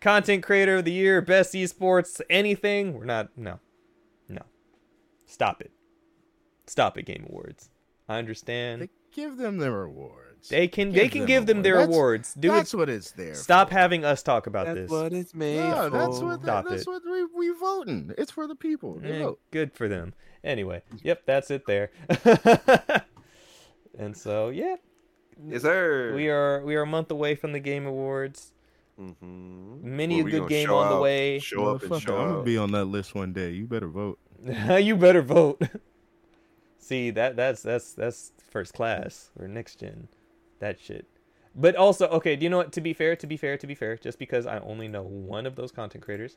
Content 0.00 0.42
creator 0.42 0.76
of 0.76 0.84
the 0.84 0.92
year, 0.92 1.20
best 1.20 1.52
esports, 1.54 2.20
anything. 2.30 2.94
We're 2.94 3.04
not. 3.06 3.30
No, 3.36 3.58
no. 4.28 4.42
Stop 5.26 5.60
it. 5.62 5.72
Stop 6.66 6.96
it, 6.96 7.04
Game 7.06 7.26
Awards. 7.28 7.70
I 8.08 8.18
understand. 8.18 8.82
They 8.82 8.88
give 9.12 9.36
them 9.36 9.58
their 9.58 9.82
awards. 9.82 10.48
They 10.48 10.68
can. 10.68 10.92
give 10.92 11.02
They 11.02 11.08
can 11.08 11.20
them 11.20 11.26
give 11.26 11.46
them 11.46 11.62
their 11.62 11.74
That's- 11.76 11.88
awards. 11.88 12.34
Do 12.34 12.48
That's 12.52 12.72
it. 12.72 12.76
what 12.76 12.88
it's 12.88 13.10
there. 13.12 13.34
Stop 13.34 13.70
for. 13.70 13.74
having 13.74 14.04
us 14.04 14.22
talk 14.22 14.46
about 14.46 14.66
That's 14.66 14.80
this. 14.80 14.90
what 14.90 15.12
it's 15.12 15.34
made 15.34 15.56
No, 15.58 15.88
that's 15.90 16.18
for. 16.20 16.26
what 16.26 16.42
Stop 16.42 16.66
that's 16.68 16.82
it. 16.82 16.86
what 16.88 17.02
we 17.04 17.24
we 17.24 17.58
voting. 17.58 18.12
It's 18.16 18.30
for 18.30 18.46
the 18.46 18.54
people. 18.54 19.00
Eh, 19.02 19.22
vote. 19.22 19.40
good 19.50 19.72
for 19.72 19.88
them. 19.88 20.14
Anyway, 20.44 20.82
yep, 21.02 21.22
that's 21.24 21.50
it 21.50 21.66
there. 21.66 21.90
and 23.98 24.16
so, 24.16 24.50
yeah, 24.50 24.76
Yes, 25.42 25.62
sir. 25.62 26.12
we 26.14 26.28
are 26.28 26.62
we 26.64 26.76
are 26.76 26.82
a 26.82 26.86
month 26.86 27.10
away 27.10 27.34
from 27.34 27.52
the 27.52 27.60
Game 27.60 27.86
Awards. 27.86 28.52
Mm-hmm. 29.00 29.96
Many 29.96 30.20
a 30.20 30.24
good 30.24 30.48
game 30.48 30.70
on 30.70 30.94
the 30.94 31.00
way. 31.00 31.38
Show 31.40 31.74
up 31.74 31.82
and 31.82 31.90
Motherfucker, 31.90 32.00
show 32.00 32.16
I'm 32.16 32.30
gonna 32.32 32.42
be 32.42 32.58
on 32.58 32.72
that 32.72 32.84
list 32.84 33.14
one 33.14 33.32
day. 33.32 33.50
You 33.50 33.66
better 33.66 33.88
vote. 33.88 34.18
you 34.80 34.96
better 34.96 35.22
vote. 35.22 35.62
See 36.78 37.10
that 37.10 37.36
that's 37.36 37.62
that's 37.62 37.92
that's 37.92 38.32
first 38.50 38.74
class 38.74 39.30
or 39.38 39.48
next 39.48 39.80
gen, 39.80 40.08
that 40.60 40.78
shit. 40.78 41.06
But 41.56 41.76
also, 41.76 42.08
okay, 42.08 42.36
do 42.36 42.44
you 42.44 42.50
know 42.50 42.58
what? 42.58 42.72
To 42.72 42.80
be 42.80 42.92
fair, 42.92 43.16
to 43.16 43.26
be 43.26 43.36
fair, 43.36 43.56
to 43.56 43.66
be 43.66 43.74
fair, 43.74 43.96
just 43.96 44.18
because 44.18 44.46
I 44.46 44.58
only 44.58 44.88
know 44.88 45.02
one 45.02 45.46
of 45.46 45.56
those 45.56 45.72
content 45.72 46.04
creators, 46.04 46.36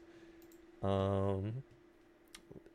um, 0.82 1.64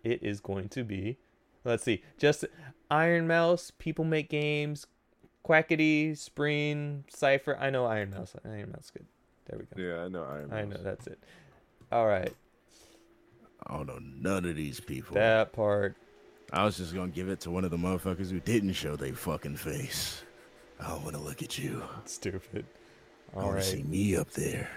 it 0.05 0.23
is 0.23 0.41
going 0.41 0.69
to 0.71 0.85
be, 0.85 1.17
let's 1.65 1.83
see, 1.85 2.03
just 2.19 2.45
Iron 2.91 3.27
Mouse. 3.27 3.71
People 3.79 4.05
make 4.05 4.29
games. 4.29 4.87
Quackity, 5.45 6.13
Spreen, 6.13 7.03
Cipher. 7.09 7.57
I 7.59 7.71
know 7.71 7.87
Iron 7.87 8.11
Mouse. 8.11 8.35
Iron 8.45 8.71
Mouse, 8.71 8.93
good. 8.93 9.07
There 9.49 9.59
we 9.59 9.65
go. 9.65 9.95
Yeah, 9.97 10.05
I 10.05 10.09
know. 10.09 10.23
Iron 10.25 10.53
I 10.53 10.65
know 10.65 10.81
that's 10.83 11.07
it. 11.09 11.19
All 11.91 12.07
right, 12.07 12.33
I 13.67 13.77
don't 13.77 13.87
know 13.87 13.99
none 14.01 14.45
of 14.45 14.55
these 14.57 14.79
people. 14.81 15.15
that 15.15 15.53
part. 15.53 15.97
I 16.53 16.65
was 16.65 16.77
just 16.77 16.95
gonna 16.95 17.11
give 17.11 17.29
it 17.29 17.41
to 17.41 17.51
one 17.51 17.65
of 17.65 17.71
the 17.71 17.77
motherfuckers 17.77 18.31
who 18.31 18.39
didn't 18.41 18.75
show 18.75 18.95
their 18.95 19.15
fucking 19.15 19.57
face. 19.57 20.23
I 20.81 20.89
don't 20.89 21.03
want 21.03 21.17
to 21.17 21.23
look 21.23 21.43
at 21.43 21.59
you. 21.59 21.83
Stupid. 22.05 22.65
I 23.35 23.39
All 23.39 23.45
want 23.45 23.55
right. 23.57 23.65
to 23.65 23.71
see 23.71 23.83
me 23.83 24.17
up 24.17 24.31
there. 24.33 24.69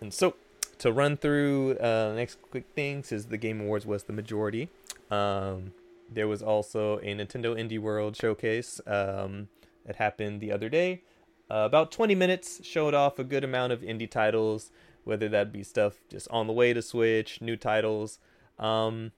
And 0.00 0.12
so, 0.12 0.34
to 0.82 0.90
run 0.90 1.16
through 1.16 1.78
uh, 1.78 2.12
next 2.16 2.42
quick 2.50 2.64
things 2.74 3.12
is 3.12 3.26
the 3.26 3.36
Game 3.36 3.60
Awards 3.60 3.86
was 3.86 4.02
the 4.02 4.12
majority. 4.12 4.68
Um, 5.12 5.72
there 6.10 6.26
was 6.26 6.42
also 6.42 6.98
a 6.98 7.14
Nintendo 7.14 7.56
Indie 7.56 7.78
World 7.78 8.16
showcase 8.16 8.80
um, 8.88 9.46
that 9.86 9.94
happened 9.94 10.40
the 10.40 10.50
other 10.50 10.68
day. 10.68 11.02
Uh, 11.48 11.62
about 11.66 11.92
20 11.92 12.16
minutes 12.16 12.66
showed 12.66 12.94
off 12.94 13.20
a 13.20 13.24
good 13.24 13.44
amount 13.44 13.72
of 13.72 13.82
indie 13.82 14.10
titles, 14.10 14.72
whether 15.04 15.28
that 15.28 15.52
be 15.52 15.62
stuff 15.62 16.00
just 16.08 16.26
on 16.32 16.48
the 16.48 16.52
way 16.52 16.72
to 16.72 16.82
Switch, 16.82 17.40
new 17.40 17.56
titles. 17.56 18.18
Um, 18.58 19.12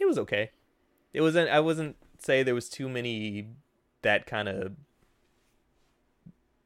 it 0.00 0.06
was 0.06 0.18
okay. 0.18 0.50
It 1.12 1.20
wasn't. 1.20 1.48
I 1.48 1.60
wasn't 1.60 1.94
say 2.18 2.42
there 2.42 2.56
was 2.56 2.68
too 2.68 2.88
many 2.88 3.46
that 4.02 4.26
kind 4.26 4.48
of 4.48 4.72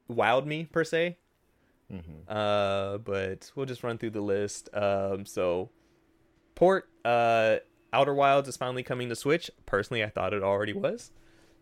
wowed 0.09 0.47
me 0.47 0.63
per 0.63 0.83
se. 0.83 1.17
Mm-hmm. 1.91 2.11
Uh, 2.27 2.97
but 2.99 3.51
we'll 3.55 3.65
just 3.65 3.83
run 3.83 3.97
through 3.97 4.11
the 4.11 4.21
list. 4.21 4.69
Um, 4.73 5.25
so 5.25 5.69
port 6.55 6.89
uh 7.05 7.57
Outer 7.91 8.13
Wilds 8.13 8.47
is 8.47 8.57
finally 8.57 8.83
coming 8.83 9.09
to 9.09 9.15
Switch. 9.15 9.49
Personally, 9.65 10.03
I 10.03 10.09
thought 10.09 10.33
it 10.33 10.43
already 10.43 10.73
was. 10.73 11.11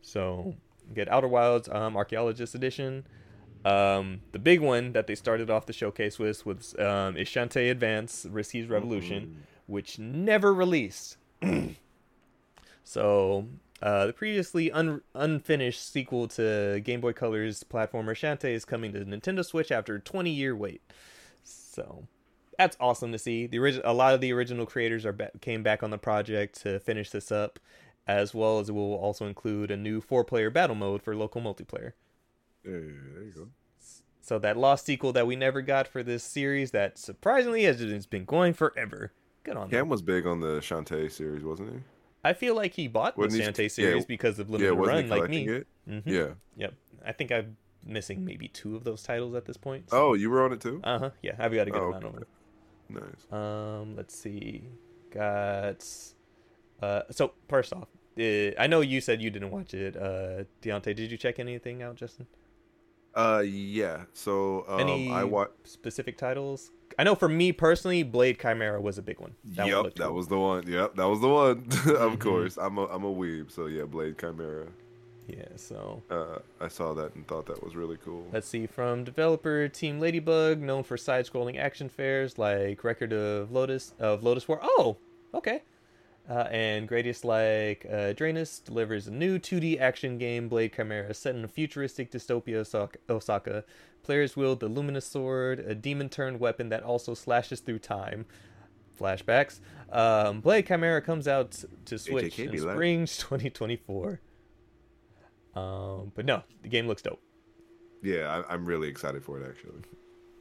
So 0.02 0.56
get 0.94 1.08
Outer 1.10 1.28
Wilds 1.28 1.70
um 1.70 1.96
Archaeologist 1.96 2.56
Edition. 2.56 3.06
Um, 3.66 4.22
the 4.32 4.40
big 4.40 4.62
one 4.62 4.94
that 4.94 5.08
they 5.08 5.16
started 5.16 5.50
off 5.50 5.66
the 5.66 5.74
showcase 5.74 6.20
with 6.20 6.46
was 6.46 6.76
um, 6.80 7.18
is 7.18 7.28
Shantae 7.28 7.70
Advance 7.70 8.26
Risky's 8.30 8.68
Revolution, 8.68 9.44
which 9.66 10.00
never 10.00 10.54
released. 10.54 11.18
so 12.84 13.48
uh, 13.82 14.08
the 14.08 14.14
previously 14.14 14.72
un- 14.72 15.02
unfinished 15.14 15.92
sequel 15.92 16.28
to 16.30 16.82
Game 16.84 17.02
Boy 17.02 17.14
Color's 17.14 17.64
platformer 17.64 18.14
Shantae 18.14 18.54
is 18.54 18.66
coming 18.66 18.94
to 18.94 19.06
Nintendo 19.06 19.46
Switch 19.46 19.72
after 19.72 19.96
a 19.96 20.00
20 20.00 20.30
year 20.30 20.56
wait. 20.56 20.82
So 21.44 22.08
that's 22.58 22.76
awesome 22.80 23.12
to 23.12 23.20
see. 23.20 23.48
The 23.48 23.82
a 23.84 23.94
lot 23.94 24.14
of 24.14 24.22
the 24.22 24.34
original 24.34 24.66
creators 24.66 25.06
are 25.06 25.14
ba- 25.14 25.32
came 25.42 25.64
back 25.64 25.84
on 25.84 25.92
the 25.92 25.98
project 25.98 26.62
to 26.62 26.80
finish 26.80 27.12
this 27.12 27.32
up, 27.32 27.60
as 28.08 28.34
well 28.34 28.60
as 28.60 28.70
it 28.70 28.74
will 28.74 28.96
also 28.96 29.28
include 29.28 29.70
a 29.70 29.78
new 29.78 30.02
four 30.02 30.24
player 30.24 30.50
battle 30.50 30.76
mode 30.76 31.02
for 31.04 31.16
local 31.16 31.42
multiplayer. 31.42 31.94
There 32.64 32.80
you 32.80 33.32
go. 33.36 33.48
So 34.22 34.40
that 34.40 34.58
lost 34.58 34.86
sequel 34.86 35.14
that 35.14 35.26
we 35.26 35.38
never 35.38 35.62
got 35.62 35.88
for 35.88 36.04
this 36.04 36.22
series 36.22 36.72
that 36.72 36.98
surprisingly 36.98 37.64
has 37.64 38.06
been 38.08 38.26
going 38.26 38.54
forever. 38.54 39.14
Good 39.44 39.56
on 39.56 39.70
them. 39.70 39.80
Cam 39.80 39.90
was 39.90 40.02
big 40.02 40.28
on 40.28 40.42
the 40.42 40.60
Shantae 40.60 41.10
series, 41.10 41.44
wasn't 41.46 41.72
he? 41.72 41.80
I 42.24 42.34
feel 42.34 42.56
like 42.56 42.74
he 42.74 42.88
bought 42.88 43.16
the 43.16 43.28
he- 43.30 43.40
Shantae 43.42 43.64
yeah, 43.64 43.68
series 43.70 44.06
because 44.06 44.40
of 44.40 44.50
limited 44.50 44.74
yeah, 44.74 44.80
run, 44.88 45.08
like 45.10 45.30
me. 45.30 45.48
Mhm. 45.88 46.04
Yeah. 46.06 46.28
Yep. 46.58 46.74
I 47.06 47.12
think 47.14 47.32
I'm 47.32 47.58
missing 47.86 48.26
maybe 48.26 48.48
two 48.50 48.76
of 48.76 48.84
those 48.84 49.02
titles 49.04 49.34
at 49.36 49.46
this 49.46 49.56
point. 49.58 49.86
Oh, 49.92 50.14
you 50.14 50.30
were 50.30 50.44
on 50.44 50.52
it 50.52 50.60
too? 50.62 50.82
Uh 50.84 51.00
huh. 51.00 51.10
Yeah, 51.22 51.36
I've 51.40 51.54
got 51.54 51.68
a 51.68 51.72
good 51.72 51.82
Oh, 51.82 51.88
amount 51.94 52.06
okay. 52.06 52.18
them. 52.20 52.26
Nice. 52.90 53.32
Um, 53.32 53.96
let's 53.96 54.18
see. 54.18 54.64
Got. 55.12 55.86
Uh, 56.82 57.02
so 57.12 57.34
first 57.48 57.74
off, 57.74 57.88
uh, 58.20 58.52
I 58.60 58.68
know 58.68 58.82
you 58.82 59.00
said 59.02 59.22
you 59.22 59.30
didn't 59.30 59.52
watch 59.52 59.74
it. 59.74 59.96
Uh, 59.96 60.44
Deontay, 60.62 60.96
did 60.96 61.12
you 61.12 61.18
check 61.18 61.40
anything 61.40 61.82
out, 61.82 61.96
Justin? 61.96 62.28
Uh, 63.16 63.44
yeah. 63.46 64.04
So 64.14 64.66
um, 64.68 64.80
Any 64.82 65.12
I 65.12 65.24
watched. 65.24 65.68
specific 65.68 66.18
titles? 66.18 66.72
I 66.98 67.04
know 67.04 67.14
for 67.16 67.30
me 67.30 67.52
personally, 67.52 68.02
Blade 68.04 68.40
Chimera 68.40 68.82
was 68.82 68.98
a 68.98 69.02
big 69.04 69.20
one. 69.20 69.36
That 69.46 69.68
Yep, 69.68 69.84
looked 69.84 69.98
that 70.00 70.06
cool. 70.08 70.16
was 70.16 70.28
the 70.28 70.40
one. 70.40 70.68
Yep, 70.68 70.96
that 70.96 71.06
was 71.06 71.22
the 71.22 71.28
one. 71.30 71.58
of 71.96 72.14
Mhm. 72.14 72.20
course, 72.20 72.58
I'm 72.58 72.78
a 72.78 72.86
I'm 72.86 73.04
a 73.04 73.14
weeb, 73.14 73.52
so 73.52 73.68
yeah, 73.68 73.84
Blade 73.84 74.18
Chimera. 74.18 74.68
Yeah. 75.28 75.46
So 75.58 76.02
Uh, 76.10 76.40
I 76.62 76.70
saw 76.70 76.94
that 76.94 77.14
and 77.16 77.28
thought 77.28 77.46
that 77.48 77.62
was 77.64 77.76
really 77.76 77.98
cool. 77.98 78.26
Let's 78.32 78.48
see, 78.48 78.66
from 78.66 79.04
developer 79.04 79.68
Team 79.68 80.00
Ladybug, 80.00 80.60
known 80.62 80.84
for 80.84 80.96
side-scrolling 80.98 81.58
action 81.60 81.90
fairs 81.90 82.38
like 82.38 82.84
Record 82.84 83.12
of 83.14 83.50
Lodoss 83.50 83.92
of 84.00 84.22
Lodoss 84.22 84.48
War. 84.48 84.60
Oh, 84.64 84.98
okay. 85.34 85.64
Uh, 86.30 86.46
and 86.52 86.90
Gradius 86.90 87.24
like 87.24 87.86
uh, 87.90 88.12
Drainus 88.14 88.62
delivers 88.62 89.08
a 89.08 89.12
new 89.12 89.40
2D 89.40 89.80
action 89.80 90.18
game, 90.18 90.50
Blade 90.50 90.74
Chimera, 90.76 91.14
set 91.14 91.36
in 91.36 91.46
a 91.46 91.48
futuristic 91.48 92.12
dystopia 92.12 92.66
Osaka. 93.10 93.64
Players 94.04 94.36
wield 94.36 94.60
the 94.60 94.68
Luminous 94.68 95.06
Sword, 95.06 95.60
a 95.60 95.74
demon-turned 95.74 96.40
weapon 96.40 96.68
that 96.70 96.84
also 96.84 97.14
slashes 97.14 97.62
through 97.62 97.80
time. 97.80 98.26
Flashbacks. 99.00 99.60
Um, 99.90 100.42
Blade 100.42 100.68
Chimera 100.68 101.02
comes 101.02 101.28
out 101.28 101.64
to 101.86 101.98
Switch 101.98 102.36
HAK 102.36 102.48
in 102.54 102.64
like- 102.64 102.74
spring 102.74 103.06
2024. 103.06 104.20
Um, 105.56 106.12
but 106.14 106.26
no, 106.26 106.44
the 106.62 106.68
game 106.70 106.88
looks 106.88 107.02
dope. 107.02 107.22
Yeah, 108.04 108.44
I, 108.48 108.54
I'm 108.54 108.66
really 108.66 108.88
excited 108.88 109.24
for 109.24 109.40
it 109.42 109.48
actually. 109.48 109.82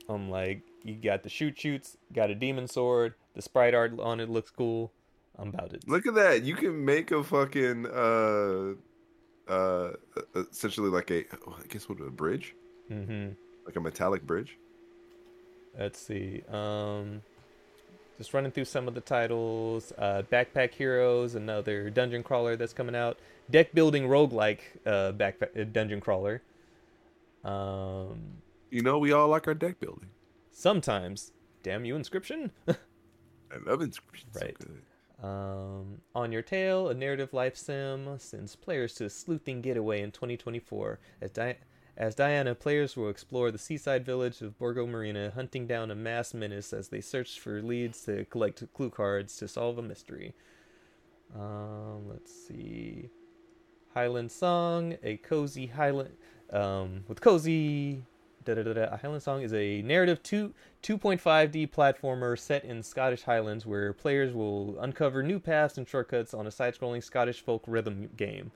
I'm 0.09 0.31
like, 0.31 0.63
you 0.85 0.95
got 0.95 1.23
the 1.23 1.29
shoot 1.29 1.59
shoots, 1.59 1.97
got 2.13 2.31
a 2.31 2.35
demon 2.35 2.69
sword, 2.69 3.15
the 3.35 3.43
sprite 3.43 3.75
art 3.75 3.99
on 3.99 4.21
it 4.21 4.29
looks 4.29 4.51
cool. 4.51 4.93
I'm 5.39 5.49
about 5.49 5.73
it. 5.73 5.87
Look 5.87 6.07
at 6.07 6.15
that! 6.15 6.45
You 6.45 6.55
can 6.55 6.85
make 6.85 7.11
a 7.11 7.23
fucking 7.23 7.87
uh, 7.87 8.75
uh, 9.51 9.93
essentially 10.35 10.89
like 10.91 11.11
a, 11.11 11.25
I 11.31 11.67
guess 11.69 11.89
what 11.89 12.01
a 12.01 12.11
bridge, 12.11 12.55
Mm-hmm. 12.91 13.33
like 13.67 13.77
a 13.77 13.81
metallic 13.81 14.23
bridge. 14.27 14.59
Let's 15.79 15.99
see. 16.01 16.43
Um, 16.51 17.21
just 18.17 18.33
running 18.33 18.51
through 18.51 18.65
some 18.65 18.89
of 18.89 18.95
the 18.95 19.03
titles. 19.03 19.93
Uh, 19.99 20.23
Backpack 20.33 20.73
Heroes, 20.73 21.35
another 21.35 21.91
dungeon 21.91 22.23
crawler 22.23 22.57
that's 22.57 22.73
coming 22.73 22.95
out. 22.97 23.19
Deck 23.51 23.75
building 23.75 24.05
roguelike 24.09 24.61
uh, 24.87 25.13
backpack 25.13 25.61
uh, 25.61 25.65
dungeon 25.71 26.01
crawler. 26.01 26.41
Um, 27.45 28.19
You 28.71 28.83
know, 28.83 28.99
we 28.99 29.13
all 29.13 29.29
like 29.29 29.47
our 29.47 29.55
deck 29.55 29.79
building. 29.81 30.09
sometimes, 30.51 31.33
damn 31.63 31.85
you, 31.85 31.95
Inscryption. 31.95 32.51
I 32.69 32.75
love 33.67 33.81
Inscryptions. 33.81 34.33
so 34.33 34.41
Right. 34.41 34.59
good. 34.59 34.83
Um, 35.23 36.03
On 36.15 36.31
Your 36.31 36.43
Tail, 36.43 36.89
a 36.89 36.95
narrative 36.95 37.33
life 37.33 37.57
sim, 37.57 38.19
sends 38.19 38.55
players 38.55 38.95
to 38.95 39.07
a 39.07 39.11
sleuthing 39.11 39.63
getaway 39.63 40.03
in 40.03 40.13
2024. 40.13 40.99
As, 41.23 41.31
Di- 41.31 41.57
as 41.97 42.15
Diana, 42.15 42.55
players 42.55 42.97
will 42.97 43.09
explore 43.09 43.51
the 43.51 43.59
seaside 43.59 44.05
village 44.05 44.43
of 44.43 44.59
Borgo 44.59 44.87
Marina, 44.87 45.33
hunting 45.35 45.67
down 45.67 45.91
a 45.91 45.95
mass 45.95 46.35
menace 46.35 46.73
as 46.73 46.89
they 46.89 47.01
search 47.01 47.41
for 47.41 47.63
leads 47.63 48.03
to 48.03 48.27
collect 48.27 48.63
clue 48.75 48.91
cards 48.91 49.37
to 49.39 49.49
solve 49.49 49.79
a 49.79 49.83
mystery. 49.83 50.35
Um, 51.35 52.09
let's 52.09 52.33
see. 52.33 53.11
Highland 53.95 54.31
Song, 54.31 54.99
a 55.03 55.17
cozy 55.17 55.67
Highland. 55.67 56.17
Um, 56.53 57.05
with 57.09 57.21
cozy. 57.21 58.05
Da, 58.47 58.55
da, 58.55 58.62
da, 58.62 58.73
da. 58.74 58.85
A 58.93 58.97
Highland 58.97 59.23
Song 59.24 59.43
is 59.43 59.52
a 59.52 59.82
narrative 59.82 60.23
2 60.23 60.55
2.5D 60.82 61.68
platformer 61.68 62.39
set 62.39 62.64
in 62.64 62.81
Scottish 62.82 63.24
Highlands 63.24 63.66
where 63.66 63.93
players 63.93 64.32
will 64.32 64.78
uncover 64.78 65.20
new 65.23 65.40
paths 65.40 65.77
and 65.77 65.89
shortcuts 65.89 66.32
on 66.32 66.47
a 66.47 66.51
side-scrolling 66.52 67.02
Scottish 67.02 67.40
folk 67.40 67.64
rhythm 67.66 68.09
game. 68.16 68.52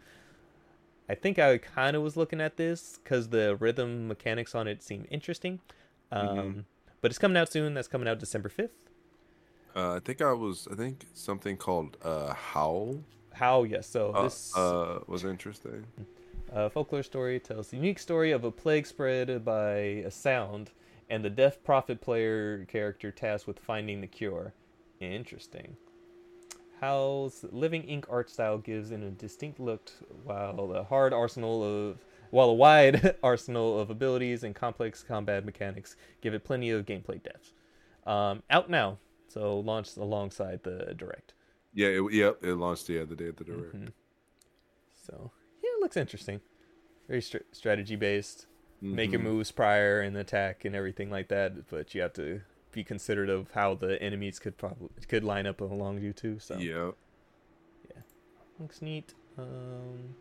I 1.08 1.16
think 1.16 1.40
I 1.40 1.58
kind 1.58 1.96
of 1.96 2.04
was 2.04 2.16
looking 2.16 2.40
at 2.40 2.56
this 2.56 3.00
because 3.02 3.30
the 3.30 3.56
rhythm 3.56 4.06
mechanics 4.06 4.54
on 4.54 4.68
it 4.68 4.80
seem 4.80 5.06
interesting. 5.10 5.58
Um, 6.12 6.28
Mhm. 6.28 6.64
But 7.00 7.10
it's 7.10 7.18
coming 7.18 7.36
out 7.36 7.50
soon. 7.50 7.74
That's 7.74 7.88
coming 7.88 8.06
out 8.06 8.20
December 8.20 8.48
5th. 8.48 8.70
Uh, 9.74 9.94
I 9.96 10.00
think 10.00 10.20
I 10.22 10.32
was. 10.32 10.68
I 10.70 10.76
think 10.76 11.06
something 11.14 11.56
called 11.56 11.96
uh, 12.02 12.34
Howl 12.34 13.02
How? 13.32 13.62
Yes. 13.64 13.88
So 13.88 14.12
uh, 14.12 14.22
this 14.22 14.56
uh, 14.56 15.00
was 15.06 15.24
interesting. 15.24 15.86
Uh, 16.52 16.68
folklore 16.68 17.02
story 17.02 17.38
tells 17.40 17.68
the 17.68 17.76
unique 17.76 17.98
story 17.98 18.32
of 18.32 18.44
a 18.44 18.50
plague 18.50 18.86
spread 18.86 19.44
by 19.44 19.72
a 20.04 20.10
sound 20.10 20.70
and 21.08 21.24
the 21.24 21.30
deaf 21.30 21.62
prophet 21.64 22.00
player 22.00 22.64
character 22.66 23.10
tasked 23.10 23.46
with 23.46 23.58
finding 23.58 24.00
the 24.00 24.06
cure. 24.06 24.54
Interesting. 25.00 25.76
Howl's 26.80 27.44
living 27.50 27.82
ink 27.84 28.06
art 28.08 28.30
style 28.30 28.58
gives 28.58 28.90
in 28.90 29.02
a 29.02 29.10
distinct 29.10 29.60
look, 29.60 29.90
while 30.24 30.68
the 30.68 30.84
hard 30.84 31.12
arsenal 31.12 31.62
of 31.62 31.98
while 32.30 32.48
a 32.48 32.54
wide 32.54 33.16
arsenal 33.22 33.78
of 33.78 33.90
abilities 33.90 34.44
and 34.44 34.54
complex 34.54 35.02
combat 35.02 35.44
mechanics 35.44 35.96
give 36.20 36.32
it 36.32 36.44
plenty 36.44 36.70
of 36.70 36.86
gameplay 36.86 37.22
depth. 37.22 37.52
Um, 38.06 38.42
out 38.50 38.70
now, 38.70 38.98
so 39.28 39.58
launched 39.60 39.96
alongside 39.96 40.62
the 40.62 40.94
direct. 40.96 41.34
Yeah, 41.74 41.88
it, 41.88 42.12
yep. 42.12 42.38
It 42.42 42.54
launched 42.54 42.88
yeah 42.88 43.04
the 43.04 43.16
day 43.16 43.26
of 43.26 43.36
the 43.36 43.44
direct. 43.44 43.76
Mhm. 43.76 43.92
So 45.06 45.32
yeah, 45.34 45.39
looks 45.80 45.96
interesting. 45.96 46.40
Very 47.08 47.22
str- 47.22 47.38
strategy 47.52 47.96
based. 47.96 48.46
Make 48.82 49.10
your 49.12 49.20
Mhm. 49.20 49.24
moves 49.24 49.50
prior 49.52 50.00
and 50.00 50.16
attack 50.16 50.64
and 50.64 50.74
everything 50.74 51.10
like 51.10 51.28
that, 51.28 51.68
but 51.68 51.94
you 51.94 52.00
have 52.00 52.14
to 52.14 52.40
be 52.72 52.82
considerate 52.82 53.28
of 53.28 53.50
how 53.50 53.74
the 53.74 54.00
enemies 54.02 54.38
could 54.38 54.56
probably 54.56 54.88
could 55.08 55.22
line 55.24 55.46
up 55.46 55.60
along 55.60 56.00
you 56.00 56.12
too. 56.14 56.38
So 56.38 56.56
Yeah. 56.56 56.92
yeah, 57.90 58.00
looks 58.58 58.80
neat. 58.80 59.12
Um, 59.36 60.14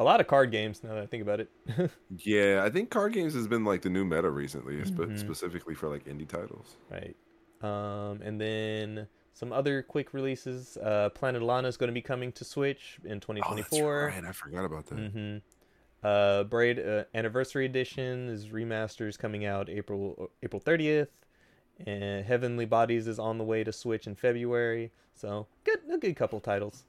a 0.00 0.04
lot 0.04 0.20
of 0.20 0.26
card 0.26 0.50
games 0.50 0.82
now 0.82 0.94
that 0.94 1.02
I 1.02 1.06
think 1.06 1.22
about 1.22 1.38
it. 1.40 1.50
Yeah, 2.16 2.62
I 2.64 2.70
think 2.70 2.90
card 2.90 3.12
games 3.12 3.34
has 3.34 3.46
been 3.46 3.64
like 3.64 3.82
the 3.82 3.90
new 3.90 4.04
meta 4.04 4.30
recently, 4.30 4.82
spe- 4.84 4.94
Mhm. 4.96 5.18
specifically 5.18 5.74
for 5.76 5.88
like 5.88 6.04
indie 6.06 6.26
titles. 6.28 6.76
right. 6.90 7.14
Um, 7.60 8.20
and 8.22 8.40
then 8.40 9.06
some 9.34 9.52
other 9.52 9.82
quick 9.82 10.12
releases. 10.14 10.76
Uh, 10.76 11.08
Planet 11.14 11.42
Lana 11.42 11.68
is 11.68 11.76
going 11.76 11.88
to 11.88 11.94
be 11.94 12.02
coming 12.02 12.32
to 12.32 12.44
Switch 12.44 12.98
in 13.04 13.12
Oh, 13.16 13.20
2024. 13.20 14.10
that's 14.12 14.14
right. 14.22 14.28
I 14.28 14.32
forgot 14.32 14.64
about 14.64 14.86
that. 14.86 14.98
Mm-hmm. 14.98 15.36
Uh, 16.06 16.44
Braid 16.44 16.78
uh, 16.80 17.04
Anniversary 17.14 17.64
Edition 17.66 18.28
is 18.28 18.48
remasters 18.48 19.16
coming 19.18 19.44
out 19.44 19.68
April 19.70 20.30
April 20.42 20.60
30th, 20.60 21.08
and 21.86 22.24
Heavenly 22.24 22.64
Bodies 22.66 23.06
is 23.06 23.18
on 23.18 23.38
the 23.38 23.44
way 23.44 23.62
to 23.64 23.72
Switch 23.72 24.06
in 24.06 24.14
February. 24.16 24.90
So 25.14 25.46
good, 25.64 25.78
a 25.92 25.98
good 25.98 26.16
couple 26.16 26.40
titles. 26.40 26.84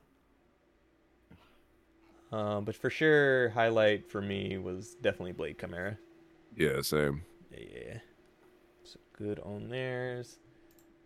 Um, 2.32 2.66
but 2.66 2.76
for 2.76 2.90
sure, 2.90 3.50
highlight 3.50 4.10
for 4.10 4.20
me 4.22 4.58
was 4.58 4.96
definitely 4.96 5.34
Blade 5.34 5.60
Chimera. 5.60 5.98
Yeah, 6.58 6.82
same. 6.82 7.24
Yeah, 7.52 7.60
yeah. 7.88 7.98
So 8.84 9.00
good 9.16 9.40
on 9.42 9.70
theirs. 9.70 10.40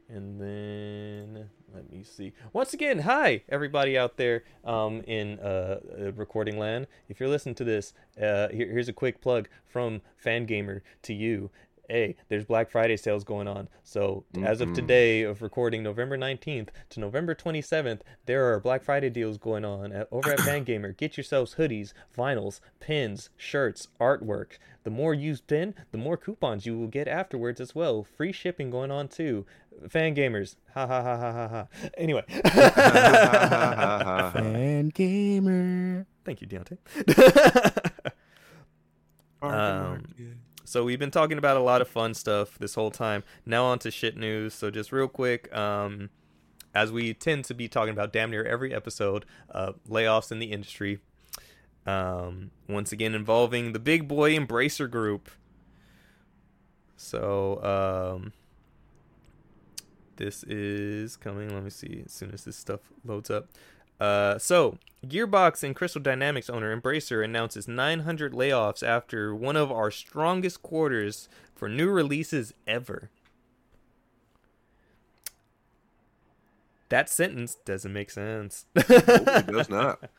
And 0.09 0.39
then 0.39 1.49
let 1.73 1.91
me 1.91 2.03
see. 2.03 2.31
Once 2.53 2.73
again, 2.73 2.99
hi 2.99 3.41
everybody 3.49 3.97
out 3.97 4.15
there 4.15 4.43
um, 4.63 5.01
in 5.01 5.37
uh, 5.39 5.79
uh, 5.99 6.11
recording 6.13 6.57
land. 6.57 6.87
If 7.09 7.19
you're 7.19 7.27
listening 7.27 7.55
to 7.55 7.65
this, 7.65 7.93
uh, 8.21 8.47
here, 8.49 8.67
here's 8.71 8.87
a 8.87 8.93
quick 8.93 9.19
plug 9.19 9.49
from 9.65 10.01
Fangamer 10.23 10.79
to 11.03 11.13
you. 11.13 11.51
Hey, 11.89 12.15
there's 12.27 12.43
Black 12.43 12.69
Friday 12.69 12.97
sales 12.97 13.23
going 13.23 13.47
on. 13.47 13.69
So 13.83 14.25
as 14.43 14.59
of 14.59 14.69
Mhm. 14.69 14.75
today, 14.75 15.21
of 15.23 15.41
recording 15.41 15.83
November 15.83 16.17
19th 16.17 16.67
to 16.89 16.99
November 16.99 17.33
27th, 17.33 18.01
there 18.25 18.51
are 18.53 18.59
Black 18.59 18.83
Friday 18.83 19.09
deals 19.09 19.37
going 19.37 19.63
on 19.63 19.93
at, 19.93 20.07
over 20.11 20.31
at 20.31 20.39
Fangamer. 20.39 20.95
Get 20.97 21.15
yourselves 21.15 21.55
hoodies, 21.55 21.93
vinyls, 22.17 22.59
pins, 22.81 23.29
shirts, 23.37 23.87
artwork. 24.01 24.57
The 24.83 24.89
more 24.91 25.13
you 25.13 25.35
spend, 25.35 25.75
the 25.91 25.97
more 25.97 26.17
coupons 26.17 26.65
you 26.65 26.77
will 26.77 26.87
get 26.87 27.07
afterwards 27.07 27.61
as 27.61 27.73
well. 27.73 28.03
Free 28.03 28.33
shipping 28.33 28.69
going 28.69 28.91
on 28.91 29.07
too. 29.07 29.45
Fangamers, 29.85 30.55
ha 30.73 30.85
ha 30.87 31.01
ha 31.03 31.17
ha 31.17 31.31
ha 31.31 31.47
ha. 31.47 31.67
Anyway, 31.97 32.23
Fan 34.33 34.89
gamer. 34.89 36.05
thank 36.25 36.41
you, 36.41 36.47
Deontay. 36.47 36.77
Um, 39.41 40.03
So 40.65 40.83
we've 40.83 40.97
been 40.99 41.11
talking 41.11 41.37
about 41.37 41.57
a 41.57 41.61
lot 41.61 41.81
of 41.81 41.87
fun 41.87 42.13
stuff 42.15 42.57
this 42.57 42.73
whole 42.73 42.89
time. 42.91 43.23
Now 43.45 43.65
on 43.65 43.79
to 43.79 43.91
shit 43.91 44.17
news. 44.17 44.53
So 44.55 44.69
just 44.71 44.91
real 44.91 45.07
quick, 45.07 45.55
um, 45.55 46.09
as 46.73 46.91
we 46.91 47.13
tend 47.13 47.45
to 47.45 47.53
be 47.53 47.67
talking 47.67 47.91
about 47.91 48.11
damn 48.11 48.31
near 48.31 48.43
every 48.43 48.73
episode, 48.73 49.25
uh, 49.51 49.73
layoffs 49.87 50.31
in 50.31 50.39
the 50.39 50.51
industry. 50.51 50.99
Um, 51.85 52.49
once 52.67 52.91
again 52.91 53.13
involving 53.15 53.71
the 53.73 53.79
big 53.79 54.07
boy 54.07 54.35
Embracer 54.35 54.89
Group. 54.89 55.29
So 56.97 57.63
um, 58.17 58.33
this 60.17 60.43
is 60.43 61.15
coming. 61.15 61.53
Let 61.53 61.63
me 61.63 61.69
see 61.69 62.03
as 62.05 62.11
soon 62.11 62.31
as 62.31 62.43
this 62.43 62.57
stuff 62.57 62.81
loads 63.05 63.29
up. 63.29 63.47
Uh, 63.99 64.37
so 64.37 64.77
Gearbox 65.05 65.63
and 65.63 65.75
Crystal 65.75 66.01
Dynamics 66.01 66.49
owner 66.49 66.75
Embracer 66.75 67.23
announces 67.23 67.67
900 67.67 68.33
layoffs 68.33 68.83
after 68.83 69.33
one 69.33 69.55
of 69.55 69.71
our 69.71 69.89
strongest 69.89 70.61
quarters 70.61 71.29
for 71.55 71.67
new 71.67 71.89
releases 71.89 72.53
ever. 72.67 73.09
That 76.89 77.09
sentence 77.09 77.55
doesn't 77.65 77.91
make 77.91 78.09
sense. 78.11 78.65
it 78.75 79.47
does 79.47 79.69
not. 79.69 80.09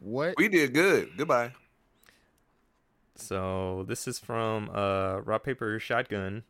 What? 0.00 0.34
We 0.36 0.48
did 0.48 0.72
good. 0.72 1.10
Goodbye. 1.16 1.52
So 3.14 3.84
this 3.88 4.06
is 4.06 4.18
from 4.18 4.70
uh, 4.72 5.20
Rock 5.20 5.44
Paper 5.44 5.78
Shotgun, 5.80 6.44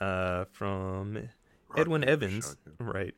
uh, 0.00 0.46
from 0.50 1.16
Edwin 1.16 1.30
Rock, 1.68 1.78
paper, 2.02 2.04
Evans, 2.04 2.56
shotgun. 2.66 2.86
right? 2.86 3.14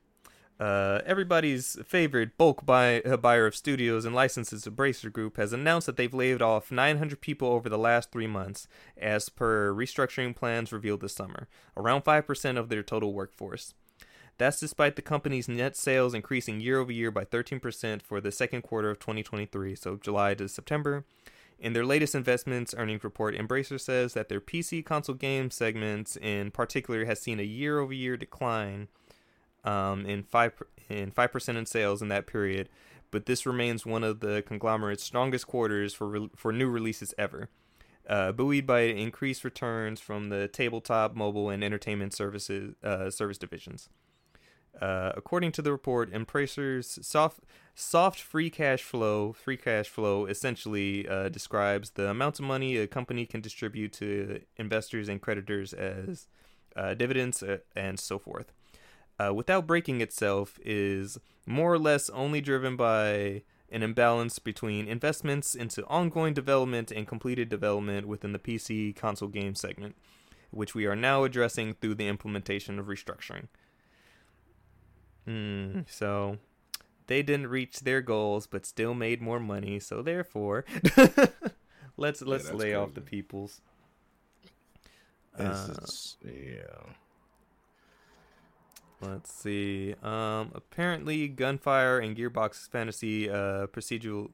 Uh, 0.61 1.01
everybody's 1.07 1.79
favorite 1.87 2.37
bulk 2.37 2.67
buy, 2.67 3.01
uh, 3.03 3.17
buyer 3.17 3.47
of 3.47 3.55
studios 3.55 4.05
and 4.05 4.15
licenses, 4.15 4.65
Embracer 4.65 5.13
Group, 5.13 5.37
has 5.37 5.53
announced 5.53 5.87
that 5.87 5.97
they've 5.97 6.13
laid 6.13 6.43
off 6.43 6.73
900 6.73 7.21
people 7.21 7.49
over 7.49 7.69
the 7.69 7.79
last 7.79 8.11
three 8.11 8.27
months, 8.27 8.67
as 8.97 9.29
per 9.29 9.73
restructuring 9.73 10.35
plans 10.35 10.73
revealed 10.73 11.01
this 11.01 11.15
summer, 11.15 11.47
around 11.77 12.03
5% 12.05 12.59
of 12.59 12.69
their 12.69 12.83
total 12.83 13.13
workforce. 13.13 13.75
That's 14.37 14.59
despite 14.61 14.97
the 14.97 15.03
company's 15.03 15.49
net 15.49 15.77
sales 15.77 16.15
increasing 16.15 16.61
year 16.61 16.79
over 16.79 16.93
year 16.93 17.11
by 17.11 17.25
13% 17.25 18.03
for 18.03 18.21
the 18.21 18.33
second 18.33 18.63
quarter 18.63 18.91
of 18.91 18.99
2023, 18.99 19.77
so 19.77 19.97
July 19.97 20.35
to 20.35 20.49
September. 20.49 21.05
In 21.59 21.73
their 21.73 21.85
latest 21.85 22.15
investments 22.15 22.75
earnings 22.77 23.05
report, 23.05 23.35
Embracer 23.35 23.81
says 23.81 24.15
that 24.15 24.29
their 24.29 24.41
PC 24.41 24.85
console 24.85 25.17
game 25.17 25.51
segments 25.51 26.17
in 26.17 26.51
particular 26.53 27.05
has 27.05 27.21
seen 27.21 27.41
a 27.41 27.45
year 27.45 27.81
over 27.81 27.93
year 27.93 28.17
decline 28.17 28.89
um, 29.65 30.07
in 30.07 30.23
five 30.23 30.53
in 30.89 31.11
five 31.11 31.33
percent 31.33 31.59
in 31.59 31.67
sales 31.67 32.01
in 32.03 32.09
that 32.09 32.27
period, 32.27 32.69
but 33.11 33.27
this 33.27 33.45
remains 33.47 33.85
one 33.85 34.05
of 34.05 34.21
the 34.21 34.43
conglomerate's 34.47 35.03
strongest 35.05 35.47
quarters 35.47 35.93
for 35.95 36.09
re- 36.09 36.31
for 36.37 36.53
new 36.53 36.69
releases 36.69 37.13
ever. 37.19 37.49
uh, 38.09 38.33
buoyed 38.33 38.67
by 38.67 38.81
increased 38.81 39.45
returns 39.45 40.01
from 40.01 40.31
the 40.31 40.49
tabletop, 40.49 41.15
mobile, 41.15 41.51
and 41.51 41.63
entertainment 41.63 42.15
services 42.15 42.75
uh, 42.83 43.11
service 43.11 43.39
divisions. 43.39 43.89
Uh, 44.81 45.13
according 45.17 45.53
to 45.53 45.63
the 45.63 45.73
report, 45.73 46.13
Embracer's 46.13 46.99
soft 47.07 47.41
soft 47.75 48.21
free 48.21 48.51
cash 48.51 48.83
flow 48.83 49.33
free 49.33 49.57
cash 49.57 49.89
flow 49.89 50.27
essentially 50.27 51.07
uh, 51.09 51.29
describes 51.29 51.91
the 51.91 52.09
amounts 52.11 52.41
of 52.41 52.45
money 52.45 52.77
a 52.77 52.89
company 52.89 53.25
can 53.25 53.41
distribute 53.41 53.93
to 53.93 54.41
investors 54.57 55.09
and 55.09 55.21
creditors 55.21 55.73
as 55.73 56.27
uh, 56.75 56.95
dividends 56.95 57.43
uh, 57.43 57.59
and 57.77 57.99
so 57.99 58.19
forth. 58.19 58.53
Uh, 59.21 59.35
without 59.35 59.67
breaking 59.67 60.01
itself, 60.01 60.61
is 60.65 61.19
more 61.45 61.73
or 61.73 61.79
less 61.79 62.09
only 62.11 62.41
driven 62.41 62.77
by 62.77 63.43
an 63.71 63.83
imbalance 63.83 64.39
between 64.39 64.87
investments 64.87 65.55
into 65.55 65.85
ongoing 65.87 66.33
development 66.33 66.91
and 66.91 67.07
completed 67.07 67.49
development 67.49 68.07
within 68.07 68.33
the 68.33 68.39
PC 68.39 68.95
console 68.95 69.29
game 69.29 69.55
segment, 69.55 69.97
which 70.51 70.75
we 70.75 70.87
are 70.87 70.97
now 70.97 71.25
addressing 71.25 71.75
through 71.75 71.95
the 71.95 72.07
implementation 72.07 72.79
of 72.79 72.87
restructuring. 72.87 73.49
Hmm, 75.29 75.81
so 75.87 76.39
they 77.07 77.23
didn't 77.23 77.49
reach 77.49 77.81
their 77.81 78.01
goals 78.01 78.47
but 78.47 78.65
still 78.65 78.95
made 78.95 79.21
more 79.21 79.39
money, 79.39 79.79
so 79.79 80.01
therefore 80.01 80.65
let's 81.99 82.23
let's 82.23 82.45
that's 82.47 82.51
lay 82.55 82.75
off 82.75 82.95
the 82.95 83.03
peoples. 83.03 83.61
This 85.37 85.47
Uh, 85.69 85.75
is- 85.83 86.17
yeah. 86.25 86.93
Let's 89.01 89.33
see. 89.33 89.95
Um, 90.03 90.51
apparently, 90.55 91.29
Gunfire 91.29 92.01
and 92.01 92.17
Gearbox 92.17 92.69
Fantasy 92.69 93.31
uh, 93.31 93.67
procedural 93.69 94.31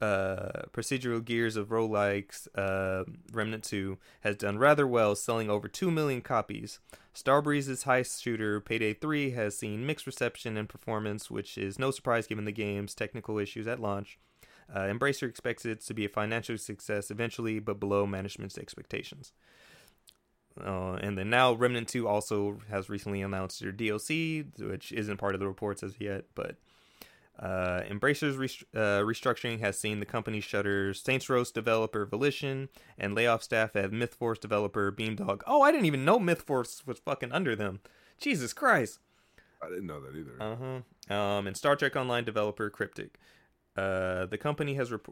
uh, 0.00 0.66
procedural 0.72 1.24
Gears 1.24 1.56
of 1.56 1.68
roguelikes 1.68 2.48
uh, 2.54 3.04
Remnant 3.32 3.64
2 3.64 3.98
has 4.20 4.36
done 4.36 4.58
rather 4.58 4.86
well, 4.86 5.14
selling 5.14 5.48
over 5.48 5.68
2 5.68 5.90
million 5.90 6.20
copies. 6.20 6.80
Starbreeze's 7.14 7.84
heist 7.84 8.20
shooter 8.20 8.60
Payday 8.60 8.92
3 8.94 9.30
has 9.30 9.56
seen 9.56 9.86
mixed 9.86 10.06
reception 10.06 10.56
and 10.56 10.68
performance, 10.68 11.30
which 11.30 11.56
is 11.56 11.78
no 11.78 11.90
surprise 11.90 12.26
given 12.26 12.44
the 12.44 12.52
game's 12.52 12.94
technical 12.94 13.38
issues 13.38 13.66
at 13.66 13.80
launch. 13.80 14.18
Uh, 14.72 14.80
Embracer 14.80 15.28
expects 15.28 15.64
it 15.64 15.80
to 15.80 15.94
be 15.94 16.04
a 16.04 16.10
financial 16.10 16.58
success 16.58 17.10
eventually, 17.10 17.58
but 17.58 17.80
below 17.80 18.06
management's 18.06 18.58
expectations. 18.58 19.32
Uh, 20.62 20.94
and 20.94 21.16
then 21.16 21.30
now 21.30 21.52
Remnant 21.52 21.88
2 21.88 22.08
also 22.08 22.58
has 22.70 22.88
recently 22.88 23.22
announced 23.22 23.60
their 23.60 23.72
DLC, 23.72 24.46
which 24.60 24.92
isn't 24.92 25.18
part 25.18 25.34
of 25.34 25.40
the 25.40 25.46
reports 25.46 25.82
as 25.82 25.94
yet, 26.00 26.24
but 26.34 26.56
uh, 27.38 27.82
Embracer's 27.88 28.36
rest- 28.36 28.64
uh, 28.74 29.00
restructuring 29.00 29.60
has 29.60 29.78
seen 29.78 30.00
the 30.00 30.06
company 30.06 30.40
shutter 30.40 30.94
Saints 30.94 31.28
Row 31.28 31.44
developer 31.44 32.06
Volition 32.06 32.68
and 32.98 33.14
layoff 33.14 33.42
staff 33.42 33.76
at 33.76 33.90
MythForce 33.90 34.40
developer 34.40 34.90
Beamdog. 34.90 35.42
Oh, 35.46 35.62
I 35.62 35.70
didn't 35.70 35.86
even 35.86 36.04
know 36.04 36.18
MythForce 36.18 36.86
was 36.86 36.98
fucking 36.98 37.32
under 37.32 37.54
them. 37.54 37.80
Jesus 38.18 38.52
Christ. 38.52 39.00
I 39.62 39.68
didn't 39.68 39.86
know 39.86 40.00
that 40.00 40.16
either. 40.16 40.36
Uh 40.40 40.56
huh. 41.08 41.14
Um, 41.14 41.46
and 41.46 41.56
Star 41.56 41.76
Trek 41.76 41.96
Online 41.96 42.24
developer 42.24 42.70
Cryptic. 42.70 43.18
Uh, 43.76 44.26
the 44.26 44.38
company 44.38 44.74
has 44.74 44.90
rep- 44.90 45.08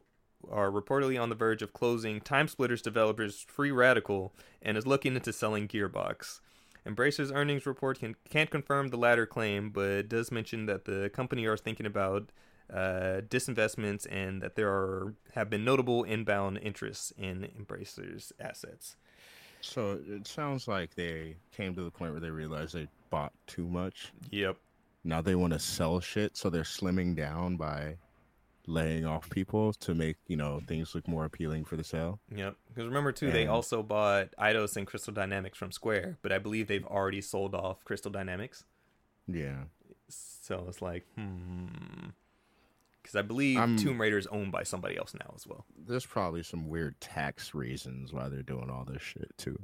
are 0.51 0.71
reportedly 0.71 1.21
on 1.21 1.29
the 1.29 1.35
verge 1.35 1.63
of 1.63 1.73
closing 1.73 2.21
Time 2.21 2.49
Splitters 2.49 2.83
developers 2.83 3.45
Free 3.49 3.71
Radical 3.71 4.35
and 4.63 4.77
is 4.77 4.87
looking 4.87 5.15
into 5.15 5.33
selling 5.33 5.69
Gearbox. 5.69 6.41
Embracer's 6.87 7.33
earnings 7.33 7.67
report 7.67 7.99
can, 7.99 8.15
can't 8.29 8.51
confirm 8.51 8.89
the 8.89 8.97
latter 8.97 9.27
claim, 9.27 9.71
but 9.71 10.09
does 10.09 10.31
mention 10.31 10.67
that 10.67 10.85
the 10.85 11.11
company 11.11 11.47
are 11.47 11.57
thinking 11.57 11.87
about 11.87 12.31
uh, 12.73 13.21
disinvestments 13.29 14.07
and 14.11 14.43
that 14.43 14.55
there 14.55 14.69
are 14.69 15.15
have 15.35 15.51
been 15.51 15.65
notable 15.65 16.05
inbound 16.05 16.59
interests 16.59 17.13
in 17.17 17.49
Embracer's 17.59 18.33
assets. 18.41 18.97
So 19.61 19.99
it 20.07 20.27
sounds 20.27 20.69
like 20.69 20.95
they 20.95 21.37
came 21.57 21.75
to 21.75 21.83
the 21.83 21.91
point 21.91 22.13
where 22.13 22.21
they 22.21 22.31
realized 22.31 22.75
they 22.75 22.89
bought 23.11 23.33
too 23.47 23.67
much. 23.67 24.13
Yep. 24.31 24.57
Now 25.05 25.23
they 25.23 25.35
want 25.35 25.53
to 25.53 25.59
sell 25.59 26.01
shit, 26.01 26.37
so 26.37 26.51
they're 26.51 26.63
slimming 26.63 27.15
down 27.15 27.57
by 27.57 27.97
laying 28.67 29.05
off 29.05 29.29
people 29.31 29.73
to 29.75 29.95
make 29.95 30.17
you 30.27 30.37
know 30.37 30.61
things 30.67 30.95
look 30.95 31.07
more 31.07 31.25
appealing 31.25 31.65
for 31.65 31.77
the 31.77 31.85
sale. 31.85 32.21
Yep. 32.35 32.57
Because 32.69 32.87
remember 32.87 33.13
too, 33.13 33.31
they 33.31 33.47
also 33.47 33.83
bought 33.83 34.29
Eidos 34.39 34.77
and 34.77 34.87
Crystal 34.87 35.13
Dynamics 35.13 35.59
from 35.59 35.71
Square, 35.73 36.19
but 36.23 36.33
I 36.33 36.39
believe 36.39 36.67
they've 36.67 36.87
already 36.87 37.21
sold 37.21 37.55
off 37.55 37.85
Crystal 37.85 38.11
Dynamics. 38.11 38.65
Yeah, 39.27 39.65
So 40.09 40.67
it's 40.69 40.83
like, 40.83 41.05
hmm. 41.17 41.67
Because 43.03 43.17
I 43.17 43.23
believe 43.23 43.59
I'm- 43.59 43.77
Tomb 43.77 44.01
Raider 44.01 44.17
is 44.19 44.27
owned 44.29 44.51
by 44.53 44.63
somebody 44.63 44.97
else 44.97 45.15
now 45.15 45.33
as 45.35 45.47
well. 45.47 45.65
there's 45.87 46.07
probably 46.07 46.43
some 46.43 46.69
weird 46.69 46.99
tax 47.01 47.55
reasons 47.55 48.13
why 48.13 48.29
they're 48.29 48.43
doing 48.43 48.71
all 48.71 48.85
this 48.85 49.03
shit 49.03 49.33
too. 49.37 49.59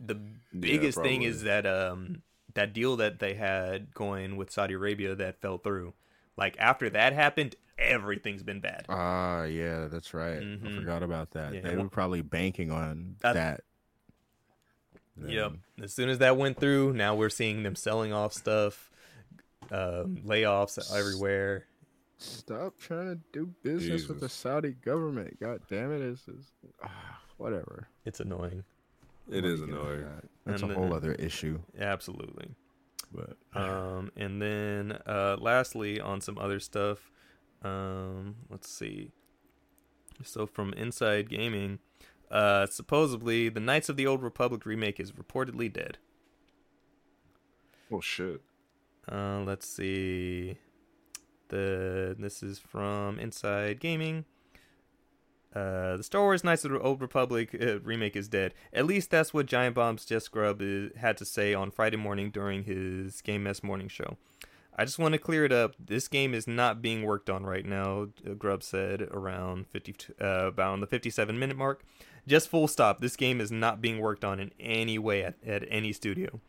The 0.00 0.14
biggest 0.58 1.00
thing 1.02 1.22
is 1.22 1.42
that 1.42 1.66
um 1.66 2.22
that 2.54 2.72
deal 2.74 2.96
that 2.96 3.18
they 3.18 3.34
had 3.34 3.94
going 3.94 4.36
with 4.36 4.50
Saudi 4.50 4.74
Arabia 4.74 5.14
that 5.14 5.40
fell 5.40 5.58
through. 5.58 5.92
Like 6.36 6.56
after 6.58 6.88
that 6.90 7.12
happened, 7.12 7.56
everything's 7.78 8.42
been 8.42 8.60
bad. 8.60 8.86
Ah, 8.88 9.44
yeah, 9.44 9.86
that's 9.88 10.14
right. 10.14 10.40
Mhm. 10.40 10.66
I 10.72 10.76
forgot 10.78 11.02
about 11.02 11.32
that. 11.32 11.54
Yeah, 11.54 11.60
they 11.62 11.76
were 11.76 11.88
probably 11.88 12.22
banking 12.22 12.70
on 12.70 13.16
That- 13.20 13.34
that. 13.34 13.60
Yep. 15.26 15.52
As 15.82 15.92
soon 15.92 16.08
as 16.08 16.18
that 16.18 16.36
went 16.36 16.58
through, 16.58 16.94
now 16.94 17.14
we're 17.14 17.28
seeing 17.28 17.62
them 17.62 17.76
selling 17.76 18.12
off 18.12 18.32
stuff, 18.32 18.90
um, 19.70 20.16
layoffs 20.24 20.78
everywhere. 20.96 21.66
Stop 22.16 22.78
trying 22.78 23.08
to 23.08 23.20
do 23.32 23.46
business 23.62 24.08
with 24.08 24.20
the 24.20 24.28
Saudi 24.28 24.72
government. 24.72 25.38
God 25.40 25.60
damn 25.68 25.92
it, 25.92 26.00
it's, 26.00 26.26
it's 26.28 26.50
ah, 26.82 27.20
whatever. 27.36 27.88
It's 28.06 28.20
annoying. 28.20 28.64
It 29.28 29.36
What 29.36 29.44
is 29.44 29.60
are 29.60 29.66
you 29.66 29.72
gonna 29.72 29.82
annoying. 29.82 30.00
do? 30.22 30.28
That's 30.46 30.62
And 30.62 30.70
a 30.70 30.74
whole 30.74 30.84
then- 30.84 30.92
other 30.94 31.12
issue. 31.12 31.60
Absolutely. 31.78 32.54
But 33.12 33.36
Um, 33.54 34.10
and 34.16 34.40
then 34.40 34.98
uh, 35.06 35.36
lastly, 35.38 36.00
on 36.00 36.20
some 36.20 36.38
other 36.38 36.58
stuff, 36.58 37.10
um, 37.62 38.36
let's 38.50 38.68
see. 38.68 39.10
So 40.22 40.46
from 40.46 40.72
Inside 40.74 41.28
Gaming, 41.28 41.78
uh, 42.30 42.66
supposedly 42.66 43.48
the 43.48 43.60
Knights 43.60 43.88
of 43.88 43.96
the 43.96 44.06
Old 44.06 44.22
Republic 44.22 44.64
remake 44.64 44.98
is 44.98 45.12
reportedly 45.12 45.72
dead. 45.72 45.98
Oh 47.90 48.00
shit. 48.00 48.40
Uh, 49.10 49.42
let's 49.44 49.68
see. 49.68 50.56
The 51.48 52.16
this 52.18 52.42
is 52.42 52.58
from 52.58 53.18
Inside 53.18 53.80
Gaming. 53.80 54.24
Uh, 55.54 55.96
the 55.98 56.02
Star 56.02 56.22
Wars 56.22 56.42
Knights 56.44 56.64
of 56.64 56.70
the 56.70 56.80
Old 56.80 57.00
Republic 57.00 57.54
uh, 57.60 57.80
remake 57.80 58.16
is 58.16 58.28
dead. 58.28 58.54
At 58.72 58.86
least 58.86 59.10
that's 59.10 59.34
what 59.34 59.46
Giant 59.46 59.74
Bomb's 59.74 60.04
Jeff 60.04 60.30
Grubb 60.30 60.62
is, 60.62 60.92
had 60.96 61.16
to 61.18 61.24
say 61.24 61.52
on 61.52 61.70
Friday 61.70 61.98
morning 61.98 62.30
during 62.30 62.64
his 62.64 63.20
Game 63.20 63.42
Mess 63.42 63.62
morning 63.62 63.88
show. 63.88 64.16
I 64.74 64.86
just 64.86 64.98
want 64.98 65.12
to 65.12 65.18
clear 65.18 65.44
it 65.44 65.52
up. 65.52 65.74
This 65.78 66.08
game 66.08 66.32
is 66.32 66.46
not 66.46 66.80
being 66.80 67.02
worked 67.02 67.28
on 67.28 67.44
right 67.44 67.66
now. 67.66 68.08
uh, 68.26 68.32
Grubb 68.32 68.62
said 68.62 69.02
around 69.02 69.66
fifty, 69.66 69.94
uh, 70.20 70.46
about 70.46 70.80
the 70.80 70.86
fifty-seven 70.86 71.38
minute 71.38 71.58
mark. 71.58 71.84
Just 72.26 72.48
full 72.48 72.68
stop. 72.68 73.00
This 73.00 73.16
game 73.16 73.40
is 73.40 73.50
not 73.50 73.82
being 73.82 73.98
worked 73.98 74.24
on 74.24 74.40
in 74.40 74.52
any 74.58 74.98
way 74.98 75.22
at, 75.22 75.34
at 75.46 75.64
any 75.68 75.92
studio. 75.92 76.40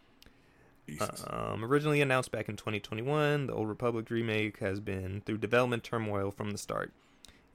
Um, 1.28 1.64
originally 1.64 2.02
announced 2.02 2.32
back 2.32 2.50
in 2.50 2.58
2021, 2.58 3.48
the 3.48 3.54
Old 3.54 3.70
Republic 3.70 4.10
remake 4.10 4.60
has 4.60 4.80
been 4.80 5.22
through 5.26 5.38
development 5.38 5.84
turmoil 5.84 6.30
from 6.30 6.52
the 6.52 6.58
start. 6.58 6.92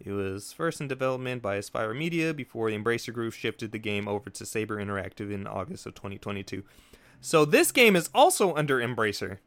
It 0.00 0.12
was 0.12 0.52
first 0.52 0.80
in 0.80 0.88
development 0.88 1.42
by 1.42 1.58
Aspyr 1.58 1.96
Media 1.96 2.32
before 2.32 2.70
the 2.70 2.78
Embracer 2.78 3.12
Group 3.12 3.32
shifted 3.34 3.72
the 3.72 3.78
game 3.78 4.06
over 4.06 4.30
to 4.30 4.46
Saber 4.46 4.76
Interactive 4.76 5.32
in 5.32 5.46
August 5.46 5.86
of 5.86 5.94
2022. 5.94 6.62
So 7.20 7.44
this 7.44 7.72
game 7.72 7.96
is 7.96 8.08
also 8.14 8.54
under 8.54 8.78
Embracer. 8.78 9.38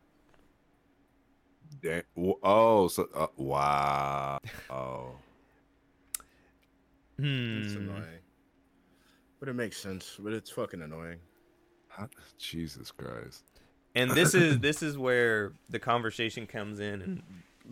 Da- 1.81 2.03
w- 2.15 2.35
oh, 2.43 2.87
so 2.89 3.07
uh, 3.15 3.27
wow. 3.37 4.39
Oh, 4.69 5.11
it's 7.17 7.73
Hmm. 7.73 7.77
annoying. 7.89 8.03
But 9.39 9.49
it 9.49 9.53
makes 9.53 9.77
sense. 9.77 10.17
But 10.19 10.33
it's 10.33 10.49
fucking 10.51 10.81
annoying. 10.81 11.19
Jesus 12.37 12.91
Christ. 12.91 13.43
and 13.95 14.11
this 14.11 14.33
is 14.35 14.59
this 14.59 14.81
is 14.83 14.97
where 14.97 15.53
the 15.69 15.79
conversation 15.79 16.45
comes 16.47 16.79
in 16.79 17.01
and 17.01 17.23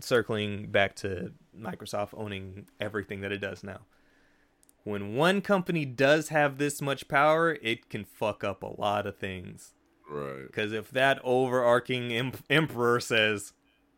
circling 0.04 0.68
back 0.68 0.96
to 0.98 1.32
Microsoft 1.60 2.10
owning 2.14 2.68
everything 2.80 3.22
that 3.22 3.32
it 3.32 3.40
does 3.40 3.64
now. 3.64 3.82
When 4.84 5.16
one 5.16 5.42
company 5.42 5.86
does 5.86 6.30
have 6.30 6.58
this 6.58 6.82
much 6.82 7.08
power, 7.08 7.58
it 7.62 7.90
can 7.90 8.06
fuck 8.06 8.44
up 8.44 8.64
a 8.64 8.80
lot 8.80 9.06
of 9.06 9.18
things. 9.18 9.74
Right. 10.10 10.48
Because 10.48 10.72
if 10.72 10.90
that 10.92 11.20
overarching 11.24 12.34
emperor 12.50 13.00
says, 13.00 13.54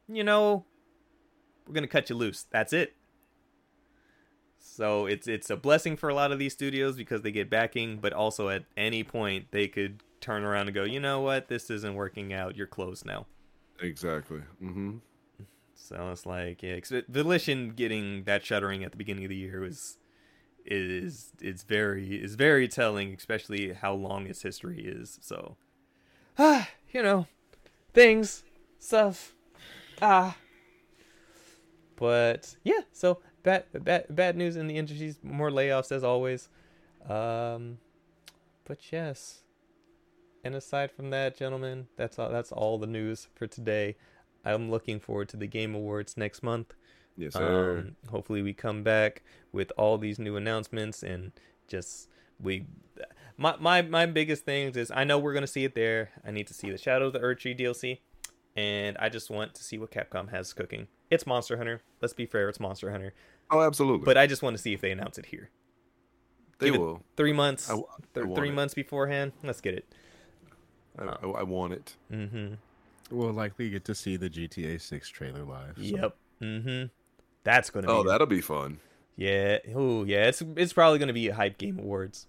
you 0.07 0.23
know, 0.23 0.65
we're 1.65 1.73
gonna 1.73 1.87
cut 1.87 2.09
you 2.09 2.15
loose, 2.15 2.45
that's 2.51 2.73
it. 2.73 2.95
So 4.59 5.05
it's 5.05 5.27
it's 5.27 5.49
a 5.49 5.55
blessing 5.55 5.95
for 5.97 6.09
a 6.09 6.13
lot 6.13 6.31
of 6.31 6.39
these 6.39 6.53
studios 6.53 6.95
because 6.95 7.21
they 7.21 7.31
get 7.31 7.49
backing, 7.49 7.97
but 7.97 8.13
also 8.13 8.49
at 8.49 8.65
any 8.75 9.03
point 9.03 9.47
they 9.51 9.67
could 9.67 10.03
turn 10.19 10.43
around 10.43 10.67
and 10.67 10.75
go, 10.75 10.83
you 10.83 10.99
know 10.99 11.21
what, 11.21 11.47
this 11.47 11.69
isn't 11.69 11.95
working 11.95 12.33
out. 12.33 12.55
You're 12.55 12.67
closed 12.67 13.05
now. 13.05 13.25
Exactly. 13.81 14.41
Mm-hmm. 14.61 14.97
So 15.87 16.09
it's 16.11 16.25
like, 16.25 16.63
yeah, 16.63 16.79
Volition 17.09 17.71
getting 17.71 18.23
that 18.23 18.45
shuttering 18.45 18.83
at 18.83 18.91
the 18.91 18.97
beginning 18.97 19.25
of 19.25 19.29
the 19.29 19.35
year 19.35 19.59
was 19.61 19.97
is 20.65 21.31
it's 21.41 21.63
very 21.63 22.21
is 22.21 22.35
very 22.35 22.67
telling, 22.67 23.13
especially 23.13 23.73
how 23.73 23.93
long 23.93 24.27
its 24.27 24.41
history 24.41 24.81
is. 24.81 25.19
So, 25.21 25.57
ah, 26.37 26.69
you 26.91 27.01
know, 27.01 27.27
things, 27.93 28.43
stuff, 28.79 29.33
ah. 30.01 30.37
But 31.95 32.55
yeah, 32.63 32.81
so 32.91 33.19
bad 33.43 33.65
bad 33.73 34.05
bad 34.09 34.37
news 34.37 34.55
in 34.55 34.67
the 34.67 34.77
industry. 34.77 35.15
More 35.23 35.49
layoffs 35.49 35.91
as 35.91 36.03
always. 36.03 36.49
Um, 37.07 37.79
but 38.65 38.91
yes. 38.91 39.39
And 40.43 40.55
aside 40.55 40.91
from 40.91 41.11
that, 41.11 41.37
gentlemen, 41.37 41.87
that's 41.97 42.17
all. 42.17 42.29
That's 42.29 42.51
all 42.51 42.79
the 42.79 42.87
news 42.87 43.27
for 43.35 43.45
today. 43.45 43.95
I'm 44.45 44.71
looking 44.71 44.99
forward 44.99 45.29
to 45.29 45.37
the 45.37 45.47
Game 45.47 45.75
Awards 45.75 46.17
next 46.17 46.43
month. 46.43 46.73
Yes, 47.17 47.33
sir. 47.33 47.79
Um, 47.79 47.95
hopefully, 48.09 48.41
we 48.41 48.53
come 48.53 48.83
back 48.83 49.23
with 49.51 49.71
all 49.77 49.97
these 49.97 50.17
new 50.17 50.35
announcements 50.35 51.03
and 51.03 51.31
just 51.67 52.09
we. 52.41 52.65
My 53.37 53.55
my 53.59 53.81
my 53.81 54.05
biggest 54.05 54.45
things 54.45 54.77
is 54.77 54.91
I 54.91 55.03
know 55.03 55.17
we're 55.19 55.33
gonna 55.33 55.47
see 55.47 55.63
it 55.63 55.75
there. 55.75 56.11
I 56.25 56.31
need 56.31 56.47
to 56.47 56.53
see 56.53 56.69
the 56.69 56.77
Shadow 56.77 57.07
of 57.07 57.13
the 57.13 57.19
Erdtree 57.19 57.59
DLC, 57.59 57.99
and 58.55 58.97
I 58.97 59.09
just 59.09 59.29
want 59.29 59.55
to 59.55 59.63
see 59.63 59.77
what 59.77 59.91
Capcom 59.91 60.29
has 60.29 60.53
cooking. 60.53 60.87
It's 61.09 61.25
Monster 61.27 61.57
Hunter. 61.57 61.81
Let's 62.01 62.13
be 62.13 62.25
fair, 62.25 62.49
it's 62.49 62.59
Monster 62.59 62.91
Hunter. 62.91 63.13
oh, 63.51 63.61
absolutely. 63.61 64.05
But 64.05 64.17
I 64.17 64.27
just 64.27 64.41
want 64.41 64.55
to 64.55 64.61
see 64.61 64.73
if 64.73 64.81
they 64.81 64.91
announce 64.91 65.17
it 65.17 65.27
here. 65.27 65.49
they 66.59 66.71
give 66.71 66.79
will. 66.79 67.03
Three 67.17 67.33
months, 67.33 67.69
I, 67.69 67.75
I 67.75 67.81
th- 68.13 68.35
three 68.35 68.49
it. 68.49 68.53
months 68.53 68.73
beforehand. 68.73 69.33
Let's 69.43 69.61
get 69.61 69.73
it. 69.73 69.93
I, 70.97 71.03
I, 71.03 71.27
I 71.27 71.43
want 71.43 71.73
it. 71.73 71.95
Mm-hmm. 72.11 72.53
We'll 73.11 73.33
likely 73.33 73.69
get 73.69 73.85
to 73.85 73.95
see 73.95 74.15
the 74.17 74.29
GTA 74.29 74.79
6 74.81 75.09
trailer 75.09 75.43
live. 75.43 75.75
so- 75.77 75.81
Yep. 75.83 76.15
Mm-hmm. 76.41 76.85
That's 77.43 77.69
gonna 77.69 77.87
be. 77.87 77.93
Oh, 77.93 78.03
that'll 78.03 78.27
be 78.27 78.41
fun. 78.41 78.79
Yeah. 79.15 79.57
Oh, 79.75 80.03
yeah. 80.03 80.25
It's 80.27 80.41
it's 80.55 80.73
probably 80.73 80.99
gonna 80.99 81.13
be 81.13 81.27
a 81.27 81.35
hype 81.35 81.57
game 81.57 81.77
awards. 81.79 82.27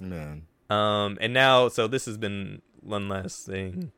Man. 0.00 0.46
Um, 0.70 1.18
and 1.20 1.32
now, 1.32 1.68
so 1.68 1.86
this 1.88 2.06
has 2.06 2.16
been 2.18 2.62
one 2.80 3.08
last 3.08 3.46
thing. 3.46 3.90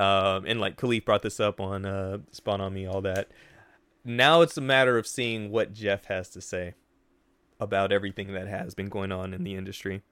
Um, 0.00 0.44
and 0.46 0.60
like 0.60 0.76
Kahlief 0.76 1.04
brought 1.04 1.22
this 1.22 1.40
up 1.40 1.60
on 1.60 1.84
uh 1.84 2.18
Spawn 2.32 2.60
on 2.60 2.72
Me, 2.74 2.86
all 2.86 3.02
that. 3.02 3.30
Now 4.04 4.40
it's 4.42 4.56
a 4.56 4.60
matter 4.62 4.98
of 4.98 5.06
seeing 5.06 5.50
what 5.50 5.72
Jeff 5.72 6.06
has 6.06 6.28
to 6.30 6.40
say 6.40 6.74
about 7.60 7.92
everything 7.92 8.32
that 8.32 8.48
has 8.48 8.74
been 8.74 8.88
going 8.88 9.12
on 9.12 9.32
in 9.34 9.44
the 9.44 9.54
industry. 9.54 10.02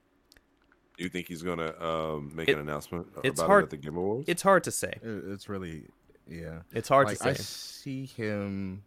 You 1.00 1.08
think 1.08 1.28
he's 1.28 1.42
gonna 1.42 1.72
um, 1.82 2.30
make 2.34 2.48
It- 2.48 2.54
an 2.54 2.60
announcement 2.60 3.06
it's 3.24 3.40
about 3.40 3.46
hard- 3.48 3.62
it 3.62 3.66
at 3.66 3.70
the 3.70 3.76
Game 3.78 3.96
Awards? 3.96 4.28
It's 4.28 4.42
hard 4.42 4.64
to 4.64 4.70
say. 4.70 4.92
It's 5.02 5.48
really, 5.48 5.86
yeah. 6.28 6.60
It's 6.72 6.88
hard 6.88 7.06
like, 7.08 7.16
to 7.18 7.22
say. 7.24 7.30
I 7.30 7.32
see 7.34 8.04
him 8.06 8.82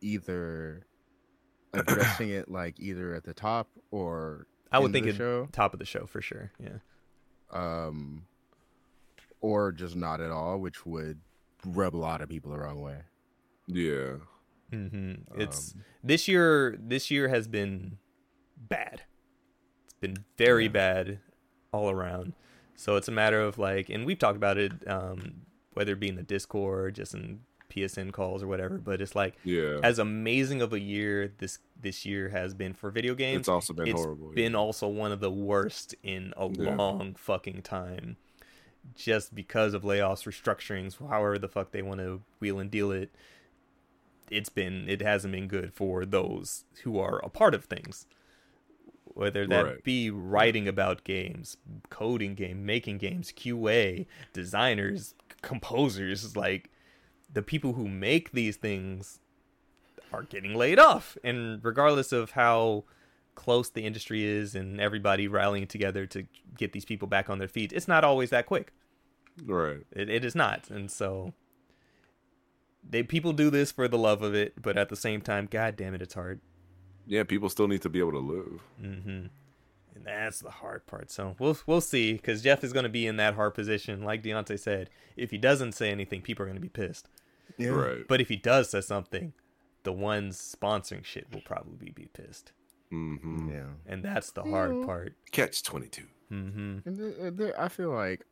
either 0.00 0.86
addressing 1.74 2.30
it 2.30 2.50
like 2.50 2.80
either 2.80 3.14
at 3.14 3.24
the 3.24 3.34
top 3.34 3.68
or 3.90 4.46
I 4.70 4.78
would 4.78 4.86
in 4.86 4.92
think 4.92 5.06
the 5.06 5.12
show, 5.14 5.48
top 5.52 5.72
of 5.74 5.78
the 5.78 5.84
show 5.84 6.06
for 6.06 6.20
sure. 6.22 6.50
Yeah. 6.58 6.78
um, 7.50 8.24
or 9.40 9.70
just 9.72 9.96
not 9.96 10.20
at 10.20 10.30
all, 10.30 10.58
which 10.60 10.86
would 10.86 11.20
rub 11.66 11.94
a 11.94 11.98
lot 11.98 12.20
of 12.22 12.28
people 12.28 12.50
the 12.52 12.58
wrong 12.58 12.80
way. 12.80 12.98
yeah. 13.66 14.14
Mm-hmm. 14.72 15.38
It's 15.38 15.74
Um, 15.74 15.84
this 16.02 16.26
year. 16.26 16.78
This 16.80 17.10
year 17.10 17.28
has 17.28 17.46
been 17.46 17.98
bad. 18.56 19.02
Been 20.02 20.24
very 20.36 20.64
Yeah. 20.64 20.70
bad 20.70 21.18
all 21.72 21.88
around. 21.90 22.34
So 22.74 22.96
it's 22.96 23.08
a 23.08 23.12
matter 23.12 23.40
of 23.40 23.56
like, 23.56 23.88
and 23.88 24.04
we've 24.04 24.18
talked 24.18 24.36
about 24.36 24.58
it, 24.58 24.72
um, 24.86 25.42
whether 25.72 25.92
it 25.92 26.00
be 26.00 26.08
in 26.08 26.16
the 26.16 26.22
Discord, 26.22 26.96
just 26.96 27.14
in 27.14 27.40
PSN 27.70 28.10
calls 28.12 28.42
or 28.42 28.46
whatever. 28.48 28.76
But 28.78 29.00
it's 29.00 29.14
like 29.14 29.34
Yeah. 29.44 29.78
as 29.82 29.98
amazing 29.98 30.60
of 30.60 30.72
a 30.74 30.80
year 30.80 31.32
this 31.38 31.58
this 31.80 32.04
year 32.04 32.28
has 32.28 32.52
been 32.54 32.74
for 32.74 32.90
video 32.90 33.14
games. 33.14 33.40
it's 33.40 33.48
also 33.48 33.72
been 33.72 33.88
it's 33.88 34.00
horrible. 34.00 34.32
been 34.32 34.52
yeah. 34.52 34.58
also 34.58 34.86
one 34.88 35.10
of 35.12 35.20
the 35.20 35.30
worst 35.30 35.94
in 36.02 36.34
a 36.36 36.48
Yeah. 36.50 36.74
long 36.76 37.14
fucking 37.14 37.62
time 37.62 38.16
just 38.94 39.34
because 39.34 39.74
of 39.74 39.82
layoffs 39.82 40.24
restructurings 40.26 40.98
however 40.98 41.38
the 41.38 41.48
fuck 41.48 41.70
they 41.72 41.82
want 41.82 42.00
to 42.00 42.20
wheel 42.40 42.58
and 42.60 42.70
deal 42.70 42.90
it 42.92 43.10
it's 44.30 44.48
been 44.48 44.88
it 44.88 45.00
hasn't 45.02 45.32
been 45.32 45.48
good 45.48 45.72
for 45.72 46.04
those 46.04 46.64
who 46.84 46.98
are 46.98 47.18
a 47.24 47.28
part 47.28 47.54
of 47.54 47.64
things 47.64 48.06
whether 49.14 49.46
that 49.46 49.64
Right. 49.64 49.84
be 49.84 50.10
writing 50.10 50.66
about 50.66 51.04
games 51.04 51.56
coding 51.90 52.34
game 52.34 52.64
making 52.64 52.98
games 52.98 53.32
qa 53.32 54.06
designers 54.32 55.14
composers 55.42 56.36
like 56.36 56.70
the 57.32 57.42
people 57.42 57.72
who 57.74 57.88
make 57.88 58.32
these 58.32 58.56
things 58.56 59.20
are 60.12 60.22
getting 60.22 60.54
laid 60.54 60.78
off 60.78 61.16
and 61.24 61.64
regardless 61.64 62.12
of 62.12 62.32
how 62.32 62.84
close 63.34 63.70
the 63.70 63.84
industry 63.86 64.24
is 64.24 64.54
and 64.54 64.78
everybody 64.80 65.26
rallying 65.26 65.66
together 65.66 66.06
to 66.06 66.26
get 66.56 66.72
these 66.72 66.84
people 66.84 67.08
back 67.08 67.30
on 67.30 67.38
their 67.38 67.48
feet 67.48 67.72
it's 67.72 67.88
not 67.88 68.04
always 68.04 68.28
that 68.30 68.44
quick 68.46 68.72
right. 69.46 69.86
it, 69.92 70.10
it 70.10 70.24
is 70.24 70.34
not 70.34 70.68
and 70.68 70.90
so 70.90 71.32
they 72.88 73.02
people 73.02 73.32
do 73.32 73.48
this 73.48 73.72
for 73.72 73.88
the 73.88 73.96
love 73.96 74.22
of 74.22 74.34
it 74.34 74.60
but 74.60 74.76
at 74.76 74.88
the 74.90 74.96
same 74.96 75.20
time 75.22 75.48
god 75.50 75.76
damn 75.76 75.94
it 75.94 76.02
it's 76.02 76.14
hard 76.14 76.40
Yeah, 77.06 77.24
people 77.24 77.48
still 77.48 77.68
need 77.68 77.82
to 77.82 77.88
be 77.88 77.98
able 77.98 78.12
to 78.12 78.18
live. 78.18 78.60
hmm 78.80 79.26
and 79.94 80.06
that's 80.06 80.40
the 80.40 80.48
hard 80.50 80.86
part 80.86 81.10
so 81.10 81.36
we'll 81.38 81.54
we'll 81.66 81.82
see 81.82 82.14
because 82.14 82.40
jeff 82.40 82.64
is 82.64 82.72
going 82.72 82.84
to 82.84 82.88
be 82.88 83.06
in 83.06 83.16
that 83.18 83.34
hard 83.34 83.52
position 83.52 84.02
like 84.02 84.22
Deontay 84.22 84.58
said 84.58 84.88
if 85.18 85.30
he 85.30 85.36
doesn't 85.36 85.72
say 85.72 85.90
anything 85.90 86.22
people 86.22 86.42
are 86.44 86.46
going 86.46 86.56
to 86.56 86.62
be 86.62 86.70
pissed 86.70 87.08
yeah. 87.58 87.68
Right. 87.68 88.08
but 88.08 88.18
if 88.18 88.30
he 88.30 88.36
does 88.36 88.70
say 88.70 88.80
something 88.80 89.34
the 89.82 89.92
ones 89.92 90.56
sponsoring 90.58 91.04
shit 91.04 91.26
will 91.30 91.42
probably 91.42 91.90
be 91.90 92.08
pissed 92.14 92.52
hmm 92.88 93.50
Yeah. 93.52 93.66
and 93.86 94.02
that's 94.02 94.30
the 94.32 94.44
hard 94.44 94.78
Yeah. 94.80 94.86
part 94.86 95.12
Catch 95.30 95.62
twenty 95.62 95.88
two. 95.88 96.06
hmm 96.30 96.78
And 96.86 96.96
there- 96.96 97.30
there- 97.30 97.60
I 97.60 97.68
feel 97.68 97.90
like 97.90 98.24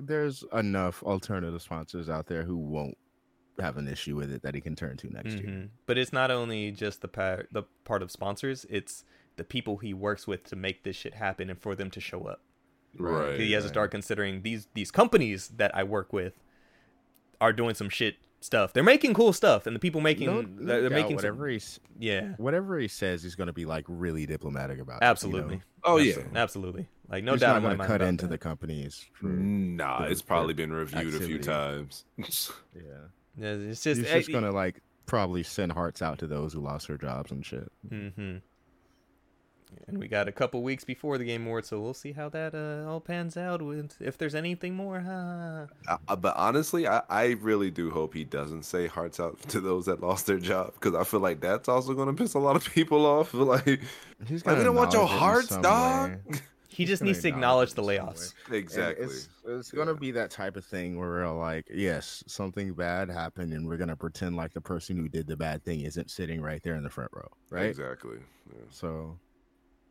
there's 0.00 0.42
enough 0.52 1.00
alternative 1.04 1.62
sponsors 1.62 2.08
out 2.08 2.26
there 2.26 2.42
who 2.42 2.56
won't 2.56 2.98
have 3.60 3.76
an 3.76 3.86
issue 3.88 4.16
with 4.16 4.32
it 4.32 4.42
that 4.42 4.54
he 4.54 4.60
can 4.60 4.74
turn 4.76 4.96
to 4.98 5.12
next 5.12 5.34
year. 5.34 5.46
Mhm. 5.46 5.68
But 5.86 5.96
it's 5.98 6.12
not 6.12 6.30
only 6.30 6.70
just 6.72 7.00
the 7.02 7.08
part 7.08 7.48
the 7.52 7.62
part 7.84 8.02
of 8.02 8.10
sponsors; 8.10 8.66
it's 8.68 9.04
the 9.36 9.44
people 9.44 9.78
he 9.78 9.92
works 9.94 10.26
with 10.26 10.44
to 10.44 10.56
make 10.56 10.82
this 10.84 10.96
shit 10.96 11.14
happen 11.14 11.50
and 11.50 11.60
for 11.60 11.74
them 11.74 11.90
to 11.90 12.00
show 12.00 12.24
up. 12.24 12.40
Right. 12.96 13.30
Right. 13.30 13.40
he 13.40 13.52
has 13.52 13.64
to 13.64 13.68
start 13.68 13.90
considering 13.90 14.42
these 14.42 14.68
these 14.74 14.90
companies 14.92 15.48
that 15.56 15.74
I 15.74 15.82
work 15.82 16.12
with 16.12 16.34
are 17.40 17.52
doing 17.52 17.74
some 17.74 17.88
shit 17.88 18.16
stuff. 18.40 18.72
They're 18.72 18.82
making 18.84 19.14
cool 19.14 19.32
stuff, 19.32 19.66
and 19.66 19.74
the 19.74 19.80
people 19.80 20.00
making 20.00 20.26
No- 20.26 20.42
they're, 20.42 20.80
they're 20.82 20.90
doubt 20.90 20.96
making 20.96 21.16
whatever 21.16 21.58
some, 21.58 21.82
he 21.98 22.06
yeah, 22.08 22.34
whatever 22.36 22.78
he 22.78 22.86
says, 22.88 23.22
he's 23.22 23.34
going 23.34 23.46
to 23.48 23.52
be 23.52 23.64
like 23.64 23.84
really 23.88 24.26
diplomatic 24.26 24.78
about. 24.78 24.96
it, 24.96 25.04
you 25.04 25.06
know? 25.06 25.10
absolutely. 25.10 25.62
Oh 25.82 25.96
yeah. 25.96 26.10
Absolutely. 26.12 26.38
absolutely. 26.40 26.88
Like 27.08 27.24
no 27.24 27.32
he's 27.32 27.40
doubt 27.40 27.62
not 27.62 27.72
in 27.72 27.78
my 27.78 27.84
gonna 27.86 27.98
cut 27.98 28.02
into 28.08 28.26
that. 28.26 28.30
the 28.30 28.38
companies. 28.38 29.04
For, 29.14 29.26
Nah, 29.26 29.98
for- 30.04 30.06
it's 30.08 30.22
probably 30.22 30.54
been 30.54 30.72
reviewed 30.72 31.14
a 31.14 31.20
few 31.26 31.38
times. 31.38 32.04
Yeah, 32.18 32.80
Yeah, 32.82 32.82
It's 33.40 33.82
just, 33.82 34.00
he's 34.00 34.10
just 34.10 34.32
gonna 34.32 34.52
like 34.52 34.80
probably 35.06 35.42
send 35.42 35.72
hearts 35.72 36.02
out 36.02 36.18
to 36.18 36.26
those 36.26 36.52
who 36.52 36.60
lost 36.60 36.88
their 36.88 36.96
jobs 36.96 37.30
and 37.30 37.44
shit. 37.44 37.70
Mm-hmm. 37.88 38.36
And 39.88 39.98
we 39.98 40.08
got 40.08 40.28
a 40.28 40.32
couple 40.32 40.62
weeks 40.62 40.84
before 40.84 41.18
the 41.18 41.24
game 41.24 41.46
awards, 41.46 41.68
so 41.68 41.80
we'll 41.80 41.94
see 41.94 42.12
how 42.12 42.28
that 42.30 42.54
uh, 42.54 42.88
all 42.88 43.00
pans 43.00 43.36
out. 43.36 43.60
With 43.60 44.00
if 44.00 44.16
there's 44.16 44.34
anything 44.34 44.74
more, 44.74 45.00
huh? 45.00 45.66
Uh, 46.08 46.16
but 46.16 46.36
honestly, 46.36 46.86
I, 46.86 47.02
I 47.08 47.24
really 47.40 47.70
do 47.70 47.90
hope 47.90 48.14
he 48.14 48.24
doesn't 48.24 48.62
say 48.64 48.86
hearts 48.86 49.18
out 49.20 49.40
to 49.48 49.60
those 49.60 49.86
that 49.86 50.00
lost 50.00 50.26
their 50.26 50.38
job 50.38 50.74
because 50.74 50.94
I 50.94 51.04
feel 51.04 51.20
like 51.20 51.40
that's 51.40 51.68
also 51.68 51.92
going 51.94 52.06
to 52.06 52.14
piss 52.14 52.34
a 52.34 52.38
lot 52.38 52.56
of 52.56 52.64
people 52.72 53.04
off. 53.04 53.34
Like, 53.44 53.80
He's 54.26 54.46
like 54.46 54.56
we 54.56 54.64
don't 54.64 54.74
want 54.74 54.94
your 54.94 55.02
acknowledge 55.02 55.10
it 55.10 55.14
in 55.14 55.18
hearts, 55.18 55.48
some 55.48 55.62
dog. 55.62 56.18
Way. 56.74 56.84
He 56.84 56.84
just 56.86 57.02
needs 57.02 57.20
to 57.22 57.28
acknowledge 57.28 57.70
acknowledge 57.70 57.74
the 57.74 57.82
it 57.82 57.96
in 57.96 58.14
some 58.14 58.14
layoffs. 58.14 58.34
And 58.46 58.54
exactly. 58.56 59.04
It's, 59.06 59.28
it's 59.46 59.70
gonna 59.70 59.92
Yeah. 59.92 59.98
be 59.98 60.10
that 60.12 60.30
type 60.30 60.56
of 60.56 60.64
thing 60.64 60.98
where 60.98 61.08
we're 61.08 61.30
like, 61.32 61.66
yes, 61.72 62.22
something 62.26 62.72
bad 62.74 63.08
happened, 63.10 63.52
and 63.52 63.66
we're 63.66 63.76
gonna 63.76 63.96
pretend 63.96 64.36
like 64.36 64.52
the 64.52 64.60
person 64.60 64.96
who 64.96 65.08
did 65.08 65.26
the 65.26 65.36
bad 65.36 65.64
thing 65.64 65.80
isn't 65.80 66.10
sitting 66.10 66.40
right 66.40 66.62
there 66.62 66.76
in 66.76 66.82
the 66.82 66.90
front 66.90 67.10
row, 67.12 67.28
right? 67.50 67.66
Exactly. 67.66 68.18
Yeah. 68.50 68.60
So 68.70 69.18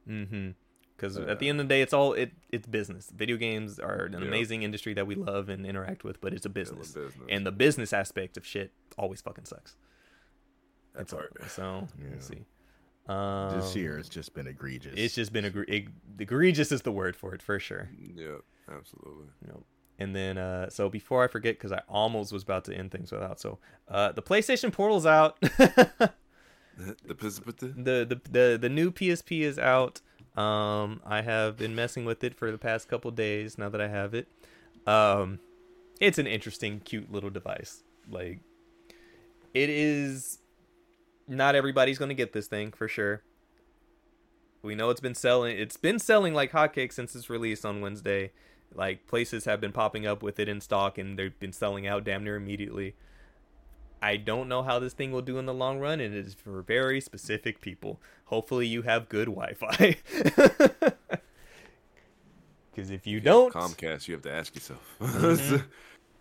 Mm-hmm. 0.07 0.51
Because 0.95 1.17
Yeah. 1.17 1.25
at 1.25 1.39
the 1.39 1.49
end 1.49 1.59
of 1.59 1.67
the 1.67 1.73
day, 1.73 1.81
it's 1.81 1.93
all 1.93 2.13
it 2.13 2.31
it's 2.49 2.67
business. 2.67 3.09
Video 3.09 3.35
games 3.37 3.79
are 3.79 4.05
an 4.05 4.13
Yeah. 4.13 4.19
amazing 4.27 4.63
industry 4.63 4.93
that 4.93 5.07
we 5.07 5.15
love 5.15 5.49
and 5.49 5.65
interact 5.65 6.03
with, 6.03 6.21
but 6.21 6.33
it's 6.33 6.45
a 6.45 6.49
Still 6.49 6.51
a 6.51 6.53
business, 6.53 6.91
business. 6.91 7.27
and 7.29 7.45
the 7.45 7.51
business 7.51 7.93
aspect 7.93 8.37
of 8.37 8.45
shit 8.45 8.71
always 8.97 9.21
fucking 9.21 9.45
sucks. 9.45 9.75
That's 10.93 11.11
hard. 11.11 11.31
So 11.47 11.87
Yeah. 11.97 12.09
let's 12.11 12.27
see. 12.27 12.45
Um, 13.07 13.59
this 13.59 13.75
year 13.75 13.97
it's 13.97 14.07
just 14.09 14.33
been 14.33 14.47
egregious. 14.47 14.93
it's 14.95 15.13
just 15.15 15.33
been 15.33 15.43
egre- 15.43 15.69
eg- 15.69 15.91
egregious 16.19 16.71
is 16.71 16.83
the 16.83 16.91
word 16.91 17.15
for 17.17 17.33
it 17.35 17.41
for 17.41 17.59
sure. 17.59 17.89
Yeah, 18.15 18.37
absolutely. 18.73 19.25
You 19.41 19.47
know. 19.49 19.63
And 19.99 20.15
then, 20.15 20.37
uh, 20.37 20.69
so 20.69 20.89
before 20.89 21.23
I 21.23 21.27
forget, 21.27 21.55
because 21.55 21.71
I 21.71 21.81
almost 21.87 22.31
was 22.33 22.43
about 22.43 22.65
to 22.65 22.73
end 22.75 22.91
things 22.91 23.11
without. 23.11 23.39
So, 23.39 23.59
uh, 23.89 24.11
the 24.13 24.21
PlayStation 24.23 24.71
Portal's 24.71 25.05
out. 25.05 25.37
the 25.41 26.13
the- 26.77 27.51
the 27.59 28.05
the 28.05 28.21
the 28.31 28.57
the 28.61 28.69
new 28.69 28.91
PSP 28.91 29.41
is 29.41 29.59
out. 29.59 30.01
Um, 30.35 31.01
I 31.05 31.21
have 31.21 31.57
been 31.57 31.75
messing 31.75 32.05
with 32.05 32.23
it 32.23 32.33
for 32.35 32.51
the 32.51 32.57
past 32.57 32.87
couple 32.87 33.11
days. 33.11 33.57
Now 33.57 33.69
that 33.69 33.79
I 33.81 33.87
have 33.87 34.13
it, 34.15 34.27
um, 34.87 35.39
it's 35.99 36.17
an 36.17 36.25
interesting, 36.25 36.79
cute 36.79 37.11
little 37.11 37.29
device. 37.29 37.83
Like, 38.09 38.39
it 39.53 39.69
is. 39.69 40.39
Not 41.27 41.55
everybody's 41.55 41.97
gonna 41.97 42.13
get 42.13 42.33
this 42.33 42.47
thing 42.47 42.71
for 42.71 42.87
sure. 42.87 43.23
We 44.61 44.75
know 44.75 44.89
it's 44.89 45.01
been 45.01 45.15
selling. 45.15 45.57
It's 45.57 45.77
been 45.77 45.99
selling 45.99 46.33
like 46.33 46.51
hotcakes 46.51 46.93
since 46.93 47.15
its 47.15 47.29
release 47.29 47.65
on 47.65 47.81
Wednesday. 47.81 48.31
Like 48.73 49.07
places 49.07 49.45
have 49.45 49.61
been 49.61 49.71
popping 49.71 50.07
up 50.07 50.23
with 50.23 50.39
it 50.39 50.47
in 50.49 50.61
stock, 50.61 50.97
and 50.97 51.17
they've 51.19 51.37
been 51.39 51.53
selling 51.53 51.85
out 51.85 52.03
damn 52.05 52.23
near 52.23 52.35
immediately. 52.35 52.95
I 54.01 54.17
don't 54.17 54.49
know 54.49 54.63
how 54.63 54.79
this 54.79 54.91
thing 54.93 55.11
will 55.11 55.21
do 55.21 55.37
in 55.37 55.45
the 55.45 55.53
long 55.53 55.79
run, 55.79 55.99
and 56.01 56.13
it 56.13 56.25
is 56.25 56.33
for 56.33 56.61
very 56.61 56.99
specific 56.99 57.61
people. 57.61 58.01
Hopefully, 58.25 58.67
you 58.67 58.81
have 58.81 59.07
good 59.07 59.27
Wi-Fi. 59.27 59.95
Because 62.71 62.89
if 62.89 63.07
you 63.07 63.21
don't, 63.21 63.53
Comcast, 63.53 64.07
you 64.09 64.13
have 64.15 64.23
to 64.23 64.31
ask 64.33 64.55
yourself, 64.55 64.81
Mm-hmm. 64.99 65.65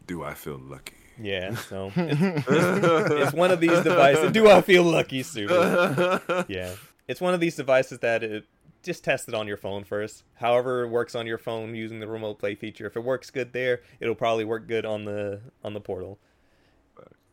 do 0.06 0.22
I 0.22 0.34
feel 0.34 0.58
lucky? 0.58 0.94
Yeah. 1.23 1.55
So 1.69 1.93
it's, 1.97 3.12
it's 3.12 3.32
one 3.32 3.51
of 3.51 3.61
these 3.61 3.81
devices. 3.82 4.32
Do 4.32 4.51
I 4.51 4.61
feel 4.61 4.82
lucky, 4.85 5.23
stupid? 5.23 6.20
Yeah, 6.49 6.74
it's 7.09 7.20
one 7.20 7.35
of 7.35 7.40
these 7.40 7.57
devices 7.57 8.01
that 8.01 8.23
it 8.23 8.44
just 8.82 9.05
test 9.05 9.28
it 9.28 9.35
on 9.35 9.47
your 9.47 9.57
phone 9.57 9.85
first. 9.85 10.24
However, 10.35 10.82
it 10.82 10.89
works 10.89 11.15
on 11.15 11.27
your 11.27 11.39
phone 11.39 11.74
using 11.74 12.01
the 12.01 12.09
remote 12.09 12.39
play 12.39 12.55
feature. 12.55 12.86
If 12.86 12.97
it 12.97 13.05
works 13.05 13.31
good 13.31 13.53
there, 13.53 13.81
it'll 14.01 14.15
probably 14.15 14.44
work 14.44 14.66
good 14.66 14.85
on 14.85 15.05
the 15.05 15.40
on 15.65 15.74
the 15.74 15.81
portal. 15.81 16.19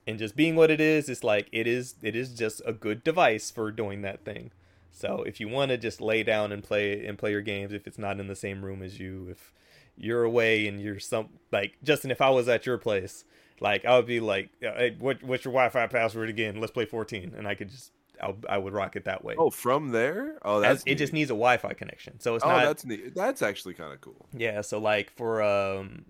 And 0.08 0.18
just 0.18 0.36
being 0.36 0.56
what 0.56 0.72
it 0.72 0.82
is, 0.82 1.08
it's 1.08 1.24
like 1.24 1.50
it 1.52 1.68
is. 1.68 1.96
It 2.02 2.16
is 2.16 2.34
just 2.34 2.62
a 2.66 2.74
good 2.74 3.04
device 3.04 3.52
for 3.52 3.72
doing 3.72 4.02
that 4.02 4.26
thing. 4.26 4.52
So 4.92 5.24
if 5.24 5.40
you 5.40 5.48
want 5.48 5.70
to 5.70 5.78
just 5.78 6.02
lay 6.02 6.24
down 6.24 6.52
and 6.52 6.64
play 6.64 7.06
and 7.06 7.18
play 7.18 7.32
your 7.32 7.42
games, 7.42 7.74
if 7.74 7.86
it's 7.88 8.00
not 8.00 8.20
in 8.20 8.28
the 8.28 8.36
same 8.36 8.66
room 8.66 8.82
as 8.82 9.00
you, 9.00 9.28
if 9.30 9.54
you're 9.96 10.24
away 10.24 10.68
and 10.68 10.82
you're 10.82 11.00
some 11.00 11.30
like 11.52 11.76
Justin, 11.84 12.12
if 12.12 12.22
I 12.22 12.30
was 12.30 12.48
at 12.48 12.66
your 12.66 12.78
place, 12.78 13.24
like 13.62 13.86
I 13.86 13.96
would 13.96 14.06
be 14.06 14.20
like, 14.20 14.50
hey, 14.62 14.96
what, 15.00 15.24
what's 15.24 15.46
your 15.46 15.54
Wi-Fi 15.54 15.88
password 15.88 16.30
again? 16.30 16.60
Let's 16.60 16.72
play 16.72 16.86
14, 16.86 17.34
and 17.38 17.48
I 17.48 17.56
could 17.56 17.70
just 17.70 17.92
I, 18.22 18.34
I 18.48 18.58
would 18.58 18.74
rock 18.74 18.96
it 18.96 19.06
that 19.06 19.24
way. 19.24 19.36
Oh, 19.38 19.50
from 19.50 19.90
there? 19.90 20.38
Oh, 20.44 20.58
As- 20.58 20.62
that's 20.62 20.84
it 20.86 20.96
just 20.96 21.14
needs 21.14 21.30
a 21.30 21.34
Wi-Fi 21.34 21.74
connection, 21.74 22.20
so 22.20 22.36
it's 22.36 22.44
oh, 22.44 22.50
not. 22.50 22.66
that's 22.66 22.86
neat. 22.86 23.16
That's 23.16 23.42
actually 23.42 23.74
kind 23.74 23.94
of 23.94 24.02
cool. 24.02 24.28
Yeah, 24.34 24.62
so 24.62 24.80
like 24.80 25.12
for 25.12 25.42
um 25.42 26.06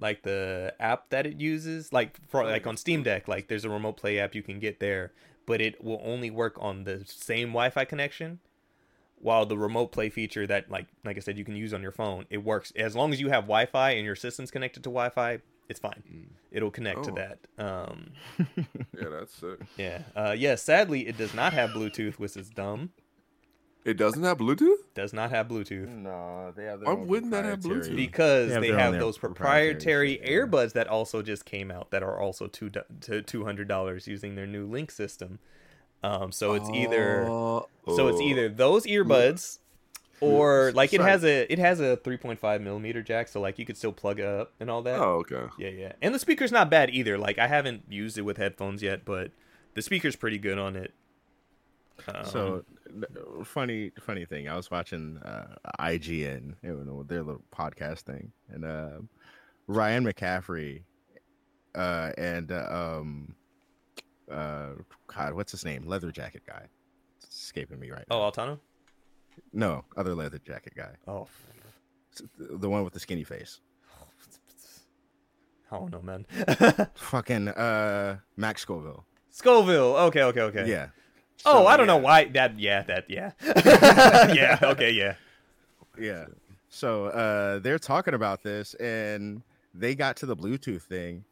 like 0.00 0.22
the 0.22 0.74
app 0.78 1.10
that 1.10 1.26
it 1.26 1.40
uses, 1.40 1.92
like 1.92 2.18
for 2.28 2.44
like 2.44 2.66
on 2.66 2.76
Steam 2.76 3.02
Deck, 3.02 3.28
like 3.28 3.48
there's 3.48 3.64
a 3.64 3.70
remote 3.70 3.96
play 3.96 4.18
app 4.18 4.34
you 4.34 4.42
can 4.42 4.58
get 4.58 4.80
there, 4.80 5.12
but 5.46 5.60
it 5.60 5.82
will 5.82 6.00
only 6.04 6.30
work 6.30 6.56
on 6.60 6.84
the 6.84 7.02
same 7.06 7.48
Wi-Fi 7.48 7.84
connection. 7.84 8.40
While 9.20 9.46
the 9.46 9.58
remote 9.58 9.90
play 9.90 10.10
feature 10.10 10.46
that 10.46 10.70
like 10.70 10.86
like 11.04 11.16
I 11.16 11.20
said 11.20 11.36
you 11.38 11.44
can 11.44 11.56
use 11.56 11.74
on 11.74 11.82
your 11.82 11.90
phone, 11.90 12.26
it 12.30 12.44
works 12.44 12.72
as 12.76 12.94
long 12.94 13.12
as 13.12 13.20
you 13.20 13.30
have 13.30 13.44
Wi-Fi 13.44 13.90
and 13.90 14.04
your 14.04 14.14
system's 14.14 14.52
connected 14.52 14.84
to 14.84 14.90
Wi-Fi, 14.90 15.40
it's 15.68 15.80
fine. 15.80 16.30
It'll 16.50 16.70
connect 16.70 17.04
to 17.04 17.10
Oh. 17.12 17.14
that. 17.14 17.38
Um 17.58 18.10
Yeah, 18.98 19.08
that's 19.10 19.34
sick. 19.34 19.60
yeah. 19.76 20.02
Uh 20.16 20.34
yeah, 20.36 20.54
sadly 20.54 21.06
it 21.06 21.16
does 21.18 21.34
not 21.34 21.52
have 21.52 21.70
Bluetooth, 21.70 22.14
which 22.14 22.36
is 22.36 22.50
dumb. 22.50 22.90
It 23.84 23.96
doesn't 23.96 24.22
have 24.22 24.38
Bluetooth? 24.38 24.76
Does 24.94 25.12
not 25.14 25.30
have 25.30 25.48
Bluetooth. 25.48 25.88
No, 25.88 26.52
they 26.54 26.64
have. 26.64 26.82
Why 26.82 26.92
wouldn't 26.92 27.30
that 27.32 27.44
have 27.46 27.60
Bluetooth? 27.60 27.96
because 27.96 28.48
They 28.48 28.54
have 28.54 28.62
they 28.62 28.68
have 28.72 28.92
those 28.98 29.16
proprietary 29.16 29.74
proprietary 29.74 30.12
shit, 30.16 30.24
yeah. 30.30 30.30
earbuds 30.36 30.72
that 30.74 30.88
also 30.88 31.22
just 31.22 31.44
came 31.46 31.70
out 31.70 31.90
that 31.92 32.02
are 32.02 32.18
also 32.20 32.48
two 32.48 32.68
to 32.70 33.22
two 33.22 33.44
hundred 33.44 33.66
dollars 33.68 34.06
using 34.06 34.34
their 34.34 34.46
new 34.46 34.66
link 34.66 34.90
system. 34.90 35.38
Um, 36.02 36.32
so 36.32 36.52
it's 36.54 36.68
either 36.70 37.26
Oh, 37.28 37.66
so 37.96 38.08
it's 38.08 38.18
oh. 38.20 38.28
either 38.28 38.48
those 38.48 38.84
earbuds 38.84 39.58
or 40.20 40.72
like 40.72 40.92
it 40.92 41.00
has 41.00 41.24
a 41.24 41.50
it 41.52 41.58
has 41.58 41.80
a 41.80 41.96
three 41.96 42.16
point 42.16 42.38
five 42.38 42.60
millimeter 42.60 43.02
jack, 43.02 43.28
so 43.28 43.40
like 43.40 43.58
you 43.58 43.64
could 43.64 43.76
still 43.76 43.92
plug 43.92 44.20
it 44.20 44.26
up 44.26 44.52
and 44.60 44.70
all 44.70 44.82
that. 44.82 44.98
Oh, 44.98 45.24
okay. 45.30 45.46
Yeah, 45.58 45.70
yeah, 45.70 45.92
and 46.02 46.14
the 46.14 46.18
speaker's 46.18 46.52
not 46.52 46.70
bad 46.70 46.90
either. 46.90 47.18
Like 47.18 47.38
I 47.38 47.46
haven't 47.46 47.84
used 47.88 48.18
it 48.18 48.22
with 48.22 48.36
headphones 48.36 48.82
yet, 48.82 49.04
but 49.04 49.30
the 49.74 49.82
speaker's 49.82 50.16
pretty 50.16 50.38
good 50.38 50.58
on 50.58 50.76
it. 50.76 50.92
Um, 52.06 52.24
So 52.24 52.64
funny, 53.44 53.92
funny 54.00 54.24
thing. 54.24 54.48
I 54.48 54.56
was 54.56 54.70
watching 54.70 55.18
uh, 55.18 55.56
IGN, 55.80 56.54
you 56.62 56.84
know, 56.84 57.02
their 57.02 57.22
little 57.22 57.42
podcast 57.54 58.00
thing, 58.00 58.32
and 58.50 58.64
uh, 58.64 58.98
Ryan 59.66 60.04
McCaffrey 60.04 60.82
uh, 61.74 62.12
and 62.18 62.50
uh, 62.50 62.66
um, 62.70 63.34
uh, 64.30 64.70
God, 65.06 65.34
what's 65.34 65.52
his 65.52 65.64
name? 65.64 65.86
Leather 65.86 66.10
jacket 66.10 66.42
guy. 66.46 66.66
It's 67.22 67.44
escaping 67.44 67.78
me 67.78 67.90
right 67.90 68.04
oh, 68.10 68.18
now. 68.18 68.30
Altano. 68.30 68.58
No, 69.52 69.84
other 69.96 70.14
leather 70.14 70.38
jacket 70.38 70.74
guy. 70.76 70.90
Oh, 71.06 71.26
The 72.38 72.68
one 72.68 72.84
with 72.84 72.94
the 72.94 73.00
skinny 73.00 73.24
face. 73.24 73.60
I 75.70 75.76
don't 75.76 75.92
know, 75.92 76.02
man. 76.02 76.24
Fucking 76.94 77.48
uh, 77.48 78.18
Max 78.36 78.62
Scoville. 78.62 79.04
Scoville. 79.30 79.96
Okay, 79.96 80.22
okay, 80.22 80.40
okay. 80.40 80.68
Yeah. 80.68 80.88
Oh, 81.44 81.66
I 81.66 81.76
don't 81.76 81.86
know 81.86 81.98
why 81.98 82.24
that. 82.26 82.58
Yeah, 82.58 82.82
that. 82.84 83.04
Yeah. 83.08 83.32
yeah. 84.34 84.58
Okay. 84.62 84.90
Yeah. 84.90 85.14
Yeah. 85.98 86.26
So 86.68 87.06
uh 87.06 87.60
they're 87.60 87.78
talking 87.78 88.14
about 88.14 88.42
this 88.42 88.74
and 88.74 89.42
they 89.72 89.94
got 89.94 90.16
to 90.18 90.26
the 90.26 90.36
Bluetooth 90.36 90.82
thing 90.82 91.24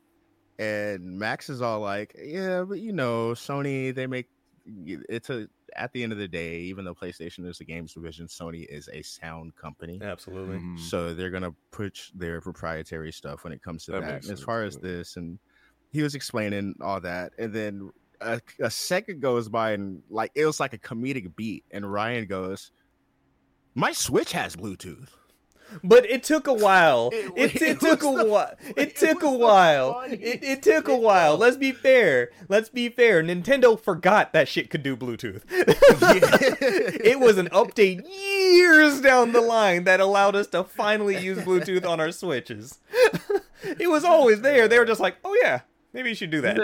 and 0.59 1.19
Max 1.19 1.51
is 1.51 1.61
all 1.61 1.81
like, 1.81 2.15
"Yeah, 2.23 2.63
but 2.63 2.79
you 2.79 2.93
know, 2.93 3.33
Sony 3.33 3.95
they 3.95 4.07
make 4.07 4.29
it's 4.65 5.29
a 5.31 5.49
at 5.77 5.93
the 5.93 6.03
end 6.03 6.13
of 6.13 6.19
the 6.19 6.29
day, 6.29 6.61
even 6.61 6.85
though 6.85 6.95
PlayStation 6.95 7.47
is 7.47 7.61
a 7.61 7.65
games 7.65 7.95
division, 7.95 8.27
Sony 8.27 8.67
is 8.69 8.89
a 8.93 9.03
sound 9.03 9.55
company. 9.57 10.01
Absolutely. 10.03 10.59
Mhm. 10.59 10.79
So 10.79 11.15
they're 11.15 11.31
going 11.31 11.43
to 11.43 11.55
push 11.71 12.11
their 12.15 12.41
proprietary 12.41 13.13
stuff 13.13 13.45
when 13.45 13.53
it 13.53 13.63
comes 13.63 13.85
to 13.85 13.93
That 13.93 14.01
that. 14.01 14.15
makes 14.15 14.27
And 14.27 14.33
as 14.33 14.39
sense, 14.39 14.47
far 14.47 14.63
as 14.65 14.79
this 14.79 15.17
and 15.17 15.39
he 15.93 16.03
was 16.03 16.15
explaining 16.15 16.75
all 16.81 17.01
that 17.01 17.33
and 17.39 17.53
then 17.53 17.91
a, 18.21 18.41
a 18.61 18.71
second 18.71 19.21
goes 19.21 19.49
by 19.49 19.73
and 19.73 20.03
like 20.09 20.33
it 20.35 20.47
was 20.47 20.59
like 20.61 20.73
a 20.73 20.79
comedic 20.79 21.37
beat 21.37 21.65
and 21.71 21.91
Ryan 21.91 22.27
goes, 22.27 22.73
"My 23.75 23.93
Switch 23.93 24.33
has 24.33 24.57
Bluetooth." 24.57 25.11
But 25.85 26.07
it 26.07 26.23
took 26.23 26.47
a 26.47 26.53
while. 26.55 27.11
It- 27.37 27.55
It, 27.57 27.63
it, 27.63 27.81
took 27.81 28.03
a 28.03 28.11
while. 28.25 28.55
It 28.77 28.97
took 28.97 29.23
a 29.23 29.31
while. 29.31 30.01
It, 30.09 30.43
it 30.43 30.63
took 30.63 30.89
a 30.89 30.97
while. 30.97 31.37
Let's 31.37 31.57
be 31.57 31.73
fair. 31.73 32.31
Let's 32.49 32.69
be 32.69 32.89
fair. 32.89 33.23
Nintendo 33.23 33.79
forgot 33.79 34.33
that 34.33 34.49
shit 34.49 34.71
could 34.71 34.83
do 34.83 34.97
Bluetooth. 34.97 35.43
it 35.51 37.21
was 37.21 37.39
an 37.39 37.49
update 37.49 38.07
years 38.09 39.01
down 39.01 39.33
the 39.33 39.41
line 39.41 39.85
that 39.85 40.01
allowed 40.01 40.37
us 40.37 40.47
to 40.49 40.65
finally 40.65 41.19
use 41.19 41.39
Bluetooth 41.39 41.87
on 41.87 42.01
our 42.01 42.13
Switches. 42.13 42.79
it 43.63 43.89
was 43.91 44.05
always 44.05 44.41
there. 44.41 44.69
They 44.69 44.79
were 44.79 44.85
just 44.87 45.01
like, 45.01 45.17
oh 45.25 45.37
yeah, 45.43 45.61
maybe 45.93 46.09
you 46.11 46.15
should 46.15 46.31
do 46.31 46.41
that. 46.43 46.59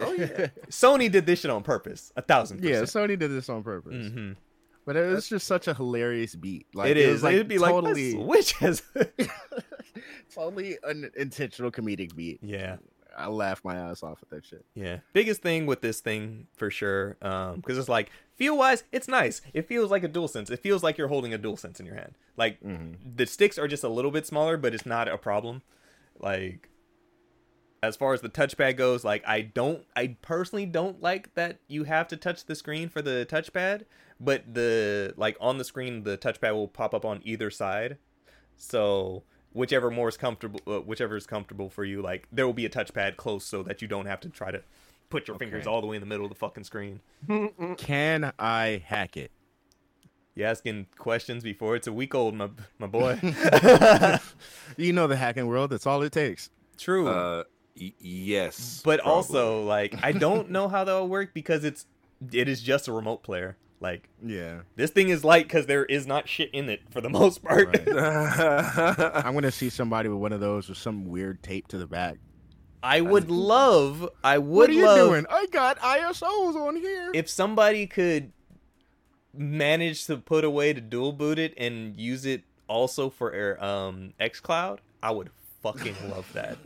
oh 0.00 0.12
yeah. 0.12 0.48
Sony 0.70 1.10
did 1.10 1.26
this 1.26 1.40
shit 1.40 1.50
on 1.50 1.62
purpose. 1.62 2.12
A 2.16 2.22
thousand 2.22 2.58
percent. 2.58 2.74
yeah. 2.74 2.82
Sony 2.82 3.18
did 3.18 3.30
this 3.30 3.48
on 3.48 3.62
purpose. 3.62 4.08
hmm 4.12 4.32
But 4.88 4.96
it 4.96 5.06
was 5.12 5.28
just 5.28 5.46
such 5.46 5.68
a 5.68 5.74
hilarious 5.74 6.34
beat. 6.34 6.66
Like 6.74 6.96
It 6.96 7.12
was 7.12 7.22
like 7.22 7.34
It'd 7.34 7.46
be 7.46 7.58
totally, 7.58 8.14
like, 8.14 8.48
has. 8.52 8.82
totally 10.34 10.78
an 10.82 11.10
intentional 11.14 11.70
comedic 11.70 12.14
beat. 12.16 12.38
yeah. 12.42 12.76
I 13.16 13.26
laughed 13.26 13.64
my 13.64 13.74
ass 13.74 14.04
off 14.04 14.20
at 14.22 14.30
that 14.30 14.44
shit. 14.46 14.64
Yeah, 14.76 14.98
biggest 15.12 15.42
thing 15.42 15.66
with 15.66 15.80
this 15.80 15.98
thing 16.00 16.46
for 16.56 16.70
sure, 16.70 17.16
um, 17.20 17.56
because 17.56 17.76
it's 17.76 17.88
like 17.88 18.10
feel 18.36 18.56
wise, 18.56 18.84
it's 18.92 19.08
nice. 19.08 19.42
It 19.52 19.66
feels 19.66 19.90
like 19.90 20.04
a 20.04 20.08
DualSense. 20.08 20.52
It 20.52 20.60
feels 20.60 20.84
like 20.84 20.96
you're 20.96 21.08
holding 21.08 21.34
a 21.34 21.38
DualSense 21.38 21.80
in 21.80 21.86
your 21.86 21.96
hand. 21.96 22.14
Like 22.36 22.60
Mm-hmm. 22.62 22.92
the 23.16 23.26
sticks 23.26 23.58
are 23.58 23.66
just 23.66 23.82
a 23.82 23.88
little 23.88 24.12
bit 24.12 24.24
smaller, 24.24 24.56
but 24.56 24.72
it's 24.72 24.86
not 24.86 25.08
a 25.08 25.18
problem. 25.18 25.62
Like 26.20 26.68
as 27.82 27.96
far 27.96 28.12
as 28.14 28.20
the 28.20 28.28
touchpad 28.28 28.76
goes, 28.76 29.04
like 29.04 29.26
I 29.26 29.42
don't, 29.42 29.84
I 29.94 30.16
personally 30.22 30.66
don't 30.66 31.00
like 31.02 31.34
that 31.34 31.60
you 31.68 31.84
have 31.84 32.08
to 32.08 32.16
touch 32.16 32.44
the 32.46 32.54
screen 32.54 32.88
for 32.88 33.02
the 33.02 33.26
touchpad, 33.30 33.84
but 34.20 34.52
the 34.52 35.14
like 35.16 35.36
on 35.40 35.58
the 35.58 35.64
screen 35.64 36.02
the 36.02 36.18
touchpad 36.18 36.52
will 36.52 36.68
pop 36.68 36.94
up 36.94 37.04
on 37.04 37.20
either 37.24 37.50
side. 37.50 37.98
So 38.56 39.22
whichever 39.52 39.90
more 39.90 40.08
is 40.08 40.16
comfortable, 40.16 40.60
uh, 40.66 40.80
whichever 40.80 41.16
is 41.16 41.26
comfortable 41.26 41.70
for 41.70 41.84
you, 41.84 42.02
like 42.02 42.26
there 42.32 42.46
will 42.46 42.52
be 42.54 42.66
a 42.66 42.70
touchpad 42.70 43.16
close 43.16 43.44
so 43.44 43.62
that 43.62 43.80
you 43.80 43.88
don't 43.88 44.06
have 44.06 44.20
to 44.20 44.28
try 44.28 44.50
to 44.50 44.62
put 45.10 45.28
your 45.28 45.38
fingers 45.38 45.66
all 45.66 45.80
the 45.80 45.86
way 45.86 45.96
in 45.96 46.00
the 46.00 46.06
middle 46.06 46.26
of 46.26 46.30
the 46.30 46.36
fucking 46.36 46.64
screen. 46.64 47.00
Can 47.78 48.32
I 48.38 48.82
hack 48.84 49.16
it? 49.16 49.30
You 50.34 50.44
asking 50.44 50.86
questions 50.98 51.42
before 51.42 51.74
it's 51.74 51.88
a 51.88 51.92
week 51.92 52.14
old, 52.14 52.34
my 52.34 52.50
my 52.78 52.86
boy. 52.86 53.18
You 54.76 54.92
know 54.92 55.08
the 55.08 55.16
hacking 55.16 55.46
world. 55.48 55.70
That's 55.70 55.86
all 55.86 56.02
it 56.02 56.12
takes. 56.12 56.50
True. 56.76 57.08
Uh, 57.08 57.44
y- 57.80 57.92
yes. 58.00 58.82
but 58.84 59.00
probably. 59.00 59.12
also 59.16 59.62
like 59.66 59.94
I 60.02 60.12
don't 60.12 60.50
know 60.50 60.68
how 60.68 60.84
that 60.84 60.92
will 60.92 61.08
work 61.08 61.32
because 61.34 61.64
it's 61.64 61.86
it 62.32 62.48
is 62.48 62.60
just 62.62 62.88
a 62.88 62.92
remote 62.92 63.22
player. 63.22 63.56
Like 63.80 64.08
Yeah. 64.24 64.62
this 64.74 64.90
thing 64.90 65.08
is 65.08 65.24
light 65.24 65.44
because 65.44 65.66
there 65.66 65.84
is 65.84 66.06
not 66.06 66.28
shit 66.28 66.50
in 66.52 66.68
it 66.68 66.80
for 66.90 67.00
the 67.00 67.08
most 67.20 67.42
part. 67.44 67.68
Right. 67.68 67.88
I'm 69.24 69.34
gonna 69.34 69.52
see 69.52 69.70
somebody 69.70 70.08
with 70.08 70.18
one 70.18 70.32
of 70.32 70.40
those 70.40 70.68
with 70.68 70.78
some 70.78 71.06
weird 71.06 71.42
tape 71.42 71.68
to 71.68 71.78
the 71.78 71.86
back. 71.86 72.16
I 72.82 73.00
would 73.00 73.28
love, 73.30 74.08
I 74.22 74.38
would 74.38 74.46
what 74.48 74.70
are 74.70 74.72
you 74.72 74.84
love 74.86 75.08
doing? 75.10 75.26
I 75.28 75.46
got 75.50 75.78
ISOs 75.80 76.54
on 76.54 76.76
here. 76.76 77.10
if 77.14 77.28
somebody 77.28 77.86
could 77.88 78.32
manage 79.34 80.06
to 80.06 80.16
put 80.16 80.44
a 80.44 80.50
way 80.50 80.72
to 80.72 80.80
dual 80.80 81.12
boot 81.12 81.38
it 81.38 81.54
and 81.56 81.96
use 81.98 82.24
it 82.24 82.42
also 82.68 83.10
for 83.10 83.62
um 83.62 84.12
XCloud. 84.20 84.78
I 85.02 85.10
would 85.12 85.30
fucking 85.72 86.10
love 86.10 86.30
that. 86.32 86.58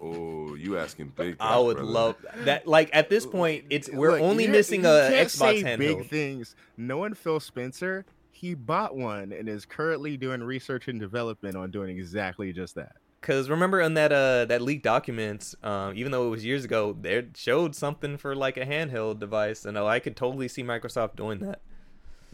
oh, 0.00 0.54
you 0.54 0.78
asking 0.78 1.12
big? 1.16 1.36
I 1.40 1.58
would 1.58 1.76
brother. 1.76 1.90
love 1.90 2.16
that. 2.44 2.66
Like 2.66 2.90
at 2.92 3.08
this 3.08 3.26
point, 3.26 3.64
it's 3.70 3.90
we're 3.90 4.12
Look, 4.12 4.22
only 4.22 4.46
missing 4.46 4.80
a 4.84 5.08
can't 5.10 5.28
Xbox 5.28 5.36
say 5.36 5.62
handheld. 5.62 5.78
Big 5.78 6.10
things. 6.10 6.54
Knowing 6.76 7.14
Phil 7.14 7.40
Spencer, 7.40 8.04
he 8.30 8.54
bought 8.54 8.96
one 8.96 9.32
and 9.32 9.48
is 9.48 9.64
currently 9.64 10.16
doing 10.16 10.42
research 10.42 10.88
and 10.88 10.98
development 10.98 11.56
on 11.56 11.70
doing 11.70 11.96
exactly 11.96 12.52
just 12.52 12.74
that. 12.74 12.96
Because 13.20 13.48
remember 13.48 13.80
in 13.80 13.94
that 13.94 14.12
uh 14.12 14.46
that 14.46 14.62
leaked 14.62 14.82
documents, 14.82 15.54
um, 15.62 15.94
even 15.96 16.10
though 16.10 16.26
it 16.26 16.30
was 16.30 16.44
years 16.44 16.64
ago, 16.64 16.96
they 17.00 17.26
showed 17.36 17.76
something 17.76 18.16
for 18.16 18.34
like 18.34 18.56
a 18.56 18.66
handheld 18.66 19.20
device, 19.20 19.64
and 19.64 19.78
I 19.78 20.00
could 20.00 20.16
totally 20.16 20.48
see 20.48 20.64
Microsoft 20.64 21.14
doing 21.14 21.38
that. 21.38 21.60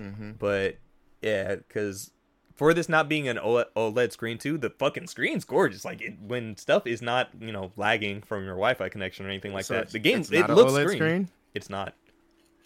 Mm-hmm. 0.01 0.33
But 0.39 0.79
yeah, 1.21 1.57
because 1.57 2.11
for 2.59 2.75
this 2.75 2.89
not 2.89 3.09
being 3.09 3.27
an 3.29 3.39
OLED 3.39 4.13
screen 4.13 4.37
too, 4.37 4.59
the 4.59 4.69
fucking 4.71 5.07
screen's 5.07 5.45
gorgeous. 5.45 5.85
Like 5.85 6.03
it, 6.03 6.19
when 6.21 6.57
stuff 6.57 6.87
is 6.87 7.01
not 7.01 7.31
you 7.41 7.53
know 7.53 7.73
lagging 7.77 8.21
from 8.21 8.45
your 8.45 8.55
Wi-Fi 8.55 8.91
connection 8.91 9.25
or 9.25 9.31
anything 9.31 9.53
like 9.55 9.65
So 9.65 9.75
that, 9.75 9.89
the 9.91 9.99
game 9.99 10.21
it's 10.21 10.31
it 10.31 10.41
not 10.41 10.51
looks 10.51 10.73
OLED 10.73 10.85
green. 10.87 10.99
screen? 10.99 11.29
It's 11.55 11.71
not 11.71 11.95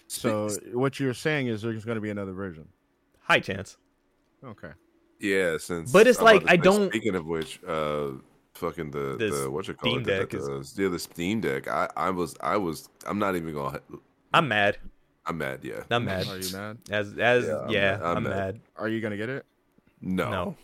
So 0.09 0.49
what 0.73 0.99
you're 0.99 1.15
saying 1.15 1.47
is 1.47 1.63
there's 1.63 1.85
going 1.85 1.95
to 1.97 2.01
be 2.03 2.11
another 2.11 2.33
version. 2.33 2.67
high 3.21 3.41
chance. 3.41 3.77
Okay. 4.45 4.71
Yeah, 5.21 5.57
since. 5.59 5.93
But 5.93 6.09
it's 6.09 6.19
I'm 6.19 6.25
like, 6.25 6.43
I 6.49 6.57
don't- 6.57 6.89
Speaking 6.91 7.15
of 7.15 7.27
which, 7.27 7.61
uh, 7.65 8.09
fucking 8.55 8.91
the 8.91 9.17
This 9.17 9.39
the 9.41 9.49
what 9.51 9.69
you 9.69 9.75
call 9.75 9.93
Steam 9.93 10.01
it? 10.01 10.05
the- 10.05 10.19
Deck 10.19 10.31
the, 10.31 10.59
is- 10.59 10.73
the, 10.73 10.83
yeah, 10.83 10.89
the 10.89 10.99
Steam 10.99 11.41
Deck. 11.41 11.69
I 11.69 11.89
I 11.97 12.11
was 12.11 12.35
I 12.41 12.57
was 12.57 12.89
I'm 13.07 13.19
not 13.21 13.37
even 13.37 13.55
gonna. 13.55 13.81
I'm 14.35 14.49
mad. 14.49 14.79
I'm 15.25 15.39
mad. 15.39 15.61
Yeah. 15.63 15.85
I'm 15.91 16.05
mad. 16.05 16.27
Are 16.27 16.39
you 16.39 16.53
mad? 16.53 16.79
As 16.91 17.17
as 17.17 17.45
Yeah, 17.47 17.67
yeah, 17.69 17.95
I'm 18.03 18.05
I'm. 18.05 18.17
I'm 18.17 18.23
mad. 18.25 18.31
mad. 18.31 18.61
Are 18.77 18.89
you 18.89 19.01
going 19.01 19.13
to 19.13 19.17
get 19.17 19.29
it? 19.29 19.47
No. 20.03 20.31
No. 20.31 20.57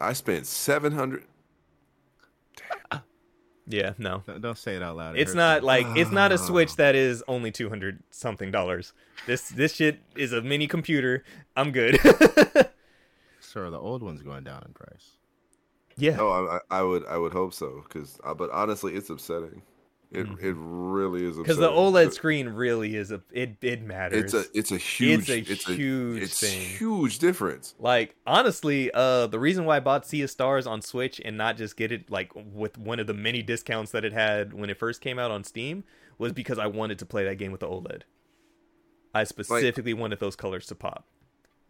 I 0.00 0.12
spent 0.12 0.46
seven 0.46 0.92
hundred. 0.92 1.24
Yeah, 3.66 3.94
no. 3.96 4.22
Don't- 4.26 4.42
Don't 4.42 4.58
say 4.58 4.76
it 4.76 4.82
out 4.82 4.96
loud. 4.96 5.16
It 5.16 5.22
It's 5.22 5.32
not 5.34 5.62
me. 5.62 5.66
like 5.66 5.86
it's 5.96 6.10
not 6.10 6.32
a 6.32 6.34
Ah. 6.34 6.36
Switch 6.38 6.76
that 6.76 6.94
is 6.94 7.24
only 7.26 7.50
two 7.50 7.70
hundred 7.70 8.02
something 8.10 8.50
dollars. 8.50 8.92
This 9.26 9.48
this 9.48 9.74
shit 9.74 10.00
is 10.16 10.34
a 10.34 10.42
mini 10.42 10.66
computer. 10.66 11.24
I'm 11.56 11.72
good. 11.72 11.98
Sir, 13.40 13.70
the 13.70 13.78
old 13.78 14.02
one's 14.02 14.20
going 14.20 14.44
down 14.44 14.64
in 14.66 14.74
price. 14.74 15.16
yeah. 15.96 16.16
Oh, 16.20 16.28
I, 16.30 16.56
I 16.76 16.80
I 16.80 16.82
would 16.82 17.06
I 17.06 17.16
would 17.16 17.32
hope 17.32 17.54
so 17.54 17.82
because 17.88 18.18
but 18.36 18.50
honestly, 18.50 18.94
it's 18.96 19.08
upsetting. 19.08 19.62
It 20.12 20.26
Mhm. 20.28 20.42
it 20.42 20.54
really 20.56 21.24
is 21.24 21.36
Because 21.36 21.58
the 21.58 21.68
OLED 21.70 22.12
screen 22.12 22.48
really 22.50 22.94
is 22.96 23.10
a 23.10 23.22
it 23.32 23.56
it 23.62 23.82
matters. 23.82 24.32
It's 24.32 24.34
a 24.34 24.58
it's 24.58 24.70
a 24.72 24.78
huge 24.78 25.28
a 25.30 25.38
it's 25.38 25.68
a 25.68 25.72
huge 25.74 26.22
it's 26.22 26.40
thing. 26.40 26.60
huge 26.60 27.18
difference. 27.18 27.74
Like 27.78 28.14
honestly, 28.26 28.90
uh, 28.94 29.26
the 29.26 29.38
reason 29.40 29.64
why 29.64 29.76
I 29.76 29.80
bought 29.80 30.06
Sea 30.06 30.22
of 30.22 30.30
Stars 30.30 30.66
on 30.66 30.80
Switch 30.82 31.20
and 31.24 31.36
not 31.36 31.56
just 31.56 31.76
get 31.76 31.90
it 31.90 32.10
like 32.10 32.32
with 32.34 32.78
one 32.78 33.00
of 33.00 33.06
the 33.06 33.14
many 33.14 33.42
discounts 33.42 33.90
that 33.92 34.04
it 34.04 34.12
had 34.12 34.52
when 34.54 34.70
it 34.70 34.78
first 34.78 35.00
came 35.00 35.18
out 35.18 35.30
on 35.30 35.42
Steam 35.44 35.84
was 36.18 36.32
because 36.32 36.58
I 36.58 36.66
wanted 36.68 36.98
to 37.00 37.06
play 37.06 37.24
that 37.24 37.36
game 37.36 37.50
with 37.50 37.60
the 37.60 37.66
OLED. 37.68 38.02
I 39.14 39.24
specifically 39.24 39.94
wanted 39.94 40.20
those 40.20 40.36
colors 40.36 40.66
to 40.66 40.74
pop. 40.74 41.06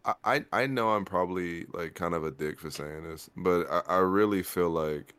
I, 0.05 0.13
I 0.23 0.45
I 0.53 0.67
know 0.67 0.91
I'm 0.91 1.05
probably 1.05 1.65
like 1.73 1.95
kind 1.95 2.13
of 2.13 2.23
a 2.23 2.31
dick 2.31 2.59
for 2.59 2.69
saying 2.69 3.03
this, 3.03 3.29
but 3.35 3.67
I, 3.69 3.81
I 3.87 3.97
really 3.97 4.43
feel 4.43 4.69
like 4.69 5.15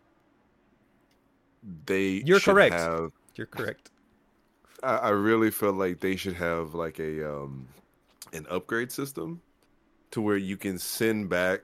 they 1.86 2.22
You're 2.24 2.38
should 2.40 2.55
correct. 2.55 2.74
Have, 2.74 3.10
You're 3.34 3.47
correct. 3.47 3.90
I, 4.82 4.97
I 4.97 5.09
really 5.10 5.51
feel 5.51 5.72
like 5.72 6.01
they 6.01 6.16
should 6.16 6.34
have 6.34 6.74
like 6.74 6.98
a 6.98 7.28
um 7.34 7.66
an 8.32 8.47
upgrade 8.51 8.93
system 8.93 9.40
to 10.10 10.20
where 10.20 10.36
you 10.36 10.56
can 10.56 10.78
send 10.78 11.28
back 11.28 11.60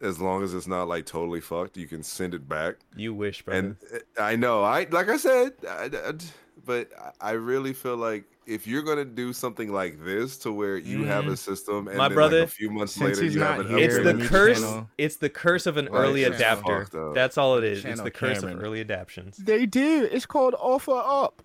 as 0.00 0.20
long 0.20 0.42
as 0.42 0.54
it's 0.54 0.66
not 0.66 0.88
like 0.88 1.06
totally 1.06 1.40
fucked. 1.40 1.76
You 1.76 1.86
can 1.86 2.02
send 2.02 2.34
it 2.34 2.48
back, 2.48 2.76
You 2.96 3.14
wish, 3.14 3.42
brother. 3.42 3.76
and 3.92 4.02
I 4.18 4.36
know 4.36 4.62
I 4.62 4.86
like 4.90 5.08
I 5.08 5.16
said, 5.16 5.52
I, 5.68 5.90
I- 5.92 6.12
but 6.64 6.90
I 7.20 7.32
really 7.32 7.72
feel 7.72 7.96
like. 7.96 8.24
If 8.46 8.66
you're 8.66 8.82
gonna 8.82 9.04
do 9.04 9.32
something 9.32 9.72
like 9.72 10.04
this, 10.04 10.36
to 10.38 10.52
where 10.52 10.76
you 10.76 11.04
have 11.04 11.24
mm-hmm. 11.24 11.32
a 11.32 11.36
system, 11.36 11.88
and 11.88 11.96
My 11.96 12.08
then 12.08 12.14
brother- 12.14 12.40
like 12.40 12.48
a 12.48 12.52
few 12.52 12.70
months 12.70 12.92
Since 12.94 13.04
later 13.16 13.22
he's 13.24 13.34
you 13.34 13.40
have 13.42 13.56
not 13.58 13.66
an 13.66 13.78
here, 13.78 13.86
it's 13.86 13.96
the 14.20 14.26
curse. 14.28 14.60
channel- 14.60 14.90
It's 14.98 15.16
the 15.16 15.30
curse 15.30 15.66
of 15.66 15.76
an 15.76 15.86
Like, 15.86 15.94
early 15.94 16.24
adapter. 16.24 16.86
That's 17.14 17.38
all 17.38 17.56
it 17.56 17.64
is. 17.64 17.84
It's 17.84 18.00
the 18.02 18.10
curse 18.10 18.40
Cameron. 18.40 18.58
of 18.58 18.64
early 18.64 18.80
adaptions. 18.80 19.38
They 19.38 19.64
do. 19.66 20.08
It's 20.10 20.26
called 20.26 20.54
OfferUp. 20.54 21.38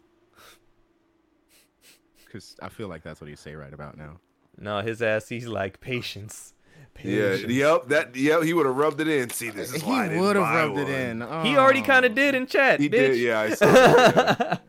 Because 2.25 2.55
I 2.61 2.69
feel 2.69 2.87
like 2.87 3.03
that's 3.03 3.21
what 3.21 3.29
you 3.29 3.35
say 3.35 3.55
right 3.55 3.73
about 3.73 3.97
now. 3.97 4.19
No, 4.57 4.81
his 4.81 5.01
ass. 5.01 5.29
He's 5.29 5.47
like 5.47 5.79
patience. 5.79 6.53
Yeah, 7.01 7.35
yep, 7.35 7.87
that 7.87 8.13
yep, 8.15 8.43
he 8.43 8.53
would 8.53 8.65
have 8.65 8.75
rubbed 8.75 8.99
it 8.99 9.07
in. 9.07 9.29
See, 9.29 9.51
this 9.51 9.73
is 9.73 9.81
he 9.81 9.89
why 9.89 10.13
I 10.13 10.19
would 10.19 10.35
have 10.35 10.43
buy 10.43 10.65
rubbed 10.65 10.79
it 10.79 10.83
one. 10.83 10.91
in. 10.91 11.45
He 11.45 11.55
already 11.55 11.79
Oh. 11.79 11.85
kind 11.85 12.05
of 12.05 12.13
did 12.13 12.35
in 12.35 12.45
chat. 12.45 12.81
He 12.81 12.87
bitch. 12.89 12.91
did, 12.91 13.17
yeah. 13.19 13.39
I 13.39 13.49
saw 13.53 13.65
that, 13.71 14.61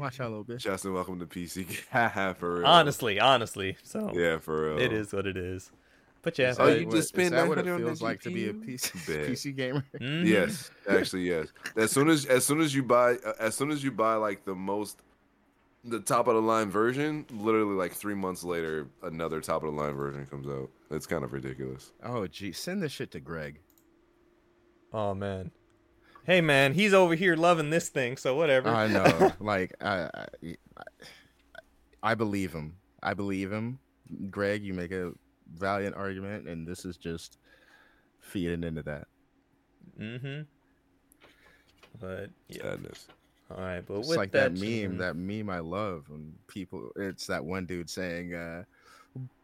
Watch 0.00 0.18
out, 0.20 0.28
a 0.28 0.30
little 0.30 0.46
yeah. 0.48 0.54
bitch. 0.56 0.60
Justin, 0.60 0.94
welcome 0.94 1.18
to 1.20 1.26
PC. 1.26 1.88
Ha, 1.90 2.34
for 2.38 2.56
real. 2.60 2.66
honestly, 2.66 3.20
honestly. 3.20 3.76
So 3.82 4.10
yeah, 4.14 4.38
for 4.38 4.68
real. 4.74 4.78
it 4.78 4.92
is 4.92 5.12
what 5.12 5.26
it 5.26 5.36
is. 5.36 5.70
But 6.22 6.38
yeah, 6.38 6.54
Oh, 6.58 6.68
you 6.68 6.86
What- 6.86 6.96
just 6.96 7.08
spend 7.10 7.26
is 7.26 7.30
that 7.32 7.48
what 7.48 7.58
it 7.58 7.64
900 7.64 7.72
on 7.82 7.86
feels 7.88 7.98
the 8.00 8.04
like 8.04 8.20
to 8.22 8.30
be 8.30 8.48
a 8.48 8.52
PC, 8.52 8.90
PC 9.28 9.56
gamer? 9.56 9.84
Mhm. 10.00 10.26
Yes, 10.26 10.70
actually, 10.88 11.22
yes. 11.22 11.48
As 11.76 11.90
soon 11.90 12.08
as 12.08 12.26
as 12.26 12.44
soon 12.44 12.60
as 12.60 12.74
you 12.74 12.82
buy 12.82 13.14
uh, 13.24 13.32
as 13.38 13.54
soon 13.54 13.70
as 13.70 13.82
you 13.84 13.90
buy 13.90 14.14
like 14.14 14.44
the 14.44 14.54
most 14.54 14.98
the 15.82 15.98
top 16.00 16.28
of 16.28 16.34
the 16.34 16.42
line 16.42 16.70
version, 16.70 17.24
literally 17.30 17.74
like 17.74 17.92
three 17.92 18.14
months 18.14 18.44
later, 18.44 18.88
another 19.02 19.40
top 19.40 19.62
of 19.64 19.72
the 19.74 19.80
line 19.80 19.94
version 19.94 20.26
comes 20.26 20.46
out. 20.46 20.68
It's 20.90 21.06
kind 21.06 21.24
of 21.24 21.32
ridiculous. 21.32 21.92
Oh, 22.04 22.26
gee, 22.26 22.52
send 22.52 22.82
this 22.82 22.92
shit 22.92 23.10
to 23.12 23.20
Greg. 23.20 23.60
Oh 24.92 25.14
man. 25.14 25.52
Hey 26.26 26.40
man, 26.40 26.74
he's 26.74 26.92
over 26.92 27.14
here 27.14 27.34
loving 27.34 27.70
this 27.70 27.88
thing, 27.88 28.16
so 28.16 28.36
whatever. 28.36 28.68
I 28.68 28.86
know. 28.86 29.32
like, 29.40 29.74
I, 29.80 30.08
I, 30.44 30.56
I 32.02 32.14
believe 32.14 32.52
him. 32.52 32.76
I 33.02 33.14
believe 33.14 33.50
him. 33.50 33.78
Greg, 34.30 34.62
you 34.62 34.74
make 34.74 34.92
a 34.92 35.12
valiant 35.54 35.96
argument, 35.96 36.48
and 36.48 36.66
this 36.66 36.84
is 36.84 36.96
just 36.96 37.38
feeding 38.20 38.64
into 38.64 38.82
that. 38.82 39.08
mm-hmm. 39.98 40.42
But 42.00 42.30
yeah. 42.48 42.62
Sadness. 42.62 43.08
All 43.50 43.62
right, 43.62 43.84
but 43.84 43.98
It's 43.98 44.08
with 44.08 44.16
like 44.16 44.30
that, 44.32 44.54
that 44.54 44.60
meme, 44.60 44.98
that 44.98 45.16
meme 45.16 45.50
I 45.50 45.58
love, 45.58 46.04
and 46.10 46.34
people. 46.46 46.90
It's 46.96 47.26
that 47.26 47.44
one 47.44 47.66
dude 47.66 47.90
saying, 47.90 48.34
uh, 48.34 48.62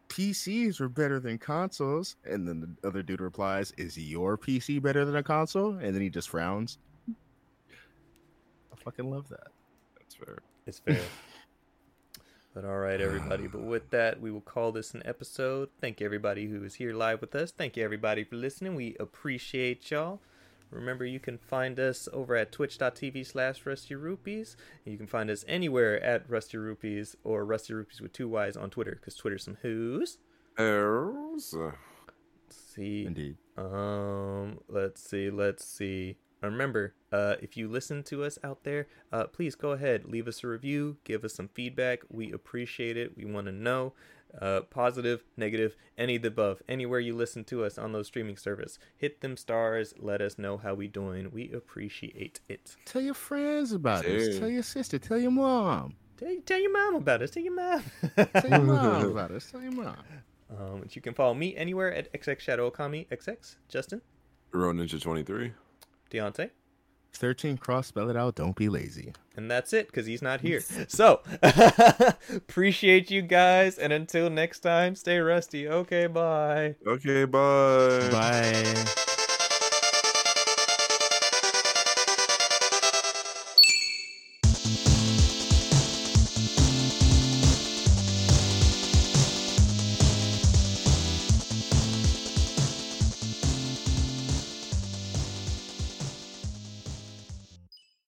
"PCs 0.09 0.79
are 0.79 0.89
better 0.89 1.19
than 1.19 1.37
consoles," 1.37 2.15
and 2.23 2.47
then 2.47 2.59
the 2.81 2.87
other 2.87 3.03
dude 3.03 3.21
replies, 3.21 3.71
"Is 3.77 3.97
your 3.97 4.37
PC 4.37 4.81
better 4.81 5.05
than 5.05 5.15
a 5.15 5.23
console?" 5.23 5.73
And 5.73 5.93
then 5.93 6.01
he 6.01 6.09
just 6.09 6.29
frowns. 6.29 6.77
I 7.09 8.75
fucking 8.83 9.09
love 9.09 9.29
that. 9.29 9.47
That's 9.97 10.15
fair. 10.15 10.37
It's 10.65 10.79
fair. 10.79 11.01
but 12.53 12.65
all 12.65 12.77
right, 12.77 12.99
everybody. 12.99 13.47
But 13.47 13.61
with 13.61 13.89
that, 13.91 14.19
we 14.21 14.31
will 14.31 14.41
call 14.41 14.71
this 14.71 14.93
an 14.93 15.01
episode. 15.05 15.69
Thank 15.81 16.01
everybody 16.01 16.47
who 16.47 16.63
is 16.63 16.75
here 16.75 16.93
live 16.93 17.21
with 17.21 17.35
us. 17.35 17.51
Thank 17.51 17.77
you, 17.77 17.83
everybody, 17.83 18.23
for 18.23 18.35
listening. 18.35 18.75
We 18.75 18.95
appreciate 18.99 19.89
y'all. 19.91 20.19
Remember, 20.71 21.05
you 21.05 21.19
can 21.19 21.37
find 21.37 21.79
us 21.79 22.09
over 22.13 22.35
at 22.35 22.51
twitch.tv 22.51 23.25
slash 23.25 23.65
Rusty 23.65 23.95
Rupees. 23.95 24.57
You 24.85 24.97
can 24.97 25.07
find 25.07 25.29
us 25.29 25.45
anywhere 25.47 26.03
at 26.03 26.29
Rusty 26.29 26.57
Rupees 26.57 27.15
or 27.23 27.45
Rusty 27.45 27.73
Rupees 27.73 28.01
with 28.01 28.13
two 28.13 28.29
Y's 28.29 28.57
on 28.57 28.69
Twitter 28.69 28.97
because 28.99 29.15
Twitter's 29.15 29.43
some 29.43 29.57
who's. 29.61 30.17
Errors. 30.57 31.53
Let's 31.53 31.75
see. 32.55 33.05
Indeed. 33.05 33.37
Um, 33.57 34.59
let's 34.67 35.01
see, 35.01 35.29
let's 35.29 35.65
see. 35.65 36.17
Remember, 36.41 36.93
uh, 37.11 37.35
if 37.41 37.57
you 37.57 37.67
listen 37.67 38.03
to 38.03 38.23
us 38.23 38.37
out 38.43 38.63
there, 38.63 38.87
uh, 39.11 39.25
please 39.25 39.55
go 39.55 39.71
ahead, 39.71 40.05
leave 40.05 40.27
us 40.27 40.43
a 40.43 40.47
review, 40.47 40.97
give 41.03 41.23
us 41.23 41.33
some 41.33 41.47
feedback. 41.47 42.01
We 42.09 42.31
appreciate 42.31 42.95
it. 42.95 43.17
We 43.17 43.25
want 43.25 43.47
to 43.47 43.51
know, 43.51 43.93
uh, 44.41 44.61
positive, 44.69 45.23
negative, 45.35 45.75
any 45.97 46.15
of 46.17 46.21
the 46.21 46.27
above. 46.29 46.61
Anywhere 46.67 46.99
you 46.99 47.15
listen 47.15 47.43
to 47.45 47.63
us 47.63 47.77
on 47.77 47.91
those 47.91 48.07
streaming 48.07 48.37
service, 48.37 48.77
hit 48.97 49.21
them 49.21 49.37
stars. 49.37 49.93
Let 49.97 50.21
us 50.21 50.37
know 50.37 50.57
how 50.57 50.73
we 50.73 50.87
doing. 50.87 51.31
We 51.31 51.51
appreciate 51.51 52.39
it. 52.47 52.75
Tell 52.85 53.01
your 53.01 53.13
friends 53.13 53.71
about 53.71 54.05
us. 54.05 54.39
Tell 54.39 54.49
your 54.49 54.63
sister. 54.63 54.99
Tell 54.99 55.17
your 55.17 55.31
mom. 55.31 55.95
Tell, 56.17 56.35
tell 56.45 56.59
your 56.59 56.71
mom 56.73 56.95
about 56.95 57.21
us. 57.21 57.31
Tell 57.31 57.43
your 57.43 57.55
mom. 57.55 57.83
Tell 58.15 58.49
your 58.49 58.59
mom 58.61 59.05
about 59.11 59.31
us. 59.31 59.51
Tell 59.51 59.61
your 59.61 59.71
mom. 59.71 59.97
um, 60.49 60.79
but 60.81 60.95
you 60.95 61.01
can 61.01 61.13
follow 61.13 61.33
me 61.33 61.55
anywhere 61.55 61.93
at 61.93 62.11
XX 62.13 62.39
Shadow 62.39 62.69
Okami 62.69 63.07
XX. 63.09 63.55
Justin, 63.69 64.01
Road 64.51 64.75
Ninja 64.77 65.01
23. 65.01 65.51
Deontay. 66.09 66.49
13 67.13 67.57
cross, 67.57 67.87
spell 67.87 68.09
it 68.09 68.17
out. 68.17 68.35
Don't 68.35 68.55
be 68.55 68.69
lazy. 68.69 69.13
And 69.35 69.49
that's 69.49 69.73
it 69.73 69.87
because 69.87 70.05
he's 70.05 70.21
not 70.21 70.41
here. 70.41 70.61
So, 70.87 71.21
appreciate 72.33 73.11
you 73.11 73.21
guys. 73.21 73.77
And 73.77 73.91
until 73.91 74.29
next 74.29 74.59
time, 74.59 74.95
stay 74.95 75.19
rusty. 75.19 75.67
Okay, 75.67 76.07
bye. 76.07 76.75
Okay, 76.85 77.25
bye. 77.25 78.09
Bye. 78.11 78.85